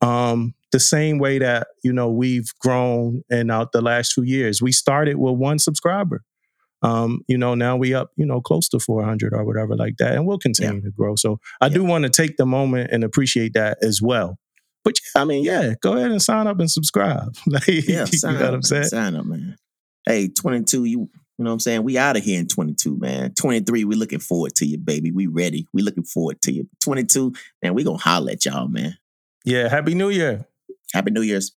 um, 0.00 0.54
the 0.70 0.80
same 0.80 1.18
way 1.18 1.38
that 1.38 1.68
you 1.82 1.92
know 1.92 2.10
we've 2.10 2.52
grown 2.60 3.22
in 3.28 3.50
out 3.50 3.72
the 3.72 3.82
last 3.82 4.12
few 4.12 4.24
years. 4.24 4.62
We 4.62 4.72
started 4.72 5.16
with 5.16 5.34
one 5.34 5.58
subscriber. 5.58 6.22
Um, 6.82 7.22
you 7.28 7.38
know, 7.38 7.54
now 7.54 7.76
we 7.78 7.94
up, 7.94 8.10
you 8.16 8.26
know, 8.26 8.42
close 8.42 8.68
to 8.68 8.78
400 8.78 9.32
or 9.32 9.44
whatever 9.44 9.74
like 9.74 9.96
that, 9.96 10.12
and 10.12 10.26
we'll 10.26 10.38
continue 10.38 10.82
to 10.82 10.90
grow. 10.90 11.16
So 11.16 11.40
I 11.62 11.70
do 11.70 11.82
want 11.82 12.04
to 12.04 12.10
take 12.10 12.36
the 12.36 12.44
moment 12.44 12.90
and 12.92 13.02
appreciate 13.02 13.54
that 13.54 13.78
as 13.80 14.02
well. 14.02 14.38
But 14.84 14.94
yeah, 15.14 15.22
I 15.22 15.24
mean, 15.24 15.44
yeah, 15.44 15.74
go 15.80 15.94
ahead 15.94 16.10
and 16.10 16.22
sign 16.22 16.46
up 16.46 16.60
and 16.60 16.70
subscribe. 16.70 17.34
like, 17.46 17.66
Yeah, 17.66 18.06
you 18.10 18.18
sign 18.18 18.34
know 18.34 18.40
what 18.40 18.48
up, 18.50 18.54
I'm 18.56 18.62
saying? 18.62 18.80
man. 18.82 18.88
Sign 18.90 19.16
up, 19.16 19.24
man. 19.26 19.56
Hey, 20.06 20.28
22, 20.28 20.84
you 20.84 21.08
you 21.36 21.42
know 21.44 21.50
what 21.50 21.54
I'm 21.54 21.60
saying? 21.60 21.82
We 21.82 21.98
out 21.98 22.16
of 22.16 22.22
here 22.22 22.38
in 22.38 22.46
22, 22.46 22.96
man. 22.96 23.32
23, 23.34 23.84
we 23.84 23.96
looking 23.96 24.20
forward 24.20 24.54
to 24.56 24.66
you, 24.66 24.78
baby. 24.78 25.10
We 25.10 25.26
ready. 25.26 25.66
We 25.72 25.82
looking 25.82 26.04
forward 26.04 26.40
to 26.42 26.52
you. 26.52 26.68
22, 26.84 27.32
man, 27.62 27.74
we 27.74 27.82
gonna 27.82 27.98
holler 27.98 28.30
at 28.32 28.44
y'all, 28.44 28.68
man. 28.68 28.96
Yeah, 29.44 29.68
happy 29.68 29.94
New 29.94 30.10
Year. 30.10 30.46
Happy 30.92 31.10
New 31.10 31.22
Year's. 31.22 31.52